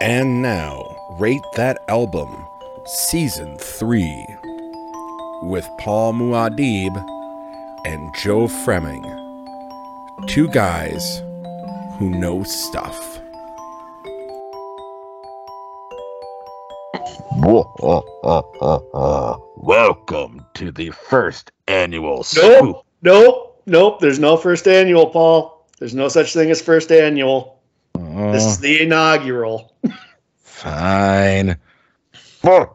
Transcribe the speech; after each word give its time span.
And 0.00 0.42
now, 0.42 0.96
Rate 1.18 1.42
That 1.56 1.76
Album, 1.88 2.46
Season 2.86 3.58
3, 3.58 4.26
with 5.42 5.68
Paul 5.80 6.12
Muad'Dib 6.12 6.96
and 7.84 8.14
Joe 8.22 8.46
Fremming. 8.46 9.02
Two 10.28 10.46
guys 10.50 11.02
who 11.98 12.10
know 12.10 12.44
stuff. 12.44 13.20
Welcome 19.56 20.46
to 20.54 20.70
the 20.70 20.90
first 20.90 21.50
annual 21.66 22.24
Nope. 22.36 22.86
Nope. 23.02 23.62
Nope. 23.66 23.98
There's 24.00 24.20
no 24.20 24.36
first 24.36 24.68
annual, 24.68 25.06
Paul. 25.06 25.66
There's 25.80 25.94
no 25.94 26.08
such 26.08 26.34
thing 26.34 26.52
as 26.52 26.62
first 26.62 26.92
annual. 26.92 27.57
This 27.98 28.44
is 28.44 28.60
the 28.60 28.82
inaugural. 28.82 29.74
Fine. 30.38 31.58
Welcome 32.44 32.70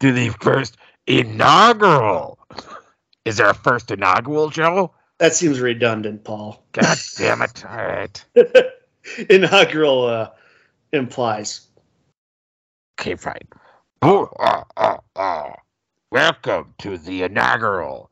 to 0.00 0.12
the 0.12 0.34
first 0.40 0.76
inaugural. 1.06 2.40
Is 3.24 3.36
there 3.36 3.48
a 3.48 3.54
first 3.54 3.92
inaugural, 3.92 4.50
Joe? 4.50 4.92
That 5.18 5.36
seems 5.36 5.60
redundant, 5.60 6.24
Paul. 6.24 6.64
God 6.72 6.98
damn 7.16 7.42
it. 7.42 7.64
All 7.64 7.76
right. 7.76 8.24
inaugural 9.30 10.06
uh, 10.06 10.30
implies. 10.92 11.68
Okay, 12.98 13.14
fine. 13.14 13.46
Welcome 16.10 16.74
to 16.78 16.98
the 16.98 17.22
inaugural. 17.22 18.10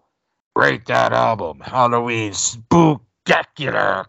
Rate 0.54 0.86
that 0.86 1.12
album, 1.12 1.58
Halloween 1.60 2.32
Spooktacular. 3.24 4.04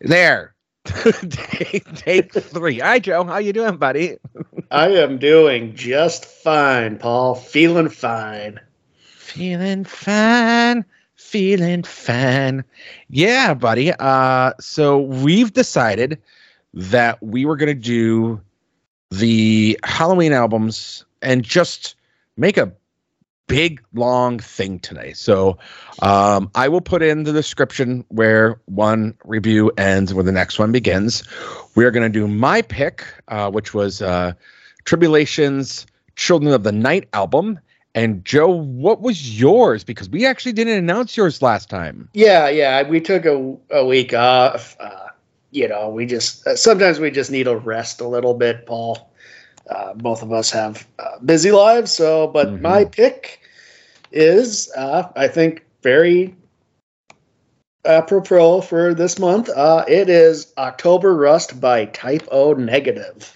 There. 0.00 0.54
take, 0.84 1.84
take 1.94 2.32
three. 2.32 2.78
Hi, 2.80 2.98
Joe. 2.98 3.24
How 3.24 3.38
you 3.38 3.52
doing, 3.52 3.76
buddy? 3.76 4.16
I 4.70 4.88
am 4.88 5.18
doing 5.18 5.74
just 5.74 6.24
fine, 6.24 6.98
Paul. 6.98 7.34
Feeling 7.34 7.88
fine. 7.88 8.58
Feeling 9.16 9.84
fine. 9.84 10.84
Feeling 11.14 11.82
fine. 11.84 12.64
Yeah, 13.08 13.54
buddy. 13.54 13.92
Uh, 13.92 14.52
so 14.60 14.98
we've 14.98 15.52
decided 15.52 16.20
that 16.74 17.22
we 17.22 17.44
were 17.44 17.56
gonna 17.56 17.74
do 17.74 18.40
the 19.10 19.78
Halloween 19.84 20.32
albums 20.32 21.04
and 21.20 21.44
just 21.44 21.94
make 22.36 22.56
a 22.56 22.72
big 23.46 23.82
long 23.92 24.38
thing 24.38 24.78
today. 24.78 25.12
So 25.12 25.58
um, 26.00 26.50
I 26.54 26.68
will 26.68 26.80
put 26.80 27.02
in 27.02 27.24
the 27.24 27.32
description 27.32 28.04
where 28.08 28.60
one 28.66 29.14
review 29.24 29.70
ends, 29.76 30.14
where 30.14 30.24
the 30.24 30.32
next 30.32 30.58
one 30.58 30.72
begins. 30.72 31.22
We 31.74 31.84
are 31.84 31.90
going 31.90 32.10
to 32.10 32.18
do 32.18 32.26
my 32.26 32.62
pick, 32.62 33.04
uh, 33.28 33.50
which 33.50 33.74
was 33.74 34.00
uh, 34.02 34.32
Tribulations 34.84 35.86
Children 36.16 36.52
of 36.52 36.62
the 36.62 36.72
Night 36.72 37.08
album. 37.12 37.58
And 37.94 38.24
Joe, 38.24 38.48
what 38.48 39.02
was 39.02 39.38
yours? 39.38 39.84
Because 39.84 40.08
we 40.08 40.24
actually 40.24 40.52
didn't 40.52 40.78
announce 40.78 41.16
yours 41.16 41.42
last 41.42 41.68
time. 41.68 42.08
Yeah, 42.14 42.48
yeah. 42.48 42.88
We 42.88 43.00
took 43.00 43.26
a, 43.26 43.56
a 43.70 43.84
week 43.84 44.14
off. 44.14 44.76
Uh, 44.80 45.08
you 45.50 45.68
know, 45.68 45.90
we 45.90 46.06
just 46.06 46.46
uh, 46.46 46.56
sometimes 46.56 46.98
we 46.98 47.10
just 47.10 47.30
need 47.30 47.44
to 47.44 47.56
rest 47.56 48.00
a 48.00 48.08
little 48.08 48.32
bit, 48.32 48.64
Paul. 48.64 49.11
Uh, 49.72 49.94
both 49.94 50.22
of 50.22 50.32
us 50.32 50.50
have 50.50 50.86
uh, 50.98 51.18
busy 51.24 51.50
lives, 51.50 51.92
so 51.92 52.26
but 52.28 52.48
Mhm. 52.48 52.60
my 52.60 52.84
pick 52.84 53.40
is, 54.12 54.70
uh, 54.76 55.08
I 55.16 55.28
think, 55.28 55.64
very 55.82 56.34
apropos 57.84 58.60
for 58.60 58.94
this 58.94 59.18
month. 59.18 59.48
Uh, 59.48 59.84
it 59.88 60.08
is 60.08 60.52
October 60.58 61.14
Rust 61.14 61.60
by 61.60 61.86
Type 61.86 62.28
O 62.30 62.52
Negative. 62.52 63.32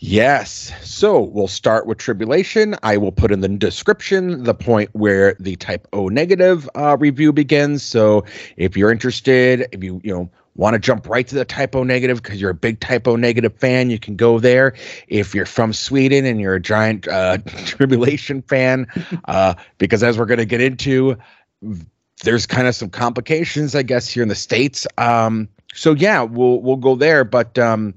Yes. 0.00 0.72
So 0.82 1.20
we'll 1.20 1.48
start 1.48 1.86
with 1.86 1.98
tribulation. 1.98 2.76
I 2.82 2.96
will 2.98 3.10
put 3.10 3.32
in 3.32 3.40
the 3.40 3.48
description 3.48 4.44
the 4.44 4.54
point 4.54 4.90
where 4.92 5.34
the 5.40 5.56
type 5.56 5.88
O 5.92 6.08
negative 6.08 6.68
uh, 6.76 6.96
review 6.98 7.32
begins. 7.32 7.82
So 7.82 8.24
if 8.56 8.76
you're 8.76 8.92
interested, 8.92 9.66
if 9.72 9.82
you 9.82 10.00
you 10.04 10.12
know 10.14 10.30
want 10.58 10.74
to 10.74 10.78
jump 10.78 11.08
right 11.08 11.26
to 11.26 11.34
the 11.34 11.44
type 11.44 11.74
O 11.74 11.84
negative 11.84 12.22
because 12.22 12.40
you're 12.40 12.50
a 12.50 12.54
big 12.54 12.80
type 12.80 13.06
O 13.08 13.16
negative 13.16 13.56
fan, 13.56 13.90
you 13.90 13.98
can 13.98 14.16
go 14.16 14.38
there. 14.38 14.74
If 15.06 15.34
you're 15.34 15.46
from 15.46 15.72
Sweden 15.72 16.26
and 16.26 16.40
you're 16.40 16.56
a 16.56 16.60
giant 16.60 17.08
uh, 17.08 17.38
tribulation 17.64 18.42
fan, 18.42 18.86
uh, 19.26 19.54
because 19.78 20.02
as 20.02 20.18
we're 20.18 20.26
going 20.26 20.38
to 20.38 20.44
get 20.44 20.60
into, 20.60 21.16
there's 22.24 22.44
kind 22.44 22.66
of 22.66 22.74
some 22.74 22.90
complications, 22.90 23.74
I 23.74 23.82
guess, 23.82 24.08
here 24.08 24.22
in 24.22 24.28
the 24.28 24.34
states. 24.34 24.86
Um, 24.98 25.48
so 25.72 25.94
yeah, 25.94 26.22
we'll 26.22 26.60
we'll 26.60 26.76
go 26.76 26.94
there, 26.94 27.24
but. 27.24 27.58
Um, 27.58 27.94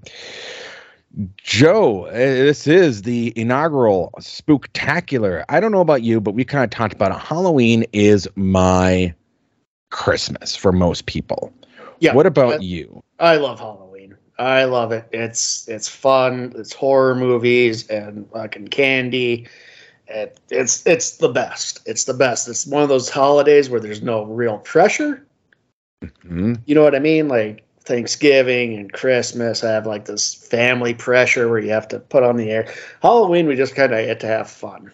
Joe, 1.36 2.06
uh, 2.06 2.14
this 2.14 2.68
is 2.68 3.02
the 3.02 3.34
inaugural 3.36 4.12
spooktacular. 4.20 5.44
I 5.50 5.60
don't 5.60 5.74
know 5.74 5.82
about 5.82 6.04
you, 6.04 6.22
but 6.22 6.36
we 6.36 6.46
kind 6.46 6.64
of 6.64 6.70
talked 6.70 6.94
about 6.94 7.12
it. 7.12 7.18
Halloween 7.18 7.84
is 7.92 8.30
my 8.36 9.14
Christmas 9.90 10.56
for 10.56 10.72
most 10.72 11.08
people. 11.08 11.54
Yeah. 12.02 12.16
What 12.16 12.26
about 12.26 12.56
uh, 12.56 12.60
you? 12.60 13.04
I 13.20 13.38
love 13.38 13.60
Halloween. 13.60 14.18
I 14.40 14.64
love 14.66 14.92
it. 14.92 15.08
It's 15.12 15.68
it's 15.70 15.88
fun. 15.88 16.52
It's 16.58 16.74
horror 16.74 17.16
movies 17.16 17.88
and 17.88 18.28
fucking 18.32 18.70
candy. 18.70 19.48
It, 20.08 20.40
it's 20.50 20.86
it's 20.88 21.18
the 21.18 21.30
best. 21.30 21.80
It's 21.86 22.06
the 22.06 22.16
best. 22.16 22.48
It's 22.50 22.66
one 22.66 22.82
of 22.82 22.90
those 22.90 23.08
holidays 23.08 23.70
where 23.70 23.80
there's 23.80 24.02
no 24.02 24.24
real 24.26 24.58
pressure. 24.58 25.26
Hmm? 26.24 26.56
You 26.66 26.74
know 26.74 26.84
what 26.84 26.96
I 26.96 27.00
mean? 27.00 27.28
Like 27.28 27.64
Thanksgiving 27.82 28.74
and 28.76 28.92
Christmas 28.92 29.62
have 29.62 29.86
like 29.86 30.06
this 30.06 30.34
family 30.34 30.96
pressure 30.96 31.50
where 31.50 31.60
you 31.60 31.70
have 31.70 31.88
to 31.90 32.00
put 32.00 32.24
on 32.24 32.36
the 32.36 32.50
air. 32.50 32.74
Halloween, 33.04 33.46
we 33.46 33.56
just 33.56 33.76
kind 33.76 33.94
of 33.94 34.04
get 34.04 34.20
to 34.22 34.28
have 34.28 34.50
fun. 34.50 34.92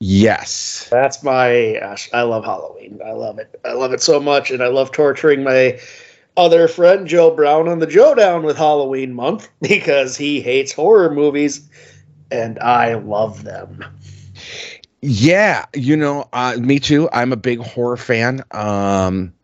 Yes. 0.00 0.88
That's 0.90 1.22
my. 1.22 1.78
Gosh, 1.80 2.10
I 2.12 2.22
love 2.22 2.44
Halloween. 2.44 3.00
I 3.04 3.12
love 3.12 3.38
it. 3.38 3.58
I 3.64 3.72
love 3.72 3.92
it 3.92 4.02
so 4.02 4.20
much, 4.20 4.50
and 4.50 4.62
I 4.62 4.68
love 4.68 4.92
torturing 4.92 5.44
my 5.44 5.78
other 6.36 6.68
friend 6.68 7.06
Joe 7.06 7.30
Brown 7.30 7.68
on 7.68 7.78
the 7.78 7.86
Joe 7.86 8.14
Down 8.14 8.42
with 8.42 8.56
Halloween 8.56 9.14
month 9.14 9.48
because 9.60 10.16
he 10.16 10.40
hates 10.40 10.72
horror 10.72 11.10
movies, 11.10 11.68
and 12.30 12.58
I 12.58 12.94
love 12.94 13.44
them. 13.44 13.84
Yeah, 15.00 15.66
you 15.74 15.96
know, 15.96 16.28
uh, 16.32 16.56
me 16.58 16.80
too. 16.80 17.08
I'm 17.12 17.32
a 17.32 17.36
big 17.36 17.60
horror 17.60 17.98
fan. 17.98 18.42
Um, 18.52 19.34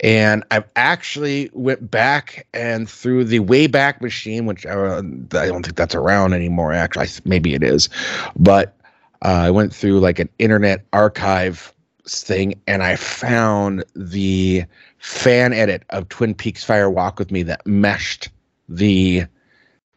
and 0.00 0.44
I've 0.50 0.64
actually 0.76 1.50
went 1.52 1.90
back 1.90 2.46
and 2.54 2.88
through 2.88 3.24
the 3.24 3.40
Wayback 3.40 4.00
Machine, 4.00 4.46
which 4.46 4.64
uh, 4.64 5.02
I 5.32 5.46
don't 5.46 5.64
think 5.64 5.76
that's 5.76 5.94
around 5.94 6.34
anymore. 6.34 6.72
Actually, 6.72 7.08
maybe 7.24 7.54
it 7.54 7.62
is, 7.62 7.88
but 8.36 8.76
uh, 9.22 9.28
I 9.28 9.50
went 9.50 9.74
through 9.74 10.00
like 10.00 10.18
an 10.18 10.28
internet 10.38 10.84
archive 10.92 11.72
thing, 12.06 12.60
and 12.66 12.82
I 12.82 12.96
found 12.96 13.84
the 13.94 14.64
fan 14.98 15.52
edit 15.52 15.82
of 15.90 16.08
Twin 16.08 16.34
Peaks 16.34 16.64
Fire 16.64 16.90
Walk 16.90 17.18
with 17.18 17.30
Me 17.30 17.42
that 17.44 17.66
meshed 17.66 18.28
the 18.68 19.24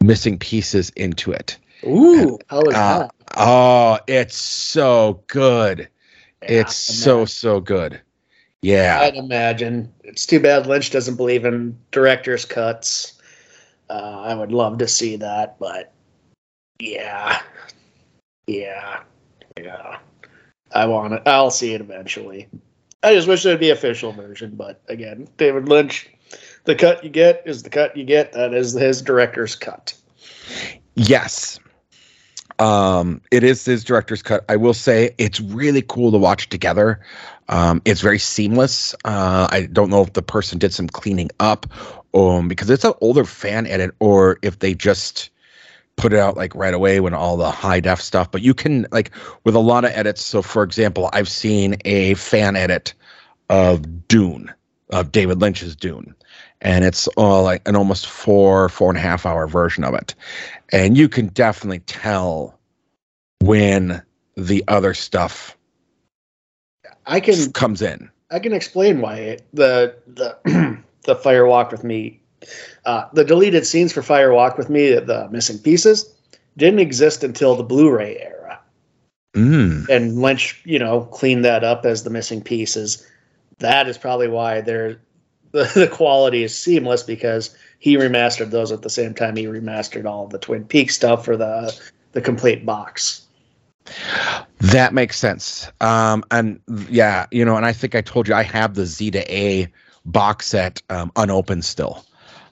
missing 0.04 0.38
pieces 0.38 0.90
into 0.96 1.32
it. 1.32 1.58
Ooh, 1.84 2.38
how 2.48 2.62
is 2.62 2.76
Uh, 2.76 3.00
that? 3.00 3.12
Oh, 3.38 4.00
it's 4.08 4.36
so 4.36 5.24
good. 5.28 5.88
Yeah, 6.44 6.62
it's 6.62 6.76
so 6.76 7.26
so 7.26 7.60
good. 7.60 8.02
Yeah. 8.62 9.00
I'd 9.02 9.16
imagine. 9.16 9.92
It's 10.04 10.26
too 10.26 10.40
bad 10.40 10.68
Lynch 10.68 10.92
doesn't 10.92 11.16
believe 11.16 11.46
in 11.46 11.78
director's 11.92 12.46
cuts. 12.46 13.14
Uh, 13.90 14.22
I 14.22 14.34
would 14.34 14.52
love 14.52 14.78
to 14.80 14.88
see 14.88 15.16
that, 15.18 15.60
but 15.60 15.92
yeah, 16.80 17.42
yeah, 18.48 19.02
yeah. 19.60 20.00
I 20.74 20.86
want 20.86 21.14
it. 21.14 21.24
I'll 21.26 21.52
see 21.52 21.74
it 21.74 21.82
eventually. 21.82 22.48
I 23.04 23.16
just 23.16 23.28
wish 23.28 23.44
there'd 23.44 23.60
be 23.60 23.72
official 23.72 24.12
version, 24.12 24.56
but 24.56 24.82
again, 24.88 25.28
David 25.38 25.68
Lynch, 25.68 26.10
the 26.66 26.76
cut 26.76 27.04
you 27.04 27.10
get 27.10 27.44
is 27.46 27.64
the 27.64 27.70
cut 27.70 27.98
you 27.98 28.04
get. 28.04 28.34
That 28.34 28.54
is 28.54 28.74
his 28.74 29.02
director's 29.02 29.56
cut. 29.56 29.94
Yes. 30.96 31.60
Um, 32.60 33.22
it 33.32 33.44
is 33.44 33.66
his 33.66 33.84
director's 33.84 34.22
cut. 34.22 34.46
I 34.48 34.56
will 34.56 34.76
say 34.76 35.16
it's 35.18 35.40
really 35.40 35.82
cool 35.82 36.12
to 36.12 36.18
watch 36.18 36.50
together. 36.50 37.00
Um, 37.50 37.82
it's 37.86 38.02
very 38.02 38.20
seamless. 38.20 38.94
Uh, 39.04 39.48
I 39.50 39.68
don't 39.72 39.90
know 39.90 40.04
if 40.04 40.14
the 40.14 40.22
person 40.22 40.60
did 40.60 40.72
some 40.72 40.88
cleaning 40.88 41.32
up, 41.40 41.66
um, 42.14 42.48
because 42.48 42.70
it's 42.70 42.84
an 42.84 42.94
older 43.02 43.26
fan 43.26 43.66
edit, 43.66 43.96
or 44.00 44.38
if 44.44 44.60
they 44.60 44.76
just 44.76 45.32
put 46.02 46.14
it 46.14 46.20
out 46.20 46.36
like 46.36 46.54
right 46.56 46.74
away 46.74 47.00
when 47.00 47.14
all 47.14 47.38
the 47.38 47.52
high 47.52 47.80
def 47.80 48.02
stuff. 48.02 48.30
But 48.32 48.42
you 48.42 48.54
can 48.54 48.88
like 48.92 49.12
with 49.44 49.56
a 49.56 49.60
lot 49.60 49.86
of 49.86 49.92
edits. 49.92 50.26
So, 50.26 50.42
for 50.42 50.64
example, 50.64 51.10
I've 51.14 51.30
seen 51.30 51.78
a 51.86 52.16
fan 52.16 52.56
edit 52.56 52.94
of 53.50 54.08
Dune, 54.08 54.52
of 54.90 55.12
David 55.12 55.40
Lynch's 55.40 55.76
Dune, 55.76 56.16
and 56.62 56.84
it's 56.84 57.08
all 57.10 57.44
like 57.44 57.68
an 57.68 57.76
almost 57.76 58.08
four, 58.08 58.70
four 58.70 58.90
and 58.90 58.98
a 58.98 59.02
half 59.02 59.26
hour 59.26 59.48
version 59.48 59.84
of 59.84 59.94
it. 59.94 60.16
And 60.72 60.98
you 60.98 61.08
can 61.08 61.28
definitely 61.28 61.80
tell 61.80 62.58
when 63.42 64.02
the 64.36 64.64
other 64.68 64.94
stuff 64.94 65.58
I 67.06 67.20
can 67.20 67.52
comes 67.52 67.82
in. 67.82 68.10
I 68.32 68.40
can 68.40 68.54
explain 68.54 69.02
why 69.02 69.18
it, 69.18 69.46
the 69.54 69.96
the 70.08 70.80
the 71.04 71.16
Fire 71.16 71.46
Walk 71.46 71.72
with 71.72 71.84
Me, 71.84 72.21
uh, 72.86 73.06
the 73.14 73.24
deleted 73.24 73.66
scenes 73.66 73.94
for 73.94 74.02
Fire 74.02 74.34
Walk 74.34 74.58
with 74.58 74.70
Me, 74.70 74.92
the 74.94 75.28
missing 75.30 75.60
pieces, 75.60 76.14
didn't 76.58 76.80
exist 76.80 77.24
until 77.24 77.56
the 77.56 77.64
Blu-ray 77.64 78.18
era, 78.20 78.60
Mm. 79.34 79.88
and 79.88 80.22
Lynch, 80.22 80.62
you 80.66 80.78
know, 80.78 81.02
cleaned 81.06 81.46
that 81.46 81.64
up 81.64 81.86
as 81.86 82.04
the 82.04 82.10
missing 82.10 82.42
pieces. 82.42 83.08
That 83.60 83.88
is 83.88 83.98
probably 83.98 84.28
why 84.28 84.60
they're 84.62 85.00
the, 85.52 85.72
the 85.76 85.88
quality 85.88 86.44
is 86.44 86.58
seamless 86.58 87.04
because 87.04 87.56
he 87.80 87.96
remastered 87.98 88.52
those 88.52 88.72
at 88.72 88.82
the 88.82 88.90
same 88.90 89.14
time 89.14 89.36
he 89.36 89.46
remastered 89.46 90.06
all 90.06 90.28
the 90.28 90.38
Twin 90.38 90.66
Peaks 90.66 90.96
stuff 90.96 91.24
for 91.24 91.38
the 91.38 91.78
the 92.12 92.22
complete 92.22 92.66
box. 92.66 93.26
That 94.60 94.94
makes 94.94 95.18
sense. 95.18 95.72
Um, 95.82 96.24
and 96.32 96.60
yeah, 96.90 97.26
you 97.32 97.46
know, 97.46 97.56
and 97.56 97.66
I 97.66 97.74
think 97.74 97.96
I 97.96 98.02
told 98.02 98.28
you 98.28 98.34
I 98.34 98.44
have 98.44 98.76
the 98.76 98.86
Z 98.86 99.12
to 99.12 99.34
A 99.34 99.68
box 100.06 100.48
set 100.48 100.82
um, 100.90 101.12
unopened 101.16 101.66
still. 101.66 102.06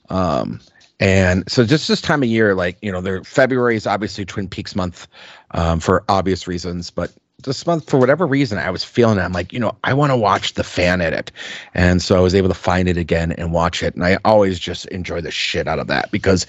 Um, 0.09 0.59
and 0.99 1.49
so 1.49 1.65
just 1.65 1.87
this 1.87 2.01
time 2.01 2.23
of 2.23 2.29
year, 2.29 2.55
like 2.55 2.77
you 2.81 2.91
know, 2.91 3.01
there 3.01 3.23
February 3.23 3.75
is 3.75 3.87
obviously 3.87 4.25
Twin 4.25 4.49
Peaks 4.49 4.75
month 4.75 5.07
um, 5.51 5.79
for 5.79 6.03
obvious 6.09 6.47
reasons, 6.47 6.91
but 6.91 7.13
this 7.43 7.65
month 7.65 7.89
for 7.89 7.97
whatever 7.97 8.27
reason 8.27 8.57
I 8.57 8.69
was 8.69 8.83
feeling 8.83 9.17
it. 9.17 9.21
I'm 9.21 9.31
like, 9.31 9.53
you 9.53 9.59
know, 9.59 9.77
I 9.85 9.93
want 9.93 10.11
to 10.11 10.17
watch 10.17 10.55
the 10.55 10.63
fan 10.63 10.99
edit, 10.99 11.31
and 11.73 12.01
so 12.01 12.17
I 12.17 12.19
was 12.19 12.35
able 12.35 12.49
to 12.49 12.53
find 12.53 12.89
it 12.89 12.97
again 12.97 13.31
and 13.31 13.53
watch 13.53 13.81
it, 13.81 13.95
and 13.95 14.03
I 14.03 14.17
always 14.25 14.59
just 14.59 14.87
enjoy 14.87 15.21
the 15.21 15.31
shit 15.31 15.67
out 15.67 15.79
of 15.79 15.87
that 15.87 16.11
because 16.11 16.45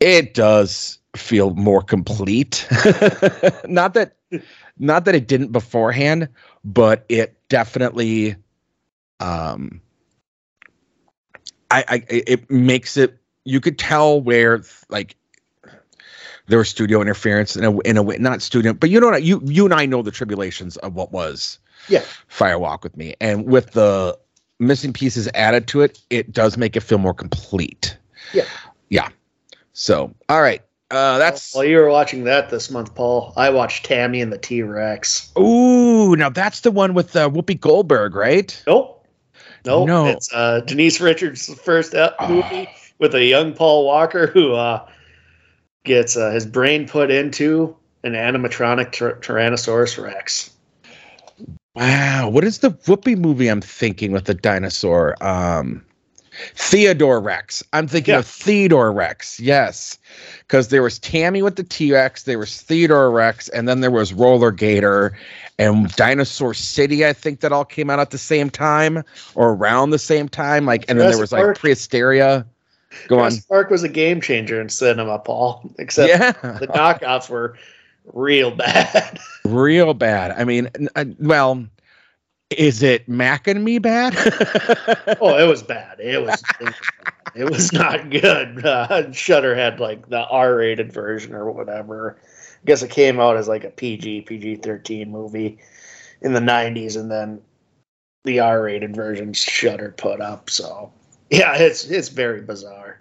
it 0.00 0.34
does 0.34 0.98
feel 1.16 1.54
more 1.54 1.80
complete. 1.80 2.66
not 3.66 3.94
that 3.94 4.16
not 4.78 5.06
that 5.06 5.14
it 5.14 5.26
didn't 5.28 5.52
beforehand, 5.52 6.28
but 6.62 7.06
it 7.08 7.38
definitely 7.48 8.36
um 9.20 9.80
I, 11.70 11.84
I 11.88 12.04
it 12.08 12.50
makes 12.50 12.96
it 12.96 13.18
you 13.44 13.60
could 13.60 13.78
tell 13.78 14.20
where 14.20 14.62
like 14.88 15.16
there 16.46 16.58
was 16.58 16.68
studio 16.68 17.00
interference 17.00 17.56
in 17.56 17.64
a 17.64 17.78
in 17.80 17.96
a 17.96 18.02
way 18.02 18.16
not 18.18 18.42
studio 18.42 18.72
but 18.72 18.90
you 18.90 19.00
know 19.00 19.08
what 19.08 19.22
you 19.22 19.40
you 19.44 19.64
and 19.64 19.74
I 19.74 19.86
know 19.86 20.02
the 20.02 20.10
tribulations 20.10 20.76
of 20.78 20.94
what 20.94 21.12
was 21.12 21.58
Yeah. 21.88 22.02
Firewalk 22.30 22.82
with 22.82 22.96
me 22.96 23.14
and 23.20 23.46
with 23.46 23.72
the 23.72 24.18
missing 24.58 24.92
pieces 24.92 25.28
added 25.34 25.66
to 25.68 25.82
it 25.82 26.00
it 26.10 26.32
does 26.32 26.56
make 26.56 26.76
it 26.76 26.80
feel 26.80 26.98
more 26.98 27.14
complete 27.14 27.96
Yeah. 28.32 28.44
yeah 28.88 29.08
so 29.72 30.14
all 30.28 30.40
right 30.40 30.62
uh 30.90 31.18
that's 31.18 31.52
While 31.54 31.64
you 31.64 31.78
were 31.78 31.90
watching 31.90 32.24
that 32.24 32.48
this 32.48 32.70
month, 32.70 32.94
Paul, 32.94 33.32
I 33.36 33.50
watched 33.50 33.86
Tammy 33.86 34.20
and 34.20 34.32
the 34.32 34.38
T 34.38 34.62
Rex. 34.62 35.32
Ooh, 35.36 36.14
now 36.14 36.28
that's 36.28 36.60
the 36.60 36.70
one 36.70 36.94
with 36.94 37.16
uh, 37.16 37.28
Whoopi 37.28 37.58
Goldberg, 37.58 38.14
right? 38.14 38.62
Nope. 38.68 38.95
Nope. 39.66 39.86
No. 39.88 40.06
It's 40.06 40.32
uh, 40.32 40.60
Denise 40.60 41.00
Richards' 41.00 41.52
first 41.60 41.94
Oh. 41.94 42.14
movie 42.28 42.68
with 42.98 43.14
a 43.14 43.24
young 43.24 43.52
Paul 43.52 43.84
Walker 43.84 44.26
who 44.28 44.54
uh, 44.54 44.86
gets 45.84 46.16
uh, 46.16 46.30
his 46.30 46.46
brain 46.46 46.88
put 46.88 47.10
into 47.10 47.76
an 48.04 48.12
animatronic 48.12 48.92
tyr- 48.92 49.18
Tyrannosaurus 49.20 50.02
Rex. 50.02 50.50
Wow, 51.74 52.30
what 52.30 52.44
is 52.44 52.58
the 52.58 52.70
Whoopi 52.70 53.18
movie 53.18 53.48
I'm 53.48 53.60
thinking 53.60 54.12
with 54.12 54.24
the 54.24 54.34
dinosaur? 54.34 55.22
Um, 55.22 55.84
Theodore 56.54 57.20
Rex. 57.20 57.62
I'm 57.72 57.86
thinking 57.88 58.12
Yeah. 58.12 58.18
of 58.20 58.26
Theodore 58.26 58.92
Rex. 58.92 59.38
Yes, 59.40 59.98
because 60.40 60.68
there 60.68 60.82
was 60.82 60.98
Tammy 60.98 61.42
with 61.42 61.56
the 61.56 61.62
T 61.62 61.92
Rex, 61.92 62.24
there 62.24 62.38
was 62.38 62.60
Theodore 62.60 63.10
Rex, 63.10 63.48
and 63.48 63.68
then 63.68 63.80
there 63.80 63.90
was 63.90 64.12
Roller 64.12 64.50
Gator 64.50 65.16
and 65.58 65.90
Dinosaur 65.96 66.54
City. 66.54 67.06
I 67.06 67.12
think 67.12 67.40
that 67.40 67.52
all 67.52 67.64
came 67.64 67.88
out 67.90 67.98
at 67.98 68.10
the 68.10 68.18
same 68.18 68.50
time 68.50 69.02
or 69.34 69.50
around 69.54 69.90
the 69.90 69.98
same 69.98 70.28
time. 70.28 70.66
Like, 70.66 70.84
and 70.88 70.98
then 71.00 71.10
there 71.10 71.18
was 71.20 71.32
like. 71.32 71.42
Prehysteria. 71.56 72.44
Go 73.08 73.18
on. 73.20 73.32
Park 73.48 73.70
was 73.70 73.82
a 73.82 73.88
game 73.88 74.20
changer 74.20 74.60
in 74.60 74.68
cinema, 74.68 75.18
Paul. 75.18 75.70
Except 75.78 76.08
Yeah. 76.08 76.32
the 76.58 76.66
knockoffs 76.68 77.28
were 77.28 77.56
real 78.14 78.50
bad. 78.50 79.18
real 79.44 79.92
bad. 79.94 80.30
I 80.32 80.44
mean, 80.44 80.70
uh, 80.94 81.04
well, 81.18 81.66
is 82.50 82.82
it 82.82 83.08
Mac 83.08 83.48
and 83.48 83.64
me 83.64 83.78
bad? 83.78 84.14
oh, 85.20 85.36
it 85.36 85.48
was 85.48 85.62
bad. 85.62 85.98
It 86.00 86.24
was. 86.24 86.42
It 86.60 86.64
was. 86.64 86.74
It 87.34 87.50
was 87.50 87.72
not 87.72 88.10
good. 88.10 88.64
Uh, 88.66 89.12
Shudder 89.12 89.54
had 89.54 89.78
like 89.78 90.08
the 90.08 90.26
R-rated 90.26 90.92
version 90.92 91.34
or 91.34 91.50
whatever. 91.50 92.18
I 92.18 92.64
guess 92.64 92.82
it 92.82 92.90
came 92.90 93.20
out 93.20 93.36
as 93.36 93.48
like 93.48 93.64
a 93.64 93.70
PG 93.70 94.22
PG 94.22 94.56
thirteen 94.56 95.10
movie 95.10 95.58
in 96.22 96.32
the 96.32 96.40
'90s, 96.40 96.98
and 96.98 97.10
then 97.10 97.40
the 98.24 98.40
R-rated 98.40 98.94
version 98.94 99.32
Shudder 99.32 99.94
put 99.96 100.20
up. 100.20 100.50
So 100.50 100.92
yeah, 101.30 101.56
it's 101.56 101.84
it's 101.84 102.08
very 102.08 102.40
bizarre. 102.40 103.00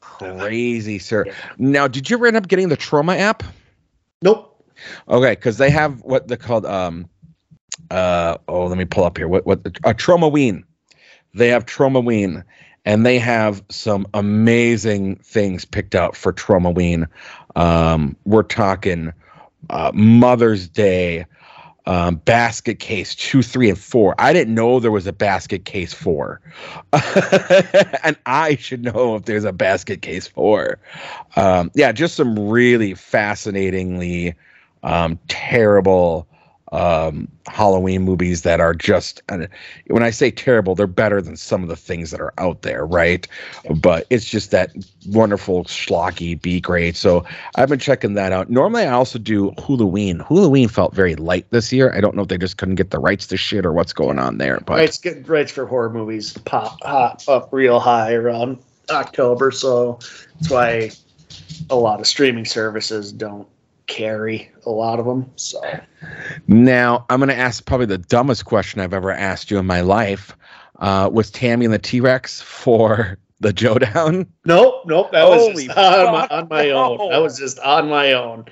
Crazy, 0.00 0.98
sir. 0.98 1.26
Now, 1.58 1.86
did 1.86 2.10
you 2.10 2.22
end 2.24 2.36
up 2.36 2.48
getting 2.48 2.68
the 2.68 2.76
Troma 2.76 3.16
app? 3.18 3.42
Nope. 4.22 4.64
Okay, 5.08 5.32
because 5.32 5.58
they 5.58 5.70
have 5.70 6.02
what 6.02 6.28
they 6.28 6.36
called 6.36 6.66
um 6.66 7.08
uh 7.90 8.36
oh 8.48 8.66
let 8.66 8.78
me 8.78 8.84
pull 8.84 9.04
up 9.04 9.16
here. 9.16 9.28
What 9.28 9.46
what 9.46 9.60
a 9.66 9.94
Tromaween 9.94 10.64
they 11.34 11.48
have 11.48 11.66
Tromaween 11.66 12.44
and 12.84 13.04
they 13.04 13.18
have 13.18 13.62
some 13.68 14.06
amazing 14.14 15.16
things 15.16 15.64
picked 15.64 15.94
out 15.94 16.16
for 16.16 16.32
Tromaween 16.32 17.06
um 17.56 18.16
we're 18.24 18.42
talking 18.42 19.12
uh 19.70 19.90
mother's 19.94 20.68
day 20.68 21.24
um 21.86 22.16
basket 22.16 22.78
case 22.78 23.14
two 23.14 23.42
three 23.42 23.70
and 23.70 23.78
four. 23.78 24.14
I 24.18 24.32
didn't 24.32 24.54
know 24.54 24.80
there 24.80 24.90
was 24.90 25.06
a 25.06 25.12
basket 25.12 25.64
case 25.64 25.94
four. 25.94 26.40
And 28.04 28.16
i 28.26 28.56
should 28.56 28.84
know 28.84 29.16
if 29.16 29.24
there's 29.24 29.44
a 29.44 29.52
basket 29.52 30.02
case 30.02 30.26
four. 30.26 30.78
Um 31.36 31.70
yeah 31.74 31.92
just 31.92 32.16
some 32.16 32.38
really 32.48 32.94
fascinatingly 32.94 34.34
um, 34.82 35.18
terrible 35.28 36.26
um, 36.72 37.28
Halloween 37.46 38.02
movies 38.02 38.42
that 38.42 38.60
are 38.60 38.74
just, 38.74 39.22
when 39.86 40.02
I 40.02 40.10
say 40.10 40.30
terrible, 40.30 40.74
they're 40.74 40.86
better 40.86 41.22
than 41.22 41.36
some 41.36 41.62
of 41.62 41.68
the 41.68 41.76
things 41.76 42.10
that 42.10 42.20
are 42.20 42.34
out 42.38 42.62
there, 42.62 42.84
right? 42.84 43.26
But 43.74 44.06
it's 44.10 44.24
just 44.24 44.50
that 44.50 44.70
wonderful 45.06 45.64
schlocky 45.64 46.40
B 46.40 46.60
grade. 46.60 46.96
So 46.96 47.24
I've 47.54 47.68
been 47.68 47.78
checking 47.78 48.14
that 48.14 48.32
out. 48.32 48.50
Normally, 48.50 48.84
I 48.84 48.92
also 48.92 49.18
do 49.18 49.52
Halloween. 49.58 50.20
Halloween 50.20 50.68
felt 50.68 50.94
very 50.94 51.14
light 51.16 51.46
this 51.50 51.72
year. 51.72 51.92
I 51.94 52.00
don't 52.00 52.14
know 52.14 52.22
if 52.22 52.28
they 52.28 52.38
just 52.38 52.58
couldn't 52.58 52.76
get 52.76 52.90
the 52.90 52.98
rights 52.98 53.26
to 53.28 53.36
shit 53.36 53.64
or 53.64 53.72
what's 53.72 53.92
going 53.92 54.18
on 54.18 54.38
there, 54.38 54.60
but 54.60 54.76
Rights 54.76 54.98
get 54.98 55.26
rights 55.28 55.52
for 55.52 55.66
horror 55.66 55.90
movies 55.90 56.32
pop 56.44 56.82
hop 56.82 57.22
up 57.28 57.48
real 57.52 57.80
high 57.80 58.12
around 58.12 58.58
October, 58.90 59.50
so 59.50 59.98
that's 60.40 60.50
why 60.50 60.90
a 61.70 61.76
lot 61.76 62.00
of 62.00 62.06
streaming 62.06 62.44
services 62.44 63.12
don't 63.12 63.46
carry 63.88 64.50
a 64.64 64.70
lot 64.70 65.00
of 65.00 65.06
them. 65.06 65.28
So 65.34 65.60
Now, 66.46 67.04
I'm 67.10 67.18
going 67.18 67.28
to 67.30 67.36
ask 67.36 67.64
probably 67.66 67.86
the 67.86 67.98
dumbest 67.98 68.44
question 68.44 68.80
I've 68.80 68.94
ever 68.94 69.10
asked 69.10 69.50
you 69.50 69.58
in 69.58 69.66
my 69.66 69.80
life. 69.80 70.36
Uh, 70.78 71.10
was 71.12 71.30
Tammy 71.30 71.64
and 71.64 71.74
the 71.74 71.78
T 71.78 72.00
Rex 72.00 72.40
for 72.40 73.18
the 73.40 73.52
Jodown? 73.52 74.26
nope, 74.44 74.82
nope, 74.86 75.10
that 75.12 75.24
was 75.28 75.64
just 75.64 75.76
on 75.76 76.12
my, 76.12 76.26
on 76.28 76.48
my 76.48 76.70
own. 76.70 76.98
no. 76.98 77.10
That 77.10 77.18
was 77.18 77.36
just 77.38 77.58
on 77.60 77.88
my 77.88 78.12
own. 78.12 78.44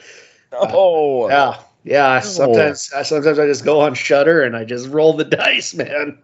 Oh, 0.52 1.28
Yeah, 1.28 1.60
yeah. 1.84 2.20
Sometimes, 2.20 2.90
sometimes 3.04 3.38
I 3.38 3.46
just 3.46 3.64
go 3.64 3.80
on 3.80 3.94
Shudder 3.94 4.42
and 4.42 4.56
I 4.56 4.64
just 4.64 4.88
roll 4.88 5.12
the 5.12 5.24
dice, 5.24 5.74
man. 5.74 6.18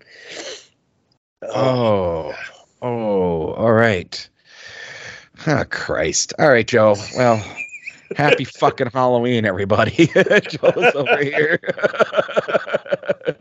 oh, 1.42 2.34
oh, 2.80 3.52
all 3.52 3.72
right. 3.72 4.28
Oh, 5.46 5.64
Christ. 5.70 6.32
All 6.38 6.48
right, 6.48 6.66
Joe. 6.66 6.94
Well, 7.16 7.44
happy 8.16 8.44
fucking 8.44 8.90
Halloween, 8.92 9.44
everybody. 9.44 10.06
Joe's 10.48 10.94
over 10.94 11.22
here. 11.22 11.60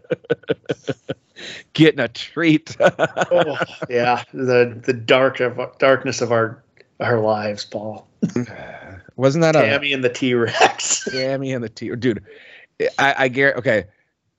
Getting 1.74 2.00
a 2.00 2.08
treat. 2.08 2.76
Oh, 2.80 3.58
yeah, 3.90 4.24
the 4.34 4.80
the 4.84 4.94
dark 4.94 5.40
of 5.40 5.60
darkness 5.80 6.22
of 6.22 6.32
our 6.32 6.62
our 7.00 7.20
lives, 7.20 7.66
Paul. 7.66 8.08
Wasn't 9.16 9.42
that 9.42 9.56
a 9.56 9.62
Tammy 9.62 9.94
and 9.94 10.04
the 10.04 10.10
T 10.10 10.34
Rex. 10.34 11.06
Tammy 11.12 11.54
and 11.54 11.64
the 11.64 11.70
T. 11.70 11.96
Dude, 11.96 12.24
I, 13.00 13.16
I 13.18 13.28
get 13.28 13.56
okay. 13.58 13.86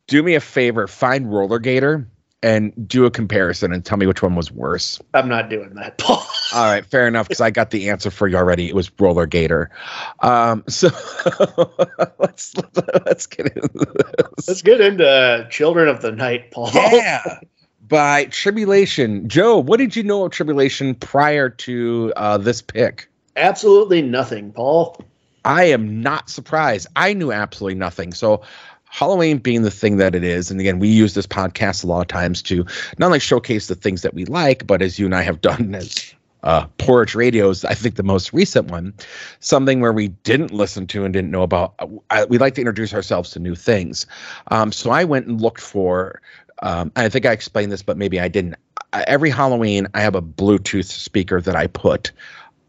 Do 0.07 0.23
me 0.23 0.35
a 0.35 0.41
favor, 0.41 0.87
find 0.89 1.33
Roller 1.33 1.59
Gator 1.59 2.07
and 2.43 2.73
do 2.89 3.05
a 3.05 3.11
comparison 3.11 3.73
and 3.73 3.85
tell 3.85 3.97
me 3.97 4.07
which 4.07 4.23
one 4.23 4.35
was 4.35 4.51
worse. 4.51 5.01
I'm 5.15 5.29
not 5.29 5.49
doing 5.49 5.75
that, 5.75 5.99
Paul. 5.99 6.27
All 6.55 6.65
right, 6.65 6.85
fair 6.85 7.07
enough, 7.07 7.29
because 7.29 7.41
I 7.41 7.51
got 7.51 7.71
the 7.71 7.89
answer 7.89 8.11
for 8.11 8.27
you 8.27 8.37
already. 8.37 8.69
It 8.69 8.75
was 8.75 8.91
Roller 8.99 9.27
Gator. 9.27 9.71
Um, 10.21 10.65
so 10.69 10.89
let's 12.19 12.55
let's 13.07 13.27
get 13.27 13.47
into 13.47 13.69
this. 13.73 14.49
Let's 14.49 14.63
get 14.63 14.81
into 14.81 15.47
Children 15.51 15.89
of 15.89 16.03
the 16.03 16.13
Night, 16.13 16.51
Paul. 16.51 16.71
Yeah. 16.75 17.39
By 17.89 18.27
Tribulation. 18.27 19.29
Joe, 19.29 19.59
what 19.59 19.79
did 19.79 19.95
you 19.95 20.03
know 20.03 20.25
of 20.25 20.33
Tribulation 20.33 20.95
prior 20.95 21.49
to 21.49 22.13
uh, 22.17 22.39
this 22.39 22.63
pick? 22.63 23.09
Absolutely 23.37 24.03
nothing, 24.03 24.53
Paul. 24.53 24.97
I 25.45 25.65
am 25.65 26.01
not 26.01 26.31
surprised. 26.31 26.87
I 26.97 27.13
knew 27.15 27.33
absolutely 27.33 27.79
nothing. 27.79 28.13
So, 28.13 28.43
Halloween 28.95 29.39
being 29.39 29.63
the 29.63 29.71
thing 29.71 29.97
that 29.97 30.15
it 30.15 30.23
is, 30.23 30.51
and 30.51 30.61
again, 30.61 30.79
we 30.79 30.87
use 30.87 31.15
this 31.15 31.27
podcast 31.27 31.83
a 31.83 31.87
lot 31.87 32.03
of 32.03 32.09
times 32.09 32.43
to 32.43 32.67
not 32.99 33.07
only 33.07 33.21
showcase 33.21 33.67
the 33.67 33.75
things 33.75 34.03
that 34.03 34.13
we 34.13 34.27
like, 34.27 34.67
but 34.67 34.83
as 34.83 34.99
you 34.99 35.07
and 35.07 35.15
I 35.15 35.23
have 35.23 35.41
done 35.41 35.75
as 35.75 36.15
uh, 36.43 36.67
Porridge 36.77 37.15
Radio's, 37.15 37.65
I 37.65 37.73
think 37.73 37.95
the 37.95 38.03
most 38.03 38.35
recent 38.35 38.71
one, 38.71 38.93
something 39.41 39.81
where 39.81 39.95
we 39.95 40.09
didn't 40.09 40.51
listen 40.51 40.87
to 40.89 41.07
and 41.07 41.13
didn't 41.15 41.31
know 41.31 41.43
about. 41.43 41.73
I, 42.11 42.27
we 42.27 42.37
like 42.37 42.55
to 42.57 42.61
introduce 42.61 42.93
ourselves 42.93 43.31
to 43.31 43.39
new 43.39 43.55
things. 43.55 44.07
Um, 44.49 44.73
so 44.73 44.91
I 44.91 45.05
went 45.05 45.27
and 45.27 45.41
looked 45.41 45.63
for, 45.63 46.21
um, 46.63 46.93
I 46.95 47.09
think 47.09 47.25
I 47.25 47.33
explained 47.33 47.73
this, 47.73 47.83
but 47.83 47.97
maybe 47.97 48.21
I 48.21 48.29
didn't. 48.29 48.57
Every 48.93 49.31
Halloween, 49.31 49.87
I 49.95 50.03
have 50.03 50.15
a 50.15 50.21
Bluetooth 50.21 50.85
speaker 50.85 51.41
that 51.41 51.57
I 51.57 51.67
put 51.67 52.13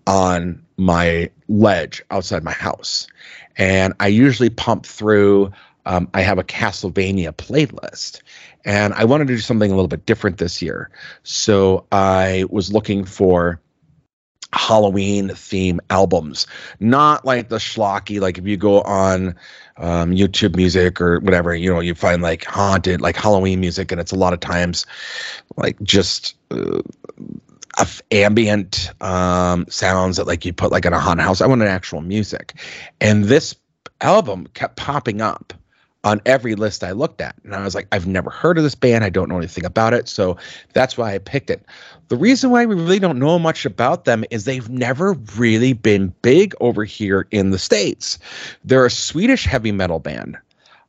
on 0.07 0.63
my 0.77 1.29
ledge 1.49 2.01
outside 2.11 2.45
my 2.45 2.53
house. 2.53 3.07
And 3.57 3.93
I 3.99 4.07
usually 4.07 4.49
pump 4.49 4.85
through, 4.85 5.51
um, 5.85 6.09
I 6.13 6.21
have 6.21 6.39
a 6.39 6.43
Castlevania 6.43 7.31
playlist. 7.31 8.21
And 8.65 8.93
I 8.93 9.05
wanted 9.05 9.27
to 9.27 9.33
do 9.33 9.39
something 9.39 9.71
a 9.71 9.75
little 9.75 9.87
bit 9.87 10.05
different 10.05 10.37
this 10.37 10.61
year. 10.61 10.89
So 11.23 11.85
I 11.91 12.45
was 12.49 12.71
looking 12.71 13.03
for 13.03 13.59
Halloween 14.53 15.29
theme 15.29 15.81
albums, 15.89 16.47
not 16.79 17.25
like 17.25 17.49
the 17.49 17.57
schlocky. 17.57 18.21
Like 18.21 18.37
if 18.37 18.45
you 18.45 18.55
go 18.55 18.81
on 18.81 19.35
um, 19.77 20.11
YouTube 20.11 20.55
music 20.55 21.01
or 21.01 21.19
whatever, 21.19 21.55
you 21.55 21.73
know, 21.73 21.79
you 21.79 21.95
find 21.95 22.21
like 22.21 22.45
haunted, 22.45 23.01
like 23.01 23.15
Halloween 23.15 23.59
music, 23.59 23.91
and 23.91 23.99
it's 23.99 24.11
a 24.11 24.15
lot 24.15 24.31
of 24.31 24.39
times 24.39 24.85
like 25.57 25.81
just 25.81 26.35
uh, 26.51 26.81
ambient 28.11 28.91
um, 29.01 29.65
sounds 29.69 30.17
that 30.17 30.27
like 30.27 30.45
you 30.45 30.53
put 30.53 30.71
like 30.71 30.85
in 30.85 30.93
a 30.93 30.99
haunted 30.99 31.25
house. 31.25 31.41
I 31.41 31.47
wanted 31.47 31.67
actual 31.67 32.01
music, 32.01 32.53
and 33.01 33.25
this 33.25 33.55
album 34.01 34.47
kept 34.53 34.77
popping 34.77 35.19
up 35.19 35.53
on 36.03 36.21
every 36.25 36.55
list 36.55 36.83
I 36.83 36.91
looked 36.91 37.21
at. 37.21 37.35
And 37.43 37.55
I 37.55 37.63
was 37.63 37.75
like, 37.75 37.87
I've 37.91 38.07
never 38.07 38.29
heard 38.29 38.57
of 38.57 38.63
this 38.63 38.75
band. 38.75 39.03
I 39.03 39.09
don't 39.09 39.29
know 39.29 39.37
anything 39.37 39.65
about 39.65 39.93
it. 39.93 40.09
So 40.09 40.37
that's 40.73 40.97
why 40.97 41.13
I 41.13 41.17
picked 41.17 41.49
it. 41.49 41.65
The 42.09 42.17
reason 42.17 42.49
why 42.49 42.65
we 42.65 42.75
really 42.75 42.99
don't 42.99 43.19
know 43.19 43.39
much 43.39 43.65
about 43.65 44.05
them 44.05 44.25
is 44.29 44.43
they've 44.43 44.69
never 44.69 45.13
really 45.37 45.73
been 45.73 46.13
big 46.21 46.53
over 46.59 46.83
here 46.83 47.27
in 47.31 47.51
the 47.51 47.59
States. 47.59 48.19
They're 48.65 48.85
a 48.85 48.91
Swedish 48.91 49.45
heavy 49.45 49.71
metal 49.71 49.99
band 49.99 50.37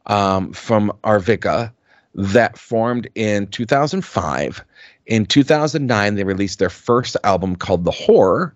um, 0.07 0.53
from 0.53 0.93
Arvika 1.05 1.73
that 2.15 2.59
formed 2.59 3.09
in 3.15 3.47
2005. 3.49 4.65
In 5.07 5.27
2009, 5.27 6.15
they 6.15 6.25
released 6.25 6.59
their 6.59 6.71
first 6.71 7.17
album 7.25 7.57
called 7.57 7.85
The 7.85 7.91
Horror. 7.91 8.55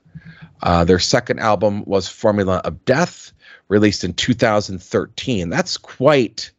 Uh, 0.63 0.85
their 0.85 0.99
second 0.99 1.39
album 1.39 1.85
was 1.85 2.09
Formula 2.09 2.61
of 2.65 2.85
Death 2.85 3.33
released 3.69 4.05
in 4.05 4.15
2013. 4.15 5.49
That's 5.49 5.77
quite 5.77 6.51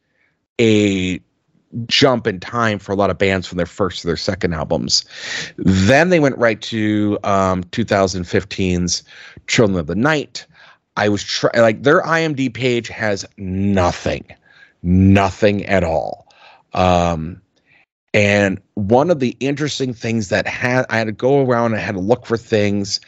a 0.60 1.20
jump 1.86 2.28
in 2.28 2.39
time 2.39 2.80
for 2.80 2.92
a 2.92 2.96
lot 2.96 3.10
of 3.10 3.18
bands 3.18 3.48
from 3.48 3.58
their 3.58 3.66
first 3.66 4.01
to 4.01 4.08
their 4.08 4.18
second 4.18 4.54
albums. 4.54 5.06
Then 5.58 6.10
they 6.10 6.20
went 6.20 6.38
right 6.38 6.62
to 6.63 7.20
um, 7.24 7.63
2015's 7.66 9.04
Children 9.48 9.80
of 9.80 9.88
the 9.88 9.96
Night. 9.96 10.46
I 10.98 11.10
was 11.10 11.24
trying, 11.24 11.62
like, 11.62 11.84
their 11.84 12.01
IMDb 12.01 12.54
page 12.54 12.88
has 12.89 13.25
nothing, 13.38 14.25
nothing 14.82 15.66
at 15.66 15.84
all. 15.84 16.28
Um, 16.74 17.42
and 18.13 18.60
one 18.74 19.12
of 19.12 19.20
the 19.20 19.38
interesting 19.39 19.94
things 19.94 20.30
that 20.30 20.48
had 20.48 20.86
I 20.89 20.98
had 20.98 21.06
to 21.06 21.12
go 21.12 21.46
around 21.46 21.74
and 21.74 21.75
I 21.75 21.80
had 21.80 21.96
to 21.96 22.01
look 22.01 22.25
for 22.25 22.38
things, 22.38 23.00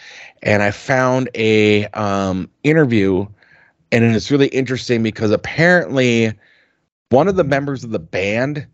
and 0.43 0.62
I 0.62 0.72
found 0.72 1.29
a 1.34 1.88
um, 1.88 2.50
interview 2.63 3.25
and 3.91 4.15
it's 4.15 4.31
really 4.31 4.48
interesting 4.48 5.03
because 5.03 5.31
apparently 5.31 6.33
one 7.10 7.27
of 7.27 7.36
the 7.36 7.43
members 7.43 7.83
of 7.83 7.91
the 7.91 8.00
band 8.00 8.65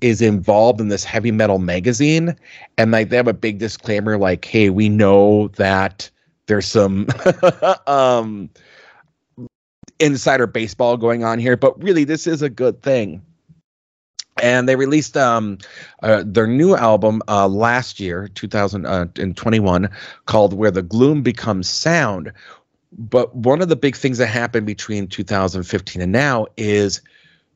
is 0.00 0.20
involved 0.20 0.80
in 0.80 0.88
this 0.88 1.04
heavy 1.04 1.30
metal 1.30 1.58
magazine. 1.58 2.36
And 2.76 2.90
like 2.90 3.08
they 3.08 3.16
have 3.16 3.28
a 3.28 3.32
big 3.32 3.58
disclaimer 3.58 4.18
like 4.18 4.44
hey 4.44 4.70
we 4.70 4.88
know 4.88 5.48
that 5.56 6.10
there's 6.46 6.66
some 6.66 7.06
um 7.86 8.50
insider 10.00 10.46
baseball 10.46 10.96
going 10.96 11.22
on 11.22 11.38
here 11.38 11.56
but 11.56 11.80
really 11.82 12.04
this 12.04 12.26
is 12.26 12.42
a 12.42 12.50
good 12.50 12.82
thing. 12.82 13.22
And 14.42 14.68
they 14.68 14.74
released 14.74 15.16
um, 15.16 15.58
uh, 16.02 16.24
their 16.26 16.48
new 16.48 16.74
album 16.74 17.22
uh, 17.28 17.46
last 17.46 18.00
year 18.00 18.26
2021 18.34 19.84
uh, 19.84 19.88
called 20.26 20.54
where 20.54 20.72
the 20.72 20.82
gloom 20.82 21.22
becomes 21.22 21.68
sound 21.68 22.32
but 22.96 23.34
one 23.34 23.60
of 23.60 23.68
the 23.68 23.76
big 23.76 23.96
things 23.96 24.18
that 24.18 24.26
happened 24.26 24.66
between 24.66 25.06
2015 25.08 26.02
and 26.02 26.12
now 26.12 26.46
is 26.56 27.00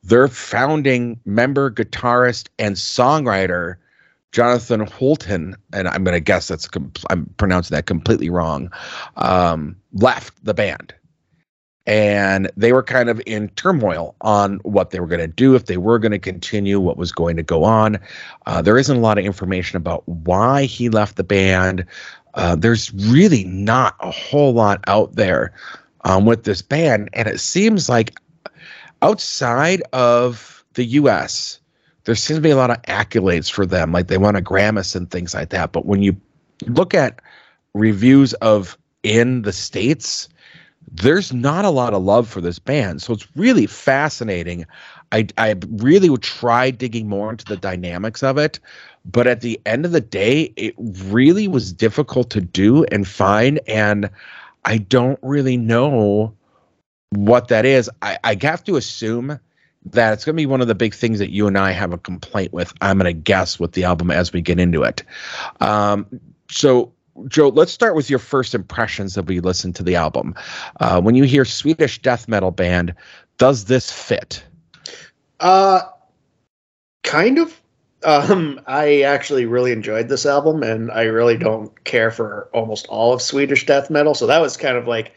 their 0.02 0.28
founding 0.28 1.20
member, 1.24 1.70
guitarist, 1.70 2.48
and 2.58 2.76
songwriter, 2.76 3.76
Jonathan 4.32 4.86
Hultén, 4.86 5.54
and 5.72 5.88
I'm 5.88 6.04
going 6.04 6.14
to 6.14 6.20
guess 6.20 6.48
that's 6.48 6.68
I'm 7.10 7.26
pronouncing 7.36 7.74
that 7.74 7.86
completely 7.86 8.30
wrong, 8.30 8.70
um, 9.16 9.76
left 9.92 10.44
the 10.44 10.54
band. 10.54 10.94
And 11.86 12.50
they 12.54 12.74
were 12.74 12.82
kind 12.82 13.08
of 13.08 13.18
in 13.24 13.48
turmoil 13.50 14.14
on 14.20 14.58
what 14.58 14.90
they 14.90 15.00
were 15.00 15.06
going 15.06 15.22
to 15.22 15.26
do, 15.26 15.54
if 15.54 15.64
they 15.64 15.78
were 15.78 15.98
going 15.98 16.12
to 16.12 16.18
continue, 16.18 16.78
what 16.78 16.98
was 16.98 17.12
going 17.12 17.38
to 17.38 17.42
go 17.42 17.64
on. 17.64 17.98
Uh, 18.44 18.60
there 18.60 18.76
isn't 18.76 18.98
a 18.98 19.00
lot 19.00 19.16
of 19.16 19.24
information 19.24 19.78
about 19.78 20.06
why 20.06 20.64
he 20.64 20.90
left 20.90 21.16
the 21.16 21.24
band. 21.24 21.86
Uh, 22.38 22.54
there's 22.54 22.94
really 22.94 23.42
not 23.44 23.96
a 23.98 24.12
whole 24.12 24.52
lot 24.52 24.82
out 24.86 25.16
there 25.16 25.52
um, 26.04 26.24
with 26.24 26.44
this 26.44 26.62
band, 26.62 27.10
and 27.12 27.26
it 27.26 27.40
seems 27.40 27.88
like 27.88 28.16
outside 29.02 29.82
of 29.92 30.64
the 30.74 30.84
U.S., 30.84 31.58
there 32.04 32.14
seems 32.14 32.38
to 32.38 32.42
be 32.42 32.50
a 32.50 32.56
lot 32.56 32.70
of 32.70 32.80
accolades 32.82 33.50
for 33.50 33.66
them, 33.66 33.90
like 33.90 34.06
they 34.06 34.18
won 34.18 34.36
a 34.36 34.40
Grammis 34.40 34.94
and 34.94 35.10
things 35.10 35.34
like 35.34 35.50
that. 35.50 35.72
But 35.72 35.84
when 35.84 36.00
you 36.00 36.16
look 36.66 36.94
at 36.94 37.20
reviews 37.74 38.34
of 38.34 38.78
in 39.02 39.42
the 39.42 39.52
states, 39.52 40.28
there's 40.92 41.32
not 41.32 41.64
a 41.64 41.70
lot 41.70 41.92
of 41.92 42.02
love 42.02 42.28
for 42.28 42.40
this 42.40 42.60
band. 42.60 43.02
So 43.02 43.12
it's 43.12 43.26
really 43.36 43.66
fascinating. 43.66 44.64
I 45.10 45.26
I 45.36 45.56
really 45.68 46.08
would 46.08 46.22
try 46.22 46.70
digging 46.70 47.08
more 47.08 47.30
into 47.30 47.44
the 47.44 47.56
dynamics 47.56 48.22
of 48.22 48.38
it, 48.38 48.60
but 49.04 49.26
at 49.26 49.40
the 49.40 49.60
end 49.66 49.84
of 49.84 49.92
the 49.92 50.00
day, 50.00 50.52
it 50.56 50.74
really 50.78 51.48
was 51.48 51.72
difficult 51.72 52.30
to 52.30 52.40
do 52.40 52.84
and 52.84 53.06
find. 53.06 53.60
And 53.66 54.10
I 54.64 54.78
don't 54.78 55.18
really 55.22 55.56
know 55.56 56.34
what 57.10 57.48
that 57.48 57.64
is. 57.64 57.90
I, 58.02 58.18
I 58.24 58.36
have 58.42 58.64
to 58.64 58.76
assume 58.76 59.38
that 59.86 60.12
it's 60.12 60.24
going 60.24 60.34
to 60.36 60.40
be 60.40 60.46
one 60.46 60.60
of 60.60 60.68
the 60.68 60.74
big 60.74 60.94
things 60.94 61.18
that 61.18 61.30
you 61.30 61.46
and 61.46 61.56
I 61.56 61.70
have 61.70 61.92
a 61.92 61.98
complaint 61.98 62.52
with. 62.52 62.72
I'm 62.80 62.98
going 62.98 63.06
to 63.06 63.18
guess 63.18 63.58
with 63.58 63.72
the 63.72 63.84
album 63.84 64.10
as 64.10 64.32
we 64.32 64.42
get 64.42 64.58
into 64.58 64.82
it. 64.82 65.02
Um, 65.60 66.06
so, 66.50 66.92
Joe, 67.26 67.48
let's 67.48 67.72
start 67.72 67.94
with 67.94 68.10
your 68.10 68.18
first 68.18 68.54
impressions 68.54 69.16
of 69.16 69.28
we 69.28 69.40
listen 69.40 69.72
to 69.74 69.82
the 69.82 69.96
album. 69.96 70.34
Uh, 70.80 71.00
when 71.00 71.14
you 71.14 71.24
hear 71.24 71.44
Swedish 71.44 72.00
death 72.00 72.28
metal 72.28 72.50
band, 72.50 72.94
does 73.38 73.64
this 73.64 73.90
fit? 73.90 74.44
Uh, 75.40 75.80
kind 77.02 77.38
of. 77.38 77.60
Um, 78.04 78.60
I 78.66 79.02
actually 79.02 79.44
really 79.46 79.72
enjoyed 79.72 80.08
this 80.08 80.24
album, 80.24 80.62
and 80.62 80.90
I 80.90 81.02
really 81.02 81.36
don't 81.36 81.84
care 81.84 82.10
for 82.10 82.48
almost 82.52 82.86
all 82.88 83.12
of 83.12 83.20
Swedish 83.20 83.66
death 83.66 83.90
metal. 83.90 84.14
So 84.14 84.26
that 84.26 84.40
was 84.40 84.56
kind 84.56 84.76
of 84.76 84.86
like 84.86 85.14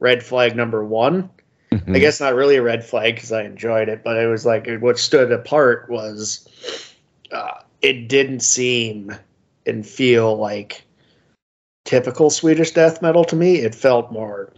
red 0.00 0.22
flag 0.22 0.56
number 0.56 0.84
one. 0.84 1.30
Mm-hmm. 1.70 1.94
I 1.94 1.98
guess 1.98 2.20
not 2.20 2.34
really 2.34 2.56
a 2.56 2.62
red 2.62 2.84
flag 2.84 3.16
because 3.16 3.32
I 3.32 3.42
enjoyed 3.42 3.88
it, 3.88 4.02
but 4.04 4.16
it 4.16 4.26
was 4.26 4.44
like 4.44 4.68
what 4.80 4.98
stood 4.98 5.32
apart 5.32 5.88
was 5.88 6.48
uh, 7.32 7.60
it 7.82 8.08
didn't 8.08 8.40
seem 8.40 9.14
and 9.66 9.86
feel 9.86 10.36
like 10.36 10.84
typical 11.84 12.30
Swedish 12.30 12.72
death 12.72 13.02
metal 13.02 13.24
to 13.24 13.36
me. 13.36 13.56
It 13.56 13.74
felt 13.74 14.12
more. 14.12 14.52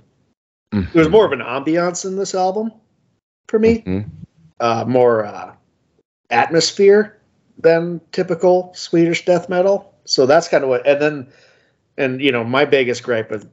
Mm-hmm. 0.73 0.93
There 0.93 1.01
was 1.01 1.11
more 1.11 1.27
of 1.27 1.33
an 1.33 1.41
ambiance 1.41 2.05
in 2.05 2.17
this 2.17 2.35
album 2.35 2.73
for 3.49 3.59
me. 3.59 3.83
Mm-hmm. 3.83 4.09
Uh, 4.59 4.85
more 4.87 5.27
uh, 5.27 5.55
atmosphere 6.31 7.16
than 7.59 8.01
typical 8.13 8.73
Swedish 8.75 9.25
death 9.25 9.49
metal. 9.49 9.95
So 10.05 10.27
that's 10.27 10.49
kind 10.49 10.63
of 10.63 10.71
what, 10.71 10.87
and 10.87 11.01
then, 11.01 11.33
and 11.97 12.21
you 12.21 12.31
know, 12.31 12.45
my 12.45 12.65
biggest 12.65 13.03
gripe 13.03 13.31
with 13.31 13.51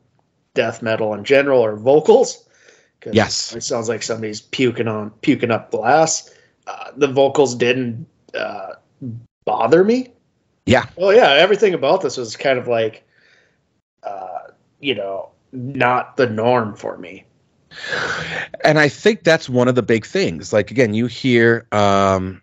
death 0.54 0.82
metal 0.82 1.14
in 1.14 1.24
general 1.24 1.64
are 1.64 1.76
vocals. 1.76 2.48
Yes, 3.12 3.54
it 3.54 3.64
sounds 3.64 3.90
like 3.90 4.02
somebody's 4.02 4.40
puking 4.40 4.88
on 4.88 5.10
puking 5.22 5.52
up 5.52 5.72
glass. 5.72 6.34
Uh, 6.68 6.92
the 6.96 7.08
vocals 7.08 7.54
didn't 7.56 8.08
uh, 8.34 8.74
bother 9.46 9.84
me. 9.84 10.14
Yeah. 10.66 10.86
Oh 10.98 11.10
yeah, 11.10 11.32
everything 11.32 11.74
about 11.74 12.02
this 12.02 12.16
was 12.16 12.38
kind 12.38 12.58
of 12.58 12.70
like, 12.70 13.06
uh, 14.04 14.40
you 14.80 14.96
know, 14.96 15.32
not 15.52 16.16
the 16.16 16.30
norm 16.30 16.76
for 16.76 16.98
me. 16.98 17.26
And 18.64 18.80
I 18.80 18.88
think 18.88 19.24
that's 19.24 19.50
one 19.50 19.68
of 19.68 19.76
the 19.76 19.84
big 19.84 20.06
things. 20.06 20.54
Like 20.54 20.72
again, 20.72 20.94
you 20.94 21.08
hear 21.08 21.68
um 21.72 22.42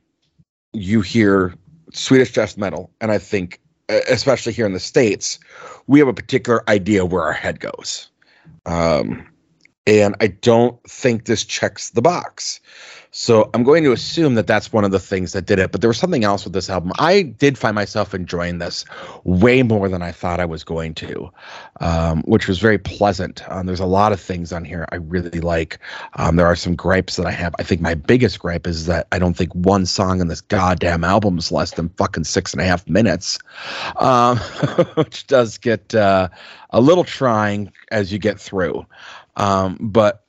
you 0.73 1.01
hear 1.01 1.55
Swedish 1.93 2.33
death 2.33 2.57
metal, 2.57 2.91
and 3.01 3.11
I 3.11 3.19
think, 3.19 3.61
especially 3.89 4.53
here 4.53 4.67
in 4.67 4.73
the 4.73 4.81
states, 4.81 5.39
we 5.87 5.99
have 5.99 6.09
a 6.09 6.15
particular 6.15 6.69
idea 6.69 7.05
where 7.05 7.23
our 7.23 7.33
head 7.33 7.61
goes. 7.61 8.11
Um, 8.67 9.27
and 9.87 10.15
I 10.21 10.29
don't 10.29 10.81
think 10.85 11.25
this 11.25 11.45
checks 11.45 11.91
the 11.91 12.03
box 12.03 12.61
So 13.13 13.51
I'm 13.55 13.65
going 13.65 13.83
to 13.85 13.93
assume 13.93 14.35
that 14.37 14.47
that's 14.47 14.73
one 14.73 14.85
of 14.85 14.93
the 14.93 15.01
things 15.01 15.33
that 15.33 15.47
did 15.47 15.59
it. 15.59 15.73
But 15.73 15.81
there 15.81 15.89
was 15.89 15.99
something 15.99 16.23
else 16.23 16.45
with 16.45 16.53
this 16.53 16.71
album. 16.71 16.93
I 16.99 17.23
did 17.23 17.59
find 17.59 17.75
myself 17.75 18.15
enjoying 18.15 18.59
this 18.59 18.85
way 19.25 19.63
more 19.63 19.89
than 19.89 20.01
I 20.01 20.13
thought 20.13 20.39
I 20.39 20.45
was 20.45 20.63
going 20.63 20.95
to, 20.95 21.31
um, 21.81 22.23
which 22.23 22.47
was 22.47 22.61
very 22.61 22.79
pleasant. 22.79 23.43
Um, 23.51 23.67
there's 23.67 23.81
a 23.81 23.87
lot 23.87 24.13
of 24.13 24.21
things 24.21 24.53
on 24.53 24.65
here 24.65 24.87
I 24.93 24.97
really 24.97 25.41
like. 25.41 25.79
Um, 26.15 26.37
there 26.37 26.47
are 26.47 26.57
some 26.57 26.77
gripes 26.77 27.17
that 27.17 27.27
I 27.27 27.33
have. 27.33 27.55
I 27.59 27.65
think 27.65 27.81
my 27.81 27.95
biggest 27.95 28.39
gripe 28.39 28.67
is 28.67 28.87
that 28.87 29.09
I 29.11 29.19
don't 29.19 29.37
think 29.37 29.53
one 29.55 29.87
song 29.87 30.21
in 30.21 30.29
this 30.29 30.41
goddamn 30.41 31.03
album 31.03 31.39
is 31.39 31.51
less 31.51 31.73
than 31.73 31.89
fucking 31.91 32.25
six 32.25 32.53
and 32.53 32.63
a 32.63 32.65
half 32.65 32.89
minutes, 32.89 33.39
um, 33.97 34.39
which 34.95 35.27
does 35.27 35.59
get 35.59 35.95
uh, 35.97 36.29
a 36.71 36.81
little 36.81 37.05
trying 37.05 37.73
as 37.91 38.13
you 38.13 38.21
get 38.21 38.39
through. 38.39 38.87
Um, 39.37 39.79
but 39.81 40.25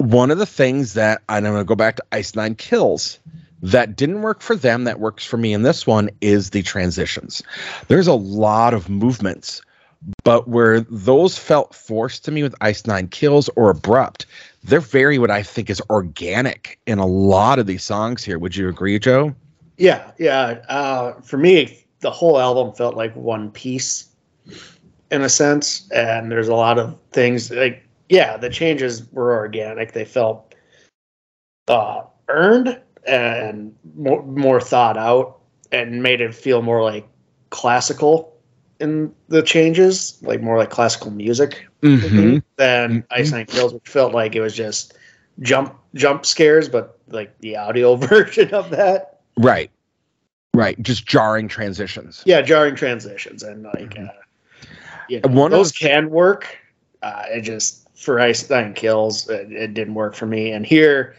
one 0.00 0.30
of 0.30 0.38
the 0.38 0.46
things 0.46 0.94
that 0.94 1.22
I'm 1.28 1.44
going 1.44 1.56
to 1.56 1.64
go 1.64 1.74
back 1.74 1.96
to 1.96 2.04
Ice 2.12 2.34
Nine 2.34 2.54
Kills 2.54 3.18
that 3.62 3.96
didn't 3.96 4.22
work 4.22 4.40
for 4.40 4.56
them 4.56 4.84
that 4.84 4.98
works 4.98 5.26
for 5.26 5.36
me 5.36 5.52
in 5.52 5.62
this 5.62 5.86
one 5.86 6.08
is 6.22 6.50
the 6.50 6.62
transitions. 6.62 7.42
There's 7.88 8.06
a 8.06 8.14
lot 8.14 8.72
of 8.72 8.88
movements, 8.88 9.60
but 10.24 10.48
where 10.48 10.80
those 10.80 11.36
felt 11.36 11.74
forced 11.74 12.24
to 12.24 12.30
me 12.30 12.42
with 12.42 12.54
Ice 12.62 12.86
Nine 12.86 13.08
Kills 13.08 13.50
or 13.56 13.68
abrupt, 13.68 14.24
they're 14.64 14.80
very 14.80 15.18
what 15.18 15.30
I 15.30 15.42
think 15.42 15.68
is 15.68 15.82
organic 15.90 16.78
in 16.86 16.98
a 16.98 17.06
lot 17.06 17.58
of 17.58 17.66
these 17.66 17.84
songs 17.84 18.24
here. 18.24 18.38
Would 18.38 18.56
you 18.56 18.70
agree, 18.70 18.98
Joe? 18.98 19.34
Yeah, 19.76 20.12
yeah. 20.18 20.62
Uh, 20.68 21.20
for 21.20 21.36
me, 21.36 21.84
the 22.00 22.10
whole 22.10 22.40
album 22.40 22.72
felt 22.74 22.96
like 22.96 23.14
one 23.14 23.50
piece 23.50 24.08
in 25.10 25.20
a 25.20 25.28
sense, 25.28 25.90
and 25.90 26.32
there's 26.32 26.48
a 26.48 26.54
lot 26.54 26.78
of 26.78 26.96
things 27.12 27.50
like 27.50 27.86
yeah, 28.10 28.36
the 28.36 28.50
changes 28.50 29.10
were 29.12 29.34
organic. 29.34 29.92
They 29.92 30.04
felt 30.04 30.54
uh, 31.68 32.02
earned 32.28 32.78
and 33.06 33.74
more, 33.96 34.22
more 34.24 34.60
thought 34.60 34.98
out, 34.98 35.38
and 35.72 36.02
made 36.02 36.20
it 36.20 36.34
feel 36.34 36.60
more 36.60 36.82
like 36.82 37.08
classical 37.50 38.36
in 38.80 39.14
the 39.28 39.42
changes, 39.42 40.18
like 40.22 40.42
more 40.42 40.58
like 40.58 40.70
classical 40.70 41.10
music 41.10 41.66
Mm-hmm. 41.82 42.38
than 42.56 43.00
Mhm. 43.02 43.06
Ice 43.12 43.32
Nine 43.32 43.46
Kills, 43.46 43.72
which 43.72 43.88
felt 43.88 44.12
like 44.12 44.34
it 44.36 44.42
was 44.42 44.54
just 44.54 44.92
jump 45.40 45.74
jump 45.94 46.26
scares, 46.26 46.68
but 46.68 46.98
like 47.08 47.38
the 47.38 47.56
audio 47.56 47.94
version 48.12 48.52
of 48.52 48.68
that. 48.70 49.20
Right. 49.38 49.70
Right. 50.52 50.78
Just 50.82 51.06
jarring 51.06 51.48
transitions. 51.48 52.22
Yeah, 52.26 52.42
jarring 52.42 52.74
transitions 52.74 53.42
and 53.42 53.62
like 53.62 53.94
Mhm. 53.94 54.08
uh, 54.10 54.12
you 55.08 55.20
know, 55.20 55.30
One 55.32 55.52
of 55.52 55.58
those 55.58 55.72
the- 55.72 55.78
can 55.88 56.10
work. 56.10 56.58
Uh, 57.02 57.22
it 57.30 57.40
just 57.42 57.79
for 58.00 58.18
Ice 58.18 58.48
Nine 58.48 58.72
Kills, 58.72 59.28
it, 59.28 59.52
it 59.52 59.74
didn't 59.74 59.94
work 59.94 60.14
for 60.14 60.26
me. 60.26 60.50
And 60.52 60.64
here, 60.64 61.14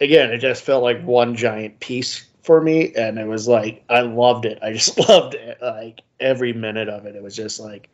again, 0.00 0.32
it 0.32 0.38
just 0.38 0.62
felt 0.62 0.82
like 0.82 1.02
one 1.04 1.36
giant 1.36 1.78
piece 1.80 2.26
for 2.42 2.60
me, 2.60 2.94
and 2.94 3.18
it 3.18 3.26
was 3.26 3.46
like 3.46 3.84
I 3.90 4.00
loved 4.00 4.46
it. 4.46 4.58
I 4.62 4.72
just 4.72 4.98
loved 5.08 5.34
it, 5.34 5.58
like 5.60 6.00
every 6.18 6.52
minute 6.52 6.88
of 6.88 7.06
it. 7.06 7.14
It 7.14 7.22
was 7.22 7.36
just 7.36 7.60
like. 7.60 7.90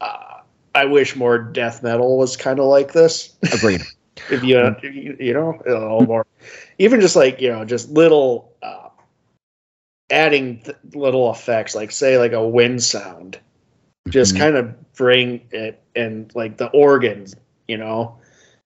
Uh, 0.00 0.40
I 0.74 0.84
wish 0.84 1.16
more 1.16 1.38
death 1.38 1.82
metal 1.82 2.18
was 2.18 2.36
kind 2.36 2.58
of 2.58 2.66
like 2.66 2.92
this. 2.92 3.34
Agreed. 3.50 3.82
if 4.30 4.42
you 4.42 4.76
you 4.82 5.16
you 5.20 5.32
know 5.32 5.60
a 5.66 5.70
little 5.70 6.06
more 6.06 6.26
even 6.78 7.00
just 7.00 7.16
like 7.16 7.40
you 7.40 7.50
know 7.50 7.64
just 7.64 7.90
little 7.90 8.52
uh 8.62 8.88
adding 10.10 10.58
th- 10.60 10.76
little 10.94 11.30
effects 11.30 11.74
like 11.74 11.90
say 11.90 12.18
like 12.18 12.32
a 12.32 12.46
wind 12.46 12.82
sound 12.82 13.38
just 14.08 14.34
Mhm. 14.34 14.38
kind 14.38 14.56
of 14.56 14.92
bring 14.94 15.42
it 15.50 15.82
and 15.94 16.32
like 16.34 16.56
the 16.56 16.68
organs 16.68 17.34
you 17.68 17.76
know 17.76 18.16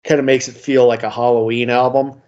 kind 0.05 0.19
of 0.19 0.25
makes 0.25 0.49
it 0.49 0.57
feel 0.57 0.87
like 0.87 1.03
a 1.03 1.11
halloween 1.11 1.71
album 1.71 2.21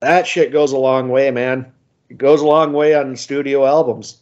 that 0.00 0.26
shit 0.26 0.52
goes 0.52 0.72
a 0.72 0.78
long 0.78 1.08
way 1.08 1.30
man 1.30 1.72
it 2.08 2.18
goes 2.18 2.40
a 2.40 2.46
long 2.46 2.72
way 2.72 2.94
on 2.94 3.16
studio 3.16 3.66
albums 3.66 4.18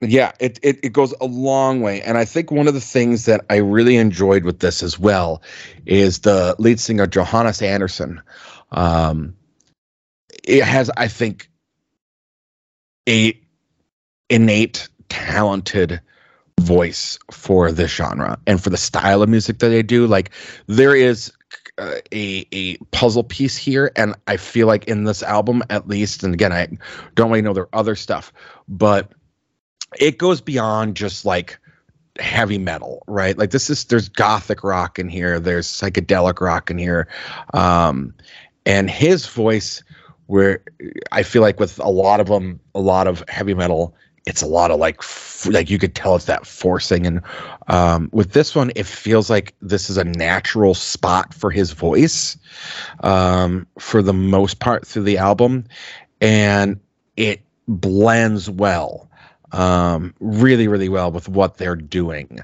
Yeah, 0.00 0.32
it, 0.38 0.60
it 0.62 0.78
it 0.84 0.92
goes 0.92 1.12
a 1.20 1.26
long 1.26 1.80
way, 1.80 2.02
and 2.02 2.18
I 2.18 2.24
think 2.24 2.52
one 2.52 2.68
of 2.68 2.74
the 2.74 2.80
things 2.80 3.24
that 3.24 3.44
I 3.50 3.56
really 3.56 3.96
enjoyed 3.96 4.44
with 4.44 4.60
this 4.60 4.80
as 4.82 4.96
well 4.98 5.42
is 5.86 6.20
the 6.20 6.54
lead 6.60 6.78
singer 6.78 7.08
Johannes 7.08 7.62
Andersson. 7.62 8.22
Um, 8.70 9.34
it 10.44 10.62
has, 10.62 10.88
I 10.96 11.08
think, 11.08 11.50
a 13.08 13.38
innate 14.30 14.88
talented 15.08 16.00
voice 16.58 17.18
for 17.30 17.72
this 17.72 17.90
genre 17.90 18.38
and 18.46 18.62
for 18.62 18.70
the 18.70 18.76
style 18.76 19.22
of 19.22 19.28
music 19.28 19.58
that 19.58 19.68
they 19.68 19.82
do. 19.82 20.06
Like 20.06 20.30
there 20.66 20.94
is 20.94 21.32
uh, 21.78 21.96
a 22.12 22.46
a 22.52 22.76
puzzle 22.92 23.24
piece 23.24 23.56
here, 23.56 23.92
and 23.96 24.14
I 24.26 24.36
feel 24.36 24.66
like 24.66 24.86
in 24.86 25.04
this 25.04 25.22
album, 25.22 25.62
at 25.70 25.88
least, 25.88 26.22
and 26.22 26.34
again, 26.34 26.52
I 26.52 26.68
don't 27.14 27.30
really 27.30 27.42
know 27.42 27.52
their 27.52 27.68
other 27.72 27.94
stuff, 27.94 28.32
but 28.68 29.12
it 29.98 30.18
goes 30.18 30.40
beyond 30.40 30.96
just 30.96 31.24
like 31.24 31.58
heavy 32.18 32.58
metal, 32.58 33.02
right? 33.06 33.38
Like 33.38 33.50
this 33.50 33.70
is 33.70 33.84
there's 33.84 34.08
gothic 34.08 34.64
rock 34.64 34.98
in 34.98 35.08
here, 35.08 35.38
there's 35.40 35.68
psychedelic 35.68 36.40
rock 36.40 36.70
in 36.70 36.78
here. 36.78 37.08
Um 37.54 38.14
and 38.66 38.90
his 38.90 39.26
voice 39.26 39.82
where 40.26 40.62
I 41.10 41.22
feel 41.22 41.40
like 41.40 41.58
with 41.58 41.78
a 41.78 41.88
lot 41.88 42.20
of 42.20 42.26
them, 42.26 42.60
a 42.74 42.80
lot 42.80 43.06
of 43.06 43.24
heavy 43.28 43.54
metal, 43.54 43.94
it's 44.28 44.42
a 44.42 44.46
lot 44.46 44.70
of 44.70 44.78
like 44.78 44.96
f- 44.98 45.46
like 45.50 45.70
you 45.70 45.78
could 45.78 45.94
tell 45.94 46.14
it's 46.14 46.26
that 46.26 46.46
forcing 46.46 47.06
and 47.06 47.22
um 47.68 48.08
with 48.12 48.32
this 48.32 48.54
one 48.54 48.70
it 48.76 48.86
feels 48.86 49.30
like 49.30 49.54
this 49.62 49.88
is 49.88 49.96
a 49.96 50.04
natural 50.04 50.74
spot 50.74 51.32
for 51.32 51.50
his 51.50 51.72
voice 51.72 52.36
um 53.00 53.66
for 53.78 54.02
the 54.02 54.12
most 54.12 54.60
part 54.60 54.86
through 54.86 55.02
the 55.02 55.18
album 55.18 55.64
and 56.20 56.78
it 57.16 57.40
blends 57.66 58.50
well 58.50 59.08
um 59.52 60.14
really 60.20 60.68
really 60.68 60.90
well 60.90 61.10
with 61.10 61.26
what 61.28 61.56
they're 61.56 61.74
doing 61.74 62.38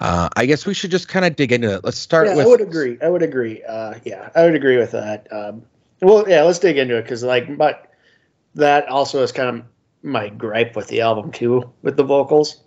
uh 0.00 0.28
i 0.36 0.44
guess 0.44 0.66
we 0.66 0.74
should 0.74 0.90
just 0.90 1.06
kind 1.06 1.24
of 1.24 1.36
dig 1.36 1.52
into 1.52 1.72
it 1.72 1.84
let's 1.84 1.98
start 1.98 2.26
yeah, 2.26 2.34
with 2.34 2.46
I 2.46 2.48
would 2.48 2.60
agree. 2.60 2.98
I 3.00 3.08
would 3.08 3.22
agree. 3.22 3.62
Uh, 3.62 3.94
yeah, 4.04 4.30
I 4.34 4.44
would 4.44 4.54
agree 4.54 4.76
with 4.76 4.92
that. 4.92 5.28
Um, 5.32 5.62
well, 6.00 6.28
yeah, 6.28 6.42
let's 6.42 6.58
dig 6.58 6.78
into 6.78 6.96
it 6.96 7.02
because, 7.02 7.22
like, 7.22 7.56
but 7.56 7.92
that 8.54 8.88
also 8.88 9.22
is 9.22 9.32
kind 9.32 9.48
of 9.58 9.64
my 10.02 10.28
gripe 10.28 10.76
with 10.76 10.88
the 10.88 11.00
album 11.00 11.30
too, 11.32 11.70
with 11.82 11.96
the 11.96 12.04
vocals, 12.04 12.62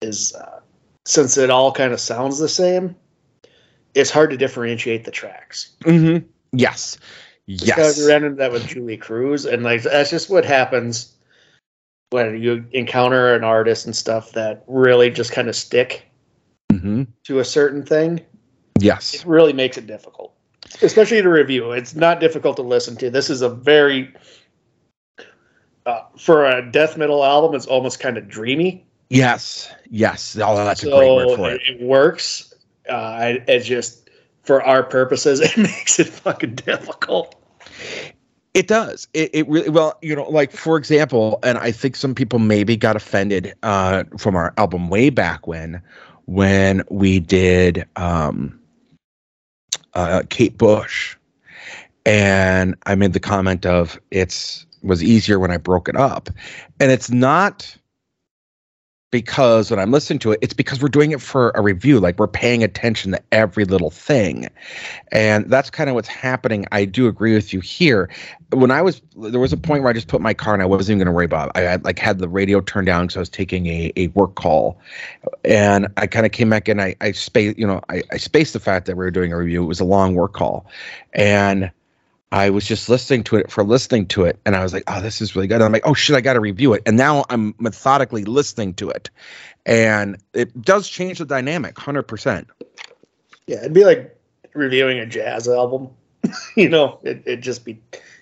is 0.00 0.34
uh, 0.34 0.60
since 1.04 1.36
it 1.36 1.50
all 1.50 1.72
kind 1.72 1.92
of 1.92 2.00
sounds 2.00 2.38
the 2.38 2.48
same, 2.48 2.94
it's 3.94 4.10
hard 4.10 4.30
to 4.30 4.36
differentiate 4.36 5.04
the 5.04 5.10
tracks. 5.10 5.70
Mhm. 5.82 6.24
yes 6.52 6.98
Yes. 7.46 7.98
we 7.98 8.06
ran 8.06 8.22
into 8.24 8.36
that 8.36 8.52
with 8.52 8.66
Julee 8.66 8.96
Cruise, 8.96 9.44
and 9.44 9.62
like 9.64 9.82
that's 9.82 10.10
just 10.10 10.30
what 10.30 10.44
happens 10.44 11.14
when 12.10 12.40
you 12.40 12.64
encounter 12.72 13.34
an 13.34 13.42
artist 13.42 13.84
and 13.86 13.96
stuff 13.96 14.32
that 14.32 14.62
really 14.68 15.10
just 15.10 15.32
kind 15.32 15.48
of 15.48 15.56
stick 15.56 16.04
Mhm. 16.72 17.06
to 17.24 17.38
a 17.40 17.44
certain 17.44 17.84
thing. 17.84 18.20
yes 18.80 19.14
it 19.14 19.24
really 19.26 19.52
makes 19.52 19.76
it 19.76 19.86
difficult, 19.86 20.32
especially 20.82 21.20
to 21.22 21.28
review. 21.28 21.72
It's 21.72 21.94
not 21.94 22.20
difficult 22.20 22.56
to 22.56 22.62
listen 22.62 22.96
to. 22.96 23.10
This 23.10 23.28
is 23.30 23.42
a 23.42 23.48
very 23.48 24.12
uh, 25.86 26.02
for 26.18 26.46
a 26.46 26.70
death 26.70 26.96
metal 26.96 27.24
album. 27.24 27.54
It's 27.54 27.66
almost 27.66 28.00
kind 28.00 28.16
of 28.16 28.28
dreamy. 28.28 28.84
yes 29.10 29.70
yes 29.90 30.38
oh 30.40 30.56
that's 30.56 30.82
a 30.82 30.86
great 30.86 31.14
word 31.14 31.36
for 31.36 31.50
it 31.50 31.60
it, 31.68 31.82
works. 31.82 32.54
Uh, 32.88 32.94
I- 32.94 33.44
it's 33.46 33.66
just 33.66 34.08
for 34.42 34.62
our 34.62 34.82
purposes, 34.82 35.40
it 35.42 35.56
makes 35.56 35.98
it 36.00 36.08
fucking 36.08 36.56
difficult. 36.56 37.34
It 38.54 38.68
does. 38.68 39.08
It, 39.14 39.30
it 39.32 39.48
really 39.48 39.70
well, 39.70 39.98
you 40.02 40.14
know, 40.14 40.28
like 40.28 40.52
for 40.52 40.76
example, 40.76 41.38
and 41.42 41.56
I 41.56 41.72
think 41.72 41.96
some 41.96 42.14
people 42.14 42.38
maybe 42.38 42.76
got 42.76 42.96
offended 42.96 43.54
uh, 43.62 44.04
from 44.18 44.36
our 44.36 44.52
album 44.58 44.88
way 44.90 45.08
back 45.08 45.46
when, 45.46 45.80
when 46.26 46.82
we 46.90 47.18
did 47.18 47.86
um, 47.96 48.58
uh, 49.94 50.22
Kate 50.28 50.58
Bush, 50.58 51.16
and 52.04 52.74
I 52.84 52.94
made 52.94 53.14
the 53.14 53.20
comment 53.20 53.64
of 53.64 53.98
it's 54.10 54.66
was 54.82 55.02
easier 55.02 55.38
when 55.38 55.50
I 55.50 55.56
broke 55.56 55.88
it 55.88 55.96
up, 55.96 56.28
and 56.80 56.90
it's 56.90 57.10
not 57.10 57.76
because 59.12 59.70
when 59.70 59.78
I'm 59.78 59.92
listening 59.92 60.18
to 60.20 60.32
it, 60.32 60.38
it's 60.42 60.54
because 60.54 60.80
we're 60.80 60.88
doing 60.88 61.12
it 61.12 61.20
for 61.20 61.52
a 61.54 61.60
review. 61.60 62.00
Like 62.00 62.18
we're 62.18 62.26
paying 62.26 62.64
attention 62.64 63.12
to 63.12 63.22
every 63.30 63.66
little 63.66 63.90
thing. 63.90 64.48
And 65.12 65.48
that's 65.48 65.68
kind 65.68 65.90
of 65.90 65.94
what's 65.94 66.08
happening. 66.08 66.64
I 66.72 66.86
do 66.86 67.06
agree 67.06 67.34
with 67.34 67.52
you 67.52 67.60
here. 67.60 68.10
When 68.54 68.70
I 68.70 68.80
was, 68.80 69.02
there 69.16 69.38
was 69.38 69.52
a 69.52 69.58
point 69.58 69.82
where 69.82 69.90
I 69.90 69.92
just 69.92 70.08
put 70.08 70.22
my 70.22 70.32
car 70.32 70.54
and 70.54 70.62
I 70.62 70.66
wasn't 70.66 70.96
even 70.96 70.98
going 71.00 71.12
to 71.12 71.12
worry 71.12 71.26
about 71.26 71.48
it. 71.48 71.52
I 71.56 71.60
had 71.60 71.84
like 71.84 71.98
had 71.98 72.18
the 72.18 72.28
radio 72.28 72.62
turned 72.62 72.86
down 72.86 73.04
because 73.04 73.16
I 73.18 73.20
was 73.20 73.28
taking 73.28 73.66
a, 73.66 73.92
a 73.96 74.06
work 74.08 74.34
call. 74.34 74.80
And 75.44 75.88
I 75.98 76.06
kind 76.06 76.24
of 76.24 76.32
came 76.32 76.48
back 76.48 76.66
and 76.66 76.80
I, 76.80 76.96
I 77.02 77.12
spaced, 77.12 77.58
you 77.58 77.66
know, 77.66 77.82
I, 77.90 78.02
I 78.10 78.16
spaced 78.16 78.54
the 78.54 78.60
fact 78.60 78.86
that 78.86 78.96
we 78.96 79.04
were 79.04 79.10
doing 79.10 79.30
a 79.30 79.36
review. 79.36 79.62
It 79.62 79.66
was 79.66 79.80
a 79.80 79.84
long 79.84 80.14
work 80.14 80.32
call. 80.32 80.66
And 81.12 81.70
I 82.32 82.48
was 82.48 82.66
just 82.66 82.88
listening 82.88 83.24
to 83.24 83.36
it 83.36 83.50
for 83.50 83.62
listening 83.62 84.06
to 84.08 84.24
it, 84.24 84.38
and 84.46 84.56
I 84.56 84.62
was 84.62 84.72
like, 84.72 84.84
"Oh, 84.86 85.02
this 85.02 85.20
is 85.20 85.36
really 85.36 85.46
good." 85.46 85.56
And 85.56 85.64
I'm 85.64 85.72
like, 85.72 85.86
"Oh 85.86 85.92
shit, 85.92 86.16
I 86.16 86.22
got 86.22 86.32
to 86.32 86.40
review 86.40 86.72
it." 86.72 86.82
And 86.86 86.96
now 86.96 87.26
I'm 87.28 87.54
methodically 87.58 88.24
listening 88.24 88.72
to 88.74 88.88
it, 88.88 89.10
and 89.66 90.16
it 90.32 90.62
does 90.62 90.88
change 90.88 91.18
the 91.18 91.26
dynamic, 91.26 91.78
hundred 91.78 92.04
percent. 92.04 92.48
Yeah, 93.46 93.58
it'd 93.58 93.74
be 93.74 93.84
like 93.84 94.18
reviewing 94.54 94.98
a 94.98 95.06
jazz 95.06 95.46
album. 95.46 95.90
you 96.56 96.70
know, 96.70 96.98
it 97.02 97.22
it 97.26 97.36
just 97.40 97.66
be 97.66 97.78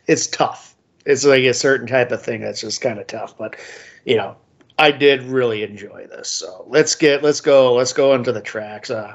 it's 0.08 0.26
tough. 0.26 0.74
It's 1.06 1.24
like 1.24 1.44
a 1.44 1.54
certain 1.54 1.86
type 1.86 2.10
of 2.10 2.20
thing 2.20 2.40
that's 2.40 2.60
just 2.60 2.80
kind 2.80 2.98
of 2.98 3.06
tough. 3.06 3.38
But 3.38 3.54
you 4.04 4.16
know, 4.16 4.36
I 4.76 4.90
did 4.90 5.22
really 5.22 5.62
enjoy 5.62 6.08
this. 6.08 6.28
So 6.28 6.64
let's 6.66 6.96
get 6.96 7.22
let's 7.22 7.40
go 7.40 7.74
let's 7.74 7.92
go 7.92 8.14
into 8.14 8.32
the 8.32 8.40
tracks. 8.40 8.90
Uh, 8.90 9.14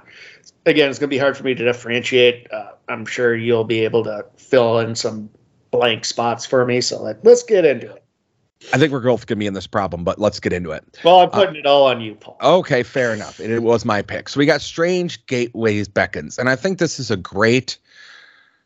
again, 0.65 0.89
it's 0.89 0.99
gonna 0.99 1.10
be 1.10 1.17
hard 1.17 1.38
for 1.38 1.43
me 1.43 1.56
to 1.56 1.63
differentiate. 1.63 2.51
Uh, 2.51 2.71
I'm 2.88 3.06
sure 3.06 3.36
you'll 3.36 3.63
be 3.63 3.82
able 3.82 4.04
to 4.04 4.25
fill 4.38 4.80
in 4.80 4.95
some 4.95 5.30
blank 5.71 6.06
spots 6.06 6.45
for 6.45 6.65
me. 6.65 6.82
So 6.82 7.01
let, 7.01 7.23
let's 7.23 7.43
get 7.43 7.65
into 7.65 7.91
it. 7.91 8.04
I 8.73 8.78
think 8.78 8.91
we're 8.91 9.01
both 9.01 9.28
gonna 9.28 9.39
be 9.39 9.45
in 9.45 9.54
this 9.54 9.67
problem, 9.67 10.04
but 10.04 10.19
let's 10.19 10.39
get 10.39 10.54
into 10.54 10.71
it. 10.71 10.84
Well, 11.04 11.21
I'm 11.21 11.30
putting 11.30 11.56
it 11.56 11.65
all 11.65 11.86
on 11.88 12.01
you, 12.01 12.15
Paul. 12.15 12.38
Okay, 12.41 12.84
fair 12.84 13.13
enough. 13.13 13.39
It, 13.39 13.51
it 13.51 13.63
was 13.63 13.86
my 13.86 14.01
pick. 14.01 14.30
So 14.30 14.39
we 14.39 14.45
got 14.45 14.62
Strange 14.62 15.25
Gateways 15.28 15.88
Beckons, 15.88 16.39
and 16.39 16.49
I 16.49 16.56
think 16.56 16.80
this 16.80 16.99
is 16.99 17.12
a 17.12 17.17
great 17.17 17.78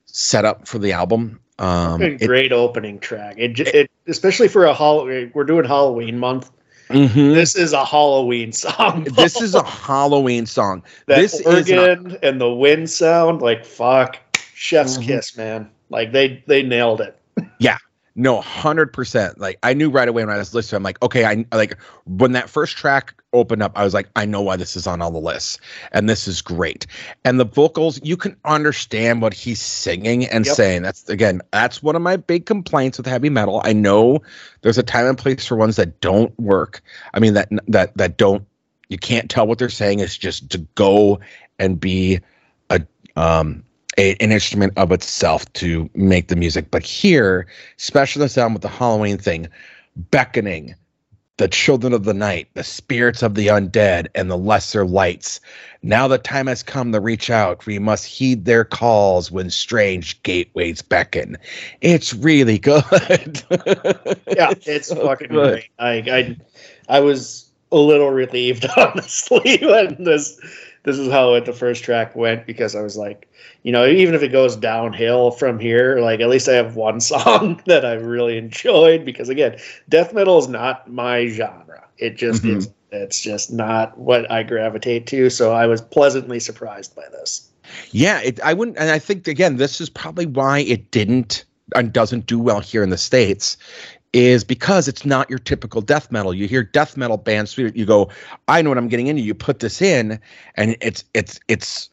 setup 0.05 0.67
for 0.67 0.79
the 0.79 0.93
album. 0.93 1.39
Um, 1.57 1.99
Fucking 1.99 2.19
it- 2.21 2.27
great 2.27 2.53
opening 2.53 2.99
track. 2.99 3.35
It, 3.37 3.59
it 3.59 3.91
especially 4.07 4.47
for 4.47 4.65
a 4.65 4.73
Halloween. 4.73 5.31
We're 5.33 5.43
doing 5.43 5.65
Halloween 5.65 6.17
month. 6.17 6.51
Mhm. 6.89 7.33
This 7.33 7.55
is 7.55 7.73
a 7.73 7.85
Halloween 7.85 8.51
song. 8.51 9.03
This 9.15 9.41
is 9.41 9.55
a 9.55 9.63
Halloween 9.63 10.45
song. 10.45 10.83
that 11.07 11.17
this 11.17 11.39
is 11.39 11.69
not- 11.69 12.23
and 12.23 12.39
the 12.41 12.49
wind 12.51 12.89
sound. 12.89 13.41
Like 13.41 13.65
fuck, 13.65 14.17
Chef's 14.55 14.97
Mhm. 14.97 15.05
kiss, 15.07 15.37
man. 15.37 15.69
Like 15.89 16.11
they 16.11 16.43
they 16.47 16.63
nailed 16.63 17.01
it. 17.01 17.15
No, 18.19 18.41
hundred 18.41 18.91
percent. 18.91 19.39
Like 19.39 19.59
I 19.63 19.73
knew 19.73 19.89
right 19.89 20.09
away 20.09 20.25
when 20.25 20.35
I 20.35 20.37
was 20.37 20.53
listening. 20.53 20.75
I'm 20.75 20.83
like, 20.83 21.01
okay, 21.01 21.23
I 21.23 21.45
like 21.53 21.77
when 22.05 22.33
that 22.33 22.49
first 22.49 22.75
track 22.75 23.13
opened 23.31 23.63
up. 23.63 23.71
I 23.75 23.85
was 23.85 23.93
like, 23.93 24.09
I 24.17 24.25
know 24.25 24.41
why 24.41 24.57
this 24.57 24.75
is 24.75 24.85
on 24.87 25.01
all 25.01 25.09
the 25.09 25.19
lists, 25.19 25.57
and 25.93 26.09
this 26.09 26.27
is 26.27 26.41
great. 26.41 26.85
And 27.23 27.39
the 27.39 27.45
vocals, 27.45 27.97
you 28.03 28.17
can 28.17 28.35
understand 28.43 29.21
what 29.21 29.33
he's 29.33 29.61
singing 29.61 30.25
and 30.25 30.45
Yep. 30.45 30.55
saying. 30.55 30.81
That's 30.81 31.07
again, 31.07 31.41
that's 31.51 31.81
one 31.81 31.95
of 31.95 32.01
my 32.01 32.17
big 32.17 32.45
complaints 32.45 32.97
with 32.97 33.07
heavy 33.07 33.29
metal. 33.29 33.61
I 33.63 33.71
know 33.71 34.21
there's 34.63 34.77
a 34.77 34.83
time 34.83 35.05
and 35.05 35.17
place 35.17 35.45
for 35.45 35.55
ones 35.55 35.77
that 35.77 36.01
don't 36.01 36.37
work. 36.37 36.81
I 37.13 37.21
mean 37.21 37.35
that 37.35 37.47
that 37.69 37.95
that 37.95 38.17
don't. 38.17 38.45
You 38.89 38.97
can't 38.97 39.29
tell 39.29 39.47
what 39.47 39.59
they're 39.59 39.69
saying. 39.69 39.99
It's 39.99 40.17
just 40.17 40.49
to 40.49 40.57
go 40.75 41.21
and 41.57 41.79
be 41.79 42.19
a 42.69 42.81
um 43.15 43.63
a, 43.97 44.15
an 44.15 44.31
instrument 44.31 44.73
of 44.77 44.91
itself 44.91 45.51
to 45.53 45.89
make 45.93 46.27
the 46.27 46.35
music. 46.35 46.71
But 46.71 46.83
here, 46.83 47.47
especially 47.77 48.21
the 48.21 48.29
sound 48.29 48.53
with 48.53 48.61
the 48.61 48.69
Halloween 48.69 49.17
thing, 49.17 49.47
beckoning, 50.11 50.75
the 51.37 51.47
children 51.47 51.93
of 51.93 52.03
the 52.03 52.13
night, 52.13 52.49
the 52.53 52.63
spirits 52.63 53.23
of 53.23 53.35
the 53.35 53.47
undead, 53.47 54.07
and 54.13 54.29
the 54.29 54.37
lesser 54.37 54.85
lights. 54.85 55.39
Now 55.81 56.07
the 56.07 56.17
time 56.17 56.47
has 56.47 56.61
come 56.61 56.91
to 56.91 56.99
reach 56.99 57.29
out. 57.29 57.65
We 57.65 57.79
must 57.79 58.05
heed 58.05 58.43
their 58.43 58.65
calls 58.65 59.31
when 59.31 59.49
strange 59.49 60.21
gateways 60.23 60.81
beckon. 60.81 61.37
It's 61.79 62.13
really 62.13 62.59
good. 62.59 63.41
Yeah, 64.27 64.53
it's 64.65 64.89
so 64.89 64.95
fucking 65.05 65.29
good. 65.29 65.51
great. 65.53 65.69
I 65.79 65.93
I 66.89 66.97
I 66.97 66.99
was 66.99 67.49
a 67.71 67.77
little 67.77 68.09
relieved 68.09 68.65
honestly 68.77 69.59
when 69.61 70.03
this 70.03 70.39
this 70.89 70.97
is 70.99 71.11
how 71.11 71.35
it, 71.35 71.45
the 71.45 71.53
first 71.53 71.83
track 71.83 72.15
went 72.15 72.47
because 72.47 72.75
I 72.75 72.81
was 72.81 72.97
like, 72.97 73.29
you 73.61 73.71
know, 73.71 73.85
even 73.85 74.15
if 74.15 74.23
it 74.23 74.29
goes 74.31 74.55
downhill 74.55 75.31
from 75.31 75.59
here, 75.59 75.99
like 75.99 76.19
at 76.19 76.29
least 76.29 76.49
I 76.49 76.53
have 76.53 76.75
one 76.75 76.99
song 77.13 77.61
that 77.67 77.85
I 77.85 77.93
really 77.93 78.37
enjoyed 78.37 79.05
because 79.05 79.29
again, 79.29 79.57
death 79.87 80.13
metal 80.13 80.39
is 80.39 80.47
not 80.47 80.89
my 80.91 81.27
genre. 81.27 81.85
It 81.97 82.17
just 82.17 82.43
Mhm. 82.43 82.57
is. 82.57 82.69
It's 82.91 83.21
just 83.21 83.53
not 83.53 83.95
what 83.99 84.31
I 84.31 84.41
gravitate 84.41 85.05
to. 85.07 85.29
So 85.29 85.51
I 85.51 85.67
was 85.67 85.79
pleasantly 85.79 86.39
surprised 86.39 86.95
by 86.95 87.03
this. 87.11 87.47
Yeah, 87.91 88.19
it, 88.21 88.39
I 88.41 88.55
wouldn't, 88.55 88.77
and 88.79 88.89
I 88.89 88.97
think 88.97 89.27
again, 89.27 89.57
this 89.57 89.79
is 89.79 89.91
probably 89.91 90.25
why 90.25 90.61
it 90.61 90.89
didn't 90.89 91.45
and 91.75 91.93
doesn't 91.93 92.25
do 92.25 92.39
well 92.39 92.61
here 92.61 92.81
in 92.81 92.89
the 92.89 92.97
states, 92.97 93.57
is 94.13 94.43
because 94.43 94.87
it's 94.87 95.05
not 95.05 95.29
your 95.29 95.39
typical 95.39 95.81
death 95.81 96.11
metal. 96.11 96.33
You 96.33 96.47
hear 96.47 96.63
death 96.63 96.97
metal 96.97 97.17
bands, 97.17 97.57
you 97.57 97.85
go, 97.85 98.09
I 98.47 98.61
know 98.61 98.69
what 98.69 98.77
I'm 98.77 98.87
getting 98.87 99.07
into. 99.07 99.21
You 99.21 99.33
put 99.33 99.59
this 99.59 99.81
in, 99.81 100.19
and 100.55 100.75
it's 100.81 101.03
it's 101.13 101.39
it's 101.47 101.89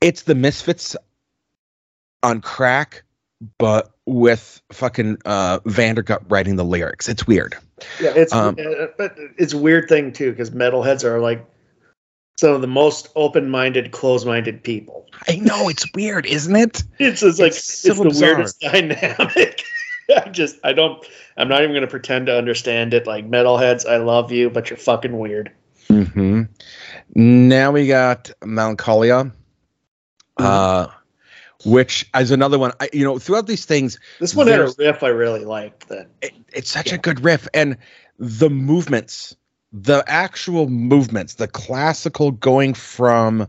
it's 0.00 0.22
the 0.22 0.34
Misfits 0.34 0.96
on 2.22 2.40
crack, 2.40 3.02
but 3.58 3.90
with 4.06 4.62
fucking 4.72 5.18
uh 5.26 5.60
Vandergut 5.60 6.24
writing 6.30 6.56
the 6.56 6.64
lyrics. 6.64 7.08
It's 7.08 7.26
weird. 7.26 7.56
Yeah, 8.00 8.12
it's 8.16 8.32
Um, 8.32 8.56
but 8.96 9.14
it's 9.36 9.52
a 9.52 9.58
weird 9.58 9.88
thing 9.88 10.12
too 10.12 10.30
because 10.30 10.50
metalheads 10.50 11.04
are 11.04 11.20
like 11.20 11.44
some 12.38 12.52
of 12.54 12.60
the 12.60 12.68
most 12.68 13.08
open-minded, 13.16 13.90
closed-minded 13.90 14.62
people. 14.62 15.06
I 15.28 15.36
know 15.36 15.68
it's 15.68 15.84
weird, 15.94 16.24
isn't 16.24 16.54
it? 16.54 16.84
It's 17.00 17.20
just 17.20 17.40
like 17.40 17.48
It's 17.48 17.84
it's, 17.84 17.98
the 17.98 18.04
bizarre. 18.04 18.34
weirdest 18.36 18.60
dynamic. 18.60 19.62
I 20.24 20.28
just 20.30 20.56
I 20.64 20.72
don't 20.72 21.04
I'm 21.36 21.48
not 21.48 21.62
even 21.62 21.74
gonna 21.74 21.86
pretend 21.86 22.26
to 22.26 22.36
understand 22.36 22.94
it. 22.94 23.06
Like 23.06 23.28
metalheads, 23.28 23.88
I 23.88 23.98
love 23.98 24.32
you, 24.32 24.50
but 24.50 24.70
you're 24.70 24.76
fucking 24.76 25.18
weird. 25.18 25.52
hmm 25.88 26.42
Now 27.14 27.72
we 27.72 27.86
got 27.86 28.30
Melancholia, 28.44 29.32
uh, 30.38 30.86
which 31.64 32.08
is 32.16 32.30
another 32.30 32.58
one. 32.58 32.72
I, 32.80 32.88
you 32.92 33.04
know, 33.04 33.18
throughout 33.18 33.46
these 33.46 33.64
things, 33.64 33.98
This 34.18 34.34
one 34.34 34.46
had 34.46 34.60
a 34.60 34.72
riff 34.78 35.02
I 35.02 35.08
really 35.08 35.44
liked. 35.44 35.88
That 35.88 36.08
it, 36.22 36.32
it's 36.52 36.70
such 36.70 36.88
Yeah. 36.88 36.94
a 36.94 36.98
good 36.98 37.24
riff, 37.24 37.48
and 37.54 37.76
the 38.18 38.50
movements, 38.50 39.36
the 39.72 40.04
actual 40.06 40.68
movements, 40.68 41.34
the 41.34 41.48
classical 41.48 42.30
going 42.32 42.74
from, 42.74 43.46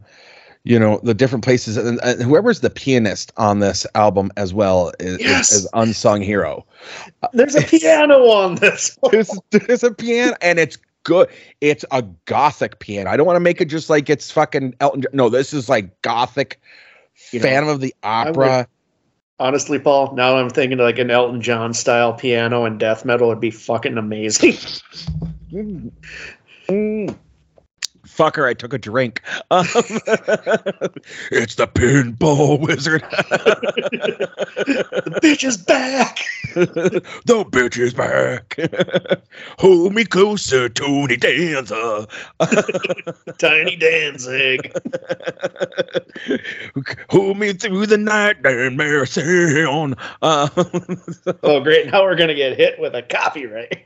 you 0.70 0.78
know, 0.80 1.00
the 1.04 1.14
different 1.16 1.44
places, 1.44 1.76
and, 1.78 2.00
and 2.04 2.22
whoever's 2.22 2.60
the 2.60 2.70
pianist 2.70 3.34
on 3.38 3.58
this 3.60 3.88
album 3.96 4.32
as 4.38 4.54
well 4.54 4.92
is, 5.00 5.16
is- 5.16 5.22
Yes. 5.22 5.52
is 5.52 5.68
unsung 5.74 6.22
hero. 6.22 6.66
there's 7.34 7.56
a 7.56 7.62
piano 7.64 8.20
on 8.30 8.56
this. 8.56 8.98
there's, 9.12 9.32
there's 9.52 9.84
a 9.84 9.92
piano 9.92 10.36
and 10.42 10.60
it's 10.60 10.78
good 11.06 11.28
it's 11.62 11.86
a 11.92 12.02
gothic 12.26 12.78
piano 12.80 13.10
i 13.10 13.16
don't 13.16 13.26
want 13.26 13.38
to 13.38 13.40
make 13.40 13.62
it 13.62 13.66
just 13.66 13.90
like 13.90 14.10
it's 14.10 14.30
fucking 14.30 14.76
elton 14.82 15.02
John. 15.02 15.12
no 15.14 15.30
this 15.30 15.54
is 15.54 15.70
like 15.70 16.00
gothic 16.02 16.60
You 17.32 17.40
know, 17.40 17.44
phantom 17.46 17.70
of 17.70 17.80
the 17.80 17.96
opera 18.04 18.68
Honestly, 19.40 19.80
Paul, 19.80 20.14
now 20.16 20.36
I'm 20.36 20.50
thinking 20.50 20.78
like 20.80 21.00
an 21.00 21.10
Elton 21.10 21.40
John 21.42 21.74
style 21.74 22.12
piano 22.14 22.66
and 22.66 22.78
death 22.78 23.06
metal 23.06 23.30
would 23.30 23.40
be 23.40 23.52
fucking 23.52 23.98
amazing. 23.98 24.54
Mm. 26.70 27.16
Fucker 28.20 28.46
i 28.46 28.54
took 28.54 28.74
a 28.74 28.78
drink 28.78 29.22
um, 29.50 29.66
it's 31.32 31.56
the 31.56 31.68
pinball 31.68 32.60
wizard 32.60 33.02
the 33.10 34.30
bitch 35.24 35.46
is 35.46 35.56
back. 35.56 36.20
the 36.54 37.46
bitch 37.50 37.78
is 37.78 37.94
back 37.94 38.58
hold 39.58 39.96
me 39.96 40.04
closer 40.04 40.68
tony 40.68 41.16
dancer 41.16 42.06
Tiny 43.38 43.76
Danzig. 43.76 44.72
hold 47.10 47.38
me 47.38 47.54
through 47.54 47.86
the 47.86 47.98
night 47.98 48.38
and 48.44 48.78
mercy 48.78 49.64
on 49.64 49.96
uh, 50.22 50.48
Oh, 51.44 51.60
great. 51.62 51.88
Now 51.88 52.04
we're 52.04 52.16
going 52.16 52.30
to 52.30 52.36
get 52.36 52.58
hit 52.58 52.80
with 52.80 52.96
a 52.96 53.02
copyright. 53.02 53.86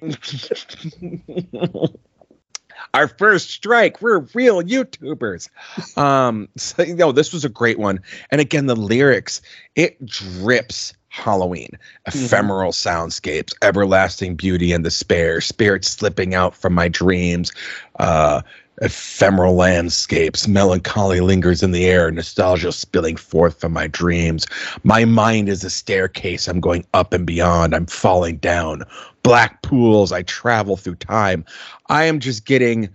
Our 2.93 3.07
first 3.07 3.49
strike. 3.49 4.01
We're 4.01 4.19
real 4.33 4.61
youtubers. 4.61 5.49
Um 5.97 6.49
so 6.57 6.81
you 6.83 6.95
know 6.95 7.11
this 7.11 7.31
was 7.33 7.45
a 7.45 7.49
great 7.49 7.77
one. 7.77 7.99
And 8.31 8.41
again 8.41 8.65
the 8.65 8.75
lyrics 8.75 9.41
it 9.75 10.03
drips 10.05 10.93
halloween. 11.09 11.69
Ephemeral 12.07 12.71
soundscapes 12.71 13.53
everlasting 13.61 14.35
beauty 14.35 14.71
and 14.71 14.83
despair 14.83 15.39
spirits 15.41 15.89
slipping 15.89 16.33
out 16.33 16.55
from 16.55 16.73
my 16.73 16.87
dreams 16.87 17.51
uh 17.99 18.41
ephemeral 18.83 19.55
landscapes. 19.55 20.47
Melancholy 20.47 21.21
lingers 21.21 21.63
in 21.63 21.71
the 21.71 21.85
air. 21.85 22.11
Nostalgia 22.11 22.71
spilling 22.71 23.15
forth 23.15 23.59
from 23.59 23.73
my 23.73 23.87
dreams. 23.87 24.45
My 24.83 25.05
mind 25.05 25.49
is 25.49 25.63
a 25.63 25.69
staircase. 25.69 26.47
I'm 26.47 26.59
going 26.59 26.85
up 26.93 27.13
and 27.13 27.25
beyond. 27.25 27.73
I'm 27.73 27.85
falling 27.85 28.37
down. 28.37 28.83
Black 29.23 29.61
pools. 29.61 30.11
I 30.11 30.23
travel 30.23 30.77
through 30.77 30.95
time. 30.95 31.45
I 31.87 32.03
am 32.03 32.19
just 32.19 32.45
getting 32.45 32.89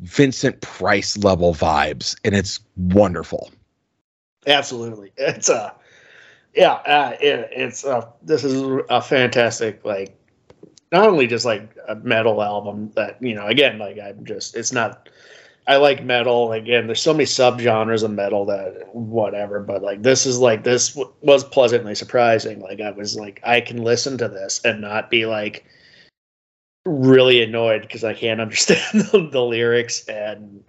vincent 0.00 0.60
price 0.60 1.16
level 1.18 1.54
vibes 1.54 2.16
and 2.24 2.34
it's 2.34 2.60
wonderful. 2.76 3.50
Absolutely. 4.46 5.12
It's 5.16 5.48
a, 5.48 5.74
yeah, 6.54 6.72
uh, 6.72 7.16
it, 7.20 7.48
it's 7.52 7.84
a, 7.84 8.12
this 8.22 8.44
is 8.44 8.82
a 8.88 9.00
fantastic, 9.00 9.84
like, 9.84 10.18
not 10.92 11.08
only 11.08 11.26
just 11.26 11.44
like 11.44 11.74
a 11.88 11.96
metal 11.96 12.42
album 12.42 12.92
that, 12.94 13.20
you 13.20 13.34
know, 13.34 13.46
again, 13.46 13.78
like, 13.78 13.98
I'm 13.98 14.24
just, 14.24 14.54
it's 14.54 14.72
not, 14.72 15.08
I 15.66 15.76
like 15.76 16.04
metal. 16.04 16.52
Again, 16.52 16.86
there's 16.86 17.00
so 17.00 17.12
many 17.12 17.24
subgenres 17.24 18.02
of 18.02 18.10
metal 18.10 18.44
that 18.46 18.94
whatever, 18.94 19.60
but 19.60 19.82
like, 19.82 20.02
this 20.02 20.26
is 20.26 20.38
like, 20.38 20.64
this 20.64 20.90
w- 20.90 21.12
was 21.22 21.44
pleasantly 21.44 21.94
surprising. 21.94 22.60
Like, 22.60 22.80
I 22.80 22.90
was 22.90 23.16
like, 23.16 23.40
I 23.42 23.60
can 23.60 23.82
listen 23.82 24.18
to 24.18 24.28
this 24.28 24.60
and 24.64 24.80
not 24.80 25.10
be 25.10 25.24
like, 25.26 25.64
really 26.84 27.42
annoyed 27.42 27.82
because 27.82 28.04
I 28.04 28.12
can't 28.12 28.40
understand 28.42 29.00
the, 29.00 29.28
the 29.32 29.42
lyrics 29.42 30.06
and 30.08 30.62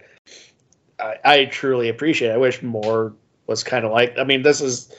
I, 1.00 1.18
I 1.26 1.46
truly 1.46 1.90
appreciate 1.90 2.30
it. 2.30 2.34
I 2.34 2.38
wish 2.38 2.62
more 2.64 3.14
was 3.48 3.64
kind 3.64 3.86
of 3.86 3.92
like. 3.92 4.18
I 4.18 4.24
mean, 4.24 4.42
this 4.42 4.62
is 4.62 4.94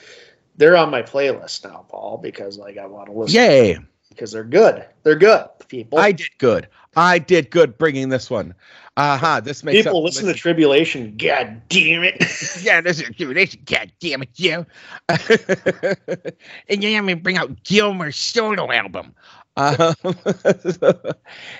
they're 0.57 0.77
on 0.77 0.91
my 0.91 1.01
playlist 1.01 1.63
now, 1.63 1.85
Paul, 1.89 2.19
because 2.21 2.57
like 2.57 2.77
I 2.77 2.85
want 2.85 3.07
to 3.07 3.11
listen. 3.11 3.35
Yay! 3.35 3.77
Because 4.15 4.31
they're 4.31 4.43
good. 4.43 4.85
They're 5.03 5.17
good 5.17 5.47
people. 5.67 5.99
I 5.99 6.11
did 6.11 6.29
good. 6.37 6.67
I 6.95 7.19
did 7.19 7.51
good 7.51 7.77
bringing 7.77 8.09
this 8.09 8.29
one. 8.29 8.53
Uh 8.97 9.17
huh. 9.17 9.41
This 9.41 9.63
makes 9.63 9.83
people 9.83 10.03
listen 10.03 10.25
to 10.27 10.33
Tribulation. 10.33 11.15
God 11.17 11.61
damn 11.67 12.03
it! 12.03 12.15
yeah, 12.61 12.79
this 12.79 13.01
is 13.01 13.09
tribulation. 13.15 13.61
God 13.65 13.91
damn 13.99 14.21
it, 14.21 14.33
Joe. 14.33 14.65
and 15.09 16.83
you 16.83 16.91
let 16.91 17.03
me 17.03 17.13
bring 17.15 17.37
out 17.37 17.63
Gilmour 17.63 18.13
solo 18.13 18.71
album. 18.71 19.13
Um, 19.57 19.95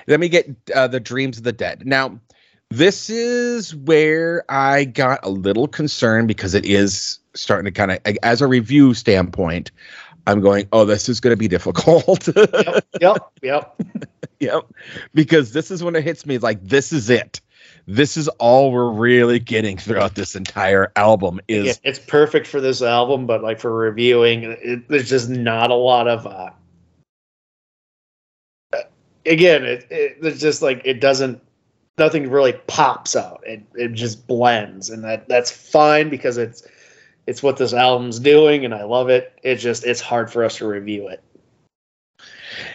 let 0.06 0.20
me 0.20 0.28
get 0.28 0.48
uh, 0.74 0.88
the 0.88 1.00
Dreams 1.00 1.36
of 1.38 1.44
the 1.44 1.52
Dead. 1.52 1.82
Now, 1.86 2.18
this 2.70 3.10
is 3.10 3.74
where 3.74 4.44
I 4.48 4.84
got 4.84 5.20
a 5.22 5.30
little 5.30 5.68
concerned 5.68 6.28
because 6.28 6.54
it 6.54 6.64
is 6.64 7.18
starting 7.34 7.66
to 7.66 7.70
kind 7.70 7.92
of, 7.92 7.98
as 8.22 8.40
a 8.40 8.46
review 8.46 8.94
standpoint, 8.94 9.70
I'm 10.26 10.40
going, 10.40 10.68
oh, 10.72 10.84
this 10.84 11.08
is 11.08 11.20
going 11.20 11.32
to 11.32 11.36
be 11.36 11.48
difficult. 11.48 12.28
yep, 12.36 12.86
yep, 13.00 13.32
yep. 13.42 13.80
yep. 14.40 14.64
Because 15.14 15.52
this 15.52 15.70
is 15.70 15.84
when 15.84 15.94
it 15.94 16.02
hits 16.02 16.26
me 16.26 16.34
it's 16.34 16.42
like, 16.42 16.62
this 16.62 16.92
is 16.92 17.08
it. 17.10 17.40
This 17.86 18.16
is 18.16 18.26
all 18.28 18.72
we're 18.72 18.90
really 18.90 19.38
getting 19.38 19.76
throughout 19.78 20.16
this 20.16 20.34
entire 20.34 20.92
album 20.96 21.40
is 21.46 21.66
Yeah, 21.66 21.72
it's 21.84 22.00
perfect 22.00 22.48
for 22.48 22.60
this 22.60 22.82
album, 22.82 23.26
but 23.26 23.42
like 23.42 23.60
for 23.60 23.72
reviewing, 23.72 24.42
it, 24.60 24.88
there's 24.88 25.08
just 25.08 25.28
not 25.28 25.70
a 25.70 25.74
lot 25.74 26.08
of. 26.08 26.26
uh 26.26 26.50
Again, 29.24 29.64
it, 29.64 29.86
it 29.90 30.22
there's 30.22 30.40
just 30.40 30.62
like 30.62 30.82
it 30.84 31.00
doesn't. 31.00 31.40
Nothing 31.98 32.28
really 32.28 32.52
pops 32.66 33.16
out. 33.16 33.42
It 33.46 33.62
it 33.74 33.92
just 33.92 34.26
blends, 34.26 34.90
and 34.90 35.02
that 35.04 35.28
that's 35.28 35.50
fine 35.50 36.08
because 36.08 36.38
it's 36.38 36.66
it's 37.26 37.42
what 37.42 37.56
this 37.56 37.72
album's 37.72 38.18
doing, 38.18 38.64
and 38.64 38.74
I 38.74 38.84
love 38.84 39.08
it. 39.08 39.38
It's 39.42 39.62
just 39.62 39.84
it's 39.84 40.00
hard 40.00 40.30
for 40.30 40.44
us 40.44 40.56
to 40.58 40.66
review 40.66 41.08
it. 41.08 41.22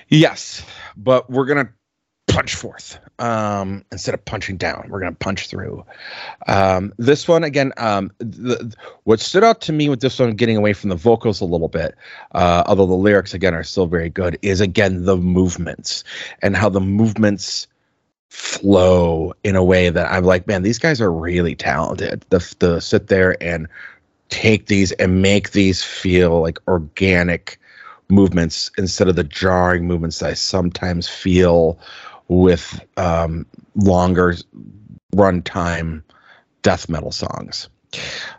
Yes, 0.09 0.65
but 0.97 1.29
we're 1.29 1.45
gonna 1.45 1.69
punch 2.27 2.55
forth 2.55 2.97
um, 3.19 3.83
instead 3.91 4.13
of 4.13 4.23
punching 4.23 4.57
down. 4.57 4.87
We're 4.89 4.99
gonna 4.99 5.13
punch 5.13 5.47
through. 5.47 5.85
Um, 6.47 6.93
this 6.97 7.27
one 7.27 7.43
again. 7.43 7.71
Um, 7.77 8.11
the, 8.19 8.75
what 9.03 9.19
stood 9.19 9.43
out 9.43 9.61
to 9.61 9.73
me 9.73 9.89
with 9.89 10.01
this 10.01 10.19
one, 10.19 10.35
getting 10.35 10.57
away 10.57 10.73
from 10.73 10.89
the 10.89 10.95
vocals 10.95 11.41
a 11.41 11.45
little 11.45 11.69
bit, 11.69 11.95
uh, 12.33 12.63
although 12.65 12.85
the 12.85 12.93
lyrics 12.93 13.33
again 13.33 13.53
are 13.53 13.63
still 13.63 13.87
very 13.87 14.09
good, 14.09 14.37
is 14.41 14.61
again 14.61 15.05
the 15.05 15.17
movements 15.17 16.03
and 16.41 16.55
how 16.55 16.69
the 16.69 16.81
movements 16.81 17.67
flow 18.29 19.33
in 19.43 19.57
a 19.57 19.63
way 19.63 19.89
that 19.89 20.09
I'm 20.09 20.23
like, 20.23 20.47
man, 20.47 20.63
these 20.63 20.79
guys 20.79 21.01
are 21.01 21.11
really 21.11 21.55
talented. 21.55 22.25
The 22.29 22.55
the 22.59 22.79
sit 22.79 23.07
there 23.07 23.41
and 23.43 23.67
take 24.31 24.65
these 24.65 24.91
and 24.93 25.21
make 25.21 25.51
these 25.51 25.83
feel 25.83 26.41
like 26.41 26.57
organic 26.67 27.59
movements 28.09 28.71
instead 28.77 29.07
of 29.07 29.15
the 29.15 29.23
jarring 29.23 29.85
movements 29.85 30.19
that 30.19 30.31
I 30.31 30.33
sometimes 30.33 31.07
feel 31.07 31.77
with 32.27 32.83
um, 32.97 33.45
longer 33.75 34.35
runtime 35.15 36.01
death 36.63 36.89
metal 36.89 37.11
songs. 37.11 37.69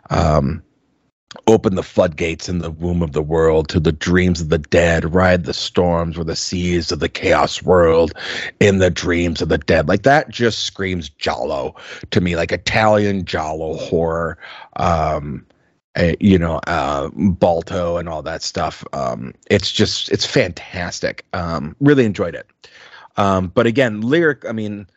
Um, 0.09 0.63
open 1.47 1.75
the 1.75 1.83
floodgates 1.83 2.47
in 2.47 2.59
the 2.59 2.71
womb 2.71 3.01
of 3.01 3.13
the 3.13 3.21
world 3.21 3.67
to 3.69 3.79
the 3.79 3.91
dreams 3.91 4.41
of 4.41 4.49
the 4.49 4.57
dead, 4.57 5.13
ride 5.13 5.45
the 5.45 5.53
storms 5.53 6.17
where 6.17 6.25
the 6.25 6.35
seas 6.35 6.91
of 6.91 6.99
the 6.99 7.09
chaos 7.09 7.61
world 7.61 8.13
in 8.59 8.77
the 8.79 8.89
dreams 8.89 9.41
of 9.41 9.49
the 9.49 9.57
dead. 9.57 9.87
Like 9.87 10.03
that 10.03 10.29
just 10.29 10.59
screams 10.59 11.09
Giallo 11.09 11.75
to 12.11 12.21
me, 12.21 12.35
like 12.35 12.51
Italian 12.51 13.25
Giallo 13.25 13.75
horror. 13.75 14.37
Um, 14.75 15.45
uh, 15.95 16.13
you 16.19 16.37
know, 16.37 16.59
uh, 16.67 17.09
Bava 17.09 17.99
and 17.99 18.09
all 18.09 18.21
that 18.23 18.41
stuff. 18.43 18.83
Um, 18.93 19.33
it's 19.49 19.71
just, 19.71 20.09
it's 20.11 20.25
fantastic. 20.25 21.25
Um, 21.33 21.75
really 21.79 22.05
enjoyed 22.05 22.35
it. 22.35 22.47
Um, 23.17 23.47
but 23.47 23.67
again, 23.67 24.01
lyric, 24.01 24.43
I 24.47 24.51
mean, 24.53 24.87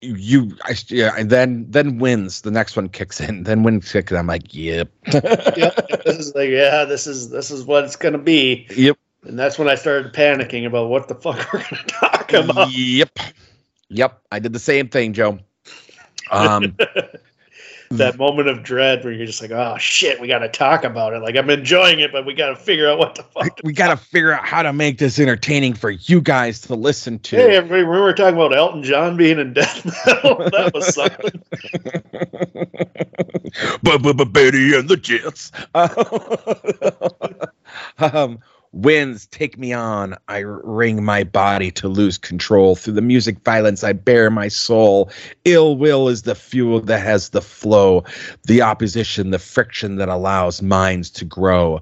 you, 0.00 0.56
I, 0.64 0.74
yeah, 0.88 1.14
and 1.18 1.30
then, 1.30 1.66
then 1.68 1.98
wins. 1.98 2.42
The 2.42 2.50
next 2.50 2.76
one 2.76 2.88
kicks 2.88 3.20
in. 3.20 3.42
Then 3.44 3.62
wins 3.64 3.90
kicks. 3.90 4.12
in, 4.12 4.18
I'm 4.18 4.26
like, 4.28 4.54
yep. 4.54 4.90
yep, 5.12 5.88
this 6.04 6.16
is 6.18 6.34
like 6.34 6.50
yeah, 6.50 6.84
this 6.84 7.06
is 7.06 7.30
this 7.30 7.50
is 7.50 7.64
what 7.64 7.84
it's 7.84 7.96
gonna 7.96 8.18
be, 8.18 8.66
Yep. 8.76 8.98
and 9.24 9.38
that's 9.38 9.58
when 9.58 9.68
I 9.68 9.74
started 9.74 10.12
panicking 10.12 10.66
about 10.66 10.90
what 10.90 11.08
the 11.08 11.14
fuck 11.16 11.52
we're 11.52 11.62
gonna 11.62 11.82
talk 11.88 12.32
about. 12.32 12.70
Yep. 12.70 13.18
Yep. 13.88 14.20
I 14.30 14.38
did 14.38 14.52
the 14.52 14.58
same 14.60 14.88
thing, 14.88 15.12
Joe. 15.14 15.38
Um, 16.30 16.76
that 17.90 18.18
moment 18.18 18.48
of 18.48 18.62
dread 18.62 19.04
where 19.04 19.12
you're 19.12 19.26
just 19.26 19.40
like, 19.40 19.50
oh 19.50 19.76
shit, 19.78 20.20
we 20.20 20.28
got 20.28 20.40
to 20.40 20.48
talk 20.48 20.84
about 20.84 21.12
it. 21.12 21.20
Like 21.22 21.36
I'm 21.36 21.48
enjoying 21.50 22.00
it, 22.00 22.12
but 22.12 22.26
we 22.26 22.34
got 22.34 22.48
to 22.50 22.56
figure 22.56 22.88
out 22.88 22.98
what 22.98 23.14
the 23.14 23.22
fuck. 23.22 23.58
we 23.64 23.72
got 23.72 23.88
to 23.88 23.96
figure 23.96 24.32
out 24.32 24.44
how 24.44 24.62
to 24.62 24.72
make 24.72 24.98
this 24.98 25.18
entertaining 25.18 25.74
for 25.74 25.90
you 25.90 26.20
guys 26.20 26.60
to 26.62 26.74
listen 26.74 27.18
to. 27.20 27.36
Hey, 27.36 27.56
everybody, 27.56 27.82
remember 27.82 28.12
talking 28.12 28.34
about 28.34 28.54
Elton 28.56 28.82
John 28.82 29.16
being 29.16 29.38
in 29.38 29.52
death 29.52 29.84
metal? 30.06 30.36
that 30.50 30.72
was 30.74 30.94
something. 30.94 31.42
but 33.82 34.02
but 34.02 34.16
but 34.16 34.32
Betty 34.32 34.76
and 34.76 34.88
the 34.88 34.96
Jets. 34.96 35.52
um, 37.98 38.38
winds 38.76 39.26
take 39.26 39.58
me 39.58 39.72
on. 39.72 40.14
I 40.28 40.40
wring 40.40 41.02
my 41.02 41.24
body 41.24 41.70
to 41.72 41.88
lose 41.88 42.18
control. 42.18 42.76
Through 42.76 42.94
the 42.94 43.02
music 43.02 43.38
violence, 43.40 43.82
I 43.82 43.94
bear 43.94 44.30
my 44.30 44.48
soul. 44.48 45.10
Ill 45.44 45.76
will 45.76 46.08
is 46.08 46.22
the 46.22 46.34
fuel 46.34 46.80
that 46.80 47.00
has 47.00 47.30
the 47.30 47.40
flow, 47.40 48.04
the 48.44 48.62
opposition, 48.62 49.30
the 49.30 49.38
friction 49.38 49.96
that 49.96 50.08
allows 50.08 50.60
minds 50.60 51.10
to 51.10 51.24
grow. 51.24 51.80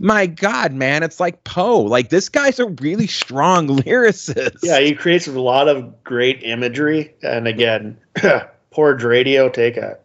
My 0.00 0.26
God, 0.26 0.72
man, 0.72 1.04
it's 1.04 1.20
like 1.20 1.44
Poe. 1.44 1.80
Like 1.82 2.08
this 2.08 2.28
guy's 2.28 2.58
a 2.58 2.66
really 2.66 3.06
strong 3.06 3.68
lyricist. 3.78 4.58
Yeah, 4.62 4.80
he 4.80 4.92
creates 4.92 5.28
a 5.28 5.40
lot 5.40 5.68
of 5.68 6.02
great 6.02 6.42
imagery, 6.42 7.14
and 7.22 7.46
again, 7.46 7.96
Porridge 8.72 9.04
Radio 9.04 9.48
take 9.48 9.76
a 9.76 9.96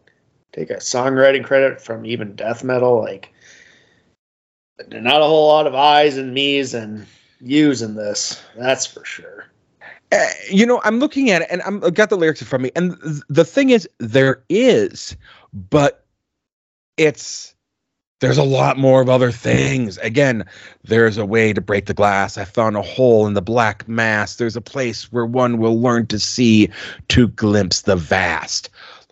take 0.52 0.70
a 0.70 0.76
songwriting 0.76 1.42
credit 1.42 1.80
from 1.80 2.06
even 2.06 2.36
death 2.36 2.62
metal. 2.62 3.00
Like, 3.00 3.32
not 4.88 5.20
a 5.20 5.24
whole 5.24 5.48
lot 5.48 5.66
of 5.66 5.74
I's 5.74 6.16
and 6.16 6.34
me's 6.34 6.74
and 6.74 7.06
you's 7.40 7.82
in 7.82 7.94
this. 7.94 8.42
That's 8.56 8.86
for 8.86 9.04
sure. 9.04 9.46
Uh, 10.12 10.26
you 10.50 10.66
know, 10.66 10.80
I'm 10.84 10.98
looking 10.98 11.30
at 11.30 11.42
it 11.42 11.48
and 11.50 11.62
I'm 11.62 11.84
I 11.84 11.90
got 11.90 12.10
the 12.10 12.16
lyrics 12.16 12.40
in 12.40 12.46
front 12.46 12.60
of 12.60 12.64
me, 12.64 12.72
and 12.74 13.00
th- 13.02 13.22
the 13.28 13.44
thing 13.44 13.70
is, 13.70 13.88
there 13.98 14.42
is, 14.48 15.16
but 15.52 16.04
it's 16.96 17.54
there's 18.20 18.38
a 18.38 18.42
lot 18.42 18.76
more 18.76 19.00
of 19.00 19.08
other 19.08 19.32
things. 19.32 19.96
Again, 19.98 20.44
there's 20.84 21.16
a 21.16 21.24
way 21.24 21.52
to 21.52 21.60
break 21.60 21.86
the 21.86 21.94
glass. 21.94 22.36
I 22.36 22.44
found 22.44 22.76
a 22.76 22.82
hole 22.82 23.26
in 23.26 23.34
the 23.34 23.42
black 23.42 23.88
mass. 23.88 24.36
There's 24.36 24.56
a 24.56 24.60
place 24.60 25.10
where 25.10 25.24
one 25.24 25.58
will 25.58 25.80
learn 25.80 26.06
to 26.08 26.18
see, 26.18 26.68
to 27.08 27.28
glimpse 27.28 27.82
the 27.82 27.96
vast. 27.96 28.68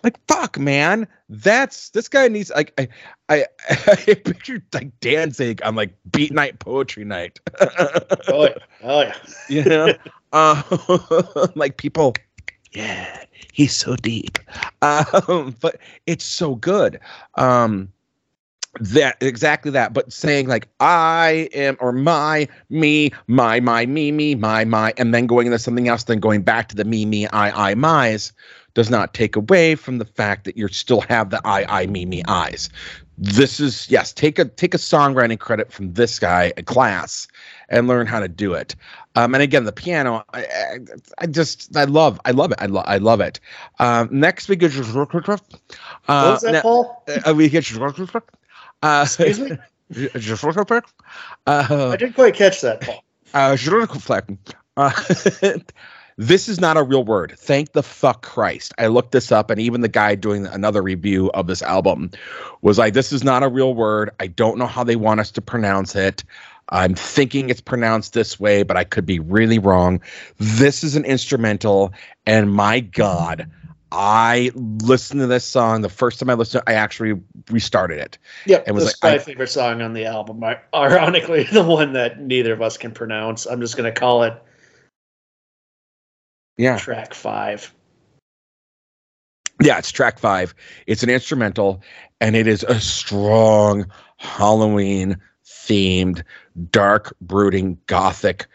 Like 0.09 0.27
fuck, 0.27 0.59
man. 0.59 1.07
That's 1.29 1.91
this 1.91 2.09
guy 2.09 2.29
needs 2.29 2.51
like 2.51 2.73
I 2.79 2.89
I, 3.29 3.45
I 3.87 3.97
pictured 3.97 4.63
like 4.73 4.99
Danzig 5.01 5.61
on 5.63 5.75
like 5.75 5.95
beat 6.11 6.33
night 6.33 6.59
poetry 6.59 7.05
night. 7.05 7.41
Oh 8.29 8.45
yeah, 8.45 8.55
oh 8.83 9.01
yeah. 9.03 9.15
you 9.49 9.65
know 9.65 9.93
uh, 10.33 11.49
like 11.55 11.77
people 11.77 12.15
yeah 12.73 13.25
he's 13.53 13.75
so 13.75 13.97
deep 13.97 14.39
um 14.83 15.57
but 15.61 15.79
it's 16.07 16.25
so 16.25 16.55
good 16.55 17.01
um 17.37 17.91
that 18.81 19.17
exactly 19.23 19.71
that 19.71 19.95
but 19.95 20.13
saying 20.13 20.47
like 20.47 20.69
i 20.79 21.49
am 21.55 21.77
or 21.81 21.93
my 21.93 22.47
me 22.69 23.11
my 23.27 23.59
my 23.59 23.87
me 23.87 24.13
me 24.13 24.35
my 24.35 24.65
my 24.65 24.93
and 24.99 25.15
then 25.15 25.27
going 25.27 25.47
into 25.47 25.59
something 25.59 25.89
else 25.89 26.05
then 26.05 26.21
going 26.21 26.43
back 26.43 26.69
to 26.69 26.77
the 26.77 26.85
me 26.85 27.07
me 27.07 27.27
i 27.29 27.71
i 27.71 27.75
my's 27.75 28.33
does 28.79 28.91
not 28.91 29.13
take 29.13 29.35
away 29.35 29.75
from 29.75 29.99
the 29.99 30.05
fact 30.05 30.45
that 30.45 30.57
you 30.57 30.69
still 30.69 31.01
have 31.03 31.31
the 31.31 31.41
i 31.45 31.65
i 31.83 31.87
me 31.87 32.07
me 32.07 32.23
i's 32.29 32.69
this 33.19 33.59
is 33.59 33.91
yes 33.91 34.13
take 34.13 34.39
a 34.39 34.45
take 34.45 34.73
a 34.73 34.79
songwriting 34.79 35.37
credit 35.39 35.73
from 35.73 35.93
this 35.95 36.21
guy 36.21 36.53
a 36.57 36.63
class 36.63 37.27
and 37.69 37.89
learn 37.89 38.07
how 38.07 38.21
to 38.21 38.29
do 38.29 38.55
it. 38.55 38.77
Um, 39.17 39.35
and 39.35 39.43
again 39.43 39.65
the 39.65 39.73
piano 39.73 40.23
I, 40.33 40.43
I, 40.45 40.79
I 41.19 41.27
just 41.27 41.77
i 41.77 41.83
love 41.85 42.21
i 42.25 42.31
love 42.31 42.53
it. 42.53 42.59
I, 42.61 42.67
lo- 42.67 42.85
I 42.87 42.99
love 42.99 43.21
it. 43.21 43.41
Um, 43.81 44.09
next 44.13 44.49
we 44.49 44.55
get 44.55 44.71
uh, 44.77 46.23
What 46.23 46.33
was 46.35 46.43
that, 46.43 46.53
now- 46.53 46.63
Paul? 46.63 47.05
uh, 47.27 47.35
we 47.35 47.49
get 47.49 47.69
uh, 48.83 49.01
Excuse 49.03 49.41
me. 49.41 49.59
uh, 51.47 51.91
I 51.93 51.97
didn't 51.97 52.15
quite 52.15 52.35
catch 52.37 52.61
that, 52.61 52.83
Paul. 52.83 53.03
uh, 53.35 53.57
uh, 54.77 54.93
this 56.19 56.49
is 56.49 56.61
not 56.61 56.77
a 56.77 56.83
real 56.83 57.05
word. 57.05 57.35
Thank 57.39 57.73
the 57.73 57.83
fuck 57.83 58.23
Christ. 58.23 58.75
I 58.77 58.89
looked 58.89 59.13
this 59.13 59.31
up, 59.31 59.51
and 59.51 59.61
even 59.61 59.81
the 59.83 59.89
guy 59.89 60.17
doing 60.17 60.47
another 60.47 60.83
review 60.83 61.31
of 61.31 61.47
this 61.47 61.63
album 61.63 62.11
was 62.61 62.77
like, 62.77 62.93
This 62.93 63.13
is 63.13 63.23
not 63.23 63.43
a 63.45 63.49
real 63.49 63.73
word. 63.75 64.11
I 64.19 64.27
don't 64.27 64.59
know 64.59 64.67
how 64.67 64.83
they 64.85 64.97
want 64.97 65.21
us 65.21 65.31
to 65.31 65.41
pronounce 65.41 65.95
it. 65.95 66.25
I'm 66.71 66.95
thinking 66.95 67.49
it's 67.49 67.61
pronounced 67.63 68.13
this 68.13 68.39
way, 68.39 68.63
but 68.65 68.77
I 68.77 68.85
could 68.85 69.07
be 69.07 69.21
really 69.21 69.59
wrong. 69.59 70.03
This 70.39 70.83
is 70.85 70.97
an 70.97 71.05
instrumental, 71.05 71.93
and 72.27 72.53
my 72.53 72.81
God, 72.81 73.49
I 73.93 74.51
listened 74.55 75.21
to 75.21 75.27
this 75.29 75.45
song 75.47 75.81
the 75.83 75.89
first 75.89 76.19
time 76.19 76.29
I 76.29 76.35
listened. 76.35 76.65
I 76.67 76.75
actually 76.75 77.19
restarted 77.51 77.99
it. 77.99 78.19
Yep, 78.47 78.65
And 78.67 78.75
was 78.75 78.85
this 78.85 79.03
like, 79.03 79.13
is 79.15 79.19
my 79.19 79.23
I- 79.23 79.25
favorite 79.25 79.49
song 79.51 79.81
on 79.83 79.93
the 79.95 80.05
album. 80.05 80.43
I- 80.45 80.59
Ironically, 80.75 81.45
the 81.53 81.63
one 81.65 81.93
that 81.95 82.21
neither 82.21 82.53
of 82.53 82.61
us 82.61 82.77
can 82.77 82.91
pronounce. 82.91 83.47
I'm 83.47 83.61
just 83.61 83.77
going 83.77 83.91
to 83.93 83.99
call 83.99 84.25
it 84.25 84.35
Yeah, 86.59 86.77
track 86.77 87.15
five. 87.15 87.73
yeah. 89.63 89.79
It's 89.79 89.91
track 89.91 90.19
five. 90.19 90.55
It's 90.87 91.03
an 91.03 91.09
instrumental, 91.09 91.81
and 92.21 92.37
it 92.37 92.47
is 92.47 92.65
a 92.65 92.81
strong 92.81 93.87
Halloween 94.17 95.17
themed, 95.47 96.23
dark, 96.71 97.15
brooding, 97.21 97.79
gothic, 97.87 98.47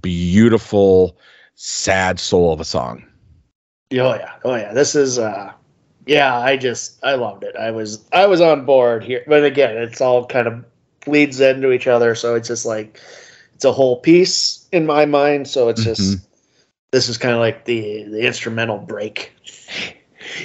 beautiful, 0.00 1.16
sad 1.54 2.18
soul 2.18 2.52
of 2.52 2.60
a 2.60 2.64
song. 2.64 3.04
Oh 3.92 4.14
yeah, 4.14 4.32
oh 4.44 4.56
yeah. 4.56 4.72
This 4.72 4.94
is 4.94 5.18
uh, 5.18 5.52
yeah. 6.06 6.36
I 6.36 6.56
just 6.56 6.98
I 7.04 7.14
loved 7.14 7.44
it. 7.44 7.54
I 7.56 7.70
was 7.70 8.04
I 8.12 8.26
was 8.26 8.40
on 8.40 8.64
board 8.64 9.04
here, 9.04 9.22
but 9.26 9.44
again, 9.44 9.76
it's 9.76 10.00
all 10.00 10.26
kind 10.26 10.48
of 10.48 10.64
bleeds 11.04 11.40
into 11.40 11.70
each 11.70 11.86
other. 11.86 12.14
So 12.14 12.34
it's 12.34 12.48
just 12.48 12.66
like 12.66 13.00
it's 13.54 13.64
a 13.64 13.72
whole 13.72 14.00
piece 14.00 14.66
in 14.72 14.86
my 14.86 15.04
mind. 15.04 15.46
So 15.46 15.68
it's 15.68 15.84
just 15.84 16.26
this 16.92 17.08
is 17.08 17.18
kind 17.18 17.34
of 17.34 17.40
like 17.40 17.64
the 17.64 18.04
the 18.04 18.24
instrumental 18.24 18.78
break. 18.78 19.32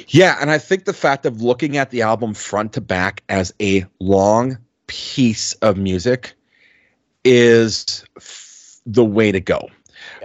Yeah, 0.07 0.37
and 0.41 0.49
I 0.49 0.57
think 0.57 0.85
the 0.85 0.93
fact 0.93 1.25
of 1.25 1.41
looking 1.41 1.77
at 1.77 1.91
the 1.91 2.01
album 2.01 2.33
front 2.33 2.73
to 2.73 2.81
back 2.81 3.21
as 3.29 3.53
a 3.61 3.85
long 3.99 4.57
piece 4.87 5.53
of 5.55 5.77
music 5.77 6.33
is 7.23 8.03
f- 8.15 8.79
the 8.85 9.05
way 9.05 9.31
to 9.31 9.39
go. 9.39 9.69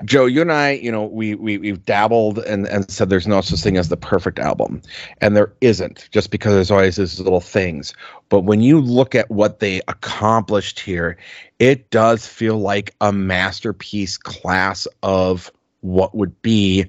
Joe, 0.05 0.27
you 0.27 0.41
and 0.41 0.53
I, 0.53 0.73
you 0.73 0.91
know, 0.91 1.05
we 1.05 1.35
we 1.35 1.59
we've 1.59 1.85
dabbled 1.85 2.39
and 2.39 2.67
and 2.67 2.89
said 2.91 3.11
there's 3.11 3.27
no 3.27 3.41
such 3.41 3.61
thing 3.61 3.77
as 3.77 3.89
the 3.89 3.97
perfect 3.97 4.39
album, 4.39 4.81
and 5.21 5.37
there 5.37 5.53
isn't, 5.61 6.09
just 6.13 6.31
because 6.31 6.55
there's 6.55 6.71
always 6.71 6.97
these 6.97 7.21
little 7.21 7.41
things. 7.41 7.93
But 8.29 8.41
when 8.41 8.61
you 8.61 8.81
look 8.81 9.15
at 9.15 9.31
what 9.31 9.59
they 9.59 9.81
accomplished 9.89 10.81
here, 10.81 11.17
it 11.59 11.91
does 11.91 12.27
feel 12.27 12.59
like 12.59 12.95
a 13.01 13.13
masterpiece 13.13 14.17
class 14.17 14.87
of 15.03 15.51
what 15.83 16.15
would 16.15 16.41
be. 16.43 16.87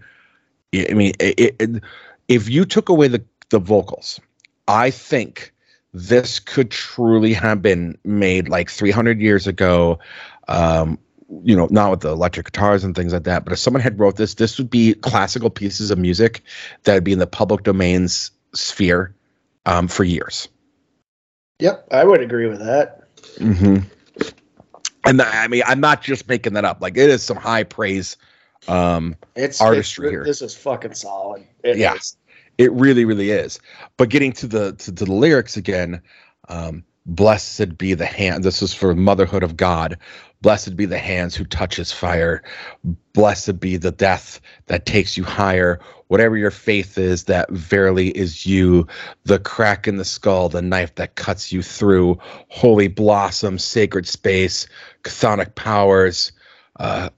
I 0.74 0.94
mean, 0.94 1.14
it, 1.20 1.56
it, 1.60 1.84
if 2.28 2.50
you 2.50 2.66
took 2.66 2.90
away 2.90 3.10
the 3.10 3.24
the 3.50 3.60
vocals, 3.60 4.20
I 4.68 4.90
think 4.90 5.54
this 5.94 6.40
could 6.40 6.72
truly 6.72 7.34
have 7.34 7.62
been 7.62 7.98
made 8.04 8.50
like 8.50 8.70
300 8.70 9.20
years 9.20 9.46
ago. 9.46 10.00
Um, 10.48 10.98
you 11.44 11.56
know, 11.56 11.68
not 11.72 11.90
with 11.90 12.02
the 12.02 12.10
electric 12.10 12.48
guitars 12.48 12.84
and 12.84 12.96
things 12.96 13.14
like 13.14 13.24
that, 13.24 13.44
but 13.44 13.54
if 13.54 13.60
someone 13.60 13.82
had 13.82 14.00
wrote 14.00 14.18
this, 14.18 14.36
this 14.36 14.58
would 14.58 14.70
be 14.70 14.94
classical 14.94 15.50
pieces 15.50 15.90
of 15.90 15.98
music 15.98 16.44
that 16.84 16.94
would 16.94 17.04
be 17.04 17.14
in 17.14 17.20
the 17.20 17.28
public 17.28 17.64
domain's 17.64 18.32
sphere 18.54 19.16
um, 19.66 19.88
for 19.88 20.04
years. 20.04 20.48
Yep, 21.60 21.88
I 21.92 22.04
would 22.04 22.22
agree 22.22 22.48
with 22.48 22.60
that. 22.60 23.08
Mm-hmm. 23.38 23.88
And 25.06 25.22
I 25.22 25.48
mean, 25.48 25.64
I'm 25.66 25.80
not 25.80 26.02
just 26.02 26.28
making 26.28 26.54
that 26.54 26.66
up. 26.66 26.82
Like, 26.82 26.98
it 26.98 27.10
is 27.10 27.24
some 27.24 27.38
high 27.38 27.64
praise. 27.64 28.18
Um, 28.68 29.16
It's 29.36 29.62
Artistry 29.62 30.10
here. 30.10 30.24
This 30.24 30.42
is 30.42 30.56
fucking 30.56 30.94
solid. 30.94 31.46
It 31.64 31.78
Yeah. 31.78 31.96
is. 31.96 32.16
It 32.58 32.72
really, 32.72 33.06
really 33.06 33.32
is. 33.32 33.60
But 33.98 34.10
getting 34.10 34.32
to 34.34 34.48
the 34.48 34.74
to, 34.74 34.94
to 34.94 35.06
the 35.06 35.12
lyrics 35.12 35.58
again, 35.58 36.02
um, 36.50 36.84
blessed 37.06 37.78
be 37.78 37.94
the 37.94 38.06
hand. 38.06 38.44
This 38.44 38.62
is 38.62 38.74
for 38.74 38.94
motherhood 38.96 39.44
of 39.44 39.58
God. 39.58 39.98
Blessed 40.42 40.76
be 40.76 40.86
the 40.86 41.00
hands 41.00 41.36
who 41.36 41.46
touches 41.46 41.92
fire. 41.92 42.44
Blessed 43.14 43.60
be 43.60 43.78
the 43.78 43.92
death 43.92 44.42
that 44.68 44.86
takes 44.86 45.18
you 45.18 45.24
higher. 45.24 45.80
Whatever 46.08 46.38
your 46.38 46.52
faith 46.52 46.98
is, 46.98 47.24
that 47.24 47.50
verily 47.50 48.10
is 48.10 48.46
you. 48.46 48.86
The 49.24 49.40
crack 49.40 49.88
in 49.88 49.96
the 49.96 50.06
skull, 50.06 50.50
the 50.50 50.62
knife 50.62 50.96
that 50.96 51.16
cuts 51.16 51.52
you 51.52 51.64
through. 51.64 52.20
Holy 52.50 52.90
blossom, 52.90 53.58
sacred 53.58 54.06
space, 54.06 54.68
chthonic 55.04 55.56
powers. 55.56 56.34
Uh, 56.78 57.10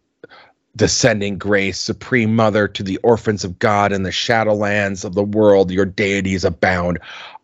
descending 0.75 1.37
grace, 1.37 1.79
supreme 1.79 2.35
mother 2.35 2.67
to 2.67 2.83
the 2.83 2.97
orphans 2.97 3.43
of 3.43 3.57
God 3.59 3.91
in 3.91 4.03
the 4.03 4.11
shadowlands 4.11 5.05
of 5.05 5.15
the 5.15 5.23
world, 5.23 5.71
your 5.71 5.85
deities 5.85 6.43
abound. 6.43 6.99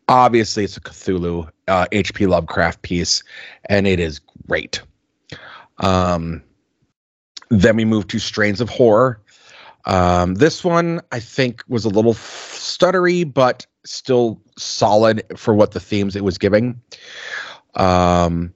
Obviously, 0.08 0.65
it's 0.65 0.78
a 0.78 0.82
Cthulhu 0.82 1.50
uh, 1.67 1.86
H.P. 1.91 2.28
Lovecraft 2.28 2.82
piece, 2.82 3.24
and 3.70 3.88
it 3.88 4.00
is 4.00 4.20
great. 4.48 4.82
Um, 5.78 6.44
then 7.50 7.76
we 7.76 7.86
move 7.86 8.08
to 8.08 8.20
Strains 8.20 8.62
of 8.62 8.70
Horror. 8.70 9.22
Um, 9.86 10.36
this 10.36 10.63
one, 10.63 11.02
I 11.12 11.20
think, 11.20 11.63
was 11.67 11.86
a 11.86 11.89
little 11.89 12.13
stuttery, 12.13 13.32
but 13.32 13.65
still 13.86 14.41
solid 14.58 15.24
for 15.36 15.54
what 15.54 15.72
the 15.72 15.80
themes 15.80 16.15
it 16.15 16.24
was 16.24 16.38
giving. 16.38 16.80
Um, 17.76 18.54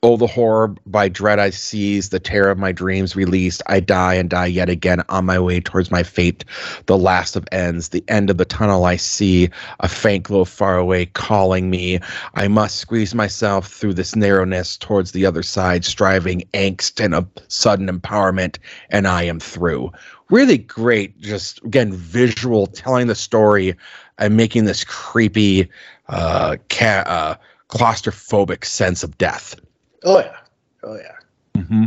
Oh, 0.00 0.16
the 0.16 0.28
horror 0.28 0.76
by 0.86 1.08
dread 1.08 1.40
I 1.40 1.50
seize, 1.50 2.10
the 2.10 2.20
terror 2.20 2.52
of 2.52 2.58
my 2.58 2.70
dreams 2.70 3.16
released. 3.16 3.62
I 3.66 3.80
die 3.80 4.14
and 4.14 4.30
die 4.30 4.46
yet 4.46 4.68
again 4.68 5.02
on 5.08 5.26
my 5.26 5.40
way 5.40 5.58
towards 5.58 5.90
my 5.90 6.04
fate, 6.04 6.44
the 6.86 6.96
last 6.96 7.34
of 7.34 7.48
ends, 7.50 7.88
the 7.88 8.04
end 8.06 8.30
of 8.30 8.36
the 8.36 8.44
tunnel 8.44 8.84
I 8.84 8.94
see, 8.94 9.50
a 9.80 9.88
faint 9.88 10.22
glow 10.22 10.44
far 10.44 10.78
away 10.78 11.06
calling 11.06 11.68
me. 11.68 11.98
I 12.34 12.46
must 12.46 12.76
squeeze 12.76 13.12
myself 13.12 13.66
through 13.72 13.94
this 13.94 14.14
narrowness 14.14 14.76
towards 14.76 15.10
the 15.10 15.26
other 15.26 15.42
side, 15.42 15.84
striving 15.84 16.44
angst 16.54 17.04
and 17.04 17.12
a 17.12 17.26
sudden 17.48 17.88
empowerment, 17.88 18.58
and 18.90 19.08
I 19.08 19.24
am 19.24 19.40
through. 19.40 19.90
Really 20.30 20.58
great, 20.58 21.20
just 21.20 21.60
again, 21.64 21.92
visual, 21.92 22.68
telling 22.68 23.08
the 23.08 23.16
story 23.16 23.74
and 24.18 24.36
making 24.36 24.64
this 24.64 24.84
creepy, 24.84 25.68
uh, 26.08 26.56
ca- 26.70 27.02
uh, 27.04 27.34
claustrophobic 27.68 28.64
sense 28.64 29.02
of 29.02 29.18
death. 29.18 29.56
Oh 30.04 30.18
yeah. 30.20 30.36
Oh 30.82 30.96
yeah. 30.96 31.16
Mm-hmm. 31.60 31.86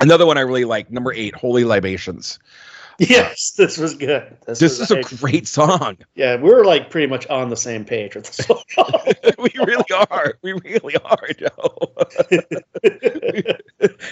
Another 0.00 0.26
one 0.26 0.36
I 0.36 0.40
really 0.40 0.64
like, 0.64 0.90
number 0.90 1.12
eight, 1.12 1.34
Holy 1.34 1.64
Libations. 1.64 2.38
Yes, 2.98 3.52
this 3.56 3.78
was 3.78 3.94
good. 3.94 4.36
This, 4.46 4.58
This 4.58 4.78
was, 4.80 4.90
is 4.90 5.12
a 5.12 5.16
great 5.16 5.46
song. 5.48 5.96
yeah. 6.14 6.36
We 6.36 6.50
were 6.50 6.64
like 6.64 6.90
pretty 6.90 7.06
much 7.06 7.26
on 7.28 7.48
the 7.50 7.56
same 7.56 7.84
page 7.84 8.14
with 8.16 8.26
this 8.36 8.46
one. 8.74 9.02
we 9.38 9.50
really 9.64 9.84
are. 10.10 10.34
We 10.42 10.52
really 10.54 10.96
are, 10.96 11.28
Joe. 11.38 11.92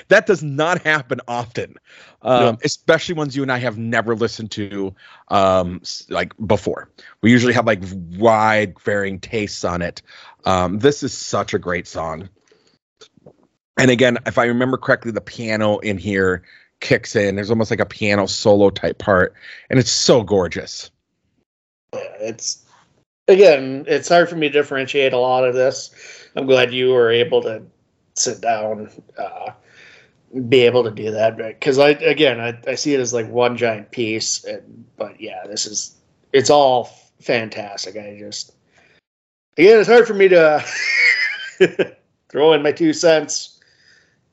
that 0.08 0.24
does 0.26 0.42
not 0.42 0.82
happen 0.82 1.20
often, 1.28 1.74
um, 2.22 2.40
No. 2.44 2.58
especially 2.64 3.14
ones 3.16 3.36
you 3.36 3.42
and 3.42 3.52
I 3.52 3.58
have 3.58 3.76
never 3.78 4.14
listened 4.14 4.50
to 4.52 4.94
um, 5.28 5.82
like 6.08 6.32
before. 6.46 6.88
We 7.22 7.30
usually 7.30 7.52
have 7.52 7.66
like 7.66 7.82
wide 8.16 8.78
varying 8.80 9.18
tastes 9.20 9.64
on 9.64 9.82
it. 9.82 10.02
Um, 10.44 10.78
this 10.78 11.02
is 11.02 11.12
such 11.12 11.52
a 11.52 11.58
great 11.58 11.86
song. 11.86 12.28
And 13.80 13.90
again, 13.90 14.18
if 14.26 14.36
I 14.36 14.44
remember 14.44 14.76
correctly, 14.76 15.10
the 15.10 15.22
piano 15.22 15.78
in 15.78 15.96
here 15.96 16.42
kicks 16.80 17.16
in. 17.16 17.36
There's 17.36 17.50
almost 17.50 17.70
like 17.70 17.80
a 17.80 17.86
piano 17.86 18.26
solo 18.26 18.68
type 18.68 18.98
part, 18.98 19.34
and 19.70 19.78
it's 19.78 19.90
so 19.90 20.22
gorgeous. 20.22 20.90
It's 21.94 22.64
again, 23.26 23.84
it's 23.86 24.08
hard 24.08 24.28
for 24.28 24.36
me 24.36 24.48
to 24.48 24.52
differentiate 24.52 25.14
a 25.14 25.18
lot 25.18 25.46
of 25.46 25.54
this. 25.54 26.28
I'm 26.36 26.44
glad 26.46 26.74
you 26.74 26.90
were 26.90 27.10
able 27.10 27.42
to 27.42 27.62
sit 28.14 28.42
down, 28.42 28.90
uh, 29.16 29.52
be 30.48 30.60
able 30.60 30.84
to 30.84 30.90
do 30.90 31.10
that 31.10 31.38
because 31.38 31.78
I 31.78 31.90
again 31.90 32.38
I, 32.38 32.58
I 32.70 32.74
see 32.74 32.92
it 32.92 33.00
as 33.00 33.14
like 33.14 33.28
one 33.28 33.56
giant 33.56 33.92
piece, 33.92 34.44
and 34.44 34.84
but 34.98 35.18
yeah, 35.18 35.46
this 35.46 35.64
is 35.64 35.96
it's 36.34 36.50
all 36.50 36.90
fantastic. 37.20 37.96
I 37.96 38.18
just 38.18 38.52
again, 39.56 39.80
it's 39.80 39.88
hard 39.88 40.06
for 40.06 40.14
me 40.14 40.28
to 40.28 40.64
throw 42.28 42.52
in 42.52 42.62
my 42.62 42.72
two 42.72 42.92
cents. 42.92 43.59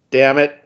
Damn 0.10 0.38
it! 0.38 0.64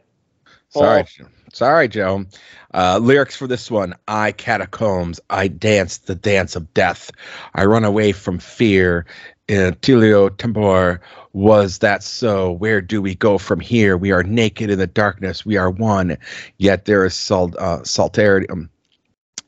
Sorry. 0.70 1.06
Sorry, 1.54 1.88
Joe. 1.90 2.26
Uh, 2.74 2.98
lyrics 3.02 3.36
for 3.36 3.48
this 3.48 3.70
one: 3.70 3.96
I 4.08 4.32
catacombs, 4.32 5.20
I 5.30 5.48
dance 5.48 5.98
the 5.98 6.16
dance 6.16 6.56
of 6.56 6.74
death. 6.74 7.12
I 7.56 7.66
run 7.66 7.84
away 7.84 8.12
from 8.12 8.40
fear. 8.40 9.06
In 9.48 9.74
Tilio 9.76 10.30
Tempor, 10.30 11.00
was 11.34 11.80
that 11.80 12.04
so? 12.04 12.54
Where 12.54 12.80
do 12.80 13.02
we 13.02 13.16
go 13.16 13.38
from 13.38 13.60
here? 13.60 13.98
We 13.98 14.12
are 14.12 14.24
naked 14.24 14.70
in 14.70 14.80
the 14.80 14.88
darkness. 14.88 15.46
We 15.46 15.58
are 15.58 15.70
one. 15.70 16.18
Yet 16.58 16.86
there 16.86 17.04
is 17.04 17.16
sol- 17.16 17.56
uh, 17.60 17.80
saltarity, 17.80 18.50
um, 18.50 18.70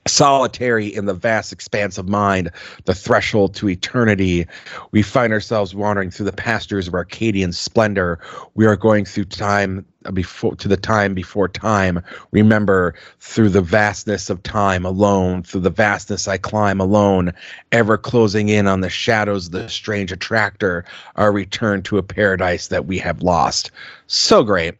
solitary 0.08 0.88
in 0.88 1.06
the 1.06 1.14
vast 1.14 1.51
expanse 1.54 1.97
of 1.97 2.10
mind, 2.10 2.51
the 2.86 2.93
threshold 2.93 3.56
to 3.56 3.70
eternity. 3.70 4.45
We 4.91 5.01
find 5.01 5.32
ourselves 5.32 5.74
wandering 5.74 6.12
through 6.12 6.26
the 6.26 6.34
pastures 6.34 6.88
of 6.88 6.93
Arcadian 6.93 7.54
splendor. 7.54 8.20
We 8.56 8.66
are 8.66 8.76
going 8.76 9.06
through 9.06 9.26
time 9.26 9.86
before 10.12 10.56
to 10.56 10.68
the 10.68 10.76
time 10.76 11.14
before 11.14 11.47
time. 11.47 12.01
Remember, 12.32 12.93
through 13.20 13.49
the 13.49 13.62
vastness 13.62 14.30
of 14.30 14.43
time 14.43 14.86
alone, 14.86 15.43
through 15.43 15.62
the 15.62 15.70
vastness 15.70 16.28
I 16.28 16.38
climb 16.38 16.82
alone, 16.82 17.32
ever 17.72 17.97
closing 17.97 18.49
in 18.49 18.68
on 18.68 18.82
the 18.82 18.89
shadows 18.89 19.45
of 19.45 19.54
the 19.54 19.70
strange 19.70 20.12
attractor, 20.12 20.84
our 21.16 21.32
return 21.32 21.82
to 21.84 21.97
a 21.97 22.04
paradise 22.04 22.68
that 22.68 22.86
we 22.86 22.97
have 22.97 23.22
lost. 23.22 23.72
So 24.08 24.43
great. 24.43 24.76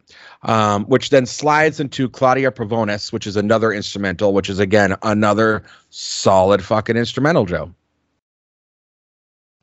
Um, 0.46 0.84
which 0.84 1.08
then 1.08 1.24
slides 1.24 1.80
into 1.80 2.08
Cauda 2.08 2.50
Pavonis, 2.50 3.12
which 3.12 3.26
is 3.26 3.34
another 3.34 3.72
instrumental, 3.72 4.34
which 4.34 4.50
is 4.50 4.58
again 4.58 4.94
another 5.02 5.62
solid 5.88 6.62
fucking 6.62 6.96
instrumental, 6.96 7.46
Joe. 7.46 7.72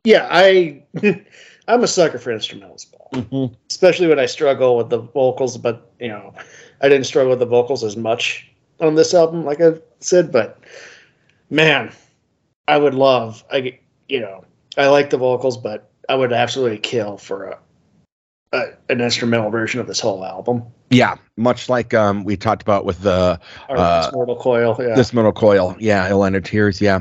Yeah, 0.04 0.26
I 0.30 0.82
I'm 1.68 1.84
a 1.84 1.86
sucker 1.86 2.18
for 2.18 2.32
instrumentals. 2.32 2.86
Mm-hmm. 3.12 3.54
Especially 3.70 4.06
when 4.08 4.18
I 4.18 4.26
struggle 4.26 4.76
with 4.76 4.90
the 4.90 4.98
vocals, 4.98 5.56
but 5.56 5.92
you 6.00 6.08
know, 6.08 6.34
I 6.80 6.88
didn't 6.88 7.06
struggle 7.06 7.30
with 7.30 7.38
the 7.38 7.46
vocals 7.46 7.84
as 7.84 7.96
much 7.96 8.50
on 8.80 8.94
this 8.96 9.14
album, 9.14 9.44
like 9.44 9.60
I 9.60 9.74
said, 10.00 10.32
but 10.32 10.58
man, 11.50 11.92
I 12.66 12.78
would 12.78 12.94
love 12.94 13.44
I 13.52 13.78
you 14.08 14.20
know, 14.20 14.44
I 14.76 14.88
like 14.88 15.10
the 15.10 15.18
vocals, 15.18 15.56
but 15.56 15.90
I 16.08 16.14
would 16.14 16.32
absolutely 16.32 16.78
kill 16.78 17.16
for 17.16 17.44
a, 17.44 17.58
an 18.52 19.00
instrumental 19.00 19.50
version 19.50 19.80
of 19.80 19.86
this 19.86 20.00
whole 20.00 20.24
album. 20.24 20.62
Yeah, 20.90 21.16
much 21.36 21.68
like 21.68 21.94
um, 21.94 22.24
we 22.24 22.36
talked 22.36 22.62
about 22.62 22.84
with 22.84 23.00
the 23.00 23.40
Uh, 23.68 24.02
this 24.02 24.12
Mortal 24.12 24.36
Coil, 24.36 24.76
yeah. 24.78 24.94
this 24.94 25.12
middle 25.12 25.32
coil, 25.32 25.74
yeah, 25.78 26.24
Ended 26.24 26.44
Tears, 26.44 26.80
yeah, 26.80 27.00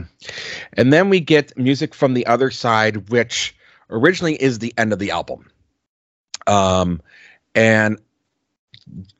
and 0.73 0.93
then 0.93 1.09
we 1.09 1.19
get 1.19 1.55
music 1.57 1.93
from 1.93 2.13
the 2.13 2.25
other 2.25 2.51
side, 2.51 3.09
which 3.09 3.55
originally 3.89 4.41
is 4.41 4.59
the 4.59 4.73
end 4.77 4.93
of 4.93 4.99
the 4.99 5.11
album, 5.11 5.49
um, 6.47 7.01
and 7.53 7.99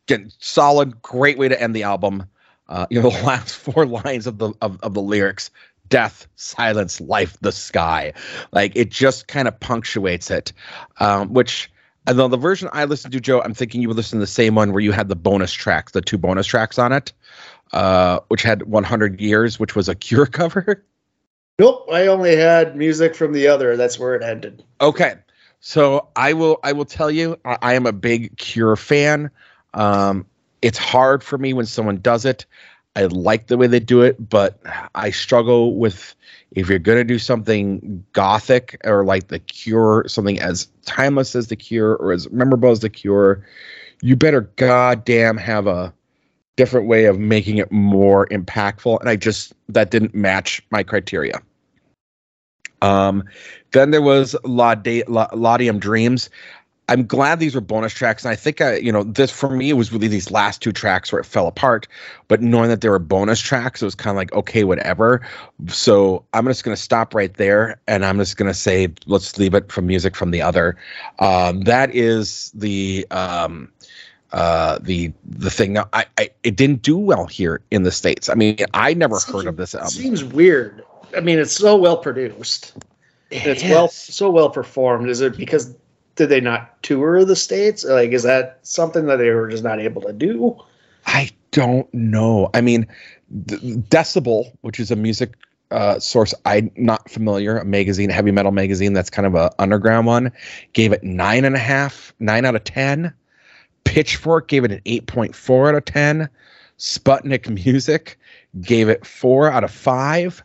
get 0.06 0.22
solid, 0.40 1.02
great 1.02 1.38
way 1.38 1.50
to 1.50 1.62
end 1.62 1.76
the 1.76 1.84
album. 1.84 2.24
Uh, 2.70 2.86
you 2.90 3.02
know, 3.02 3.10
the 3.10 3.24
last 3.24 3.54
four 3.54 3.86
lines 3.86 4.26
of 4.26 4.38
the 4.38 4.54
of, 4.62 4.80
of 4.82 4.94
the 4.94 5.02
lyrics 5.02 5.52
death 5.90 6.26
silence 6.38 7.02
life 7.02 7.38
the 7.42 7.52
sky 7.52 8.14
like 8.54 8.72
it 8.78 8.90
just 8.90 9.28
kind 9.28 9.46
of 9.46 9.60
punctuates 9.60 10.32
it 10.32 10.54
um 11.02 11.34
which 11.34 11.70
although 12.08 12.28
the 12.28 12.38
version 12.38 12.70
i 12.74 12.86
listened 12.86 13.14
to 13.14 13.20
joe 13.20 13.42
i'm 13.42 13.54
thinking 13.54 13.82
you 13.82 13.88
would 13.88 13.98
listen 13.98 14.18
to 14.20 14.24
the 14.24 14.28
same 14.28 14.56
one 14.56 14.72
where 14.72 14.82
you 14.82 14.92
had 14.92 15.08
the 15.08 15.16
bonus 15.16 15.52
tracks 15.52 15.92
the 15.92 16.02
two 16.02 16.18
bonus 16.18 16.48
tracks 16.48 16.80
on 16.80 16.92
it 16.92 17.14
uh 17.74 18.20
which 18.28 18.42
had 18.42 18.64
100 18.64 19.20
years 19.22 19.60
which 19.60 19.76
was 19.76 19.88
a 19.88 19.96
cure 19.96 20.26
cover 20.28 20.84
Nope, 21.62 21.90
I 21.92 22.08
only 22.08 22.36
had 22.36 22.76
music 22.76 23.14
from 23.14 23.34
the 23.34 23.48
other. 23.48 23.78
That's 23.78 24.00
where 24.00 24.16
it 24.16 24.24
ended. 24.24 24.64
Okay. 24.82 25.14
So 25.60 26.08
I 26.16 26.34
will 26.34 26.60
I 26.64 26.72
will 26.72 26.86
tell 26.86 27.12
you 27.12 27.38
I, 27.46 27.58
I 27.62 27.74
am 27.76 27.86
a 27.86 27.92
big 27.92 28.36
Cure 28.38 28.76
fan. 28.76 29.30
Um, 29.76 30.26
it's 30.64 30.80
hard 30.80 31.24
for 31.24 31.38
me 31.38 31.54
when 31.54 31.68
someone 31.68 32.00
does 32.00 32.26
it. 32.26 32.48
I 32.96 33.06
like 33.06 33.48
the 33.48 33.58
way 33.58 33.68
they 33.68 33.80
do 33.80 34.02
it, 34.02 34.30
but 34.30 34.60
I 34.96 35.12
struggle 35.12 35.76
with 35.76 36.16
if 36.52 36.68
you're 36.68 36.80
gonna 36.80 37.06
do 37.06 37.20
something 37.20 38.06
gothic 38.12 38.80
or 38.84 39.06
like 39.06 39.30
the 39.30 39.40
Cure, 39.40 40.04
something 40.08 40.40
as 40.40 40.68
timeless 40.86 41.36
as 41.36 41.48
the 41.48 41.56
Cure 41.56 41.96
or 41.96 42.12
as 42.12 42.30
memorable 42.32 42.70
as 42.70 42.82
the 42.82 42.90
Cure, 42.90 43.46
you 44.02 44.16
better 44.16 44.42
goddamn 44.58 45.38
have 45.38 45.68
a 45.68 45.94
different 46.58 46.88
way 46.88 47.06
of 47.06 47.18
making 47.18 47.58
it 47.58 47.72
more 47.72 48.28
impactful. 48.28 49.00
And 49.00 49.10
I 49.10 49.16
just 49.16 49.54
that 49.70 49.90
didn't 49.90 50.14
match 50.14 50.62
my 50.70 50.84
criteria. 50.84 51.42
Um, 52.82 53.24
then 53.72 53.92
there 53.92 54.02
was 54.02 54.36
La- 54.44 54.76
Laudium 54.76 55.80
Dreams. 55.80 56.30
I'm 56.92 57.06
glad 57.06 57.40
these 57.40 57.56
were 57.56 57.62
bonus 57.62 57.94
tracks, 57.94 58.26
and 58.26 58.34
I 58.34 58.36
think 58.36 58.60
I, 58.60 58.76
you 58.76 58.92
know, 58.92 59.04
this 59.04 59.32
for 59.32 59.50
me 59.50 59.70
it 59.70 59.76
was 59.76 59.94
really 59.94 60.10
these 60.10 60.30
last 60.30 60.62
two 60.62 60.74
tracks 60.74 61.10
where 61.10 61.22
it 61.22 61.26
fell 61.26 61.48
apart. 61.48 61.88
But 62.28 62.42
knowing 62.42 62.68
that 62.68 62.82
they 62.82 62.90
were 62.90 63.00
bonus 63.00 63.40
tracks, 63.40 63.82
it 63.82 63.86
was 63.86 63.96
kind 63.96 64.12
of 64.12 64.18
like 64.18 64.34
okay, 64.34 64.66
whatever. 64.66 65.22
So 65.70 66.26
I'm 66.34 66.46
just 66.48 66.66
gonna 66.66 66.76
stop 66.76 67.16
right 67.16 67.34
there, 67.36 67.80
and 67.88 68.04
I'm 68.04 68.18
just 68.18 68.36
gonna 68.36 68.54
say 68.54 68.90
let's 69.06 69.40
leave 69.40 69.54
it 69.54 69.72
from 69.72 69.88
music 69.88 70.18
from 70.18 70.32
the 70.32 70.42
other. 70.42 70.76
Um, 71.20 71.62
that 71.62 71.96
is 71.96 72.52
the 72.54 73.08
um, 73.10 73.72
uh, 74.34 74.78
the 74.82 75.14
the 75.24 75.50
thing. 75.50 75.72
Now, 75.72 75.88
I, 75.94 76.08
I 76.18 76.30
it 76.44 76.58
didn't 76.58 76.82
do 76.82 76.98
well 76.98 77.26
here 77.26 77.62
in 77.72 77.84
the 77.84 77.92
states. 77.92 78.28
I 78.28 78.34
mean, 78.34 78.58
I 78.74 78.94
never 78.96 79.18
heard 79.18 79.48
of 79.48 79.56
this 79.56 79.74
album. 79.74 79.88
It 79.88 79.92
seems 79.92 80.26
weird. 80.26 80.84
I 81.16 81.22
mean, 81.22 81.40
it's 81.40 81.56
so 81.56 81.78
well 81.78 81.96
produced. 81.96 82.74
It 83.30 83.48
it's 83.48 83.64
well 83.64 83.88
so 83.88 84.30
well 84.30 84.50
performed. 84.50 85.10
Is 85.10 85.22
it 85.22 85.38
because 85.38 85.74
did 86.16 86.30
they 86.30 86.42
not 86.42 86.82
tour 86.84 87.24
the 87.26 87.36
states? 87.36 87.84
Like, 87.84 88.12
is 88.12 88.24
that 88.24 88.60
something 88.64 89.06
that 89.08 89.18
they 89.18 89.30
were 89.32 89.50
just 89.50 89.64
not 89.64 89.80
able 89.80 90.02
to 90.02 90.14
do? 90.14 90.58
I 91.06 91.30
don't 91.52 91.92
know. 91.94 92.50
I 92.54 92.62
mean, 92.62 92.88
Decibel, 93.34 94.52
which 94.62 94.80
is 94.80 94.92
a 94.92 94.96
music 94.96 95.36
uh, 95.72 96.00
source 96.00 96.34
I'm 96.46 96.70
not 96.76 97.10
familiar, 97.10 97.58
a 97.58 97.66
magazine, 97.66 98.10
heavy 98.10 98.32
metal 98.32 98.52
magazine 98.52 98.94
that's 98.94 99.10
kind 99.10 99.26
of 99.26 99.36
a 99.36 99.52
underground 99.60 100.06
one, 100.06 100.32
gave 100.74 100.92
it 100.92 101.04
nine 101.04 101.46
and 101.46 101.56
a 101.56 101.60
half, 101.60 102.14
nine 102.20 102.46
out 102.46 102.56
of 102.56 102.64
ten. 102.66 103.14
Pitchfork 103.86 104.48
gave 104.48 104.64
it 104.64 104.72
an 104.72 104.82
eight 104.86 105.08
point 105.08 105.36
four 105.36 105.70
out 105.70 105.76
of 105.76 105.86
ten. 105.86 106.30
Sputnik 106.78 107.50
Music 107.64 108.18
gave 108.62 108.90
it 108.90 109.06
four 109.06 109.50
out 109.50 109.64
of 109.64 109.72
five. 109.72 110.44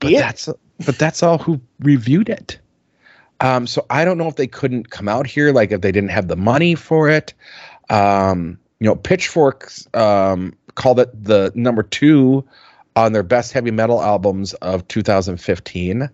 But 0.00 0.10
Yeah. 0.10 0.20
that's 0.20 0.48
but 0.86 0.98
that's 0.98 1.22
all 1.22 1.38
who 1.38 1.60
reviewed 1.80 2.28
it. 2.28 2.58
Um, 3.40 3.66
so 3.66 3.86
I 3.90 4.04
don't 4.04 4.18
know 4.18 4.28
if 4.28 4.36
they 4.36 4.46
couldn't 4.46 4.90
come 4.90 5.08
out 5.08 5.26
here, 5.26 5.52
like 5.52 5.72
if 5.72 5.80
they 5.80 5.92
didn't 5.92 6.10
have 6.10 6.28
the 6.28 6.36
money 6.36 6.74
for 6.74 7.08
it. 7.08 7.32
Um, 7.88 8.58
you 8.80 8.86
know, 8.86 8.96
Pitchfork 8.96 9.70
um, 9.94 10.54
called 10.74 11.00
it 11.00 11.24
the 11.24 11.52
number 11.54 11.82
two 11.82 12.44
on 12.96 13.12
their 13.12 13.22
best 13.22 13.52
heavy 13.52 13.70
metal 13.70 14.02
albums 14.02 14.52
of 14.54 14.86
2015. 14.88 16.10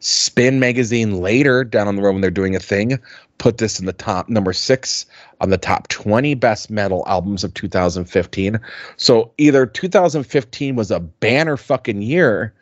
Spin 0.00 0.60
magazine 0.60 1.20
later 1.20 1.64
down 1.64 1.88
on 1.88 1.96
the 1.96 2.02
road 2.02 2.12
when 2.12 2.20
they're 2.20 2.30
doing 2.30 2.54
a 2.54 2.60
thing 2.60 2.98
put 3.38 3.58
this 3.58 3.80
in 3.80 3.86
the 3.86 3.92
top 3.92 4.28
number 4.28 4.52
six 4.52 5.06
on 5.40 5.50
the 5.50 5.58
top 5.58 5.88
20 5.88 6.34
best 6.34 6.70
metal 6.70 7.04
albums 7.06 7.44
of 7.44 7.54
2015. 7.54 8.60
So 8.96 9.32
either 9.38 9.64
2015 9.64 10.76
was 10.76 10.90
a 10.90 11.00
banner 11.00 11.56
fucking 11.56 12.02
year 12.02 12.52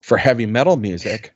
for 0.00 0.18
heavy 0.18 0.46
metal 0.46 0.76
music, 0.76 1.32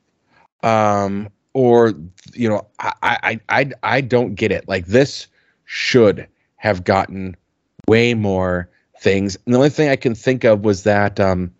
um, 0.63 1.29
or 1.59 1.93
you 2.33 2.47
know, 2.47 2.65
I 2.79 2.93
I 3.01 3.39
I 3.49 3.71
I 3.83 4.01
don't 4.01 4.35
get 4.35 4.49
it. 4.53 4.65
Like 4.69 4.85
this 4.85 5.27
should 5.65 6.25
have 6.55 6.85
gotten 6.85 7.35
way 7.85 8.13
more 8.13 8.69
things. 9.01 9.37
And 9.45 9.53
the 9.53 9.57
only 9.57 9.69
thing 9.69 9.89
I 9.89 9.97
can 9.97 10.15
think 10.15 10.45
of 10.45 10.63
was 10.63 10.83
that 10.83 11.19
um, 11.19 11.53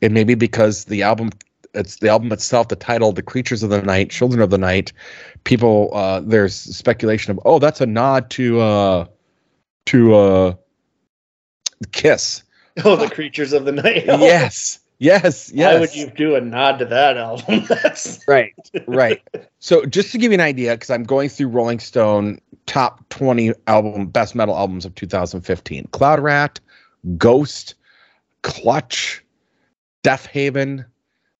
it 0.00 0.10
may 0.10 0.24
be 0.24 0.34
because 0.34 0.86
the 0.86 1.04
album 1.04 1.30
it's 1.74 1.96
the 1.98 2.08
album 2.08 2.32
itself, 2.32 2.66
the 2.66 2.74
title, 2.74 3.12
"The 3.12 3.22
Creatures 3.22 3.62
of 3.62 3.70
the 3.70 3.82
Night," 3.82 4.10
"Children 4.10 4.42
of 4.42 4.50
the 4.50 4.58
Night." 4.58 4.92
People, 5.44 5.90
uh, 5.92 6.22
there's 6.24 6.56
speculation 6.56 7.30
of, 7.30 7.38
oh, 7.44 7.60
that's 7.60 7.80
a 7.80 7.86
nod 7.86 8.30
to 8.30 8.60
uh, 8.60 9.06
to 9.86 10.14
uh, 10.14 10.54
Kiss. 11.92 12.42
Oh, 12.84 12.94
the 12.94 13.08
creatures 13.08 13.54
of 13.54 13.64
the 13.64 13.72
night. 13.72 14.04
yes, 14.06 14.80
yes, 14.98 15.50
yes. 15.52 15.74
Why 15.74 15.80
would 15.80 15.94
you 15.94 16.10
do 16.10 16.34
a 16.34 16.40
nod 16.40 16.78
to 16.78 16.84
that 16.86 17.16
album? 17.16 17.66
Right, 18.28 18.54
right. 18.86 19.22
So 19.58 19.84
just 19.86 20.12
to 20.12 20.18
give 20.18 20.32
you 20.32 20.36
an 20.36 20.40
idea, 20.40 20.74
because 20.74 20.90
I'm 20.90 21.04
going 21.04 21.28
through 21.28 21.48
Rolling 21.48 21.78
Stone 21.78 22.40
top 22.66 23.08
20 23.10 23.52
album 23.66 24.06
best 24.08 24.34
metal 24.34 24.56
albums 24.56 24.84
of 24.84 24.94
2015: 24.94 25.88
Cloud 25.92 26.20
Rat, 26.20 26.60
Ghost, 27.16 27.74
Clutch, 28.42 29.24
Deafheaven, 30.02 30.84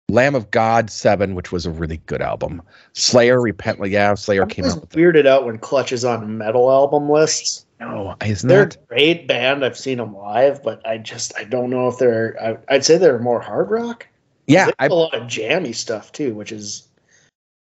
Lamb 0.08 0.34
of 0.36 0.50
God 0.50 0.88
Seven, 0.90 1.34
which 1.34 1.50
was 1.50 1.66
a 1.66 1.70
really 1.70 1.98
good 2.06 2.22
album. 2.22 2.62
Slayer, 2.92 3.40
Repent. 3.40 3.84
Yeah, 3.88 4.14
Slayer 4.14 4.42
I'm 4.42 4.48
came 4.48 4.64
out 4.64 4.80
with 4.80 4.90
weirded 4.92 5.26
out 5.26 5.44
when 5.46 5.58
Clutch 5.58 5.92
is 5.92 6.04
on 6.04 6.38
metal 6.38 6.70
album 6.70 7.10
lists. 7.10 7.66
no, 7.80 8.14
isn't 8.24 8.48
They're 8.48 8.66
that? 8.66 8.76
a 8.76 8.86
great 8.86 9.26
band. 9.26 9.64
I've 9.64 9.76
seen 9.76 9.98
them 9.98 10.16
live, 10.16 10.62
but 10.62 10.86
I 10.86 10.98
just 10.98 11.36
I 11.36 11.44
don't 11.44 11.70
know 11.70 11.88
if 11.88 11.98
they're. 11.98 12.36
I, 12.40 12.74
I'd 12.74 12.84
say 12.84 12.98
they're 12.98 13.18
more 13.18 13.40
hard 13.40 13.70
rock. 13.70 14.06
Yeah, 14.46 14.70
I 14.78 14.84
have 14.84 14.92
a 14.92 14.94
lot 14.94 15.14
of 15.14 15.26
jammy 15.26 15.72
stuff 15.72 16.12
too, 16.12 16.34
which 16.34 16.52
is 16.52 16.86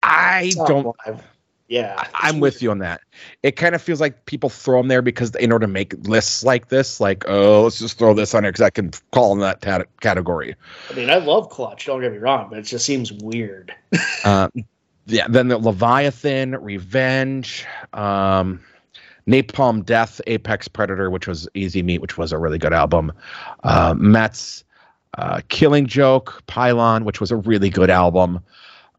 I 0.02 0.52
don't. 0.56 0.96
live. 1.06 1.22
Yeah, 1.72 1.96
I- 1.98 2.28
I'm 2.28 2.42
with 2.42 2.62
you 2.62 2.70
on 2.70 2.80
that. 2.80 3.00
It 3.44 3.56
kind 3.56 3.74
of 3.76 3.82
feels 3.82 4.02
like 4.02 4.26
people 4.26 4.50
throw 4.50 4.80
them 4.80 4.90
there 4.90 5.02
because 5.02 5.34
in 5.36 5.54
order 5.54 5.66
to 5.66 5.72
make 5.72 5.94
lists 6.06 6.44
like 6.44 6.68
this, 6.68 7.00
like, 7.00 7.24
oh, 7.30 7.64
let's 7.64 7.80
just 7.80 7.98
throw 7.98 8.14
this 8.14 8.36
on 8.36 8.44
here 8.44 8.52
because 8.52 8.66
I 8.66 8.72
can 8.72 8.92
call 9.12 9.32
in 9.32 9.40
that 9.40 9.62
tat- 9.62 9.88
category. 10.02 10.54
I 10.90 10.94
mean, 10.96 11.10
I 11.10 11.16
love 11.16 11.50
Clutch. 11.50 11.86
Don't 11.86 12.02
get 12.02 12.12
me 12.12 12.18
wrong, 12.18 12.48
but 12.50 12.60
it 12.60 12.64
just 12.64 12.86
seems 12.86 13.12
weird. 13.14 13.74
Uh, 14.26 14.50
yeah, 15.08 15.28
then 15.30 15.48
the 15.48 15.58
Leviathan, 15.58 16.56
Revenge, 16.62 17.66
um, 17.94 18.62
Napalm 19.28 19.86
Death, 19.86 20.20
Apex 20.28 20.68
Predator, 20.68 21.10
which 21.10 21.26
was 21.28 21.48
Easy 21.54 21.82
Meat, 21.82 22.02
which 22.02 22.18
was 22.18 22.32
a 22.34 22.38
really 22.38 22.58
good 22.58 22.74
album. 22.74 23.12
Uh, 23.64 23.96
Mets, 23.98 24.64
uh, 25.18 25.40
Killing 25.48 25.88
Joke, 25.88 26.44
Pylon, 26.48 27.06
which 27.06 27.20
was 27.22 27.32
a 27.32 27.38
really 27.38 27.70
good 27.70 27.90
album. 27.90 28.42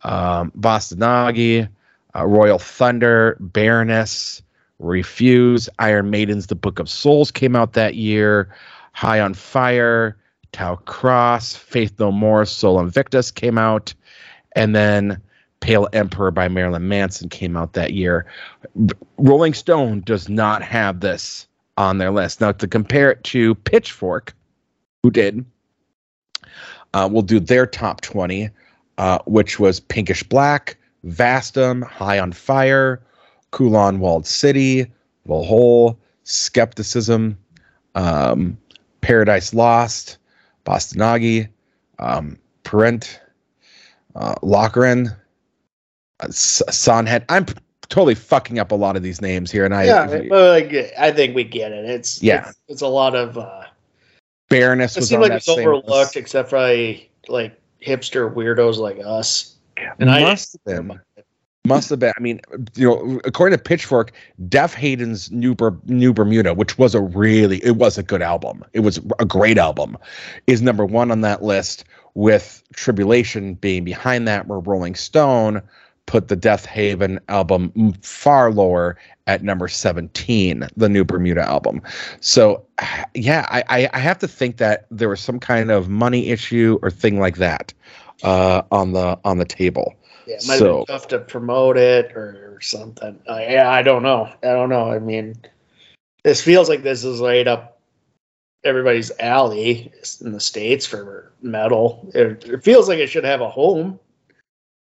Um, 0.02 0.50
Bosse-de-Nage, 0.54 1.68
uh, 2.16 2.26
Royal 2.26 2.58
Thunder, 2.58 3.36
Baroness, 3.40 4.42
Refuse, 4.78 5.68
Iron 5.78 6.10
Maiden's 6.10 6.48
The 6.48 6.54
Book 6.54 6.78
of 6.78 6.88
Souls 6.88 7.30
came 7.30 7.54
out 7.54 7.74
that 7.74 7.94
year. 7.94 8.54
High 8.92 9.20
on 9.20 9.34
Fire, 9.34 10.16
Tau 10.52 10.76
Cross, 10.76 11.56
Faith 11.56 11.94
No 11.98 12.12
More, 12.12 12.44
Sol 12.44 12.80
Invictus 12.80 13.30
came 13.30 13.58
out. 13.58 13.94
And 14.54 14.74
then 14.74 15.20
Pale 15.60 15.88
Emperor 15.92 16.30
by 16.30 16.48
Marilyn 16.48 16.88
Manson 16.88 17.28
came 17.28 17.56
out 17.56 17.72
that 17.72 17.94
year. 17.94 18.26
Rolling 19.16 19.54
Stone 19.54 20.00
does 20.00 20.28
not 20.28 20.62
have 20.62 21.00
this 21.00 21.46
on 21.78 21.98
their 21.98 22.10
list. 22.10 22.40
Now, 22.40 22.52
to 22.52 22.68
compare 22.68 23.12
it 23.12 23.24
to 23.24 23.54
Pitchfork, 23.54 24.34
who 25.02 25.10
did, 25.10 25.44
uh, 26.92 27.08
we'll 27.10 27.22
do 27.22 27.40
their 27.40 27.66
top 27.66 28.00
20, 28.02 28.50
uh, 28.98 29.18
which 29.26 29.58
was 29.58 29.80
Pinkish 29.80 30.22
Black, 30.24 30.76
Vastum, 31.06 31.82
High 31.84 32.18
on 32.18 32.32
Fire, 32.32 33.00
Kowloon 33.52 33.98
Walled 33.98 34.26
City, 34.26 34.86
Valhalla, 35.26 35.96
Skepticism, 36.24 37.36
um, 37.94 38.56
Paradise 39.00 39.52
Lost, 39.52 40.18
Bosse-de-Nage, 40.64 41.48
um, 41.98 42.38
Parent, 42.64 43.20
uh, 44.14 44.34
Lochran, 44.42 45.16
uh, 46.20 46.26
Sonhead. 46.28 47.24
I'm 47.28 47.44
p- 47.46 47.54
totally 47.88 48.14
fucking 48.14 48.58
up 48.58 48.70
a 48.72 48.74
lot 48.76 48.96
of 48.96 49.02
these 49.02 49.20
names 49.20 49.50
here, 49.50 49.64
and 49.64 49.74
I 49.74 49.84
yeah, 49.84 50.04
like, 50.30 50.72
I 50.98 51.10
think 51.10 51.34
we 51.34 51.44
get 51.44 51.72
it. 51.72 51.84
It's 51.84 52.22
Yeah. 52.22 52.48
it's, 52.48 52.58
it's 52.68 52.82
a 52.82 52.88
lot 52.88 53.14
of. 53.14 53.36
uh 53.38 53.64
Baroness 54.48 54.96
It 54.98 55.04
seemed 55.04 55.22
like 55.22 55.32
it's 55.32 55.48
overlooked, 55.48 55.88
list. 55.88 56.16
except 56.16 56.50
for 56.50 56.58
I, 56.58 57.08
like 57.28 57.58
hipster 57.84 58.32
weirdos 58.32 58.76
like 58.76 58.98
us. 59.02 59.51
And 59.98 60.10
I 60.10 60.22
Must 60.22 60.52
have 60.52 60.64
been. 60.64 61.00
Must 61.64 61.90
have 61.90 62.00
been. 62.00 62.12
I 62.16 62.20
mean, 62.20 62.40
you 62.74 62.88
know, 62.88 63.20
according 63.24 63.56
to 63.56 63.62
Pitchfork, 63.62 64.12
Deafheaven's 64.48 65.30
New, 65.30 65.54
Ber- 65.54 65.78
New 65.86 66.12
Bermuda, 66.12 66.54
which 66.54 66.76
was 66.76 66.94
a 66.94 67.00
really, 67.00 67.64
it 67.64 67.76
was 67.76 67.96
a 67.96 68.02
good 68.02 68.22
album. 68.22 68.64
It 68.72 68.80
was 68.80 68.98
a 69.20 69.24
great 69.24 69.58
album, 69.58 69.96
is 70.48 70.60
number 70.60 70.84
one 70.84 71.10
on 71.10 71.20
that 71.20 71.42
list. 71.42 71.84
With 72.14 72.62
Tribulation 72.74 73.54
being 73.54 73.84
behind 73.84 74.28
that, 74.28 74.46
where 74.46 74.58
Rolling 74.58 74.96
Stone 74.96 75.62
put 76.06 76.28
the 76.28 76.36
Deafheaven 76.36 77.18
album 77.28 77.94
far 78.02 78.52
lower 78.52 78.98
at 79.26 79.42
number 79.42 79.68
17, 79.68 80.68
the 80.76 80.88
New 80.88 81.04
Bermuda 81.04 81.42
album. 81.42 81.80
So, 82.20 82.66
yeah, 83.14 83.46
I, 83.48 83.88
I 83.92 83.98
have 83.98 84.18
to 84.18 84.28
think 84.28 84.56
that 84.56 84.86
there 84.90 85.08
was 85.08 85.20
some 85.20 85.38
kind 85.38 85.70
of 85.70 85.88
money 85.88 86.28
issue 86.28 86.78
or 86.82 86.90
thing 86.90 87.18
like 87.20 87.36
that 87.36 87.72
uh, 88.22 88.62
on 88.70 88.92
the 88.92 89.18
on 89.24 89.38
the 89.38 89.44
table. 89.44 89.94
Yeah, 90.26 90.36
it 90.36 90.46
might 90.46 90.58
So- 90.58 90.78
have 90.78 90.86
been 90.86 90.94
tough 90.96 91.08
to 91.08 91.18
promote 91.18 91.76
it 91.76 92.12
or, 92.14 92.54
or 92.54 92.60
something. 92.60 93.20
Uh, 93.28 93.40
yeah, 93.40 93.70
I 93.70 93.82
don't 93.82 94.02
know. 94.02 94.26
I 94.42 94.46
don't 94.48 94.68
know. 94.68 94.90
I 94.90 94.98
mean, 94.98 95.36
this 96.24 96.40
feels 96.40 96.68
like 96.68 96.82
this 96.82 97.04
is 97.04 97.20
right 97.20 97.46
up 97.48 97.80
everybody's 98.64 99.10
alley 99.18 99.92
in 100.20 100.32
the 100.32 100.40
states 100.40 100.86
for 100.86 101.32
metal. 101.42 102.08
It, 102.14 102.44
it 102.46 102.62
feels 102.62 102.88
like 102.88 102.98
it 103.00 103.08
should 103.08 103.24
have 103.24 103.40
a 103.40 103.48
home. 103.48 103.98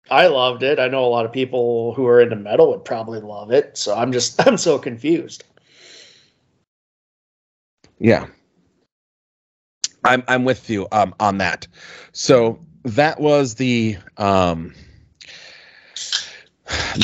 I 0.09 0.27
loved 0.27 0.63
it. 0.63 0.77
I 0.79 0.89
know 0.89 1.05
a 1.05 1.07
lot 1.07 1.25
of 1.25 1.31
people 1.31 1.93
who 1.93 2.05
are 2.07 2.19
into 2.19 2.35
metal 2.35 2.69
would 2.71 2.83
probably 2.83 3.21
love 3.21 3.51
it. 3.51 3.77
So 3.77 3.95
I'm 3.95 4.11
just 4.11 4.45
I'm 4.47 4.57
so 4.57 4.77
confused. 4.77 5.45
Yeah. 7.99 8.27
I'm 10.03 10.23
I'm 10.27 10.43
with 10.43 10.69
you 10.69 10.87
um 10.91 11.13
on 11.19 11.37
that. 11.37 11.67
So 12.11 12.59
that 12.83 13.19
was 13.19 13.55
the 13.55 13.97
um 14.17 14.73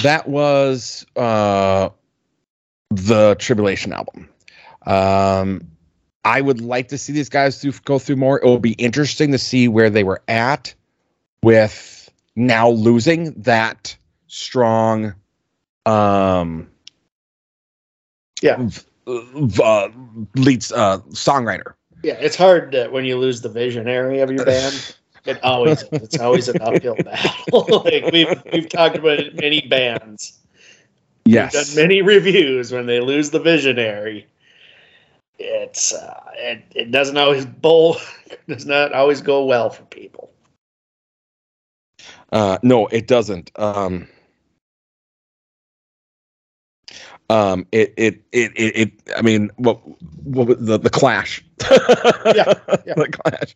that 0.04 0.28
was 0.28 1.06
uh 1.16 1.90
the 2.90 3.36
Tribulation 3.40 3.94
album. 3.94 4.30
Um 4.86 5.68
I 6.26 6.42
would 6.42 6.60
like 6.60 6.90
to 6.90 6.98
see 6.98 7.14
these 7.14 7.30
guys 7.30 7.62
do, 7.62 7.72
go 7.86 8.00
through 8.00 8.18
more. 8.18 8.40
It 8.40 8.46
will 8.46 8.60
be 8.60 8.74
interesting 8.74 9.32
to 9.32 9.38
see 9.38 9.70
where 9.70 9.90
they 9.90 10.04
were 10.04 10.22
at 10.28 10.74
with 11.42 12.12
now 12.36 12.70
losing 12.70 13.32
that 13.42 13.96
strong 14.28 15.14
um 15.86 16.70
Yeah. 18.42 18.68
uh, 19.08 19.90
lead 20.36 20.64
uh, 20.74 21.00
songwriter. 21.12 21.74
Yeah, 22.04 22.16
it's 22.20 22.36
hard 22.36 22.72
to, 22.74 22.90
when 22.90 23.06
you 23.06 23.18
lose 23.18 23.42
the 23.42 23.50
visionary 23.50 24.20
of 24.20 24.32
your 24.32 24.46
band. 24.46 24.96
It 25.28 25.40
always 25.44 25.84
it's 26.00 26.20
always 26.20 26.48
an 26.50 26.58
uphill 26.62 26.98
battle. 26.98 27.84
like 27.86 28.10
we've 28.12 28.44
we've 28.52 28.70
talked 28.70 28.98
about 28.98 29.20
it 29.20 29.36
many 29.36 29.62
bands. 29.62 30.40
We've 31.34 31.50
Yes. 31.50 31.52
done 31.52 31.76
many 31.76 32.02
reviews 32.02 32.72
when 32.72 32.88
they 32.88 33.00
lose 33.02 33.32
the 33.32 33.40
visionary. 33.40 34.28
It's 35.40 35.94
uh, 35.94 36.24
it, 36.36 36.64
it 36.76 36.92
doesn't 36.92 37.18
always 37.18 37.46
bowl 37.46 37.98
does 38.48 38.66
not 38.66 38.94
always 38.94 39.22
go 39.22 39.46
well 39.46 39.70
for 39.70 39.84
people. 39.86 40.32
Uh, 42.32 42.58
no, 42.64 42.88
it 42.88 43.08
doesn't. 43.08 43.52
Um, 43.58 44.08
um, 47.30 47.68
it, 47.72 47.94
it, 47.98 48.22
it, 48.32 48.52
it, 48.56 48.76
it 48.76 48.92
I 49.18 49.22
mean, 49.22 49.52
what, 49.58 49.82
what 50.24 50.48
was 50.48 50.58
the, 50.60 50.78
the 50.80 50.90
clash? 50.90 51.44
Yeah, 52.26 52.54
yeah. 52.86 52.94
the 52.96 53.10
clash. 53.24 53.56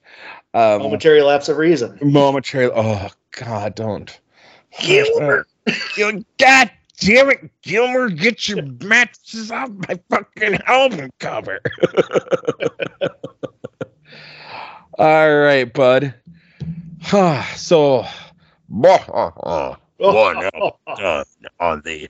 Um, 0.54 0.82
Momentary 0.82 1.22
lapse 1.22 1.50
of 1.50 1.58
reason. 1.58 1.98
momentary. 2.02 2.70
Oh 2.74 3.10
God, 3.32 3.76
don't. 3.76 4.20
Gilbert. 4.82 5.48
You 5.96 6.26
God 6.40 6.72
damn 7.00 7.30
it, 7.30 7.52
Gilmour, 7.62 8.10
get 8.10 8.50
your 8.50 8.64
matches 8.64 9.52
off 9.52 9.70
my 9.88 10.00
fucking 10.10 10.60
album 10.66 11.12
cover. 11.20 11.60
All 14.98 15.38
right, 15.40 15.72
bud. 15.72 16.16
so, 17.56 18.06
One 19.98 20.50
on 21.60 21.82
the 21.86 22.10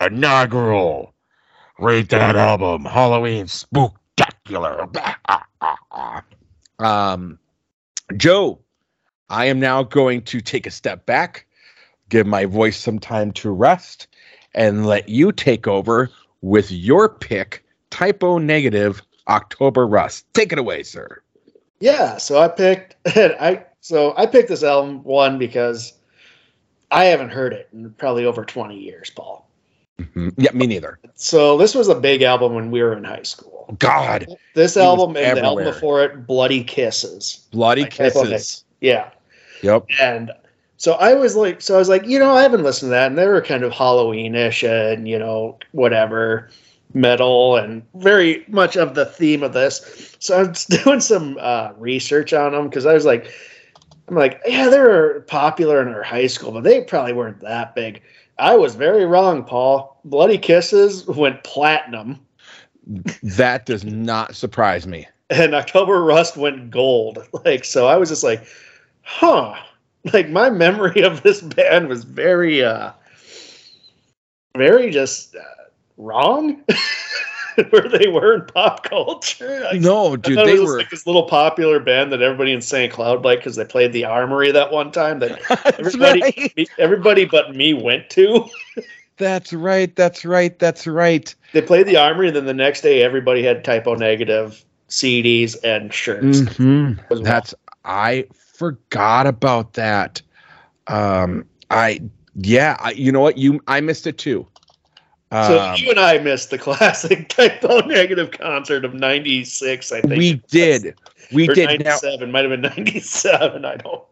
inaugural 0.00 1.14
Rate 1.78 2.08
That 2.10 2.36
Album 2.36 2.84
Halloween 2.84 3.46
Spooktacular. 3.46 4.94
um, 6.78 7.38
Joe, 8.16 8.58
I 9.28 9.46
am 9.46 9.58
now 9.58 9.82
going 9.82 10.22
to 10.22 10.40
take 10.40 10.66
a 10.66 10.70
step 10.70 11.06
back, 11.06 11.46
give 12.08 12.26
my 12.26 12.44
voice 12.44 12.78
some 12.78 12.98
time 12.98 13.32
to 13.32 13.50
rest, 13.50 14.06
and 14.54 14.86
let 14.86 15.08
you 15.08 15.32
take 15.32 15.66
over 15.66 16.10
with 16.42 16.70
your 16.70 17.08
pick, 17.08 17.64
Type 17.90 18.22
O 18.22 18.38
Negative 18.38 19.02
October 19.28 19.86
Rust. 19.86 20.26
Take 20.34 20.52
it 20.52 20.58
away, 20.58 20.82
sir. 20.82 21.22
Yeah, 21.80 22.18
so 22.18 22.40
I 22.40 22.48
picked 22.48 22.96
I 23.06 23.64
so 23.80 24.14
I 24.16 24.26
picked 24.26 24.48
this 24.48 24.62
album 24.62 25.02
one 25.02 25.38
because 25.38 25.94
I 26.90 27.06
haven't 27.06 27.30
heard 27.30 27.52
it 27.52 27.68
in 27.72 27.90
probably 27.94 28.26
over 28.26 28.44
20 28.44 28.78
years, 28.78 29.10
Paul. 29.10 29.48
Mhm. 30.14 30.34
Yeah, 30.36 30.50
me 30.52 30.66
neither. 30.66 30.98
So 31.14 31.56
this 31.56 31.74
was 31.74 31.88
a 31.88 31.94
big 31.94 32.22
album 32.22 32.54
when 32.54 32.70
we 32.70 32.82
were 32.82 32.96
in 32.96 33.04
high 33.04 33.22
school. 33.22 33.74
God, 33.78 34.26
This 34.54 34.76
album 34.76 35.16
and 35.16 35.36
the 35.38 35.44
album 35.44 35.44
everywhere. 35.60 35.72
before 35.72 36.02
it, 36.04 36.26
Bloody 36.26 36.64
Kisses. 36.64 37.46
bloody 37.52 37.84
Typo 37.86 38.24
kisses. 38.24 38.64
Yeah. 38.80 39.10
Yep. 39.62 39.86
And 40.00 40.32
so 40.76 40.94
I 40.94 41.14
was 41.14 41.36
like, 41.36 41.60
so 41.62 41.76
I 41.76 41.78
was 41.78 41.88
like, 41.88 42.06
you 42.06 42.18
know, 42.18 42.32
I 42.34 42.42
haven't 42.42 42.64
listened 42.64 42.88
to 42.88 42.90
that, 42.90 43.06
and 43.06 43.16
they 43.18 43.26
were 43.26 43.40
kind 43.40 43.62
of 43.62 43.72
Halloweenish 43.72 44.68
and 44.68 45.06
you 45.08 45.18
know 45.18 45.58
whatever 45.70 46.50
metal 46.94 47.56
and 47.56 47.82
very 47.94 48.44
much 48.48 48.76
of 48.76 48.94
the 48.94 49.06
theme 49.06 49.42
of 49.42 49.52
this. 49.54 50.16
So 50.18 50.38
I 50.38 50.42
was 50.42 50.64
doing 50.84 51.00
some 51.00 51.38
uh, 51.40 51.70
research 51.78 52.32
on 52.32 52.52
them 52.52 52.68
because 52.68 52.84
I 52.84 52.92
was 52.94 53.04
like, 53.06 53.32
I'm 54.08 54.16
like, 54.16 54.40
yeah, 54.44 54.68
they 54.68 54.80
were 54.80 55.24
popular 55.28 55.80
in 55.80 55.88
our 55.88 56.02
high 56.02 56.26
school, 56.26 56.50
but 56.52 56.64
they 56.64 56.82
probably 56.82 57.12
weren't 57.12 57.40
that 57.40 57.74
big. 57.74 58.02
I 58.38 58.56
was 58.56 58.74
very 58.74 59.06
wrong, 59.06 59.44
Paul. 59.44 59.91
Bloody 60.04 60.38
Kisses 60.38 61.06
went 61.06 61.42
platinum, 61.44 62.18
That 63.22 63.66
does 63.66 63.84
not 63.84 64.34
surprise 64.34 64.86
me. 64.86 65.06
and 65.30 65.54
October 65.54 66.02
Rust 66.02 66.36
went 66.36 66.70
gold. 66.70 67.26
Like, 67.44 67.64
so 67.64 67.86
I 67.86 67.96
was 67.96 68.08
just 68.08 68.24
like, 68.24 68.44
huh. 69.02 69.54
Like 70.12 70.28
my 70.30 70.50
memory 70.50 71.02
of 71.02 71.22
this 71.22 71.40
band 71.40 71.88
was 71.88 72.02
very, 72.04 72.64
uh, 72.64 72.90
very 74.56 74.90
just 74.90 75.34
uh, 75.36 75.40
wrong. 75.96 76.62
Where 77.70 77.86
they 77.86 78.08
were 78.08 78.34
in 78.36 78.46
pop 78.46 78.82
culture. 78.84 79.66
I, 79.70 79.76
No, 79.76 80.16
dude, 80.16 80.38
it 80.38 80.46
they 80.46 80.58
were. 80.58 80.78
like 80.78 80.88
this 80.88 81.06
little 81.06 81.24
popular 81.24 81.78
band 81.80 82.10
that 82.10 82.22
everybody 82.22 82.50
in 82.52 82.62
St. 82.62 82.90
Cloud 82.90 83.24
liked 83.26 83.42
because 83.42 83.56
they 83.56 83.64
played 83.66 83.92
the 83.92 84.06
Armory 84.06 84.50
that 84.52 84.72
one 84.72 84.90
time 84.90 85.18
that 85.18 85.38
everybody- 85.78 86.22
right. 86.56 86.70
everybody 86.78 87.26
but 87.26 87.54
me 87.54 87.74
went 87.74 88.08
to. 88.10 88.48
That's 89.22 89.52
right. 89.52 89.94
That's 89.94 90.24
right. 90.24 90.58
That's 90.58 90.84
right. 90.84 91.32
They 91.52 91.62
played 91.62 91.86
the 91.86 91.96
Armory, 91.96 92.26
and 92.26 92.36
then 92.36 92.46
the 92.46 92.52
next 92.52 92.80
day 92.80 93.04
everybody 93.04 93.44
had 93.44 93.64
Type 93.64 93.86
O 93.86 93.94
Negative 93.94 94.64
CDs 94.88 95.54
and 95.62 95.94
shirts. 95.94 96.40
Mhm. 96.40 96.98
well. 97.08 97.22
That's 97.22 97.54
I 97.84 98.26
forgot 98.34 99.28
about 99.28 99.74
that. 99.74 100.20
Um, 100.88 101.44
I 101.70 102.00
yeah, 102.34 102.76
I, 102.80 102.90
you 102.90 103.12
know 103.12 103.20
what? 103.20 103.38
You 103.38 103.60
I 103.68 103.80
missed 103.80 104.08
it 104.08 104.18
too. 104.18 104.44
So 105.30 105.60
Um, 105.60 105.76
you 105.76 105.90
and 105.90 106.00
I 106.00 106.18
missed 106.18 106.50
the 106.50 106.58
classic 106.66 107.28
Type 107.28 107.62
O 107.62 107.78
Negative 107.78 108.32
concert 108.32 108.84
of 108.84 108.92
'96. 108.92 109.92
I 109.92 110.00
think 110.00 110.18
we 110.18 110.42
did. 110.50 110.96
We 111.30 111.48
or 111.48 111.54
did. 111.54 111.84
Now 111.84 111.90
'97. 112.02 112.32
Might 112.32 112.44
have 112.44 112.50
been 112.50 112.60
'97. 112.60 113.64
I 113.64 113.76
don't. 113.76 114.02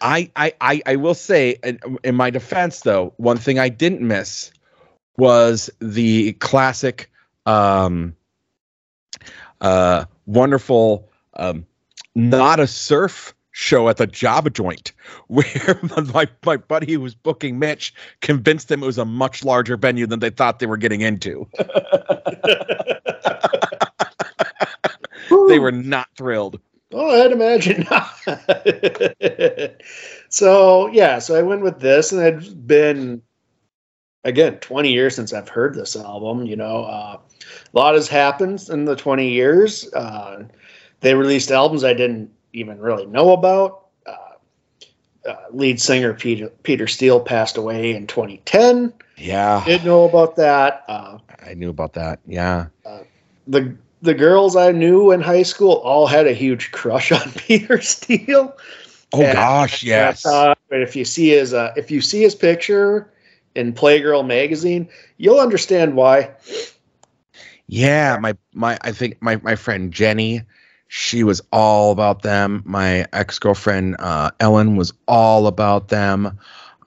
I, 0.00 0.30
I, 0.36 0.52
I, 0.60 0.82
I 0.86 0.96
will 0.96 1.14
say, 1.14 1.56
in, 1.62 1.78
in 2.04 2.14
my 2.14 2.30
defense, 2.30 2.80
though, 2.80 3.12
one 3.16 3.36
thing 3.36 3.58
I 3.58 3.68
didn't 3.68 4.00
miss 4.00 4.52
was 5.16 5.70
the 5.80 6.32
classic 6.34 7.10
um, 7.46 8.16
uh, 9.60 10.04
wonderful, 10.26 11.10
um, 11.34 11.66
not 12.14 12.60
a 12.60 12.66
surf 12.66 13.34
show 13.52 13.88
at 13.88 13.98
the 13.98 14.06
Java 14.06 14.48
joint 14.48 14.92
where 15.28 15.78
my, 16.14 16.28
my 16.46 16.56
buddy 16.56 16.92
who 16.92 17.00
was 17.00 17.14
booking 17.14 17.58
Mitch 17.58 17.92
convinced 18.20 18.70
him 18.70 18.82
it 18.82 18.86
was 18.86 18.98
a 18.98 19.04
much 19.04 19.44
larger 19.44 19.76
venue 19.76 20.06
than 20.06 20.20
they 20.20 20.30
thought 20.30 20.60
they 20.60 20.66
were 20.66 20.76
getting 20.76 21.02
into. 21.02 21.48
they 25.48 25.58
were 25.58 25.72
not 25.72 26.08
thrilled. 26.16 26.60
Oh, 26.92 27.24
I'd 27.24 27.32
imagine 27.32 27.86
not. 27.90 28.18
so 30.28 30.88
yeah, 30.88 31.18
so 31.18 31.36
I 31.36 31.42
went 31.42 31.62
with 31.62 31.80
this, 31.80 32.12
and 32.12 32.20
it's 32.22 32.48
been 32.48 33.22
again 34.24 34.58
20 34.58 34.92
years 34.92 35.14
since 35.14 35.32
I've 35.32 35.48
heard 35.48 35.74
this 35.74 35.94
album. 35.96 36.44
You 36.46 36.56
know, 36.56 36.84
uh, 36.84 37.18
a 37.18 37.78
lot 37.78 37.94
has 37.94 38.08
happened 38.08 38.66
in 38.70 38.84
the 38.84 38.96
20 38.96 39.30
years. 39.30 39.92
Uh, 39.92 40.44
they 41.00 41.14
released 41.14 41.50
albums 41.50 41.84
I 41.84 41.94
didn't 41.94 42.30
even 42.52 42.78
really 42.80 43.06
know 43.06 43.32
about. 43.32 43.86
Uh, 44.04 45.28
uh, 45.28 45.36
lead 45.52 45.80
singer 45.80 46.12
Peter 46.12 46.48
Peter 46.64 46.88
Steele 46.88 47.20
passed 47.20 47.56
away 47.56 47.94
in 47.94 48.06
2010. 48.08 48.92
Yeah, 49.16 49.62
didn't 49.64 49.84
know 49.86 50.06
about 50.08 50.34
that. 50.36 50.84
Uh, 50.88 51.18
I 51.46 51.54
knew 51.54 51.70
about 51.70 51.92
that. 51.92 52.18
Yeah. 52.26 52.66
the 53.46 53.76
the 54.02 54.14
girls 54.14 54.56
I 54.56 54.72
knew 54.72 55.10
in 55.12 55.20
high 55.20 55.42
school 55.42 55.74
all 55.84 56.06
had 56.06 56.26
a 56.26 56.32
huge 56.32 56.72
crush 56.72 57.12
on 57.12 57.30
Peter 57.36 57.80
Steele. 57.80 58.56
Oh 59.12 59.24
Yeah. 59.24 59.34
gosh, 59.34 59.82
yes. 59.84 60.46
But 60.68 60.80
if 60.82 60.96
you 60.96 61.04
see 61.04 61.30
his 61.30 61.52
uh, 61.54 61.72
if 61.76 61.90
you 61.90 62.00
see 62.00 62.22
his 62.22 62.34
picture 62.34 63.12
in 63.54 63.72
Playgirl 63.72 64.26
magazine, 64.26 64.88
you'll 65.18 65.40
understand 65.40 65.94
why. 65.96 66.30
Yeah, 67.66 68.16
my 68.20 68.36
my 68.54 68.78
I 68.82 68.92
think 68.92 69.16
my 69.20 69.36
my 69.36 69.54
friend 69.56 69.92
Jenny, 69.92 70.42
she 70.88 71.22
was 71.24 71.40
all 71.52 71.92
about 71.92 72.22
them. 72.22 72.62
My 72.64 73.06
ex 73.12 73.38
girlfriend 73.38 73.96
uh, 73.98 74.30
Ellen 74.40 74.76
was 74.76 74.92
all 75.06 75.46
about 75.46 75.88
them. 75.88 76.38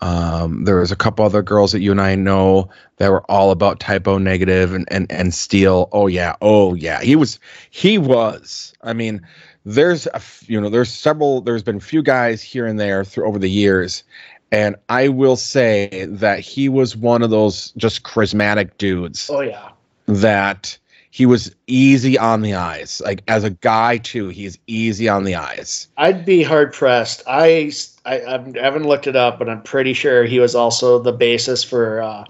Um, 0.04 0.66
there 0.66 0.80
was 0.80 0.92
a 0.92 0.98
couple 0.98 1.24
other 1.24 1.42
girls 1.42 1.72
that 1.72 1.80
you 1.80 1.90
and 1.90 2.02
I 2.02 2.16
know 2.16 2.70
that 2.98 3.10
were 3.10 3.24
all 3.32 3.52
about 3.52 3.80
Type 3.80 4.06
O 4.06 4.18
Negative 4.18 4.74
and 4.74 4.86
and 4.92 5.10
and 5.10 5.34
Steele. 5.34 5.88
Oh 5.94 6.08
yeah, 6.08 6.36
oh 6.42 6.74
yeah. 6.74 7.02
He 7.02 7.16
was 7.16 7.40
he 7.70 7.98
was. 7.98 8.74
I 8.82 8.92
mean, 8.92 9.26
there's 9.64 10.06
a 10.08 10.22
you 10.46 10.60
know 10.60 10.68
there's 10.68 10.92
several. 10.92 11.40
There's 11.40 11.64
been 11.64 11.78
a 11.78 11.80
few 11.80 12.04
guys 12.04 12.42
here 12.42 12.66
and 12.66 12.78
there 12.78 13.06
through 13.06 13.26
over 13.26 13.40
the 13.40 13.50
years. 13.50 14.04
And 14.52 14.76
I 14.90 15.08
will 15.08 15.38
say 15.38 16.06
that 16.10 16.40
he 16.40 16.68
was 16.68 16.98
one 16.98 17.24
of 17.24 17.30
those 17.30 17.72
just 17.78 18.04
charismatic 18.04 18.78
dudes 18.78 19.30
Oh 19.32 19.40
yeah, 19.40 19.70
that 20.08 20.78
he 21.14 21.28
was 21.28 21.54
easy 21.68 22.18
on 22.18 22.42
the 22.42 22.56
eyes. 22.56 23.00
Like 23.06 23.22
as 23.28 23.44
a 23.44 23.52
guy 23.52 23.98
too, 23.98 24.30
he's 24.30 24.58
easy 24.66 25.08
on 25.08 25.26
the 25.26 25.36
eyes. 25.36 25.88
I'd 25.98 26.26
be 26.26 26.42
hard 26.42 26.74
pressed. 26.74 27.22
I, 27.28 27.72
I 28.04 28.20
I 28.20 28.42
haven't 28.56 28.88
looked 28.88 29.06
it 29.06 29.16
up, 29.16 29.38
but 29.38 29.48
I'm 29.48 29.62
pretty 29.62 29.94
sure 29.94 30.24
he 30.24 30.40
was 30.40 30.56
also 30.56 30.98
the 30.98 31.12
basis 31.12 31.64
for 31.64 32.02
uh, 32.02 32.26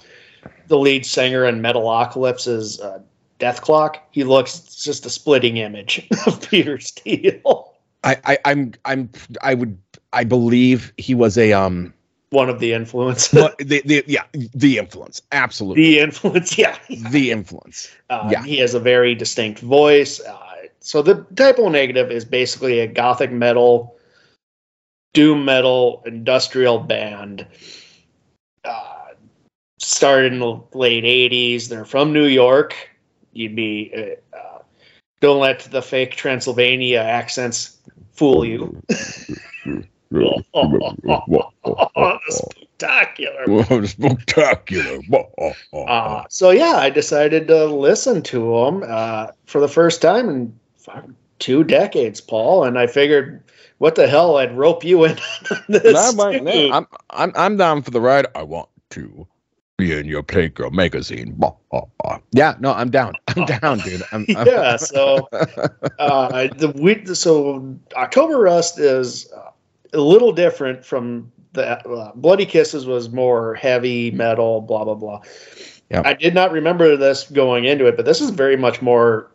the 0.68 0.78
lead 0.78 1.06
singer 1.06 1.46
in 1.46 1.62
Metalocalypse's 1.62 2.82
uh, 2.82 3.00
Dethklok. 3.40 4.00
He 4.12 4.26
looks 4.26 4.60
just 4.60 5.06
a 5.06 5.10
splitting 5.10 5.56
image 5.56 6.06
of 6.28 6.50
Peter 6.50 6.78
Steele. 6.78 7.74
I, 8.04 8.18
I 8.26 8.38
I'm 8.44 8.74
I'm 8.84 9.10
I 9.42 9.54
would 9.54 9.78
I 10.12 10.26
believe 10.26 10.92
he 10.98 11.16
was 11.16 11.38
a 11.38 11.54
um 11.54 11.94
One 12.34 12.50
of 12.50 12.60
the 12.60 12.74
influences. 12.74 13.30
the, 13.60 13.84
the 13.86 14.04
yeah 14.08 14.24
the 14.34 14.80
influence 14.80 15.22
absolutely 15.32 15.84
the 15.84 16.00
influence, 16.00 16.58
yeah. 16.58 16.80
the 16.90 17.30
influence 17.30 17.94
Uh, 18.10 18.28
Yeah. 18.32 18.44
He 18.44 18.58
has 18.58 18.74
a 18.74 18.80
very 18.80 19.14
distinct 19.14 19.60
voice. 19.60 20.20
Uh, 20.20 20.40
so 20.80 21.04
the 21.04 21.14
Type 21.14 21.58
typo 21.58 21.70
negative 21.70 22.10
is 22.10 22.26
basically 22.26 22.80
a 22.80 22.88
gothic 22.88 23.32
metal, 23.32 23.96
doom 25.14 25.46
metal, 25.46 26.02
industrial 26.08 26.80
band. 26.80 27.46
Uh, 28.66 29.14
started 29.78 30.34
in 30.34 30.40
the 30.40 30.60
late 30.74 31.04
'80s. 31.04 31.68
They're 31.68 31.86
from 31.86 32.14
New 32.14 32.26
York. 32.26 32.76
You'd 33.34 33.56
be 33.56 33.94
uh, 33.96 34.36
uh, 34.36 34.60
don't 35.22 35.40
let 35.40 35.60
the 35.60 35.84
fake 35.84 36.16
Transylvania 36.16 37.00
accents 37.00 37.78
fool 38.12 38.44
you. 38.44 38.82
Spectacular. 42.30 43.88
spectacular 43.88 45.00
Uh, 45.74 46.24
so 46.30 46.52
yeah, 46.52 46.76
I 46.78 46.90
decided 46.90 47.48
to 47.48 47.66
listen 47.66 48.22
to 48.24 48.40
them 48.40 48.84
uh, 48.88 49.28
for 49.46 49.60
the 49.60 49.68
first 49.68 50.02
time 50.02 50.30
in 50.30 50.60
two 51.40 51.64
decades, 51.64 52.22
Paul. 52.22 52.64
And 52.64 52.78
I 52.78 52.88
figured, 52.88 53.44
what 53.80 53.96
the 53.96 54.08
hell, 54.08 54.38
I'd 54.38 54.56
rope 54.56 54.84
you 54.84 55.04
in 55.06 55.12
on 55.52 55.64
this. 55.68 55.94
I'm, 56.20 56.20
I'm. 56.20 56.48
I'm 56.74 56.88
I'm 57.10 57.32
I'm 57.36 57.58
down 57.58 57.82
for 57.82 57.92
the 57.92 58.00
ride. 58.02 58.28
I 58.36 58.44
want 58.44 58.70
to 58.92 59.28
be 59.78 59.98
in 59.98 60.06
your 60.06 60.24
Playgirl 60.24 60.72
magazine. 60.72 61.40
Yeah, 62.32 62.56
no, 62.60 62.74
I'm 62.74 62.90
down. 62.92 63.14
I'm 63.28 63.46
down, 63.46 63.80
dude. 63.80 64.04
I'm, 64.12 64.26
I'm- 64.36 64.48
yeah. 64.48 64.78
So 64.78 65.28
uh, 66.00 66.48
the 66.56 66.70
week, 66.76 67.08
so 67.10 67.76
October 67.96 68.38
Rust 68.38 68.80
is 68.80 69.32
uh, 69.32 69.50
a 69.94 70.02
little 70.02 70.32
different 70.32 70.86
from 70.86 71.32
the 71.54 71.68
uh, 71.68 72.12
Bloody 72.16 72.46
Kisses 72.46 72.86
was 72.86 73.10
more 73.10 73.56
heavy 73.56 74.12
metal, 74.12 74.62
blah 74.62 74.84
blah 74.84 74.96
blah. 74.96 75.22
Yep. 75.90 76.06
I 76.06 76.14
did 76.14 76.34
not 76.34 76.52
remember 76.52 76.98
this 76.98 77.30
going 77.30 77.66
into 77.66 77.86
it, 77.86 77.96
but 77.96 78.06
this 78.06 78.22
is 78.22 78.32
very 78.32 78.58
much 78.58 78.82
more 78.82 79.32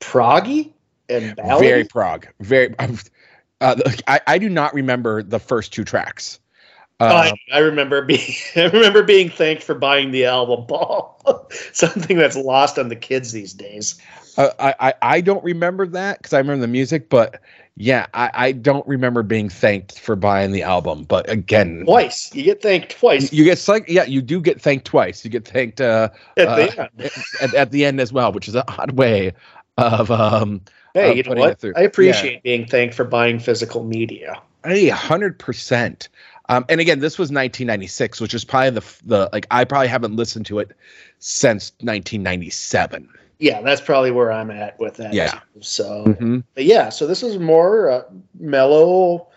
proggy 0.00 0.72
and 1.08 1.36
ballady. 1.36 1.60
very 1.60 1.84
prog 1.84 2.26
very 2.40 2.74
uh, 3.60 3.76
I, 4.06 4.20
I 4.26 4.38
do 4.38 4.48
not 4.48 4.74
remember 4.74 5.22
the 5.22 5.38
first 5.38 5.72
two 5.72 5.84
tracks 5.84 6.40
uh, 6.98 7.04
I, 7.04 7.32
I 7.52 7.58
remember 7.58 8.02
being 8.02 8.34
I 8.56 8.64
remember 8.64 9.02
being 9.02 9.28
thanked 9.28 9.62
for 9.62 9.74
buying 9.74 10.12
the 10.12 10.24
album, 10.24 10.64
Paul. 10.66 11.20
Something 11.72 12.16
that's 12.16 12.36
lost 12.36 12.78
on 12.78 12.88
the 12.88 12.96
kids 12.96 13.32
these 13.32 13.52
days. 13.52 14.00
uh, 14.38 14.48
I, 14.58 14.74
I 14.80 14.94
i 15.02 15.20
don't 15.20 15.44
remember 15.44 15.86
that 15.88 16.18
because 16.18 16.32
i 16.32 16.38
remember 16.38 16.62
the 16.62 16.68
music 16.68 17.08
but 17.08 17.40
yeah 17.76 18.06
I, 18.14 18.30
I 18.34 18.52
don't 18.52 18.86
remember 18.86 19.22
being 19.22 19.48
thanked 19.48 19.98
for 19.98 20.16
buying 20.16 20.52
the 20.52 20.62
album 20.62 21.04
but 21.04 21.28
again 21.30 21.84
Twice. 21.84 22.34
You 22.34 22.42
get 22.42 22.62
thanked 22.62 22.98
twice 22.98 23.32
you 23.32 23.44
get 23.44 23.66
like 23.68 23.88
yeah 23.88 24.04
you 24.04 24.22
do 24.22 24.40
get 24.40 24.60
thanked 24.60 24.86
twice 24.86 25.24
you 25.24 25.30
get 25.30 25.46
thanked 25.46 25.80
uh, 25.80 26.08
at 26.36 26.48
uh, 26.48 26.56
the 26.56 26.80
end. 26.80 27.10
at, 27.40 27.54
at 27.54 27.70
the 27.70 27.84
end 27.84 28.00
as 28.00 28.12
well 28.12 28.32
which 28.32 28.48
is 28.48 28.54
an 28.54 28.64
odd 28.68 28.92
way 28.92 29.32
of 29.76 30.10
um 30.10 30.60
Hey, 30.96 31.10
uh, 31.10 31.12
you 31.12 31.22
know 31.24 31.34
what? 31.34 31.60
through. 31.60 31.74
I 31.76 31.82
appreciate 31.82 32.42
being 32.42 32.66
thanked 32.66 32.94
for 32.94 33.04
buying 33.04 33.38
physical 33.38 33.84
media. 33.84 34.40
A 34.64 34.88
hundred 34.88 35.38
percent. 35.38 36.08
Um, 36.48 36.64
and 36.70 36.80
again, 36.80 37.00
this 37.00 37.18
was 37.18 37.26
1996, 37.26 38.18
which 38.18 38.32
is 38.32 38.46
probably 38.46 38.70
the 38.70 38.94
the 39.04 39.28
like 39.30 39.46
I 39.50 39.64
probably 39.64 39.88
haven't 39.88 40.16
listened 40.16 40.46
to 40.46 40.58
it 40.58 40.72
since 41.18 41.72
1997. 41.80 43.10
Yeah, 43.38 43.60
that's 43.62 43.80
probably 43.80 44.10
where 44.10 44.32
I'm 44.32 44.50
at 44.50 44.78
with 44.78 44.96
that. 44.96 45.12
Yeah. 45.12 45.30
too. 45.30 45.60
So, 45.60 46.04
Mm-hmm. 46.06 46.38
but 46.54 46.64
yeah, 46.64 46.88
so 46.88 47.06
this 47.06 47.22
is 47.22 47.38
more 47.38 47.90
uh, 47.90 48.02
mellow, 48.38 49.28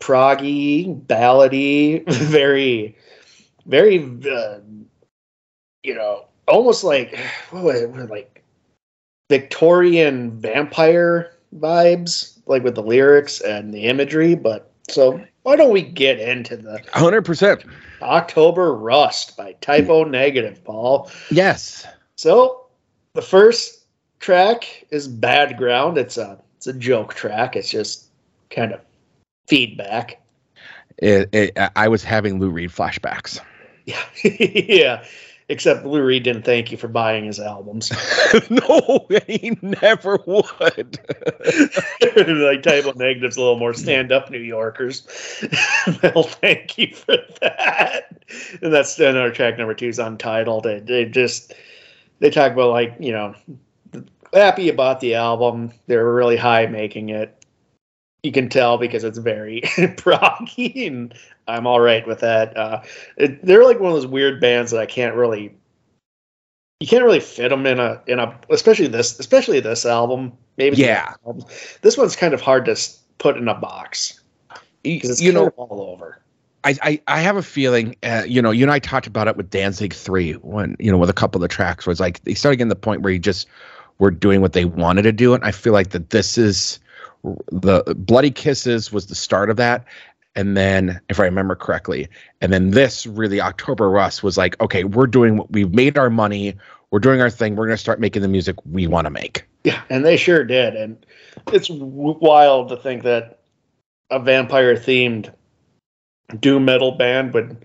proggy, 0.00 1.04
ballady, 1.06 2.04
very, 2.12 2.96
very, 3.66 3.98
uh, 4.30 4.58
you 5.82 5.94
know, 5.94 6.26
almost 6.46 6.84
like 6.84 7.18
what 7.50 7.64
was 7.64 7.80
it, 7.82 8.10
like 8.10 8.42
Victorian 9.28 10.38
vampire 10.40 11.34
vibes, 11.56 12.38
like 12.46 12.62
with 12.62 12.74
the 12.74 12.82
lyrics 12.82 13.40
and 13.40 13.72
the 13.72 13.84
imagery. 13.84 14.34
But 14.34 14.70
so 14.88 15.20
why 15.42 15.56
don't 15.56 15.72
we 15.72 15.82
get 15.82 16.20
into 16.20 16.56
the 16.56 16.80
100 16.92 17.22
percent. 17.22 17.64
October 18.02 18.74
Rust 18.74 19.36
by 19.36 19.52
Type 19.60 19.88
O 19.88 20.04
Negative, 20.04 20.62
Paul? 20.64 21.10
Yes. 21.30 21.86
So 22.16 22.61
the 23.14 23.22
first 23.22 23.84
track 24.20 24.86
is 24.90 25.08
Bad 25.08 25.56
Ground. 25.56 25.98
It's 25.98 26.16
a 26.16 26.38
it's 26.56 26.66
a 26.66 26.72
joke 26.72 27.14
track. 27.14 27.56
It's 27.56 27.68
just 27.68 28.06
kind 28.50 28.72
of 28.72 28.80
feedback. 29.46 30.20
It, 30.98 31.28
it, 31.32 31.58
I 31.74 31.88
was 31.88 32.04
having 32.04 32.38
Lou 32.38 32.50
Reed 32.50 32.70
flashbacks. 32.70 33.40
Yeah, 33.84 34.00
yeah. 34.22 35.04
Except 35.48 35.84
Lou 35.84 36.04
Reed 36.04 36.22
didn't 36.22 36.44
thank 36.44 36.70
you 36.70 36.78
for 36.78 36.86
buying 36.86 37.24
his 37.24 37.40
albums. 37.40 37.90
no, 38.48 39.08
he 39.26 39.58
never 39.60 40.20
would. 40.24 41.00
like 42.00 42.62
Type 42.62 42.86
O 42.86 42.92
Negative's 42.94 43.36
a 43.36 43.40
little 43.40 43.58
more 43.58 43.74
stand 43.74 44.12
up 44.12 44.30
New 44.30 44.38
Yorkers. 44.38 45.02
They'll 46.00 46.22
thank 46.22 46.78
you 46.78 46.94
for 46.94 47.16
that. 47.40 48.22
And 48.62 48.72
that's 48.72 48.96
another 49.00 49.32
track 49.32 49.58
number 49.58 49.74
two 49.74 49.88
is 49.88 49.98
untitled. 49.98 50.62
They, 50.62 50.78
they 50.78 51.04
just 51.06 51.52
they 52.22 52.30
talk 52.30 52.52
about 52.52 52.70
like, 52.70 52.94
you 53.00 53.10
know, 53.12 53.34
happy 54.32 54.68
about 54.68 55.00
the 55.00 55.16
album. 55.16 55.72
They're 55.88 56.14
really 56.14 56.36
high 56.36 56.66
making 56.66 57.08
it. 57.08 57.44
You 58.22 58.30
can 58.30 58.48
tell 58.48 58.78
because 58.78 59.02
it's 59.02 59.18
very 59.18 59.60
proggy, 59.66 60.86
and 60.86 61.12
I'm 61.48 61.66
all 61.66 61.80
right 61.80 62.06
with 62.06 62.20
that. 62.20 62.56
Uh, 62.56 62.82
it, 63.16 63.44
they're 63.44 63.64
like 63.64 63.80
one 63.80 63.90
of 63.90 63.96
those 63.96 64.06
weird 64.06 64.40
bands 64.40 64.70
that 64.70 64.80
I 64.80 64.86
can't 64.86 65.16
really 65.16 65.52
you 66.78 66.86
can't 66.86 67.04
really 67.04 67.18
fit 67.20 67.48
them 67.48 67.66
in 67.66 67.80
a 67.80 68.00
in 68.06 68.20
a 68.20 68.38
especially 68.50 68.86
this 68.86 69.18
especially 69.18 69.58
this 69.58 69.84
album 69.84 70.32
maybe 70.56 70.76
Yeah. 70.76 71.14
album. 71.26 71.44
this 71.82 71.98
one's 71.98 72.14
kind 72.14 72.32
of 72.32 72.40
hard 72.40 72.64
to 72.66 72.76
put 73.18 73.36
in 73.36 73.48
a 73.48 73.54
box 73.54 74.20
because 74.84 75.10
it's 75.10 75.20
you 75.20 75.32
know, 75.32 75.48
all 75.56 75.90
over. 75.92 76.21
I, 76.64 76.76
I, 76.82 77.00
I 77.08 77.20
have 77.20 77.36
a 77.36 77.42
feeling, 77.42 77.96
uh, 78.02 78.22
you 78.26 78.40
know, 78.40 78.50
you 78.50 78.64
and 78.64 78.70
I 78.70 78.78
talked 78.78 79.06
about 79.06 79.28
it 79.28 79.36
with 79.36 79.50
Danzig 79.50 79.92
3 79.92 80.34
when, 80.34 80.76
you 80.78 80.92
know, 80.92 80.98
with 80.98 81.10
a 81.10 81.14
couple 81.14 81.38
of 81.38 81.42
the 81.42 81.52
tracks 81.52 81.86
where 81.86 81.92
it's 81.92 82.00
like 82.00 82.22
they 82.24 82.34
started 82.34 82.56
getting 82.56 82.68
the 82.68 82.76
point 82.76 83.02
where 83.02 83.12
you 83.12 83.18
just 83.18 83.48
were 83.98 84.10
doing 84.10 84.40
what 84.40 84.52
they 84.52 84.64
wanted 84.64 85.02
to 85.02 85.12
do. 85.12 85.34
And 85.34 85.44
I 85.44 85.50
feel 85.50 85.72
like 85.72 85.90
that 85.90 86.10
this 86.10 86.38
is 86.38 86.78
the 87.50 87.82
Bloody 87.96 88.30
Kisses 88.30 88.92
was 88.92 89.06
the 89.06 89.14
start 89.14 89.50
of 89.50 89.56
that. 89.56 89.84
And 90.34 90.56
then, 90.56 90.98
if 91.10 91.20
I 91.20 91.24
remember 91.24 91.54
correctly, 91.54 92.08
and 92.40 92.50
then 92.50 92.70
this 92.70 93.06
really 93.06 93.38
October 93.38 93.90
Rust 93.90 94.22
was 94.22 94.38
like, 94.38 94.58
okay, 94.62 94.84
we're 94.84 95.06
doing 95.06 95.36
what 95.36 95.52
we've 95.52 95.74
made 95.74 95.98
our 95.98 96.08
money, 96.08 96.56
we're 96.90 97.00
doing 97.00 97.20
our 97.20 97.28
thing, 97.28 97.54
we're 97.54 97.66
going 97.66 97.76
to 97.76 97.80
start 97.80 98.00
making 98.00 98.22
the 98.22 98.28
music 98.28 98.56
we 98.64 98.86
want 98.86 99.04
to 99.04 99.10
make. 99.10 99.46
Yeah, 99.64 99.82
and 99.90 100.06
they 100.06 100.16
sure 100.16 100.42
did. 100.42 100.74
And 100.74 101.04
it's 101.48 101.68
wild 101.68 102.70
to 102.70 102.76
think 102.78 103.02
that 103.02 103.40
a 104.10 104.18
vampire 104.18 104.74
themed 104.74 105.34
doom 106.40 106.64
metal 106.64 106.92
band 106.92 107.34
would 107.34 107.64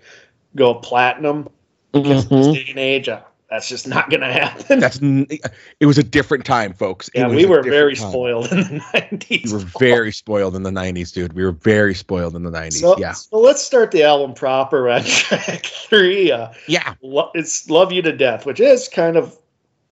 go 0.55 0.73
platinum. 0.75 1.49
Because 1.91 2.29
in 2.29 2.37
this 2.37 2.47
day 2.53 2.65
and 2.69 2.79
age, 2.79 3.09
uh, 3.09 3.21
that's 3.49 3.69
just 3.69 3.87
not 3.87 4.09
going 4.09 4.19
to 4.19 4.31
happen. 4.31 4.79
That's 4.79 5.01
n- 5.01 5.25
it 5.79 5.85
was 5.85 5.97
a 5.97 6.03
different 6.03 6.45
time, 6.45 6.73
folks. 6.73 7.07
It 7.09 7.19
yeah, 7.19 7.29
we 7.29 7.45
were 7.45 7.63
very 7.63 7.95
time. 7.95 8.09
spoiled 8.09 8.51
in 8.51 8.57
the 8.59 8.83
nineties. 8.93 9.53
We 9.53 9.59
were 9.59 9.65
very 9.79 10.11
spoiled 10.11 10.55
in 10.55 10.63
the 10.63 10.69
90s, 10.69 11.13
dude. 11.13 11.31
We 11.33 11.43
were 11.45 11.53
very 11.53 11.95
spoiled 11.95 12.35
in 12.35 12.43
the 12.43 12.51
90s. 12.51 12.73
So, 12.81 12.97
yeah. 12.97 13.13
so 13.13 13.37
let's 13.39 13.61
start 13.63 13.91
the 13.91 14.03
album 14.03 14.33
proper 14.33 14.89
on 14.89 15.01
track 15.05 15.65
three. 15.65 16.29
Uh, 16.31 16.49
Yeah. 16.67 16.95
lo- 17.01 17.31
it's 17.35 17.69
"Love 17.69 17.93
You 17.93 18.01
to 18.01 18.11
Death," 18.11 18.45
which 18.45 18.59
is 18.59 18.89
kind 18.89 19.15
of, 19.15 19.37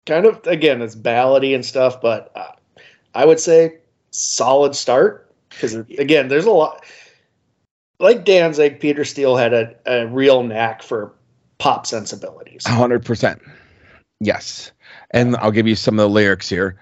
kind 0.04 0.26
of 0.26 0.44
again, 0.48 0.82
it's 0.82 0.96
ballady 0.96 1.54
and 1.54 1.64
stuff, 1.64 2.00
but 2.02 2.32
uh, 2.34 2.50
I 3.14 3.24
would 3.24 3.38
say 3.38 3.78
solid 4.10 4.74
start 4.74 5.32
because 5.50 5.74
again, 5.74 6.26
there's 6.26 6.46
a 6.46 6.50
lot. 6.50 6.84
Like 8.00 8.24
Danzig, 8.24 8.80
Peter 8.80 9.04
Steele 9.04 9.36
had 9.36 9.52
a, 9.52 9.74
a 9.86 10.06
real 10.08 10.42
knack 10.42 10.82
for 10.82 11.12
pop 11.58 11.86
sensibilities. 11.86 12.66
hundred 12.66 13.04
percent. 13.04 13.40
Yes. 14.20 14.72
And 15.12 15.36
I'll 15.36 15.50
give 15.52 15.66
you 15.68 15.76
some 15.76 15.98
of 15.98 16.02
the 16.04 16.08
lyrics 16.08 16.48
here. 16.48 16.78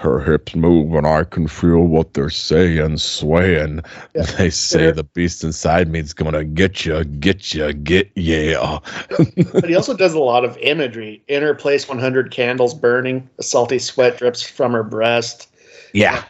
Her 0.00 0.18
hips 0.20 0.54
move 0.54 0.92
and 0.94 1.06
I 1.06 1.24
can 1.24 1.46
feel 1.46 1.80
what 1.86 2.12
they're 2.14 2.28
saying, 2.28 2.98
swaying. 2.98 3.80
Yeah. 4.14 4.22
They 4.36 4.50
say 4.50 4.86
Yeah. 4.86 4.90
the 4.90 5.04
beast 5.04 5.44
inside 5.44 5.88
me 5.88 6.00
is 6.00 6.12
gonna 6.12 6.44
get 6.44 6.84
you, 6.84 7.04
get 7.04 7.54
you, 7.54 7.72
get 7.72 8.10
yeah. 8.16 8.80
But 9.52 9.68
he 9.68 9.76
also 9.76 9.96
does 9.96 10.14
a 10.14 10.18
lot 10.18 10.44
of 10.44 10.58
imagery. 10.58 11.22
In 11.28 11.42
her 11.42 11.54
place, 11.54 11.88
100 11.88 12.30
candles 12.32 12.74
burning. 12.74 13.28
A 13.38 13.42
salty 13.42 13.78
sweat 13.78 14.18
drips 14.18 14.42
from 14.42 14.72
her 14.72 14.82
breast. 14.82 15.48
Yeah. 15.94 16.24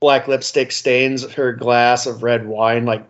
Black 0.00 0.28
lipstick 0.28 0.70
stains 0.70 1.30
her 1.32 1.52
glass 1.52 2.06
of 2.06 2.22
red 2.22 2.46
wine. 2.46 2.84
Like, 2.86 3.04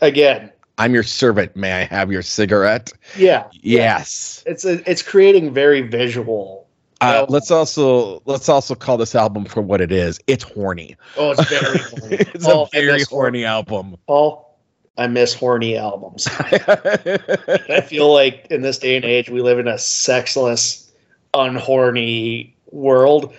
again, 0.00 0.52
I'm 0.78 0.94
your 0.94 1.02
servant. 1.02 1.56
May 1.56 1.72
I 1.72 1.84
have 1.84 2.10
your 2.12 2.22
cigarette? 2.22 2.92
yeah, 3.16 3.44
Yes. 3.52 4.42
it's 4.46 4.64
a, 4.64 4.88
it's 4.90 5.02
creating 5.02 5.52
very 5.52 5.80
visual. 5.82 6.66
Uh, 7.00 7.24
let's 7.28 7.50
also 7.52 8.20
let's 8.26 8.48
also 8.48 8.74
call 8.74 8.96
this 8.96 9.14
album 9.14 9.44
for 9.44 9.60
what 9.62 9.80
it 9.80 9.92
is. 9.92 10.18
It's 10.26 10.42
horny. 10.42 10.96
Oh, 11.16 11.30
it's 11.32 11.48
very 11.48 11.78
horny. 11.78 12.16
it's 12.34 12.46
Oh, 12.46 12.64
a 12.64 12.68
very 12.72 13.02
horny 13.04 13.44
album. 13.44 13.96
Paul, 14.08 14.58
I 14.96 15.06
miss 15.06 15.32
horny 15.32 15.76
albums. 15.76 16.26
I 16.40 17.80
feel 17.86 18.12
like 18.12 18.48
in 18.50 18.62
this 18.62 18.78
day 18.78 18.96
and 18.96 19.04
age, 19.04 19.30
we 19.30 19.42
live 19.42 19.60
in 19.60 19.68
a 19.68 19.78
sexless, 19.78 20.90
unhorny 21.34 22.52
world 22.72 23.32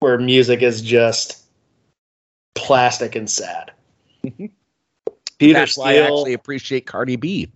where 0.00 0.18
music 0.18 0.60
is 0.62 0.82
just 0.82 1.40
plastic 2.56 3.14
and 3.14 3.30
sad. 3.30 3.70
Peter 5.38 5.54
That's 5.60 5.76
why 5.78 5.92
I 5.92 5.96
actually 5.98 6.32
appreciate 6.34 6.86
Cardi 6.86 7.16
B. 7.16 7.48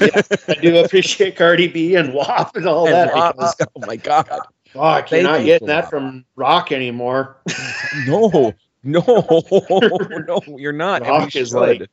I 0.00 0.56
do 0.62 0.78
appreciate 0.78 1.36
Cardi 1.36 1.68
B 1.68 1.94
and 1.96 2.14
WAP 2.14 2.56
and 2.56 2.66
all 2.66 2.86
And 2.86 2.94
that. 3.10 3.36
Because, 3.36 3.56
oh 3.76 3.86
my 3.86 3.96
god. 3.96 4.26
fuck, 4.72 5.08
Thank 5.08 5.22
you're 5.22 5.30
not 5.32 5.44
getting 5.44 5.66
that 5.68 5.82
WAP. 5.84 5.90
from 5.90 6.24
rock 6.36 6.72
anymore. 6.72 7.36
No, 8.06 8.54
no, 8.82 9.02
no, 10.26 10.40
you're 10.56 10.72
not. 10.72 11.02
Rock 11.02 11.36
is 11.36 11.54
like- 11.54 11.90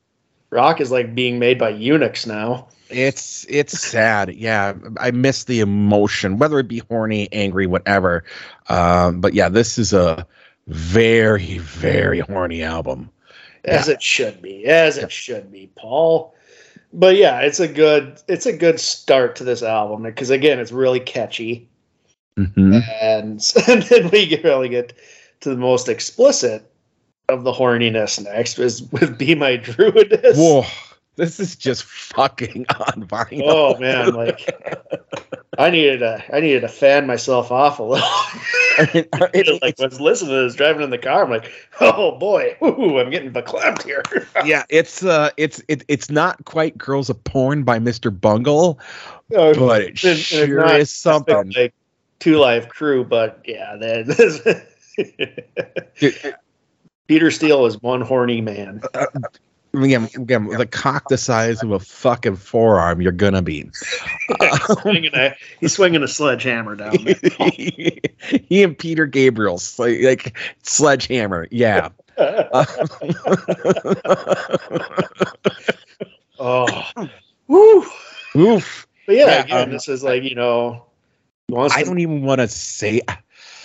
rock 0.49 0.79
is 0.79 0.91
like 0.91 1.13
being 1.13 1.39
made 1.39 1.59
by 1.59 1.69
eunuchs 1.69 2.25
now. 2.25 2.69
it's 2.89 3.45
it's 3.49 3.77
sad. 3.77 4.33
Yeah, 4.33 4.73
I 4.97 5.11
miss 5.11 5.43
the 5.43 5.59
emotion, 5.59 6.37
whether 6.37 6.57
it 6.59 6.69
be 6.69 6.79
horny, 6.89 7.27
angry, 7.33 7.67
whatever. 7.67 8.23
Um, 8.69 9.19
but 9.19 9.33
yeah, 9.33 9.49
this 9.49 9.77
is 9.77 9.91
a 9.91 10.25
very, 10.67 11.57
very 11.57 12.19
horny 12.19 12.63
album. 12.63 13.09
As 13.65 13.87
it 13.87 14.01
should 14.01 14.41
be 14.41 14.65
as 14.65 14.97
it 14.97 15.11
should 15.11 15.51
be 15.51 15.69
paul. 15.75 16.33
But 16.93 17.15
yeah 17.15 17.41
it's 17.41 17.59
a 17.59 17.67
good 17.67 18.21
it's 18.27 18.45
a 18.45 18.55
good 18.55 18.79
start 18.79 19.35
to 19.37 19.43
this 19.43 19.63
album 19.63 20.03
because 20.03 20.29
again 20.29 20.59
it's 20.59 20.71
really 20.71 20.99
catchy. 20.99 21.69
Mhm. 22.37 22.83
and, 23.01 23.41
and 23.67 23.83
then 23.83 24.09
we 24.11 24.39
really 24.43 24.69
get 24.69 24.93
to 25.41 25.49
the 25.49 25.57
most 25.57 25.89
explicit 25.89 26.63
of 27.29 27.43
the 27.43 27.51
horniness 27.51 28.23
next 28.23 28.57
is 28.59 28.83
with 28.91 29.17
be 29.17 29.35
my 29.35 29.57
druidess. 29.57 30.35
Whoa, 30.37 30.63
this 31.17 31.39
is 31.39 31.55
just 31.55 31.83
fucking 31.83 32.65
on 32.79 33.05
vinyl. 33.07 33.41
oh 33.45 33.77
man 33.79 34.13
like 34.13 34.49
i 35.57 35.69
needed 35.69 35.99
to 35.99 36.23
i 36.33 36.39
needed 36.39 36.61
to 36.61 36.67
fan 36.69 37.05
myself 37.05 37.51
off 37.51 37.79
a 37.79 37.83
little 37.83 38.07
It- 38.79 39.09
it- 39.33 39.61
like 39.61 39.77
was 39.79 39.99
listening 39.99 40.31
to 40.31 40.43
this 40.43 40.55
driving 40.55 40.83
in 40.83 40.89
the 40.91 40.97
car 40.97 41.23
i'm 41.25 41.29
like 41.29 41.51
oh 41.81 42.17
boy 42.17 42.55
ooh, 42.63 42.99
i'm 42.99 43.09
getting 43.09 43.31
verklempt 43.31 43.83
here 43.83 44.03
yeah, 44.45 44.63
it's 44.69 45.03
uh, 45.03 45.29
it's 45.37 45.61
it, 45.67 45.83
it's 45.87 46.09
not 46.09 46.45
quite 46.45 46.77
"Girls 46.77 47.09
of 47.09 47.21
Porn" 47.23 47.63
by 47.63 47.79
Mr. 47.79 48.09
Bungle, 48.17 48.79
Oh, 49.35 49.53
but 49.55 49.81
it 49.81 50.03
it's 50.03 50.19
sure 50.19 50.59
not- 50.65 50.79
is 50.79 50.91
something. 50.91 51.51
like 51.55 51.73
two 52.19 52.37
live 52.37 52.69
crew, 52.69 53.03
but 53.03 53.41
yeah, 53.45 53.75
that 53.77 54.67
Peter 57.07 57.31
Steele 57.31 57.65
is 57.65 57.81
one 57.81 58.01
horny 58.01 58.41
man. 58.41 58.81
Again, 59.83 60.09
again, 60.15 60.45
with 60.45 60.59
a 60.59 60.65
cock 60.65 61.09
the 61.09 61.17
size 61.17 61.61
of 61.61 61.71
a 61.71 61.79
fucking 61.79 62.37
forearm, 62.37 63.01
you're 63.01 63.11
gonna 63.11 63.41
be. 63.41 63.69
swinging 64.81 65.13
a, 65.13 65.35
he's 65.59 65.73
swinging 65.73 66.03
a 66.03 66.07
sledgehammer 66.07 66.75
down 66.75 66.97
there. 67.03 67.15
he 67.51 68.63
and 68.63 68.77
Peter 68.77 69.05
Gabriel, 69.05 69.61
like, 69.77 70.01
like 70.01 70.37
sledgehammer. 70.63 71.47
Yeah. 71.51 71.89
oh, 76.39 76.91
woo. 77.47 77.85
Oof. 78.35 78.87
But 79.05 79.15
yeah, 79.15 79.25
Yeah, 79.25 79.43
again, 79.43 79.63
um, 79.63 79.71
this 79.71 79.87
is 79.87 80.03
like 80.03 80.23
you 80.23 80.35
know. 80.35 80.83
I 81.53 81.83
don't 81.83 81.99
even 81.99 82.23
want 82.23 82.41
to 82.41 82.47
say. 82.47 83.01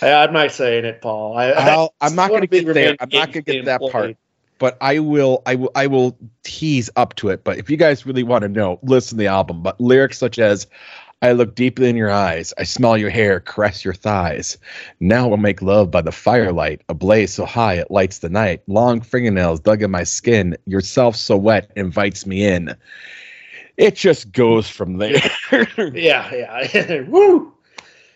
I, 0.01 0.13
I'm 0.13 0.31
not 0.31 0.51
saying 0.51 0.85
it, 0.85 1.01
Paul. 1.01 1.37
I, 1.37 1.89
I'm 1.99 2.15
not 2.15 2.29
going 2.29 2.41
to 2.41 2.47
get 2.47 2.73
there. 2.73 2.95
I'm 2.99 3.09
not 3.11 3.31
going 3.33 3.43
to 3.43 3.51
get 3.51 3.65
that 3.65 3.81
part. 3.91 4.15
But 4.59 4.77
I 4.81 4.99
will. 4.99 5.41
I 5.45 5.55
will. 5.55 5.71
I 5.75 5.87
will 5.87 6.17
tease 6.43 6.89
up 6.95 7.15
to 7.15 7.29
it. 7.29 7.43
But 7.43 7.57
if 7.57 7.69
you 7.69 7.77
guys 7.77 8.05
really 8.05 8.23
want 8.23 8.43
to 8.43 8.49
know, 8.49 8.79
listen 8.83 9.17
to 9.17 9.23
the 9.23 9.27
album. 9.27 9.61
But 9.61 9.79
lyrics 9.79 10.17
such 10.17 10.39
as. 10.39 10.67
I 11.21 11.31
look 11.31 11.55
deeply 11.55 11.87
in 11.87 11.95
your 11.95 12.11
eyes. 12.11 12.53
I 12.57 12.63
smell 12.63 12.97
your 12.97 13.09
hair, 13.09 13.39
caress 13.39 13.85
your 13.85 13.93
thighs. 13.93 14.57
Now 14.99 15.25
we'll 15.29 15.37
make 15.37 15.61
love 15.61 15.89
by 15.89 16.01
the 16.01 16.11
firelight, 16.11 16.81
a 16.89 16.93
blaze 16.93 17.33
so 17.33 17.45
high 17.45 17.75
it 17.75 17.89
lights 17.89 18.17
the 18.19 18.27
night. 18.27 18.61
Long 18.67 18.99
fingernails 18.99 19.61
dug 19.61 19.81
in 19.81 19.89
my 19.89 20.03
skin. 20.03 20.57
Yourself 20.65 21.15
so 21.15 21.37
wet 21.37 21.71
invites 21.77 22.25
me 22.25 22.45
in. 22.45 22.75
It 23.77 23.95
just 23.95 24.33
goes 24.33 24.67
from 24.69 24.97
there. 24.97 25.21
Yeah, 25.93 26.33
yeah. 26.33 27.01
Woo! 27.07 27.52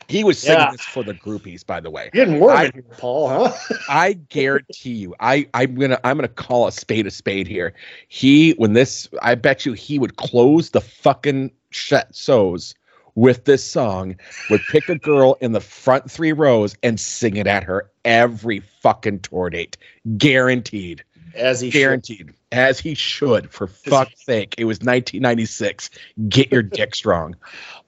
He 0.07 0.23
was 0.23 0.39
singing 0.39 0.59
Yeah. 0.59 0.71
this 0.71 0.81
for 0.81 1.03
the 1.03 1.13
groupies, 1.13 1.65
by 1.65 1.79
the 1.79 1.89
way. 1.89 2.09
Getting 2.13 2.39
warm 2.39 2.57
I- 2.57 2.65
in 2.65 2.71
here, 2.73 2.83
Paul, 2.97 3.29
huh? 3.29 3.53
I 3.89 4.13
guarantee 4.13 4.91
you, 4.93 5.15
I 5.19 5.47
I'm 5.53 5.75
gonna 5.75 5.99
I'm 6.03 6.17
gonna 6.17 6.27
call 6.27 6.67
a 6.67 6.71
spade 6.71 7.07
a 7.07 7.11
spade 7.11 7.47
here. 7.47 7.73
He 8.07 8.51
when 8.51 8.73
this, 8.73 9.09
I 9.21 9.35
bet 9.35 9.65
you 9.65 9.73
he 9.73 9.99
would 9.99 10.15
close 10.17 10.69
the 10.71 10.81
fucking 10.81 11.51
shut 11.71 12.15
shows 12.15 12.73
with 13.15 13.45
this 13.45 13.63
song. 13.63 14.15
Would 14.49 14.61
pick 14.69 14.87
a 14.89 14.97
girl 14.97 15.37
in 15.41 15.51
the 15.51 15.59
front 15.61 16.09
three 16.09 16.31
rows 16.31 16.75
and 16.83 16.99
sing 16.99 17.35
it 17.35 17.47
at 17.47 17.63
her 17.63 17.89
every 18.05 18.59
fucking 18.59 19.19
tour 19.19 19.49
date, 19.49 19.75
guaranteed, 20.17 21.03
As 21.37 21.61
he 21.61 21.69
should. 21.69 21.79
guaranteed, 21.79 22.33
as 22.51 22.79
he 22.79 22.93
should. 22.93 23.51
For 23.51 23.67
fuck's 23.67 24.25
sake, 24.25 24.55
it 24.57 24.65
was 24.65 24.77
1996. 24.77 25.89
Get 26.27 26.51
your 26.51 26.63
dick 26.63 26.95
strong. 26.95 27.35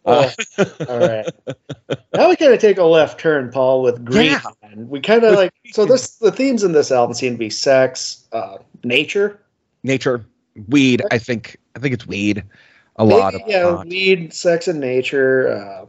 Uh, 0.06 0.30
all 0.88 1.00
right. 1.00 1.30
Now 2.14 2.30
we 2.30 2.36
kind 2.36 2.54
of 2.54 2.60
take 2.60 2.78
a 2.78 2.84
left 2.84 3.20
turn, 3.20 3.52
Paul, 3.52 3.82
with 3.82 4.04
Green. 4.06 4.32
Yeah. 4.32 4.42
We 4.76 5.02
kind 5.02 5.24
of 5.24 5.36
like 5.36 5.52
so 5.72 5.86
this 5.86 6.16
the 6.18 6.32
themes 6.32 6.64
in 6.64 6.72
this 6.72 6.92
album 6.92 7.14
seem 7.14 7.34
to 7.34 7.40
be 7.40 7.50
sex, 7.50 8.28
uh, 8.32 8.58
nature, 8.84 9.42
nature, 9.84 10.26
weed. 10.68 11.02
I 11.12 11.18
think 11.18 11.58
I 11.76 11.80
think 11.80 11.94
it's 11.94 12.08
weed. 12.08 12.44
A 12.96 13.04
lot 13.04 13.36
of 13.36 13.42
yeah, 13.48 13.66
uh, 13.66 13.84
weed, 13.86 14.34
sex, 14.34 14.68
and 14.68 14.80
nature. 14.80 15.50
Uh, 15.54 15.86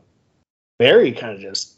very 0.79 1.13
kind 1.13 1.35
of 1.35 1.41
just 1.41 1.75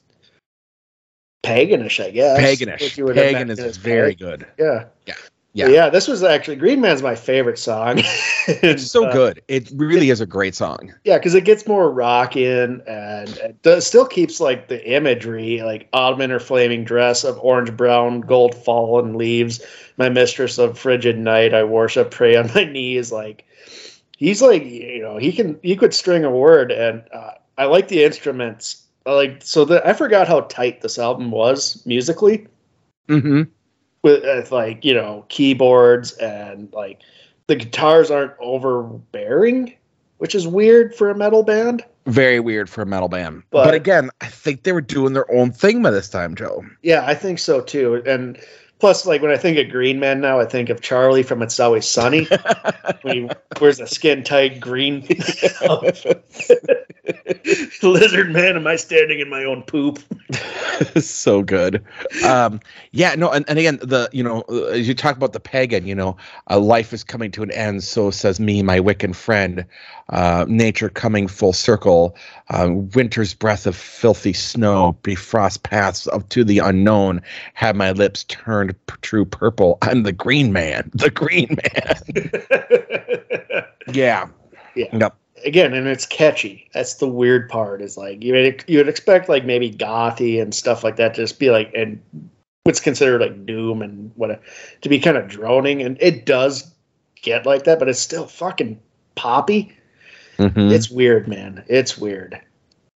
paganish, 1.43 2.03
I 2.03 2.11
guess. 2.11 2.39
Paganish. 2.39 3.15
Pagan 3.15 3.51
is 3.51 3.77
very 3.77 4.15
good. 4.15 4.47
Yeah. 4.59 4.87
Yeah. 5.07 5.15
Yeah. 5.55 5.67
Yeah. 5.67 5.73
Yeah. 5.73 5.89
This 5.91 6.09
was 6.09 6.23
actually 6.23 6.57
Green 6.57 6.81
Man's 6.81 7.03
my 7.03 7.15
favorite 7.15 7.59
song. 7.59 8.01
It's 8.49 8.91
so 8.91 9.07
Uh, 9.07 9.13
good. 9.13 9.43
It 9.47 9.71
really 9.77 10.11
is 10.11 10.21
a 10.21 10.27
great 10.27 10.57
song. 10.57 10.93
Yeah, 11.05 11.17
because 11.19 11.35
it 11.35 11.45
gets 11.45 11.65
more 11.69 11.89
rockin' 11.93 12.83
and 12.89 13.29
it 13.37 13.63
does, 13.63 13.87
still 13.87 14.05
keeps 14.05 14.41
like 14.41 14.67
the 14.67 14.85
imagery, 14.85 15.63
like 15.63 15.89
autumn 15.93 16.33
or 16.33 16.41
flaming 16.41 16.83
dress 16.85 17.23
of 17.23 17.39
orange 17.39 17.77
brown, 17.77 18.21
gold 18.23 18.57
fallen 18.57 19.15
leaves. 19.17 19.61
My 19.97 20.09
mistress 20.09 20.59
of 20.59 20.77
frigid 20.77 21.19
night, 21.19 21.55
I 21.55 21.63
worship, 21.63 22.11
pray 22.11 22.35
on 22.35 22.51
my 22.53 22.65
knees. 22.73 23.13
Like 23.13 23.45
he's 24.17 24.43
like, 24.43 24.65
you 24.65 25.03
know, 25.03 25.19
he 25.19 25.31
can 25.33 25.61
he 25.63 25.77
could 25.77 25.95
string 25.95 26.25
a 26.25 26.31
word, 26.31 26.73
and 26.73 27.05
uh, 27.15 27.33
I 27.59 27.67
like 27.67 27.87
the 27.87 28.03
instruments. 28.03 28.83
I 29.07 29.13
like 29.13 29.41
so 29.45 29.65
that 29.67 29.87
I 29.87 29.93
forgot 29.93 30.27
how 30.27 30.41
tight 30.41 30.81
this 30.81 30.99
album 30.99 31.31
was 31.31 31.81
musically 31.87 32.47
Mm-hmm. 33.09 33.43
With, 34.03 34.23
with 34.25 34.53
like 34.53 34.85
you 34.85 34.95
know 34.95 35.25
keyboards 35.29 36.13
and 36.15 36.73
like 36.73 37.01
the 37.47 37.57
guitars 37.57 38.11
aren't 38.11 38.33
overbearing, 38.41 39.75
which 40.19 40.35
is 40.35 40.47
weird 40.47 40.95
for 40.95 41.11
a 41.11 41.15
metal 41.15 41.43
band. 41.43 41.85
Very 42.07 42.41
weird 42.41 42.69
for 42.69 42.83
a 42.83 42.87
metal 42.87 43.09
band. 43.09 43.43
But, 43.51 43.65
But- 43.65 43.75
again, 43.75 44.11
I 44.21 44.27
think 44.27 44.65
they 44.65 44.73
were 44.73 44.81
doing 44.81 45.13
their 45.13 45.31
own 45.33 45.53
thing 45.53 45.83
by 45.83 45.91
this 45.91 46.09
time, 46.09 46.35
Joe. 46.35 46.65
Yeah, 46.83 47.05
I 47.07 47.15
think 47.15 47.39
so 47.39 47.61
too. 47.61 48.03
And 48.07 48.39
plus, 48.83 49.07
like 49.07 49.23
when 49.23 49.31
I 49.31 49.37
think 49.37 49.59
of 49.59 49.69
Green 49.71 50.01
Man 50.01 50.21
now, 50.21 50.41
I 50.41 50.45
think 50.45 50.69
of 50.69 50.81
Charlie 50.81 51.23
from 51.23 51.41
It's 51.41 51.61
Always 51.61 51.87
Sunny 51.87 52.25
when 53.03 53.15
he 53.15 53.31
wears 53.61 53.79
a 53.79 53.87
skin 53.87 54.25
tight 54.25 54.59
green 54.59 55.03
lizard 57.85 58.33
man. 58.33 58.57
Am 58.57 58.67
I 58.67 58.75
standing 58.75 59.21
in 59.21 59.31
my 59.31 59.45
own 59.45 59.63
poop? 59.63 60.01
so 61.01 61.45
good. 61.45 61.85
Um, 62.25 62.59
yeah, 62.91 63.15
no, 63.15 63.31
and, 63.31 63.49
and 63.49 63.57
again, 63.57 63.79
the 63.81 64.09
you 64.13 64.25
know, 64.25 64.43
uh, 64.49 64.65
as 64.65 64.89
you 64.89 64.95
talk 64.95 65.17
about 65.17 65.33
the 65.33 65.39
pagan, 65.39 65.87
you 65.87 65.95
know, 65.95 66.17
uh, 66.51 66.59
life 66.59 66.93
is 66.93 67.05
coming 67.05 67.31
to 67.31 67.45
an 67.45 67.53
end. 67.53 67.85
So 67.85 68.11
says 68.11 68.41
me, 68.41 68.65
my 68.65 68.81
Wiccan 68.81 69.15
friend. 69.15 69.65
Uh, 70.09 70.45
nature 70.49 70.89
coming 70.89 71.29
full 71.29 71.53
circle. 71.53 72.17
Uh, 72.51 72.69
winter's 72.95 73.35
breath 73.35 73.67
of 73.67 73.77
filthy 73.77 74.33
snow, 74.33 74.97
befrost 75.03 75.63
paths 75.63 76.07
up 76.09 76.29
to 76.29 76.45
the 76.45 76.59
unknown. 76.59 77.23
Have 77.55 77.77
my 77.77 77.93
lips 77.93 78.25
turned 78.25 78.75
p- 78.87 78.97
true 79.03 79.25
purple. 79.25 79.79
I'm 79.83 80.03
the 80.03 80.13
Green 80.13 80.53
Man. 80.53 80.91
The 80.95 81.11
Green 81.11 81.57
Man. 81.57 81.97
yeah. 83.95 84.29
Yeah. 84.75 84.97
Yep. 84.97 85.17
Again, 85.45 85.75
and 85.75 85.89
it's 85.89 86.07
catchy. 86.07 86.69
That's 86.73 86.95
the 86.95 87.09
weird 87.09 87.49
part. 87.49 87.83
Is 87.83 87.97
like 87.97 88.23
you 88.23 88.33
would, 88.35 88.65
you 88.69 88.79
would 88.79 88.89
expect 88.89 89.29
like 89.29 89.45
maybe 89.45 89.71
gothy 89.73 90.41
and 90.41 90.55
stuff 90.55 90.85
like 90.85 90.97
that 90.97 91.15
to 91.15 91.23
just 91.23 91.39
be 91.41 91.51
like 91.51 91.73
and 91.75 92.01
what's 92.65 92.81
considered 92.81 93.21
like 93.21 93.45
doom 93.45 93.83
and 93.83 94.13
what 94.15 94.41
to 94.83 94.89
be 94.89 95.01
kind 95.01 95.17
of 95.17 95.29
droning, 95.29 95.83
and 95.83 95.97
it 96.01 96.27
does 96.27 96.73
get 97.23 97.47
like 97.47 97.65
that, 97.65 97.79
but 97.79 97.89
it's 97.89 97.99
still 97.99 98.27
fucking 98.27 98.79
poppy. 99.15 99.77
Mhm. 100.39 100.73
It's 100.73 100.91
weird, 100.91 101.29
man. 101.29 101.65
It's 101.69 101.99
weird. 101.99 102.41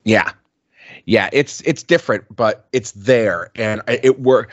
Yeah. 0.03 0.31
Yeah, 1.05 1.29
it's 1.33 1.61
it's 1.61 1.83
different, 1.83 2.23
but 2.33 2.67
it's 2.71 2.91
there 2.91 3.51
and 3.55 3.81
it 3.87 4.19
work 4.19 4.51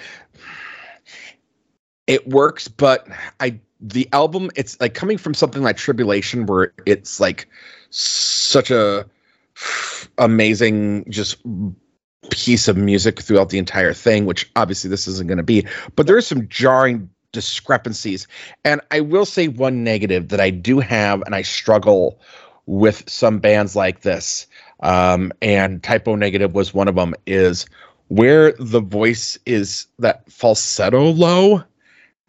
it 2.07 2.27
works, 2.29 2.67
but 2.67 3.07
I 3.39 3.61
the 3.81 4.09
album 4.13 4.51
it's 4.57 4.81
like 4.81 4.95
coming 4.95 5.17
from 5.17 5.35
something 5.35 5.63
like 5.63 5.77
Tribulation 5.77 6.47
where 6.47 6.73
it's 6.87 7.21
like 7.21 7.47
such 7.91 8.71
a 8.71 9.07
amazing 10.19 11.05
just 11.11 11.37
piece 12.31 12.69
of 12.69 12.77
music 12.77 13.21
throughout 13.21 13.51
the 13.51 13.59
entire 13.59 13.93
thing, 13.93 14.27
which 14.27 14.51
obviously 14.57 14.91
this 14.91 15.07
isn't 15.07 15.27
going 15.27 15.39
to 15.39 15.45
be, 15.45 15.67
but 15.97 16.07
there 16.07 16.17
are 16.17 16.23
some 16.23 16.49
jarring 16.49 17.09
discrepancies. 17.33 18.27
And 18.65 18.81
I 18.91 19.01
will 19.01 19.25
say 19.27 19.49
one 19.49 19.85
negative 19.85 20.29
that 20.29 20.41
I 20.41 20.51
do 20.51 20.81
have 20.81 21.23
and 21.23 21.35
I 21.35 21.43
struggle 21.43 22.21
with 22.71 23.03
some 23.11 23.41
bands 23.41 23.75
like 23.75 24.03
this. 24.03 24.47
Um, 24.79 25.33
and 25.43 25.83
Type 25.83 26.07
O 26.07 26.15
Negative 26.15 26.55
was 26.55 26.73
one 26.73 26.87
of 26.87 26.95
them 26.95 27.15
is 27.27 27.67
where 28.09 28.53
the 28.53 28.81
voice 28.81 29.37
is 29.45 29.89
that 29.99 30.31
falsetto 30.31 31.11
low. 31.11 31.65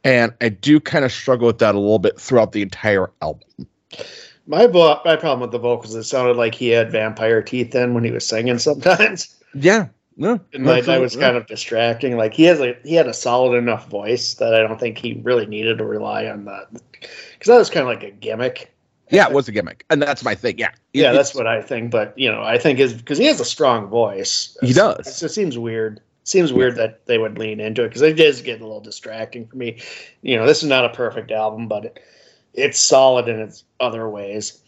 And 0.04 0.34
i 0.42 0.50
do 0.50 0.80
kind 0.80 1.06
of 1.06 1.12
struggle 1.12 1.46
with 1.46 1.60
that 1.60 1.76
a 1.76 1.80
little 1.80 2.00
bit 2.00 2.20
throughout 2.20 2.54
the 2.54 2.64
entire 2.64 3.12
album. 3.22 3.48
My 4.48 4.66
vo- 4.66 5.00
my 5.06 5.16
problem 5.16 5.42
with 5.42 5.52
the 5.52 5.60
vocals, 5.60 5.94
it 5.94 6.04
sounded 6.06 6.38
like 6.38 6.56
he 6.56 6.70
had 6.70 6.92
vampire 6.92 7.44
teeth 7.44 7.76
in 7.76 7.94
when 7.94 8.04
he 8.04 8.10
was 8.10 8.26
singing 8.26 8.58
sometimes, 8.58 9.40
yeah 9.54 9.90
no, 10.18 10.40
and 10.54 10.66
like 10.66 10.86
that 10.86 11.00
was 11.00 11.16
kind 11.16 11.38
of 11.38 11.48
distracting. 11.48 12.18
Like 12.18 12.34
he 12.34 12.44
has 12.44 12.60
a 12.60 12.76
he 12.84 12.96
had 12.96 13.08
a 13.08 13.14
solid 13.14 13.58
enough 13.58 13.88
voice 13.90 14.36
that 14.36 14.54
I 14.54 14.60
don't 14.60 14.80
think 14.80 14.98
he 14.98 15.20
really 15.24 15.46
needed 15.46 15.78
to 15.78 15.86
rely 15.86 16.26
on 16.28 16.46
that. 16.46 16.68
Because 16.72 17.48
that 17.48 17.58
was 17.58 17.70
kind 17.70 17.82
of 17.82 17.88
like 17.88 18.04
a 18.04 18.12
gimmick. 18.12 18.71
Yeah 19.12 19.28
it 19.28 19.34
was 19.34 19.48
a 19.48 19.52
gimmick 19.52 19.86
and 19.90 20.02
that's 20.02 20.24
my 20.24 20.34
thing 20.36 20.58
yeah 20.58 20.72
Yeah, 20.94 21.12
that's 21.12 21.36
what 21.36 21.48
I 21.48 21.62
think. 21.62 21.92
But 21.92 22.18
you 22.18 22.32
know, 22.32 22.42
I 22.42 22.58
think 22.58 22.80
is 22.80 22.94
because 22.94 23.18
he 23.18 23.26
has 23.26 23.40
a 23.40 23.46
strong 23.46 23.88
voice. 23.88 24.58
He 24.62 24.74
does. 24.74 25.00
It's- 25.00 25.24
It 25.24 25.30
seems 25.30 25.58
weird. 25.58 26.02
Seems 26.24 26.54
weird 26.54 26.76
that 26.76 27.06
they 27.08 27.18
would 27.18 27.38
lean 27.40 27.60
into 27.60 27.84
it 27.84 27.88
because 27.90 28.04
it 28.04 28.20
is 28.20 28.42
getting 28.42 28.62
a 28.62 28.66
little 28.66 28.80
distracting 28.80 29.48
for 29.48 29.58
me. 29.58 29.82
You 30.22 30.38
know, 30.38 30.46
this 30.46 30.62
is 30.62 30.70
not 30.70 30.86
a 30.86 30.90
perfect 30.90 31.32
album, 31.32 31.68
but 31.68 31.86
it, 31.86 32.00
it's 32.54 32.80
solid 32.80 33.28
in 33.28 33.40
its 33.40 33.64
other 33.80 34.08
ways. 34.08 34.62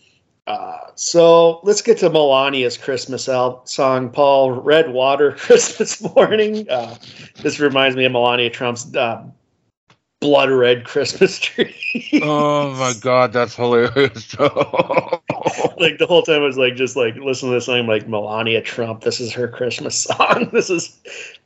Uh, 0.48 0.80
so 0.96 1.60
let's 1.64 1.82
get 1.82 1.98
to 2.00 2.10
Melania's 2.10 2.76
Christmas 2.78 3.30
al- 3.30 3.66
song, 3.66 4.10
Paul. 4.10 4.52
Red 4.52 4.92
Water, 4.92 5.32
Christmas 5.38 6.02
Morning. 6.02 6.68
Uh, 6.70 6.96
this 7.44 7.60
reminds 7.60 7.96
me 7.96 8.04
of 8.06 8.12
Melania 8.12 8.50
Trump's 8.50 8.94
uh, 8.96 9.24
blood 10.20 10.50
red 10.50 10.86
Christmas 10.86 11.38
tree. 11.48 11.76
Oh 12.22 12.74
my 12.76 12.94
god 13.02 13.34
that's 13.34 13.56
hilarious 13.56 14.38
like 14.40 15.98
the 15.98 16.06
whole 16.08 16.24
time 16.24 16.42
I 16.42 16.46
was 16.46 16.58
like 16.58 16.76
just 16.76 16.96
like 16.96 17.16
listen 17.16 17.50
to 17.50 17.56
this 17.56 17.66
song 17.66 17.88
like 17.88 18.08
Melania 18.08 18.62
Trump. 18.62 19.02
This 19.02 19.20
is 19.20 19.32
her 19.34 19.48
Christmas 19.48 19.98
song. 20.04 20.50
This 20.52 20.70
is 20.70 20.98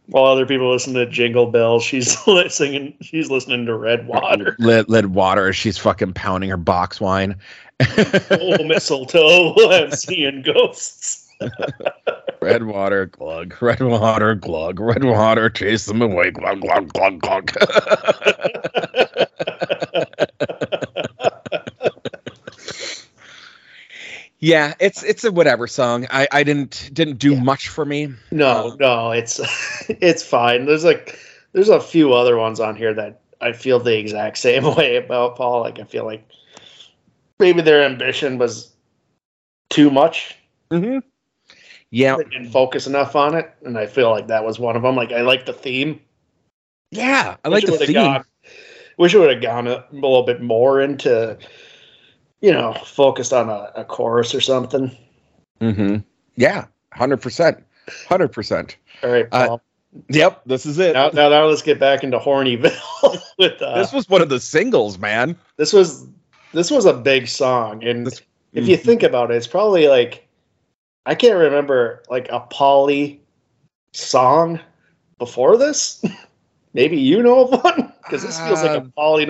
while 0.08 0.26
other 0.26 0.46
people 0.46 0.72
listen 0.72 0.94
to 0.94 1.06
Jingle 1.06 1.48
Bells, 1.48 1.84
she's 1.84 2.18
singing. 2.54 2.94
She's 3.02 3.30
listening 3.30 3.66
to 3.66 3.76
Red 3.76 4.08
Water. 4.08 4.56
lead, 4.60 4.88
lead 4.90 5.08
water 5.08 5.52
she's 5.52 5.78
fucking 5.78 6.14
pounding 6.14 6.50
her 6.50 6.58
box 6.58 7.02
wine 7.02 7.36
oh 7.80 8.64
mistletoe, 8.64 9.54
I'm 9.70 9.92
seeing 9.92 10.42
ghosts. 10.42 11.27
red 12.42 12.64
water 12.64 13.06
glug 13.08 13.56
red 13.62 13.82
water 13.82 14.36
glug 14.36 14.80
red 14.80 15.04
water 15.04 15.50
chase 15.50 15.86
them 15.86 16.02
away 16.02 16.32
glug 16.32 16.62
glug 16.62 16.92
glug 16.94 17.20
glug 17.20 17.52
yeah 24.40 24.74
it's 24.80 25.04
it's 25.04 25.24
a 25.24 25.32
whatever 25.32 25.68
song 25.68 26.06
i 26.12 26.28
i 26.32 26.44
didn't 26.44 26.90
didn't 26.94 27.18
do 27.18 27.34
Yeah. 27.34 27.42
much 27.44 27.70
for 27.70 27.86
me 27.86 28.14
No, 28.32 28.76
no, 28.80 29.12
it's 29.12 29.40
it's 29.90 30.24
fine. 30.24 30.66
There's 30.66 30.84
like 30.84 31.20
there's 31.54 31.70
a 31.70 31.80
few 31.80 32.14
other 32.14 32.38
ones 32.38 32.60
on 32.60 32.76
here 32.76 32.94
that 32.94 33.22
I 33.42 33.54
feel 33.54 33.80
the 33.80 33.98
exact 33.98 34.38
same 34.38 34.64
way 34.76 34.98
about 34.98 35.36
Paul. 35.36 35.62
Like 35.62 35.80
I 35.80 35.84
feel 35.84 36.06
like 36.06 36.28
maybe 37.40 37.62
their 37.62 37.84
ambition 37.84 38.38
was 38.38 38.72
too 39.70 39.90
much 39.90 40.36
mm-hmm. 40.72 41.00
Yeah 41.92 42.18
they 42.18 42.24
didn't 42.24 42.52
focus 42.52 42.88
enough 42.88 43.16
on 43.16 43.36
it, 43.36 43.54
and 43.64 43.78
I 43.78 43.86
feel 43.88 44.10
like 44.10 44.28
that 44.28 44.44
was 44.44 44.60
one 44.60 44.76
of 44.76 44.82
them. 44.84 44.96
Like 44.96 45.12
I 45.12 45.22
like 45.22 45.46
the 45.46 45.54
theme. 45.54 46.00
yeah 46.92 47.36
i 47.44 47.48
like 47.50 47.66
the 47.66 47.78
theme 47.78 47.94
Gone, 47.94 48.24
wish 48.98 49.14
it 49.14 49.20
would 49.20 49.32
have 49.32 49.42
gone 49.42 49.68
a, 49.68 49.84
little 49.92 50.24
bit 50.24 50.42
more 50.42 50.82
into, 50.82 51.38
you 52.42 52.52
know, 52.52 52.74
focused 52.86 53.34
on 53.34 53.50
a, 53.50 53.72
a 53.76 53.86
chorus 53.86 54.34
or 54.34 54.42
something. 54.42 54.90
mm-hmm. 55.62 55.98
yeah 56.36 56.66
100% 56.96 57.64
100% 58.08 58.76
All 59.04 59.10
right, 59.10 59.28
Uh, 59.32 59.58
yep 60.10 60.42
this 60.46 60.66
is 60.66 60.78
it 60.80 60.94
now, 60.94 61.10
now, 61.10 61.30
now 61.30 61.46
let's 61.46 61.62
get 61.62 61.80
back 61.80 62.04
into 62.04 62.20
Hornyville 62.20 63.20
with 63.40 63.62
uh, 63.62 63.78
this 63.78 63.94
was 63.94 64.10
one 64.10 64.22
of 64.22 64.30
the 64.30 64.40
singles 64.40 64.98
man 65.00 65.36
this 65.58 65.72
was 65.74 66.08
this 66.54 66.72
was 66.72 66.86
a 66.86 66.94
big 66.94 67.28
song, 67.28 67.84
and 67.84 68.06
This- 68.08 68.22
if 68.54 68.68
you 68.68 68.78
think 68.78 69.04
about 69.04 69.30
it, 69.30 69.36
it's 69.36 69.46
probably 69.46 69.88
like 69.88 70.27
I 71.08 71.16
can't 71.16 71.38
remember 71.38 72.04
like 72.10 72.28
a 72.30 72.42
Polly 72.42 73.22
song 73.94 74.60
before 75.18 75.58
this. 75.58 76.04
Maybe 76.74 76.98
you 76.98 77.24
know 77.24 77.48
of 77.48 77.64
one 77.64 77.94
because 78.04 78.24
this 78.24 78.38
feels 78.40 78.62
like 78.62 78.72
a 78.72 78.82
Um, 78.82 78.92
Polly, 78.96 79.26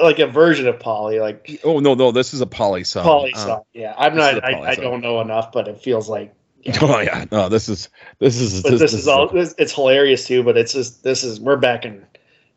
like 0.00 0.18
a 0.18 0.26
version 0.26 0.66
of 0.66 0.80
Polly, 0.80 1.20
like 1.20 1.60
oh 1.62 1.78
no 1.78 1.94
no 1.94 2.10
this 2.10 2.34
is 2.34 2.40
a 2.40 2.46
poly 2.46 2.82
song 2.82 3.04
Polly 3.04 3.32
Um, 3.34 3.40
song. 3.40 3.62
Yeah, 3.72 3.94
I'm 3.96 4.16
not. 4.16 4.44
I, 4.44 4.52
Polly 4.54 4.66
I 4.68 4.74
don't 4.74 5.00
know 5.00 5.20
enough, 5.20 5.52
but 5.52 5.68
it 5.68 5.80
feels 5.80 6.08
like. 6.08 6.34
yeah. 6.64 6.76
Oh 6.82 6.98
yeah, 6.98 7.24
no, 7.30 7.48
this 7.48 7.68
is 7.68 7.88
this 8.18 8.40
is 8.40 8.60
But 8.62 8.80
this, 8.80 8.92
is 8.92 9.06
all. 9.06 9.30
It's, 9.38 9.54
it's 9.58 9.72
hilarious 9.72 10.26
too. 10.26 10.42
But 10.42 10.56
it's 10.58 10.72
just 10.72 11.04
this 11.04 11.22
is 11.22 11.38
we're 11.40 11.56
back 11.56 11.84
in 11.84 12.04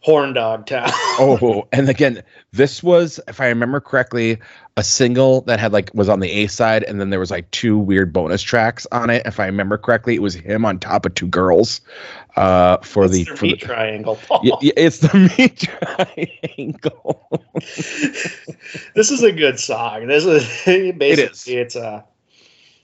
Horn 0.03 0.33
Dog 0.33 0.65
Town. 0.65 0.89
oh, 0.91 1.65
and 1.71 1.87
again, 1.89 2.21
this 2.51 2.83
was, 2.83 3.21
if 3.29 3.39
I 3.39 3.47
remember 3.47 3.79
correctly, 3.79 4.37
a 4.75 4.83
single 4.83 5.41
that 5.41 5.59
had 5.61 5.71
like 5.71 5.91
was 5.93 6.09
on 6.09 6.19
the 6.19 6.29
A 6.29 6.47
side, 6.47 6.83
and 6.83 6.99
then 6.99 7.09
there 7.09 7.19
was 7.21 7.31
like 7.31 7.49
two 7.51 7.77
weird 7.77 8.11
bonus 8.11 8.41
tracks 8.41 8.85
on 8.91 9.09
it. 9.09 9.21
If 9.25 9.39
I 9.39 9.45
remember 9.45 9.77
correctly, 9.77 10.15
it 10.15 10.21
was 10.21 10.33
him 10.35 10.65
on 10.65 10.79
top 10.79 11.05
of 11.05 11.15
two 11.15 11.27
girls. 11.27 11.79
Uh, 12.35 12.77
for 12.79 13.05
It's 13.05 13.13
the, 13.13 13.23
the 13.23 13.35
for 13.37 13.45
meat 13.45 13.59
the 13.61 13.65
triangle. 13.65 14.15
Paul. 14.27 14.41
Y- 14.43 14.51
y- 14.61 14.71
it's 14.75 14.97
the 14.97 15.33
meat 15.37 15.59
triangle. 15.59 17.47
this 17.53 19.09
is 19.09 19.23
a 19.23 19.31
good 19.31 19.57
song. 19.57 20.07
This 20.07 20.25
is 20.25 20.43
basically 20.65 21.23
is. 21.23 21.47
it's 21.47 21.75
uh 21.77 22.01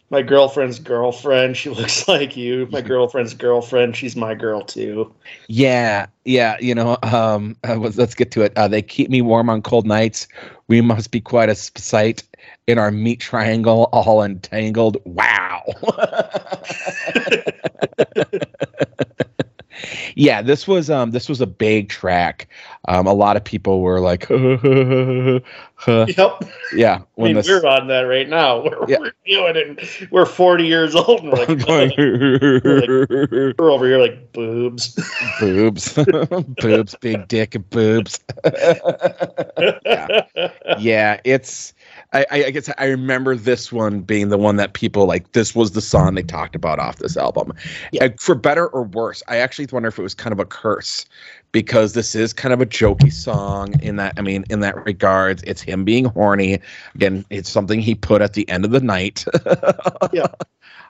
my 0.10 0.22
girlfriend's 0.22 0.80
girlfriend. 0.80 1.58
She 1.58 1.70
looks 1.80 2.08
like 2.08 2.36
you. 2.36 2.68
My 2.72 2.82
girlfriend's 2.94 3.34
girlfriend. 3.34 3.96
She's 3.96 4.16
my 4.16 4.36
girl 4.36 4.62
too. 4.62 5.14
yeah, 5.48 6.08
yeah. 6.26 6.58
You 6.60 6.76
know, 6.76 6.98
um, 7.04 7.56
uh, 7.68 7.76
let's- 7.76 7.98
let's 7.98 8.16
get 8.16 8.32
to 8.32 8.42
it. 8.42 8.54
Uh, 8.56 8.68
they 8.68 8.82
keep 8.82 9.10
me 9.10 9.22
warm 9.22 9.50
on 9.50 9.62
cold 9.62 9.86
nights. 9.86 10.28
We 10.68 10.82
must 10.82 11.12
be 11.12 11.22
quite 11.22 11.50
a 11.50 11.56
sight 11.56 12.24
in 12.68 12.78
our 12.78 12.92
meat 12.92 13.20
triangle, 13.20 13.90
all 13.92 14.24
entangled. 14.24 14.98
Wow. 15.06 15.64
yeah, 20.16 20.42
this 20.42 20.68
was 20.68 20.90
um 20.90 21.12
this 21.12 21.30
was 21.30 21.42
a 21.42 21.48
big 21.48 21.90
track. 21.90 22.48
Um, 22.88 23.08
a 23.08 23.14
lot 23.14 23.38
of 23.38 23.44
people 23.44 23.82
were 23.82 24.00
like, 24.00 24.28
Yep. 25.88 26.44
yeah. 26.76 27.02
I 27.18 27.22
mean, 27.22 27.36
this, 27.36 27.48
we're 27.48 27.66
on 27.66 27.88
that 27.88 28.02
right 28.02 28.28
now. 28.28 28.64
We're, 28.64 28.90
Yeah. 28.90 28.98
we're 29.00 29.14
doing 29.26 29.56
it. 29.78 30.12
We're 30.12 30.26
40 30.26 30.66
years 30.66 30.96
old 30.96 31.22
and 31.22 31.32
we're 31.32 31.46
like, 31.46 31.66
we're 33.58 33.72
over 33.72 33.86
here 33.86 33.98
like 34.00 34.34
boobs. 34.34 34.98
boobs, 35.40 35.94
boobs, 36.62 36.96
big 37.00 37.28
dick 37.28 37.56
and 37.56 37.70
boobs. 37.70 38.20
yeah. 39.86 40.22
yeah, 40.80 41.20
it's. 41.24 41.74
I, 42.12 42.26
I 42.32 42.52
guess 42.52 42.70
I 42.78 42.86
remember 42.86 43.36
this 43.36 43.72
one 43.72 44.02
being 44.02 44.30
the 44.30 44.38
one 44.38 44.56
that 44.56 44.74
people 44.74 45.06
like. 45.06 45.34
This 45.34 45.54
was 45.54 45.72
the 45.72 45.82
song 45.82 46.16
they 46.16 46.24
talked 46.24 46.56
about 46.56 46.80
off 46.80 46.98
this 46.98 47.16
album. 47.16 47.54
Yeah. 47.92 48.06
Uh, 48.06 48.10
for 48.20 48.34
better 48.34 48.68
or 48.68 48.84
worse, 48.84 49.22
I 49.28 49.38
actually 49.38 49.68
wonder 49.72 49.90
if 49.90 50.00
it 50.00 50.02
was 50.02 50.16
kind 50.16 50.34
of 50.34 50.40
a 50.40 50.46
curse 50.46 51.06
because 51.52 51.94
this 51.94 52.16
is 52.16 52.34
kind 52.34 52.52
of 52.52 52.62
a 52.62 52.66
jokey 52.66 53.14
song 53.14 53.80
in 53.82 53.98
that. 53.98 54.16
I 54.18 54.22
mean, 54.22 54.44
in 54.50 54.62
that 54.62 54.84
regard, 54.86 55.44
it's 55.46 55.62
him 55.62 55.86
being 55.86 56.06
horny. 56.06 56.60
Again, 56.96 57.26
it's 57.30 57.50
something 57.50 57.80
he 57.80 57.94
put 57.94 58.24
at 58.24 58.34
the 58.34 58.48
end 58.50 58.66
of 58.66 58.72
the 58.72 58.82
night. 58.82 59.26
Yeah. 60.12 60.28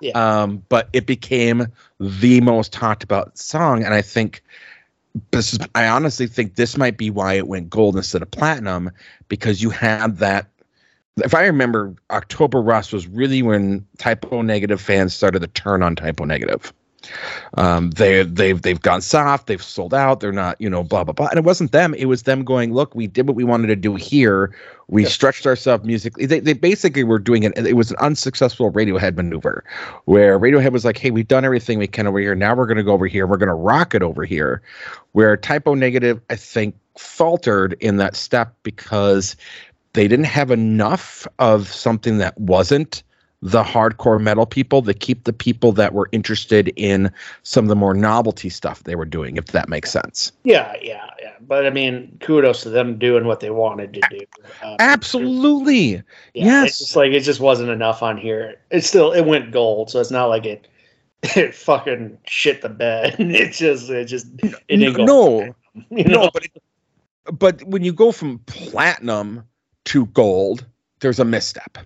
Yeah. 0.01 0.11
Um, 0.13 0.63
but 0.69 0.87
it 0.93 1.05
became 1.05 1.67
the 1.99 2.39
most 2.41 2.71
talked 2.71 3.03
about 3.03 3.37
song, 3.37 3.83
and 3.83 3.93
I 3.93 4.01
think 4.01 4.41
this 5.31 5.53
is. 5.53 5.59
I 5.75 5.87
honestly 5.87 6.27
think 6.27 6.55
this 6.55 6.77
might 6.77 6.97
be 6.97 7.09
why 7.09 7.33
it 7.33 7.47
went 7.47 7.69
gold 7.69 7.97
instead 7.97 8.21
of 8.21 8.31
platinum 8.31 8.91
because 9.27 9.61
you 9.61 9.69
had 9.69 10.17
that. 10.17 10.47
If 11.23 11.33
I 11.33 11.45
remember, 11.45 11.93
October 12.11 12.61
Rust 12.61 12.93
was 12.93 13.07
really 13.07 13.41
when 13.41 13.85
Type 13.97 14.31
O 14.31 14.41
Negative 14.41 14.79
fans 14.79 15.13
started 15.13 15.41
to 15.41 15.47
turn 15.47 15.83
on 15.83 15.95
Type 15.95 16.19
O 16.21 16.25
Negative. 16.25 16.73
Um, 17.53 17.91
they 17.91 18.23
they've 18.23 18.61
they've 18.61 18.81
gone 18.81 19.01
soft, 19.01 19.47
they've 19.47 19.63
sold 19.63 19.93
out, 19.93 20.19
they're 20.19 20.33
not 20.33 20.59
you 20.59 20.69
know 20.69 20.83
blah 20.83 21.03
blah 21.05 21.13
blah, 21.13 21.27
and 21.27 21.37
it 21.37 21.45
wasn't 21.45 21.71
them. 21.71 21.93
It 21.93 22.05
was 22.05 22.23
them 22.23 22.43
going, 22.43 22.73
look, 22.73 22.93
we 22.93 23.07
did 23.07 23.25
what 23.25 23.37
we 23.37 23.45
wanted 23.45 23.67
to 23.67 23.75
do 23.77 23.95
here. 23.95 24.53
We 24.89 25.03
Yeah. 25.03 25.09
stretched 25.09 25.47
ourselves 25.47 25.85
musically. 25.85 26.25
They 26.25 26.41
they 26.41 26.53
basically 26.53 27.05
were 27.05 27.17
doing 27.17 27.43
it. 27.43 27.57
It 27.57 27.77
was 27.77 27.91
an 27.91 27.97
unsuccessful 27.99 28.71
Radiohead 28.73 29.15
maneuver, 29.15 29.63
where 30.05 30.37
Radiohead 30.37 30.73
was 30.73 30.83
like, 30.83 30.97
hey, 30.97 31.09
we've 31.09 31.27
done 31.27 31.45
everything 31.45 31.79
we 31.79 31.87
can 31.87 32.05
over 32.05 32.19
here. 32.19 32.35
Now 32.35 32.53
we're 32.53 32.65
going 32.67 32.77
to 32.77 32.83
go 32.83 32.91
over 32.93 33.07
here. 33.07 33.25
We're 33.25 33.37
going 33.37 33.47
to 33.47 33.53
rock 33.55 33.95
it 33.95 34.03
over 34.03 34.25
here. 34.25 34.61
Where 35.13 35.37
Type 35.37 35.67
O 35.67 35.75
Negative, 35.75 36.19
I 36.29 36.35
think, 36.35 36.75
faltered 36.97 37.77
in 37.79 37.95
that 37.97 38.15
step 38.15 38.53
because 38.63 39.37
they 39.93 40.07
didn't 40.07 40.25
have 40.25 40.51
enough 40.51 41.27
of 41.39 41.67
something 41.67 42.17
that 42.19 42.37
wasn't 42.39 43.03
the 43.41 43.63
hardcore 43.63 44.19
metal 44.19 44.45
people 44.45 44.81
to 44.81 44.93
keep 44.93 45.23
the 45.23 45.31
people 45.31 45.71
that 45.71 45.93
were 45.93 46.09
interested 46.11 46.73
in 46.75 47.09
some 47.43 47.65
of 47.65 47.69
the 47.69 47.75
more 47.75 47.93
novelty 47.93 48.49
stuff 48.49 48.83
they 48.83 48.95
were 48.95 49.05
doing, 49.05 49.37
if 49.37 49.47
that 49.47 49.69
makes 49.69 49.91
sense. 49.91 50.33
yeah, 50.43 50.75
yeah, 50.81 51.09
yeah. 51.21 51.31
But 51.39 51.65
I 51.65 51.69
mean, 51.69 52.17
kudos 52.19 52.63
to 52.63 52.69
them 52.69 52.99
doing 52.99 53.25
what 53.25 53.39
they 53.39 53.49
wanted 53.49 53.93
to 53.93 54.01
do. 54.09 54.19
Um, 54.61 54.75
Absolutely. 54.79 55.91
Yeah, 55.91 56.01
Yes. 56.33 56.69
It's 56.69 56.79
just 56.79 56.95
like 56.95 57.13
it 57.13 57.21
just 57.21 57.39
wasn't 57.39 57.69
enough 57.69 58.03
on 58.03 58.17
here. 58.17 58.59
It 58.71 58.83
still 58.83 59.13
it 59.13 59.25
went 59.25 59.51
gold, 59.51 59.89
so 59.89 60.01
it's 60.01 60.11
not 60.11 60.25
like 60.25 60.45
it 60.45 60.67
it 61.23 61.55
fucking 61.55 62.17
shit 62.27 62.61
the 62.61 62.69
bed. 62.69 63.15
It 63.19 63.53
just 63.53 63.89
it 63.89 64.05
just 64.05 64.27
it 64.43 64.55
didn't 64.67 64.95
go 64.95 65.05
no, 65.05 65.55
you 65.91 66.03
know? 66.03 66.23
no, 66.23 66.29
but 66.33 66.43
it, 66.43 66.51
but 67.31 67.63
when 67.63 67.83
you 67.83 67.93
go 67.93 68.11
from 68.11 68.39
platinum 68.39 69.43
to 69.89 70.05
gold, 70.07 70.65
there's 70.99 71.19
a 71.19 71.25
misstep. 71.25 71.77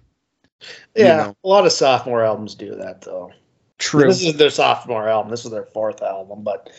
you 0.95 1.05
yeah, 1.05 1.17
know. 1.17 1.35
a 1.43 1.47
lot 1.47 1.65
of 1.65 1.71
sophomore 1.71 2.23
albums 2.23 2.53
do 2.55 2.75
that 2.75 3.01
though. 3.01 3.31
True. 3.77 4.07
This 4.07 4.23
is 4.23 4.35
their 4.37 4.49
sophomore 4.49 5.07
album. 5.07 5.31
This 5.31 5.45
is 5.45 5.51
their 5.51 5.65
fourth 5.65 6.01
album, 6.01 6.43
but 6.43 6.69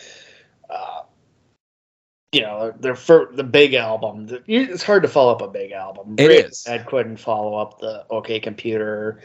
uh, 0.69 1.01
you 2.31 2.41
know, 2.41 2.73
their 2.79 2.95
fir- 2.95 3.31
the 3.31 3.43
big 3.43 3.73
album. 3.73 4.27
the- 4.27 4.43
It's 4.47 4.83
hard 4.83 5.01
to 5.03 5.09
follow 5.09 5.31
up 5.31 5.41
a 5.41 5.47
big 5.47 5.71
album. 5.71 6.15
It 6.17 6.29
Radiohead 6.29 6.81
is. 6.81 6.87
couldn't 6.87 7.17
follow 7.17 7.55
up 7.55 7.79
the 7.79 8.05
OK 8.09 8.39
Computer 8.39 9.19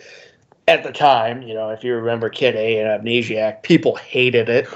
at 0.68 0.82
the 0.84 0.92
time. 0.92 1.42
You 1.42 1.55
know, 1.55 1.68
if 1.70 1.84
you 1.84 1.94
remember 1.94 2.28
Kid 2.30 2.57
A 2.57 2.78
and 2.80 3.05
Amnesiac, 3.05 3.62
people 3.62 3.96
hated 3.96 4.48
it. 4.48 4.68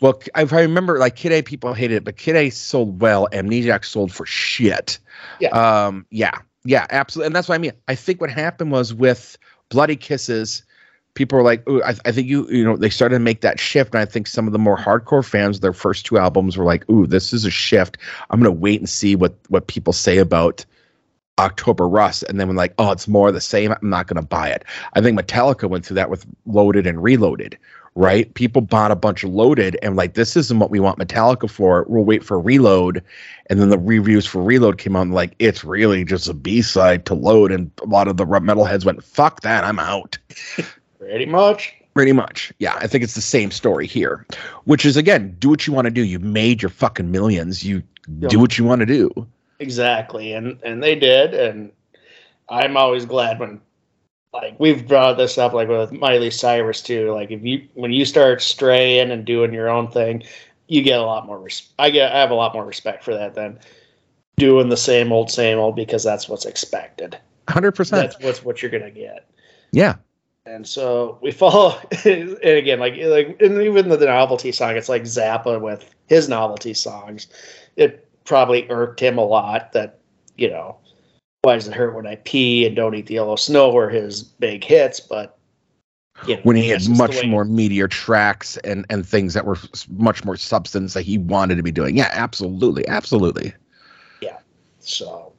Well, 0.00 0.18
if 0.36 0.52
I 0.54 0.60
remember, 0.62 0.98
like 0.98 1.16
Kid 1.16 1.32
A, 1.32 1.42
people 1.42 1.74
hated 1.74 1.96
it, 1.96 2.04
but 2.04 2.16
Kid 2.16 2.34
A 2.36 2.48
sold 2.50 3.02
well. 3.02 3.28
Amnesiac 3.32 3.84
sold 3.84 4.12
for 4.12 4.24
shit. 4.24 4.98
Yeah. 5.40 5.50
Um. 5.50 6.06
Yeah. 6.10 6.38
Yeah. 6.64 6.86
Absolutely. 6.90 7.26
And 7.26 7.36
that's 7.36 7.48
what 7.48 7.54
I 7.54 7.58
mean. 7.58 7.72
I 7.88 7.94
think 7.94 8.20
what 8.20 8.30
happened 8.30 8.70
was 8.72 8.92
with 8.94 9.36
Bloody 9.70 9.96
Kisses, 9.96 10.62
people 11.14 11.38
were 11.38 11.44
like, 11.44 11.68
"Ooh, 11.68 11.82
I, 11.82 11.94
I 12.04 12.12
think 12.12 12.28
you, 12.28 12.48
you 12.50 12.64
know, 12.64 12.76
they 12.76 12.90
started 12.90 13.16
to 13.16 13.20
make 13.20 13.40
that 13.40 13.58
shift." 13.58 13.94
And 13.94 14.00
I 14.00 14.04
think 14.04 14.26
some 14.26 14.46
of 14.46 14.52
the 14.52 14.58
more 14.58 14.76
hardcore 14.76 15.24
fans, 15.24 15.60
their 15.60 15.72
first 15.72 16.06
two 16.06 16.18
albums, 16.18 16.56
were 16.56 16.64
like, 16.64 16.88
"Ooh, 16.90 17.06
this 17.06 17.32
is 17.32 17.44
a 17.44 17.50
shift. 17.50 17.98
I'm 18.30 18.40
gonna 18.40 18.50
wait 18.50 18.80
and 18.80 18.88
see 18.88 19.16
what 19.16 19.34
what 19.48 19.66
people 19.66 19.92
say 19.92 20.18
about." 20.18 20.64
October 21.38 21.88
Rust, 21.88 22.22
and 22.24 22.38
then 22.38 22.48
when 22.48 22.56
like, 22.56 22.74
oh, 22.76 22.92
it's 22.92 23.08
more 23.08 23.32
the 23.32 23.40
same, 23.40 23.72
I'm 23.72 23.88
not 23.88 24.06
gonna 24.06 24.20
buy 24.20 24.50
it. 24.50 24.62
I 24.92 25.00
think 25.00 25.18
Metallica 25.18 25.70
went 25.70 25.86
through 25.86 25.94
that 25.94 26.10
with 26.10 26.26
Loaded 26.44 26.86
and 26.86 27.02
Reloaded, 27.02 27.56
right? 27.94 28.32
People 28.34 28.62
bought 28.62 28.90
a 28.90 28.96
bunch 28.96 29.24
of 29.24 29.30
Loaded 29.30 29.78
and 29.82 29.96
like, 29.96 30.14
this 30.14 30.36
isn't 30.36 30.58
what 30.58 30.70
we 30.70 30.80
want 30.80 30.98
Metallica 30.98 31.50
for. 31.50 31.84
We'll 31.88 32.04
wait 32.04 32.24
for 32.24 32.40
Reload, 32.40 33.02
and 33.48 33.60
then 33.60 33.68
the 33.68 33.78
reviews 33.78 34.26
for 34.26 34.42
Reload 34.42 34.78
came 34.78 34.96
out 34.96 35.02
and 35.02 35.14
like, 35.14 35.34
it's 35.38 35.64
really 35.64 36.04
just 36.04 36.28
a 36.28 36.34
B 36.34 36.62
side 36.62 37.04
to 37.06 37.14
Load, 37.14 37.52
and 37.52 37.70
a 37.82 37.86
lot 37.86 38.08
of 38.08 38.16
the 38.16 38.24
metalheads 38.24 38.84
went, 38.84 39.02
fuck 39.02 39.40
that, 39.42 39.64
I'm 39.64 39.78
out. 39.78 40.18
Pretty 40.98 41.26
much. 41.26 41.74
Pretty 41.94 42.12
much. 42.12 42.52
Yeah, 42.58 42.76
I 42.76 42.86
think 42.86 43.02
it's 43.02 43.14
the 43.14 43.20
same 43.20 43.50
story 43.50 43.86
here, 43.86 44.24
which 44.64 44.84
is 44.84 44.96
again, 44.96 45.34
do 45.38 45.48
what 45.48 45.66
you 45.66 45.72
want 45.72 45.86
to 45.86 45.90
do. 45.90 46.04
You 46.04 46.20
made 46.20 46.62
your 46.62 46.68
fucking 46.68 47.10
millions. 47.10 47.64
You 47.64 47.82
do 48.20 48.38
what 48.38 48.56
you 48.56 48.64
want 48.64 48.80
to 48.80 48.86
do. 48.86 49.10
Exactly, 49.58 50.32
and 50.32 50.58
and 50.62 50.82
they 50.82 50.94
did, 50.94 51.34
and 51.34 51.72
I'm 52.48 52.76
always 52.76 53.06
glad 53.06 53.40
when, 53.40 53.60
like, 54.32 54.58
we've 54.60 54.86
brought 54.86 55.16
this 55.16 55.38
up, 55.38 55.52
like 55.52 55.68
with 55.68 55.92
Miley 55.92 56.30
Cyrus 56.30 56.82
too. 56.82 57.12
Like, 57.12 57.30
if 57.30 57.42
you 57.42 57.66
when 57.74 57.92
you 57.92 58.04
start 58.04 58.42
straying 58.42 59.10
and 59.10 59.24
doing 59.24 59.52
your 59.52 59.68
own 59.68 59.90
thing, 59.90 60.22
you 60.68 60.82
get 60.82 61.00
a 61.00 61.04
lot 61.04 61.26
more. 61.26 61.38
Res- 61.38 61.68
I 61.78 61.90
get 61.90 62.12
I 62.12 62.20
have 62.20 62.30
a 62.30 62.34
lot 62.34 62.54
more 62.54 62.64
respect 62.64 63.02
for 63.02 63.14
that 63.14 63.34
than 63.34 63.58
doing 64.36 64.68
the 64.68 64.76
same 64.76 65.12
old 65.12 65.30
same 65.30 65.58
old 65.58 65.76
because 65.76 66.04
that's 66.04 66.28
what's 66.28 66.46
expected. 66.46 67.18
100%. 67.48 67.90
That's 67.90 68.18
what's 68.20 68.44
what 68.44 68.62
you're 68.62 68.70
gonna 68.70 68.90
get. 68.90 69.28
Yeah. 69.72 69.96
And 70.46 70.66
so 70.66 71.18
we 71.20 71.32
follow, 71.32 71.78
and 72.04 72.38
again, 72.42 72.78
like 72.78 72.94
like, 72.96 73.40
and 73.40 73.60
even 73.60 73.88
the 73.88 73.98
novelty 73.98 74.52
song, 74.52 74.76
it's 74.76 74.88
like 74.88 75.02
Zappa 75.02 75.60
with 75.60 75.92
his 76.06 76.28
novelty 76.28 76.74
songs. 76.74 77.26
It 77.76 78.08
probably 78.24 78.68
irked 78.70 79.00
him 79.00 79.18
a 79.18 79.24
lot 79.24 79.72
that 79.72 79.98
you 80.36 80.48
know 80.48 80.78
why 81.42 81.54
does 81.54 81.68
it 81.68 81.74
hurt 81.74 81.94
when 81.94 82.06
I 82.06 82.16
pee 82.16 82.66
and 82.66 82.76
don't 82.76 82.94
eat 82.94 83.06
the 83.06 83.14
yellow 83.14 83.36
snow 83.36 83.70
were 83.70 83.88
his 83.88 84.22
big 84.22 84.62
hits, 84.62 85.00
but 85.00 85.38
you 86.26 86.36
know, 86.36 86.42
when 86.42 86.56
he 86.56 86.68
had 86.68 86.76
that's 86.76 86.86
just 86.86 87.00
the 87.00 87.06
much 87.06 87.26
more 87.26 87.44
meteor 87.44 87.88
tracks 87.88 88.58
and 88.58 88.84
and 88.90 89.06
things 89.06 89.32
that 89.34 89.46
were 89.46 89.56
much 89.96 90.24
more 90.24 90.36
substance 90.36 90.92
that 90.94 91.02
he 91.02 91.16
wanted 91.16 91.56
to 91.56 91.62
be 91.62 91.72
doing. 91.72 91.96
Yeah, 91.96 92.10
absolutely, 92.12 92.86
absolutely. 92.88 93.54
Yeah. 94.20 94.38
So 94.80 95.32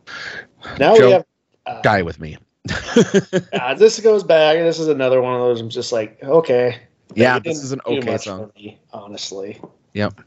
now 0.79 0.95
Joe, 0.95 1.05
we 1.05 1.11
have. 1.13 1.25
Uh, 1.67 1.81
Die 1.83 2.01
with 2.01 2.19
me. 2.19 2.37
uh, 3.53 3.75
this 3.75 3.99
goes 3.99 4.23
back. 4.23 4.57
This 4.57 4.79
is 4.79 4.87
another 4.87 5.21
one 5.21 5.35
of 5.35 5.41
those. 5.41 5.61
I'm 5.61 5.69
just 5.69 5.91
like, 5.91 6.17
okay. 6.23 6.79
Yeah, 7.13 7.37
this 7.37 7.61
is 7.61 7.71
an 7.71 7.81
okay 7.85 8.17
song. 8.17 8.51
me, 8.55 8.79
honestly. 8.91 9.61
Yep. 9.93 10.21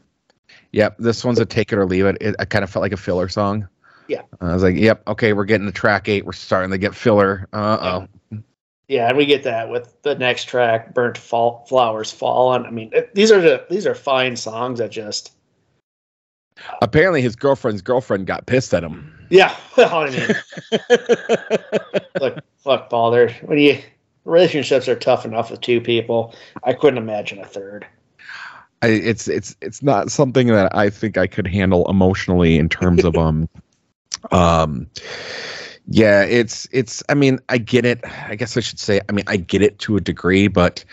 Yep, 0.71 0.97
this 0.99 1.25
one's 1.25 1.39
a 1.39 1.45
take 1.45 1.73
it 1.73 1.77
or 1.77 1.85
leave 1.85 2.05
it. 2.05 2.17
it 2.21 2.35
I 2.39 2.45
kind 2.45 2.63
of 2.63 2.69
felt 2.69 2.81
like 2.81 2.91
a 2.91 2.97
filler 2.97 3.27
song. 3.27 3.67
Yeah. 4.07 4.21
I 4.41 4.53
was 4.53 4.63
like, 4.63 4.75
yep, 4.75 5.01
okay, 5.07 5.33
we're 5.33 5.45
getting 5.45 5.67
to 5.67 5.73
track 5.73 6.07
eight. 6.07 6.25
We're 6.25 6.33
starting 6.33 6.71
to 6.71 6.77
get 6.77 6.95
filler. 6.95 7.47
Uh 7.53 8.05
oh. 8.31 8.39
Yeah, 8.87 9.07
and 9.07 9.17
we 9.17 9.25
get 9.25 9.43
that 9.43 9.69
with 9.69 9.99
the 10.03 10.13
next 10.13 10.45
track, 10.45 10.93
"Burnt 10.93 11.17
Fall, 11.17 11.65
Flowers 11.67 12.11
Fallen." 12.11 12.67
I 12.67 12.69
mean, 12.69 12.91
it, 12.93 13.15
these 13.15 13.31
are 13.31 13.41
the, 13.41 13.65
these 13.67 13.87
are 13.87 13.95
fine 13.95 14.35
songs 14.35 14.77
that 14.77 14.91
just 14.91 15.35
Apparently, 16.81 17.21
his 17.21 17.35
girlfriend's 17.35 17.81
girlfriend 17.81 18.27
got 18.27 18.45
pissed 18.45 18.73
at 18.73 18.83
him. 18.83 19.11
Yeah, 19.29 19.55
well, 19.77 19.93
I 19.93 20.09
mean, 20.09 20.35
look, 22.21 22.39
fuck, 22.57 22.89
Paul. 22.89 23.11
There, 23.11 23.29
when 23.43 23.57
you 23.57 23.79
relationships 24.23 24.87
are 24.87 24.95
tough 24.95 25.25
enough 25.25 25.51
with 25.51 25.61
two 25.61 25.81
people, 25.81 26.33
I 26.63 26.73
couldn't 26.73 26.97
imagine 26.97 27.39
a 27.39 27.45
third. 27.45 27.85
I, 28.81 28.87
it's 28.87 29.27
it's 29.27 29.55
it's 29.61 29.83
not 29.83 30.11
something 30.11 30.47
that 30.47 30.73
I 30.75 30.89
think 30.89 31.17
I 31.17 31.27
could 31.27 31.47
handle 31.47 31.89
emotionally 31.89 32.57
in 32.57 32.69
terms 32.69 33.03
of 33.03 33.17
um 33.17 33.49
um 34.31 34.87
yeah 35.87 36.23
it's 36.23 36.67
it's 36.71 37.03
I 37.09 37.13
mean 37.13 37.39
I 37.49 37.57
get 37.57 37.85
it. 37.85 37.99
I 38.27 38.35
guess 38.35 38.57
I 38.57 38.59
should 38.59 38.79
say 38.79 39.01
I 39.07 39.11
mean 39.11 39.25
I 39.27 39.37
get 39.37 39.61
it 39.61 39.79
to 39.79 39.97
a 39.97 40.01
degree 40.01 40.47
but 40.47 40.83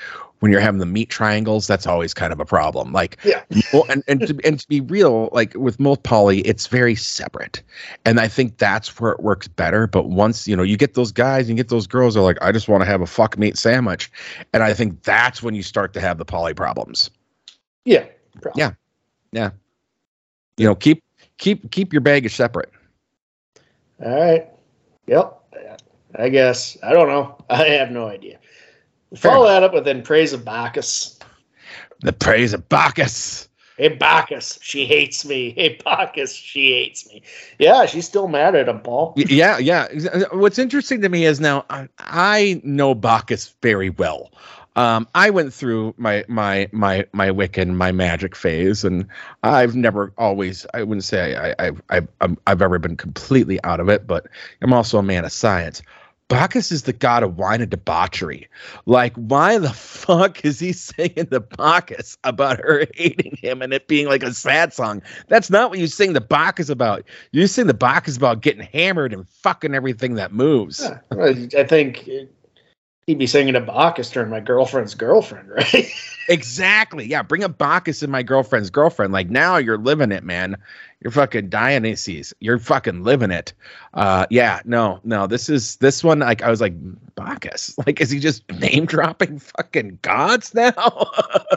when 0.40 0.50
you're 0.50 0.60
having 0.60 0.80
the 0.80 0.86
meat 0.86 1.08
triangles 1.08 1.68
that's 1.68 1.86
always 1.86 2.12
kind 2.12 2.32
of 2.32 2.40
a 2.40 2.44
problem. 2.44 2.92
Like 2.92 3.16
Yeah. 3.24 3.42
well, 3.72 3.84
and 3.88 4.02
and 4.08 4.26
to, 4.26 4.38
and 4.44 4.58
to 4.58 4.66
be 4.68 4.80
real 4.80 5.28
like 5.32 5.54
with 5.54 5.78
most 5.78 6.02
poly 6.02 6.40
it's 6.40 6.66
very 6.66 6.94
separate. 6.96 7.62
And 8.04 8.18
I 8.18 8.26
think 8.26 8.58
that's 8.58 8.98
where 9.00 9.12
it 9.12 9.20
works 9.20 9.46
better. 9.46 9.86
But 9.86 10.08
once 10.08 10.48
you 10.48 10.56
know 10.56 10.64
you 10.64 10.76
get 10.76 10.94
those 10.94 11.12
guys 11.12 11.48
and 11.48 11.56
you 11.56 11.62
get 11.62 11.68
those 11.70 11.86
girls 11.86 12.16
are 12.16 12.22
like 12.22 12.38
I 12.42 12.50
just 12.50 12.68
want 12.68 12.82
to 12.82 12.86
have 12.86 13.00
a 13.00 13.06
fuck 13.06 13.38
meat 13.38 13.56
sandwich. 13.56 14.10
And 14.52 14.62
I 14.64 14.74
think 14.74 15.04
that's 15.04 15.42
when 15.42 15.54
you 15.54 15.62
start 15.62 15.92
to 15.94 16.00
have 16.00 16.18
the 16.18 16.24
poly 16.24 16.54
problems. 16.54 17.08
Yeah, 17.84 18.04
probably. 18.40 18.60
Yeah. 19.32 19.50
you 20.58 20.66
know 20.66 20.74
keep 20.74 21.02
keep 21.38 21.70
keep 21.70 21.92
your 21.92 22.00
baggage 22.02 22.34
separate 22.34 22.70
All 24.02 24.20
right. 24.20 24.48
Yep. 25.06 25.38
I 26.16 26.28
guess. 26.28 26.76
I 26.82 26.92
don't 26.92 27.08
know. 27.08 27.36
I 27.50 27.64
have 27.68 27.90
no 27.90 28.06
idea. 28.06 28.38
Follow 29.16 29.46
that 29.46 29.62
up 29.62 29.74
with 29.74 29.86
in 29.86 30.02
praise 30.02 30.32
of 30.32 30.44
Bacchus. 30.44 31.18
the 32.00 32.12
praise 32.12 32.52
of 32.54 32.68
bacchus 32.68 33.48
Hey 33.78 33.88
Bacchus, 33.88 34.58
she 34.62 34.84
hates 34.84 35.24
me. 35.24 35.50
Hey 35.56 35.80
Bacchus, 35.82 36.34
she 36.34 36.72
hates 36.72 37.08
me. 37.08 37.22
Yeah, 37.58 37.86
she's 37.86 38.06
still 38.06 38.28
mad 38.28 38.54
at 38.54 38.68
him, 38.68 38.80
Paul. 38.80 39.14
Yeah 39.16 39.58
yeah 39.58 39.88
what's 40.32 40.58
interesting 40.58 41.00
to 41.02 41.08
me 41.08 41.24
is 41.24 41.40
now 41.40 41.64
i, 41.70 41.88
I 41.98 42.60
know 42.64 42.94
bacchus 42.94 43.54
very 43.62 43.90
well 43.90 44.30
um, 44.76 45.06
I 45.14 45.30
went 45.30 45.52
through 45.52 45.94
my 45.98 46.24
my 46.28 46.68
my 46.72 47.06
my 47.12 47.28
Wiccan 47.28 47.74
my 47.74 47.92
magic 47.92 48.34
phase, 48.34 48.84
and 48.84 49.06
I've 49.42 49.74
never 49.74 50.12
always 50.18 50.66
I 50.74 50.82
wouldn't 50.82 51.04
say 51.04 51.36
I 51.36 51.54
I 51.68 51.72
I've 51.90 52.08
I'm- 52.20 52.38
I've 52.46 52.62
ever 52.62 52.78
been 52.78 52.96
completely 52.96 53.62
out 53.64 53.80
of 53.80 53.88
it, 53.88 54.06
but 54.06 54.26
I'm 54.62 54.72
also 54.72 54.98
a 54.98 55.02
man 55.02 55.24
of 55.24 55.32
science. 55.32 55.82
Bacchus 56.28 56.72
is 56.72 56.84
the 56.84 56.94
god 56.94 57.22
of 57.22 57.36
wine 57.36 57.60
and 57.60 57.70
debauchery. 57.70 58.48
Like, 58.86 59.14
why 59.16 59.58
the 59.58 59.68
fuck 59.72 60.42
is 60.46 60.58
he 60.58 60.72
singing 60.72 61.26
the 61.30 61.40
Bacchus 61.40 62.16
about 62.24 62.58
her 62.58 62.86
hating 62.94 63.36
him 63.42 63.60
and 63.60 63.74
it 63.74 63.86
being 63.86 64.06
like 64.06 64.22
a 64.22 64.32
sad 64.32 64.72
song? 64.72 65.02
That's 65.28 65.50
not 65.50 65.68
what 65.68 65.78
you 65.78 65.86
sing 65.88 66.14
the 66.14 66.22
Bacchus 66.22 66.70
about. 66.70 67.04
You 67.32 67.46
sing 67.46 67.66
the 67.66 67.74
Bacchus 67.74 68.16
about 68.16 68.40
getting 68.40 68.66
hammered 68.72 69.12
and 69.12 69.28
fucking 69.28 69.74
everything 69.74 70.14
that 70.14 70.32
moves. 70.32 70.80
Yeah, 70.80 71.00
I 71.10 71.48
I 71.58 71.64
think 71.64 72.08
he'd 73.06 73.18
be 73.18 73.26
singing 73.26 73.54
to 73.54 73.60
Bacchus 73.60 74.10
during 74.10 74.30
my 74.30 74.40
girlfriend's 74.40 74.94
girlfriend, 74.94 75.48
right? 75.50 75.90
Exactly. 76.28 77.06
Yeah. 77.06 77.22
Bring 77.22 77.44
up 77.44 77.58
Bacchus 77.58 78.02
and 78.02 78.12
my 78.12 78.22
girlfriend's 78.22 78.70
girlfriend. 78.70 79.12
Like 79.12 79.28
now 79.28 79.56
you're 79.56 79.78
living 79.78 80.12
it, 80.12 80.22
man. 80.22 80.56
You're 81.00 81.10
fucking 81.10 81.48
Dionysus. 81.48 82.32
You're 82.38 82.60
fucking 82.60 83.02
living 83.02 83.32
it. 83.32 83.52
Uh 83.92 84.26
yeah, 84.30 84.60
no, 84.64 85.00
no. 85.02 85.26
This 85.26 85.48
is 85.48 85.76
this 85.76 86.04
one, 86.04 86.20
like 86.20 86.42
I 86.42 86.50
was 86.50 86.60
like, 86.60 86.74
Bacchus. 87.14 87.76
Like, 87.86 88.00
is 88.00 88.10
he 88.10 88.20
just 88.20 88.48
name 88.52 88.86
dropping 88.86 89.40
fucking 89.40 89.98
gods 90.02 90.54
now? 90.54 90.72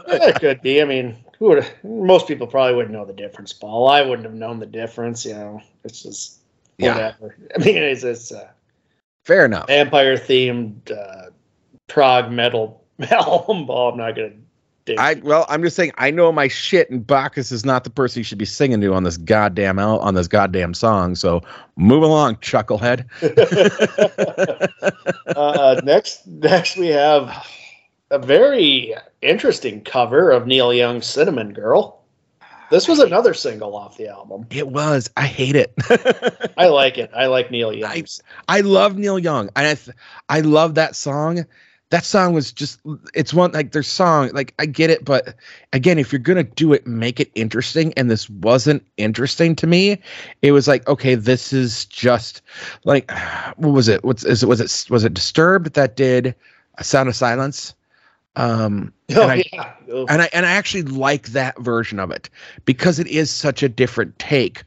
yeah, 0.08 0.30
it 0.30 0.40
could 0.40 0.62
be. 0.62 0.82
I 0.82 0.86
mean, 0.86 1.16
who 1.38 1.50
would? 1.50 1.68
Most 1.84 2.28
people 2.28 2.48
probably 2.48 2.76
wouldn't 2.76 2.94
know 2.94 3.06
the 3.06 3.14
difference, 3.14 3.54
Paul. 3.54 3.88
I 3.88 4.02
wouldn't 4.02 4.26
have 4.26 4.34
known 4.34 4.60
the 4.60 4.66
difference. 4.66 5.26
You 5.26 5.34
know, 5.34 5.62
it's 5.84 6.02
just 6.02 6.40
yeah. 6.78 7.14
I 7.22 7.64
mean, 7.64 7.78
it's 7.78 8.04
it's 8.04 8.32
a 8.32 8.50
fair 9.24 9.46
enough. 9.46 9.68
vampire 9.68 10.16
themed 10.16 10.92
uh, 10.92 11.25
prog 11.88 12.32
metal 12.32 12.84
album. 13.12 13.68
Paul, 13.68 13.94
I'm 13.94 13.98
not 13.98 14.16
gonna. 14.16 14.32
Dig. 14.86 15.00
I 15.00 15.16
well, 15.16 15.48
I'm 15.50 15.64
just 15.64 15.76
saying 15.76 15.94
I 15.98 16.12
know 16.12 16.32
my 16.32 16.48
shit, 16.48 16.92
and 16.92 17.06
Bacchus 17.06 17.52
is 17.52 17.66
not 17.66 17.84
the 17.84 17.90
person 17.90 18.20
you 18.20 18.24
should 18.24 18.38
be 18.38 18.46
singing 18.46 18.82
to 18.82 18.94
on 18.94 19.04
this 19.04 19.18
goddamn 19.18 19.80
al- 19.80 20.00
on 20.00 20.14
this 20.14 20.28
goddamn 20.28 20.76
song. 20.76 21.16
So 21.16 21.42
move 21.76 22.04
along, 22.04 22.36
chucklehead. 22.36 23.06
uh, 25.36 25.82
next, 25.84 26.28
next 26.28 26.78
we 26.78 26.90
have 26.90 27.48
a 28.12 28.20
very 28.20 28.94
interesting 29.24 29.82
cover 29.82 30.30
of 30.30 30.46
Neil 30.46 30.72
Young's 30.72 31.08
"Cinnamon 31.08 31.54
Girl." 31.54 32.06
This 32.72 32.88
was 32.88 33.00
another 33.00 33.34
single 33.34 33.76
off 33.76 33.98
the 33.98 34.08
album. 34.08 34.48
It 34.50 34.68
was. 34.68 35.10
I 35.18 35.28
hate 35.28 35.56
it. 35.56 35.74
I 36.58 36.68
like 36.68 36.98
it. 36.98 37.12
I 37.16 37.28
like 37.28 37.52
Neil 37.52 37.72
Young. 37.72 38.06
I 38.48 38.62
love 38.62 38.98
Neil 38.98 39.20
Young. 39.20 39.50
I 39.56 39.78
I 40.30 40.40
love 40.42 40.76
that 40.76 40.96
song. 40.96 41.46
That 41.96 42.04
song 42.04 42.34
was 42.34 42.52
just 42.52 42.82
it's 43.14 43.34
one 43.34 43.54
like 43.54 43.72
their 43.72 43.82
song 43.82 44.30
like 44.34 44.54
I 44.60 44.66
get 44.66 44.90
it 44.90 45.06
but 45.06 45.34
again 45.72 45.98
if 45.98 46.12
you're 46.12 46.20
going 46.20 46.36
to 46.36 46.44
do 46.44 46.74
it 46.74 46.86
make 46.86 47.22
it 47.22 47.32
interesting 47.36 47.94
and 47.94 48.12
this 48.12 48.30
wasn't 48.30 48.86
interesting 48.98 49.56
to 49.56 49.66
me. 49.66 50.02
It 50.42 50.52
was 50.52 50.68
like 50.68 50.86
okay 50.90 51.16
this 51.16 51.54
is 51.54 51.86
just 51.86 52.42
like 52.84 53.10
what 53.56 53.70
was 53.70 53.88
it? 53.88 54.04
What's 54.04 54.26
is 54.26 54.44
it 54.44 54.48
was 54.48 54.60
it 54.60 54.92
was 54.92 55.06
it 55.06 55.14
Disturbed 55.14 55.74
that 55.76 55.96
did 55.96 56.36
A 56.80 56.84
Sound 56.84 57.08
of 57.08 57.16
Silence? 57.16 57.74
Um 58.36 58.92
Oh, 59.16 59.22
and 59.22 59.32
I 59.32 59.44
yeah. 59.54 59.74
And 60.10 60.22
I 60.22 60.30
and 60.34 60.46
I 60.46 60.52
actually 60.52 60.84
like 60.84 61.28
that 61.28 61.58
version 61.62 62.02
of 62.02 62.12
it 62.12 62.30
because 62.66 63.00
it 63.00 63.08
is 63.08 63.32
such 63.32 63.64
a 63.64 63.70
different 63.70 64.20
take 64.20 64.66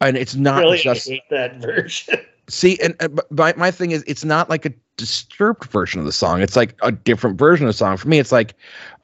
and 0.00 0.16
it's 0.16 0.36
not 0.36 0.60
really 0.60 0.78
just 0.78 1.08
hate 1.08 1.28
that 1.30 1.56
version. 1.60 2.20
See, 2.48 2.78
and 2.80 2.94
uh, 3.00 3.08
but 3.08 3.30
my, 3.32 3.52
my 3.56 3.70
thing 3.70 3.90
is, 3.90 4.02
it's 4.06 4.24
not 4.24 4.48
like 4.48 4.64
a 4.64 4.72
disturbed 4.98 5.64
version 5.64 6.00
of 6.00 6.04
the 6.04 6.12
song. 6.12 6.42
It's 6.42 6.56
like 6.56 6.74
a 6.82 6.92
different 6.92 7.38
version 7.38 7.66
of 7.66 7.70
the 7.70 7.78
song. 7.78 7.96
For 7.96 8.08
me, 8.08 8.18
it's 8.18 8.32
like, 8.32 8.54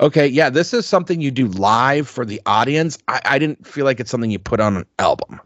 okay, 0.01 0.27
yeah, 0.27 0.51
this 0.51 0.75
is 0.75 0.85
something 0.85 1.23
you 1.23 1.31
do 1.31 1.49
live 1.49 2.07
for 2.07 2.27
the 2.27 2.43
audience. 2.45 2.99
I, 3.09 3.23
I 3.25 3.39
didn't 3.39 3.67
feel 3.67 3.87
like 3.87 4.01
it's 4.01 4.11
something 4.11 4.31
you 4.31 4.39
put 4.39 4.61
on 4.61 4.77
an 4.77 4.85
album. 4.99 5.41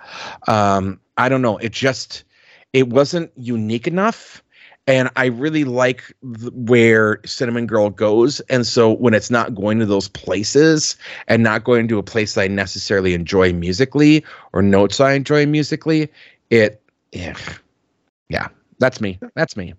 Um, 0.48 0.98
I 1.16 1.28
don't 1.28 1.42
know. 1.42 1.58
It 1.58 1.72
just, 1.72 2.24
it 2.72 2.88
wasn't 2.88 3.30
unique 3.36 3.86
enough. 3.86 4.42
And 4.88 5.10
I 5.16 5.26
really 5.26 5.64
like 5.64 6.02
th- 6.40 6.50
where 6.54 7.20
Cinnamon 7.26 7.66
Girl 7.66 7.90
goes. 7.90 8.40
And 8.48 8.66
so 8.66 8.90
when 8.90 9.12
it's 9.12 9.30
not 9.30 9.54
going 9.54 9.78
to 9.80 9.86
those 9.86 10.08
places 10.08 10.96
and 11.28 11.42
not 11.42 11.62
going 11.62 11.88
to 11.88 11.98
a 11.98 12.02
place 12.02 12.34
that 12.34 12.40
I 12.40 12.48
necessarily 12.48 13.12
enjoy 13.12 13.52
musically 13.52 14.24
or 14.54 14.62
notes 14.62 14.98
I 14.98 15.12
enjoy 15.12 15.44
musically, 15.44 16.10
it, 16.48 16.80
yeah, 17.12 17.36
yeah, 18.30 18.48
that's 18.78 18.98
me. 18.98 19.18
That's 19.34 19.58
me. 19.58 19.74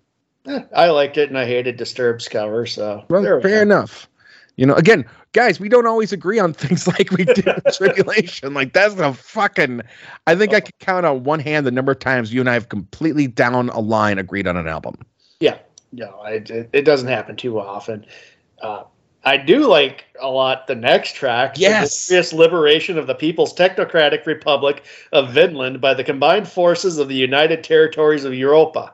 Eh, 0.46 0.62
I 0.76 0.90
liked 0.90 1.18
it, 1.18 1.30
and 1.30 1.38
I 1.38 1.46
hated 1.46 1.78
Disturbed's 1.78 2.28
cover. 2.28 2.66
So 2.66 3.04
Well, 3.10 3.24
fair 3.24 3.40
go. 3.40 3.62
enough. 3.62 4.08
You 4.56 4.66
know, 4.66 4.74
again, 4.76 5.06
guys, 5.32 5.60
we 5.60 5.70
don't 5.70 5.86
always 5.88 6.12
agree 6.12 6.38
on 6.40 6.54
things 6.54 6.86
like 6.88 7.12
we 7.12 7.24
did 7.26 7.48
in 7.48 7.62
Tribulation. 7.74 8.54
Like 8.54 8.74
that's 8.74 8.96
a 8.96 9.14
fucking. 9.14 9.82
I 10.28 10.36
think 10.36 10.54
I 10.54 10.60
could 10.60 10.78
count 10.80 11.06
on 11.06 11.24
one 11.24 11.40
hand 11.40 11.66
the 11.66 11.72
number 11.72 11.92
of 11.92 12.00
times 12.00 12.34
you 12.34 12.40
and 12.42 12.50
I 12.50 12.54
have 12.54 12.70
completely 12.70 13.28
down 13.28 13.70
a 13.70 13.80
line 13.80 14.18
agreed 14.20 14.48
on 14.48 14.58
an 14.58 14.68
album. 14.68 14.96
Yeah, 15.40 15.58
no, 15.94 16.20
I, 16.24 16.32
it, 16.32 16.70
it 16.74 16.82
doesn't 16.84 17.08
happen 17.08 17.36
too 17.38 17.60
often. 17.60 18.06
Uh, 18.62 18.84
I 19.24 19.38
do 19.38 19.68
like 19.68 20.06
a 20.22 20.30
lot 20.30 20.68
the 20.68 20.76
next 20.76 21.14
track. 21.16 21.56
The 21.56 21.62
Yes. 21.62 22.08
Glorious 22.08 22.34
Liberation 22.34 22.98
of 22.98 23.08
the 23.08 23.16
People's 23.16 23.54
Technocratic 23.54 24.26
Republic 24.26 24.84
of 25.14 25.32
Vinland 25.32 25.80
by 25.82 25.94
the 25.94 26.04
combined 26.04 26.48
forces 26.48 26.98
of 26.98 27.08
the 27.10 27.16
United 27.16 27.64
Territories 27.64 28.24
of 28.26 28.34
Europa. 28.34 28.94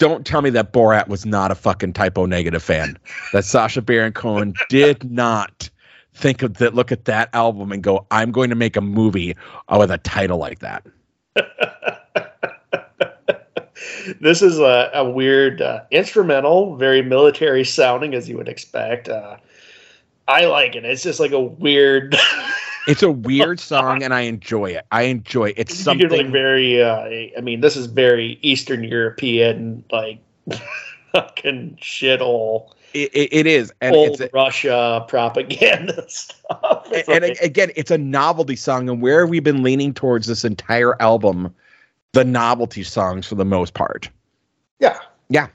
Don't 0.00 0.26
tell 0.26 0.40
me 0.40 0.48
that 0.50 0.72
Borat 0.72 1.08
was 1.08 1.26
not 1.26 1.50
a 1.50 1.54
fucking 1.54 1.92
Type 1.92 2.16
O 2.16 2.24
Negative 2.24 2.62
fan. 2.62 2.98
that 3.34 3.44
Sacha 3.44 3.82
Baron 3.82 4.14
Cohen 4.14 4.54
did 4.70 5.10
not 5.10 5.68
think 6.14 6.42
of 6.42 6.54
that. 6.54 6.74
Look 6.74 6.90
at 6.90 7.04
that 7.04 7.28
album 7.34 7.70
and 7.70 7.82
go, 7.82 8.06
"I'm 8.10 8.32
going 8.32 8.48
to 8.48 8.56
make 8.56 8.76
a 8.76 8.80
movie 8.80 9.36
with 9.70 9.90
a 9.90 9.98
title 9.98 10.38
like 10.38 10.60
that." 10.60 10.86
this 14.20 14.40
is 14.40 14.58
a, 14.58 14.90
a 14.94 15.08
weird 15.08 15.60
uh, 15.60 15.82
instrumental, 15.90 16.76
very 16.76 17.02
military 17.02 17.64
sounding, 17.64 18.14
as 18.14 18.26
you 18.26 18.38
would 18.38 18.48
expect. 18.48 19.10
Uh, 19.10 19.36
I 20.28 20.46
like 20.46 20.76
it. 20.76 20.86
It's 20.86 21.02
just 21.02 21.20
like 21.20 21.32
a 21.32 21.40
weird, 21.40 22.16
It's 22.86 23.02
a 23.02 23.10
weird 23.10 23.60
song, 23.72 24.02
and 24.02 24.12
I 24.14 24.22
enjoy 24.22 24.70
it. 24.70 24.86
I 24.90 25.02
enjoy 25.02 25.50
it. 25.50 25.54
It's 25.58 25.74
something. 25.78 26.08
like 26.08 26.28
very. 26.28 26.82
Uh, 26.82 27.04
I 27.36 27.40
mean, 27.42 27.60
this 27.60 27.76
is 27.76 27.86
very 27.86 28.38
Eastern 28.42 28.84
European, 28.84 29.84
like 29.90 30.20
fucking 31.12 31.78
shithole, 31.80 32.72
it, 32.94 33.10
it, 33.14 33.28
it 33.32 33.46
is, 33.46 33.72
and 33.80 33.94
old 33.94 34.20
it's 34.20 34.32
Russia 34.32 35.04
propaganda 35.08 36.04
stuff. 36.08 36.86
It's 36.90 37.08
and 37.08 37.22
like- 37.22 37.40
again, 37.40 37.70
it's 37.76 37.90
a 37.90 37.98
novelty 37.98 38.56
song, 38.56 38.88
and 38.88 39.00
where 39.00 39.20
have 39.20 39.30
we've 39.30 39.44
been 39.44 39.62
leaning 39.62 39.94
towards 39.94 40.26
this 40.26 40.44
entire 40.44 41.00
album, 41.00 41.54
the 42.12 42.24
novelty 42.24 42.82
songs 42.82 43.26
for 43.26 43.34
the 43.36 43.44
most 43.44 43.74
part. 43.74 44.08
yeah, 44.78 44.98
Yeah. 45.28 45.48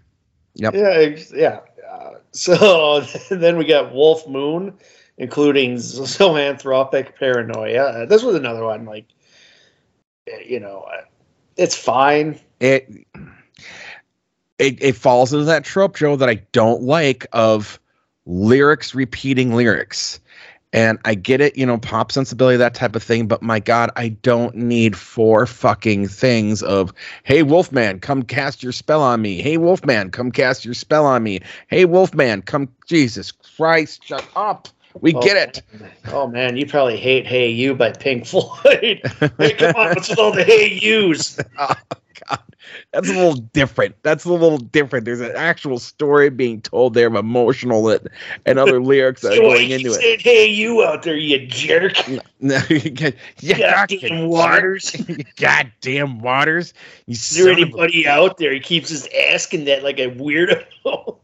Yep. 0.57 0.73
yeah, 0.73 1.15
yeah. 1.35 1.59
Uh, 1.91 2.11
so 2.31 3.01
then 3.29 3.57
we 3.57 3.65
got 3.65 3.93
Wolf 3.93 4.25
Moon, 4.27 4.73
including 5.17 5.75
zoanthropic 5.77 7.15
paranoia. 7.15 7.83
Uh, 7.83 8.05
this 8.05 8.23
was 8.23 8.35
another 8.35 8.63
one 8.63 8.85
like 8.85 9.05
you 10.45 10.59
know, 10.59 10.85
uh, 10.91 11.01
it's 11.57 11.75
fine. 11.75 12.39
it 12.59 12.89
it 14.57 14.81
it 14.81 14.95
falls 14.95 15.33
into 15.33 15.45
that 15.45 15.63
trope, 15.63 15.95
Joe, 15.97 16.15
that 16.15 16.29
I 16.29 16.35
don't 16.51 16.83
like 16.83 17.27
of 17.33 17.79
lyrics 18.25 18.95
repeating 18.95 19.53
lyrics. 19.53 20.19
And 20.73 20.99
I 21.05 21.15
get 21.15 21.39
it, 21.39 21.57
you 21.57 21.65
know, 21.65 21.77
pop 21.77 22.11
sensibility, 22.11 22.57
that 22.57 22.73
type 22.73 22.97
of 22.97 23.03
thing. 23.03 23.27
But 23.27 23.41
my 23.41 23.61
God, 23.61 23.91
I 23.95 24.09
don't 24.09 24.53
need 24.55 24.97
four 24.97 25.45
fucking 25.45 26.09
things 26.09 26.61
of, 26.63 26.93
hey, 27.23 27.43
Wolfman, 27.43 28.01
come 28.01 28.23
cast 28.23 28.61
your 28.61 28.73
spell 28.73 29.01
on 29.01 29.21
me. 29.21 29.41
Hey, 29.41 29.55
Wolfman, 29.55 30.11
come 30.11 30.33
cast 30.33 30.65
your 30.65 30.73
spell 30.73 31.05
on 31.05 31.23
me. 31.23 31.39
Hey, 31.67 31.85
Wolfman, 31.85 32.41
come. 32.41 32.67
Jesus 32.87 33.31
Christ, 33.31 34.03
shut 34.03 34.27
up. 34.35 34.67
We 35.01 35.13
Oh, 35.13 35.21
get 35.21 35.35
it. 35.37 35.61
Oh 36.07 36.27
man, 36.27 36.55
you 36.57 36.65
probably 36.65 36.97
hate 36.97 37.25
"Hey 37.27 37.49
You" 37.49 37.75
by 37.75 37.91
Pink 37.91 38.25
Floyd. 38.25 38.53
hey, 39.37 39.53
come 39.53 39.75
on, 39.75 39.89
what's 39.95 40.09
with 40.09 40.19
all 40.19 40.31
the 40.31 40.43
"Hey 40.43 40.67
Yous"? 40.81 41.39
Oh 41.59 41.73
God, 42.29 42.39
that's 42.93 43.09
a 43.09 43.13
little 43.13 43.33
different. 43.35 43.93
That's 44.01 44.23
a 44.23 44.31
little 44.31 44.57
different. 44.57 45.03
There's 45.05 45.19
an 45.19 45.33
actual 45.35 45.79
story 45.79 46.29
being 46.29 46.61
told 46.61 46.93
there 46.93 47.07
of 47.07 47.15
emotional 47.15 47.89
and, 47.89 48.07
and 48.45 48.57
other 48.57 48.81
lyrics 48.81 49.21
that 49.21 49.33
are 49.33 49.35
So 49.35 49.41
going 49.41 49.69
into 49.69 49.91
it. 49.93 50.21
"Hey 50.21 50.47
You" 50.47 50.81
out 50.83 51.03
there, 51.03 51.17
you 51.17 51.45
jerk? 51.45 51.93
No, 52.39 52.59
you 52.69 52.79
get- 52.79 53.15
yeah, 53.41 53.85
Goddamn 53.85 54.27
Waters. 54.29 54.95
Goddamn 55.35 56.19
waters. 56.21 56.73
You 57.05 57.13
Is 57.13 57.35
there 57.35 57.51
of 57.51 57.57
a- 57.57 57.61
anybody 57.63 58.07
out 58.07 58.37
there? 58.37 58.53
He 58.53 58.59
keeps 58.61 58.89
just 58.89 59.09
asking 59.13 59.65
that 59.65 59.83
like 59.83 59.99
a 59.99 60.07
weirdo. 60.09 61.17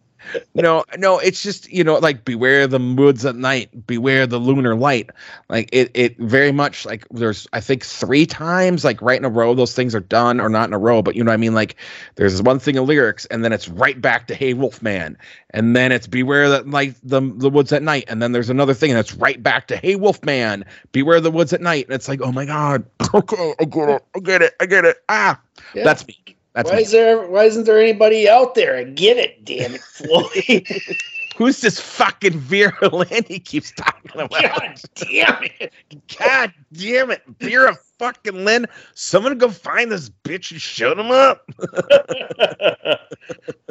No, 0.54 0.84
no, 0.98 1.20
it's 1.20 1.42
just 1.44 1.72
you 1.72 1.84
know, 1.84 1.96
like 1.96 2.26
beware 2.26 2.68
the 2.68 2.80
woods 2.80 3.26
at 3.26 3.36
night, 3.36 3.88
beware 3.88 4.28
the 4.28 4.38
lunar 4.40 4.76
light. 4.76 5.10
Like 5.50 5.70
it, 5.72 5.92
it 5.94 6.18
very 6.18 6.52
much 6.52 6.86
like 6.86 7.08
there's 7.10 7.48
I 7.54 7.60
think 7.62 7.84
three 7.86 8.26
times 8.26 8.84
like 8.84 9.02
right 9.02 9.18
in 9.18 9.26
a 9.26 9.30
row 9.30 9.54
those 9.54 9.74
things 9.74 9.96
are 9.96 10.00
done 10.02 10.40
or 10.40 10.50
not 10.50 10.68
in 10.70 10.74
a 10.74 10.80
row, 10.80 11.02
but 11.02 11.16
you 11.16 11.24
know 11.24 11.32
what 11.32 11.36
I 11.36 11.38
mean. 11.38 11.54
Like 11.54 11.76
there's 12.16 12.42
one 12.42 12.60
thing 12.60 12.78
of 12.78 12.88
lyrics, 12.88 13.26
and 13.26 13.44
then 13.44 13.54
it's 13.54 13.68
right 13.70 14.00
back 14.00 14.28
to 14.28 14.36
Hey 14.36 14.54
Wolfman, 14.54 15.18
and 15.52 15.76
then 15.76 15.92
it's 15.92 16.08
beware 16.08 16.50
that 16.50 16.70
like 16.70 16.96
the 17.04 17.22
the 17.22 17.50
woods 17.50 17.72
at 17.72 17.84
night, 17.84 18.06
and 18.08 18.22
then 18.22 18.32
there's 18.32 18.50
another 18.50 18.74
thing, 18.74 18.92
and 18.92 19.00
it's 19.00 19.14
right 19.16 19.42
back 19.42 19.68
to 19.68 19.78
Hey 19.78 19.96
Wolfman, 19.96 20.66
beware 20.92 21.20
the 21.22 21.32
woods 21.32 21.54
at 21.54 21.62
night, 21.62 21.86
and 21.86 21.94
it's 21.94 22.08
like 22.08 22.22
oh 22.22 22.32
my 22.32 22.46
god, 22.46 22.86
okay, 23.14 23.54
I 23.60 23.66
get 23.66 23.90
it, 23.90 24.06
I 24.16 24.20
get 24.20 24.42
it, 24.42 24.54
I 24.60 24.66
get 24.66 24.86
it. 24.86 24.98
Ah, 25.10 25.40
Yeah. 25.74 25.84
that's 25.84 26.08
me. 26.08 26.18
That's 26.54 26.70
why 26.70 26.78
me. 26.78 26.82
is 26.84 26.92
there? 26.92 27.28
Why 27.28 27.46
isn't 27.46 27.64
there 27.66 27.80
anybody 27.80 28.28
out 28.28 28.56
there? 28.56 28.76
I 28.78 28.84
get 28.84 29.18
it, 29.18 29.46
damn 29.46 29.76
it, 29.76 29.82
Floyd. 29.82 30.68
Who's 31.38 31.62
this 31.62 31.80
fucking 31.80 32.38
Vera 32.38 32.90
Lynn 32.90 33.24
he 33.28 33.40
keeps 33.40 33.72
talking 33.72 34.12
about? 34.20 34.42
God 34.42 34.82
damn 34.96 35.44
it. 35.44 35.74
God 36.20 36.54
damn 36.74 37.10
it, 37.10 37.24
Vera 37.40 37.76
fucking 37.98 38.44
Lynn. 38.44 38.68
Someone 38.96 39.38
go 39.38 39.50
find 39.50 39.92
this 39.92 40.10
bitch 40.24 40.52
and 40.52 40.62
shut 40.62 41.00
him 41.00 41.10
up. 41.10 41.50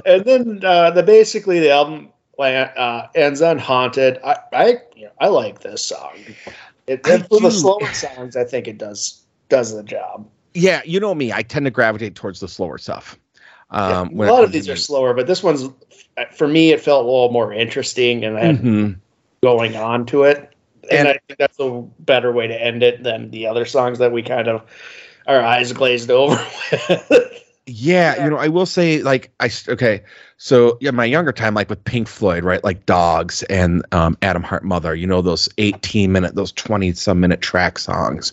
and 0.07 0.25
then 0.25 0.65
uh, 0.65 0.91
the 0.91 1.03
basically 1.03 1.61
the 1.61 1.71
album 1.71 2.09
uh, 2.39 3.09
ends 3.15 3.43
on 3.43 3.59
"Haunted." 3.59 4.19
I 4.25 4.37
I, 4.53 4.79
you 4.97 5.05
know, 5.05 5.13
I 5.21 5.29
like 5.29 5.61
this 5.61 5.83
song. 5.83 6.15
It, 6.87 7.07
I 7.07 7.13
and 7.13 7.29
for 7.29 7.41
the 7.41 7.51
do. 7.51 7.57
slower 7.57 7.93
songs, 7.93 8.37
I 8.37 8.45
think 8.45 8.67
it 8.67 8.79
does 8.79 9.23
does 9.51 9.75
the 9.75 9.83
job. 9.83 10.27
Yeah, 10.55 10.83
you 10.85 11.01
know 11.01 11.15
me. 11.15 11.33
I 11.33 11.43
tend 11.43 11.65
to 11.67 11.71
gravitate 11.71 12.15
towards 12.15 12.41
the 12.41 12.49
slower 12.49 12.79
stuff. 12.79 13.19
Yeah, 13.73 14.01
Um, 14.01 14.09
a 14.09 14.15
when 14.15 14.29
it 14.29 14.33
lot 14.33 14.45
of 14.45 14.53
these 14.53 14.69
are 14.69 14.77
slower, 14.77 15.15
but 15.15 15.27
this 15.27 15.43
one's 15.43 15.69
for 16.35 16.49
me. 16.49 16.73
It 16.73 16.81
felt 16.81 17.05
a 17.05 17.09
little 17.09 17.31
more 17.31 17.53
interesting 17.53 18.25
and 18.25 18.37
Mhm. 18.59 18.97
going 19.43 19.77
on 19.77 20.07
to 20.07 20.25
it. 20.25 20.51
And, 20.91 21.01
And- 21.01 21.09
I 21.09 21.19
think 21.29 21.39
that's 21.39 21.59
a 21.61 21.85
better 22.01 22.33
way 22.33 22.47
to 22.49 22.61
end 22.61 22.83
it 22.83 23.03
than 23.05 23.31
the 23.31 23.47
other 23.47 23.65
songs 23.65 23.99
that 23.99 24.11
we 24.13 24.23
kind 24.23 24.49
of 24.49 24.63
our 25.27 25.41
eyes 25.41 25.73
glazed 25.73 26.11
over 26.11 26.35
with. 26.73 27.45
Yeah, 27.73 28.25
you 28.25 28.31
know, 28.31 28.37
I 28.37 28.49
will 28.49 28.67
say, 28.67 29.01
like, 29.01 29.31
I 29.39 29.49
okay, 29.69 30.03
so 30.39 30.77
yeah, 30.81 30.91
my 30.91 31.05
younger 31.05 31.31
time, 31.31 31.55
like 31.55 31.71
with 31.71 31.85
Pink 31.85 32.09
Floyd, 32.09 32.43
right, 32.43 32.65
like 32.65 32.85
Dogs 32.85 33.45
and 33.45 33.85
um, 33.93 34.19
Atom 34.23 34.43
Heart 34.43 34.65
Mother, 34.65 34.93
you 34.97 35.07
know, 35.07 35.23
those 35.23 35.49
eighteen 35.57 36.11
minute, 36.11 36.35
those 36.35 36.51
twenty 36.51 36.93
some 36.95 37.21
minute 37.21 37.43
track 37.43 37.79
songs. 37.79 38.33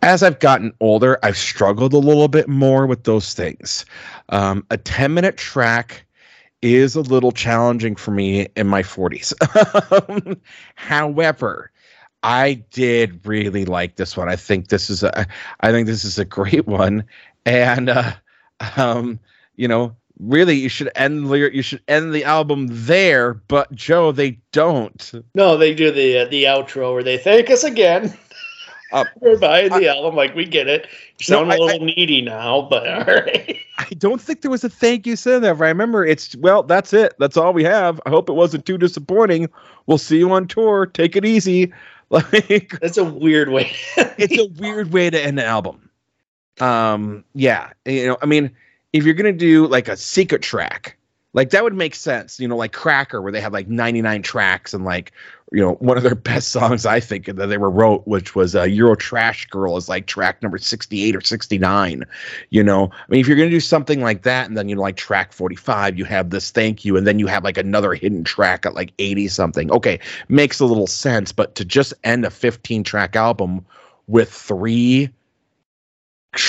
As 0.00 0.22
I've 0.22 0.38
gotten 0.38 0.72
older, 0.80 1.18
I've 1.22 1.36
struggled 1.36 1.92
a 1.92 1.98
little 1.98 2.28
bit 2.28 2.48
more 2.48 2.86
with 2.86 3.04
those 3.04 3.34
things. 3.34 3.84
Um, 4.30 4.64
a 4.70 4.78
ten 4.78 5.12
minute 5.12 5.36
track 5.36 6.06
is 6.62 6.94
a 6.96 7.02
little 7.02 7.32
challenging 7.32 7.96
for 7.96 8.12
me 8.12 8.48
in 8.56 8.66
my 8.66 8.82
forties. 8.82 9.34
However. 10.74 11.70
I 12.22 12.54
did 12.70 13.26
really 13.26 13.64
like 13.64 13.96
this 13.96 14.14
one. 14.14 14.28
I 14.28 14.36
think 14.36 14.68
this 14.68 14.90
is 14.90 15.02
a 15.02 15.26
I 15.60 15.70
think 15.72 15.86
this 15.86 16.04
is 16.04 16.18
a 16.18 16.24
great 16.26 16.66
one. 16.66 17.04
And 17.46 17.88
uh 17.88 18.12
um, 18.76 19.18
you 19.56 19.68
know, 19.68 19.94
really 20.18 20.54
you 20.54 20.68
should 20.68 20.90
end 20.94 21.28
the 21.30 21.50
you 21.52 21.62
should 21.62 21.82
end 21.88 22.12
the 22.14 22.24
album 22.24 22.66
there, 22.70 23.34
but 23.34 23.72
Joe, 23.74 24.12
they 24.12 24.38
don't. 24.52 25.12
no, 25.34 25.56
they 25.56 25.74
do 25.74 25.90
the 25.90 26.18
uh, 26.20 26.24
the 26.26 26.44
outro 26.44 26.92
where 26.94 27.02
they 27.02 27.18
thank 27.18 27.50
us 27.50 27.64
again. 27.64 28.16
Uh, 28.92 29.04
We're 29.20 29.38
buying 29.38 29.70
the 29.70 29.88
album, 29.88 30.16
like 30.16 30.34
we 30.34 30.44
get 30.44 30.66
it. 30.66 30.86
You 31.18 31.26
No, 31.34 31.38
sound 31.38 31.52
I- 31.52 31.56
a 31.56 31.60
little 31.60 31.86
needy 31.86 32.22
now, 32.22 32.62
but 32.62 32.86
all 32.88 33.04
right. 33.14 33.56
I 33.78 33.86
don't 33.98 34.20
think 34.20 34.42
there 34.42 34.50
was 34.50 34.62
a 34.62 34.68
thank 34.68 35.06
you 35.06 35.16
said 35.16 35.42
there. 35.42 35.54
I 35.54 35.68
remember, 35.68 36.04
it's 36.04 36.36
well, 36.36 36.62
that's 36.62 36.92
it. 36.92 37.14
That's 37.18 37.36
all 37.36 37.52
we 37.52 37.64
have. 37.64 38.00
I 38.04 38.10
hope 38.10 38.28
it 38.28 38.34
wasn't 38.34 38.66
too 38.66 38.76
disappointing. 38.78 39.48
We'll 39.86 39.96
see 39.98 40.18
you 40.18 40.30
on 40.32 40.46
tour. 40.48 40.86
Take 40.86 41.16
it 41.16 41.24
easy. 41.24 41.72
Like 42.12 42.80
That's 42.80 42.98
a 42.98 43.04
weird 43.04 43.50
way. 43.50 43.70
it's 43.96 44.36
a 44.36 44.46
weird 44.60 44.92
way 44.92 45.10
to 45.10 45.20
end 45.24 45.38
an 45.38 45.46
album. 45.46 45.88
Um, 46.60 47.24
yeah, 47.34 47.72
you 47.84 48.06
know, 48.06 48.18
I 48.22 48.26
mean, 48.26 48.50
if 48.92 49.04
you're 49.04 49.14
gonna 49.14 49.32
do 49.32 49.66
like 49.66 49.88
a 49.88 49.96
secret 49.96 50.42
track, 50.42 50.96
like 51.32 51.50
that 51.50 51.62
would 51.62 51.74
make 51.74 51.94
sense. 51.94 52.40
You 52.40 52.48
know, 52.48 52.56
like 52.56 52.72
Cracker, 52.72 53.22
where 53.22 53.32
they 53.32 53.40
have 53.40 53.52
like 53.52 53.68
99 53.68 54.22
tracks 54.22 54.74
and 54.74 54.84
like, 54.84 55.12
you 55.52 55.60
know, 55.60 55.74
one 55.74 55.96
of 55.96 56.02
their 56.02 56.14
best 56.16 56.48
songs 56.48 56.84
I 56.84 57.00
think 57.00 57.26
that 57.26 57.46
they 57.46 57.56
were 57.56 57.70
wrote, 57.70 58.06
which 58.06 58.34
was 58.34 58.54
uh, 58.54 58.64
Eurotrash 58.64 59.48
Girl, 59.48 59.76
is 59.76 59.88
like 59.88 60.06
track 60.06 60.42
number 60.42 60.58
68 60.58 61.16
or 61.16 61.20
69. 61.20 62.04
You 62.50 62.64
know, 62.64 62.90
I 62.92 63.04
mean, 63.08 63.20
if 63.20 63.28
you're 63.28 63.36
gonna 63.36 63.50
do 63.50 63.60
something 63.60 64.00
like 64.00 64.22
that, 64.22 64.48
and 64.48 64.56
then 64.56 64.68
you 64.68 64.74
know, 64.74 64.82
like 64.82 64.96
track 64.96 65.32
45, 65.32 65.98
you 65.98 66.04
have 66.04 66.30
this 66.30 66.50
thank 66.50 66.84
you, 66.84 66.96
and 66.96 67.06
then 67.06 67.18
you 67.18 67.26
have 67.28 67.44
like 67.44 67.58
another 67.58 67.94
hidden 67.94 68.24
track 68.24 68.66
at 68.66 68.74
like 68.74 68.92
80 68.98 69.28
something. 69.28 69.70
Okay, 69.70 70.00
makes 70.28 70.60
a 70.60 70.66
little 70.66 70.88
sense, 70.88 71.32
but 71.32 71.54
to 71.54 71.64
just 71.64 71.94
end 72.04 72.24
a 72.24 72.30
15 72.30 72.82
track 72.82 73.14
album 73.16 73.64
with 74.08 74.32
three 74.32 75.10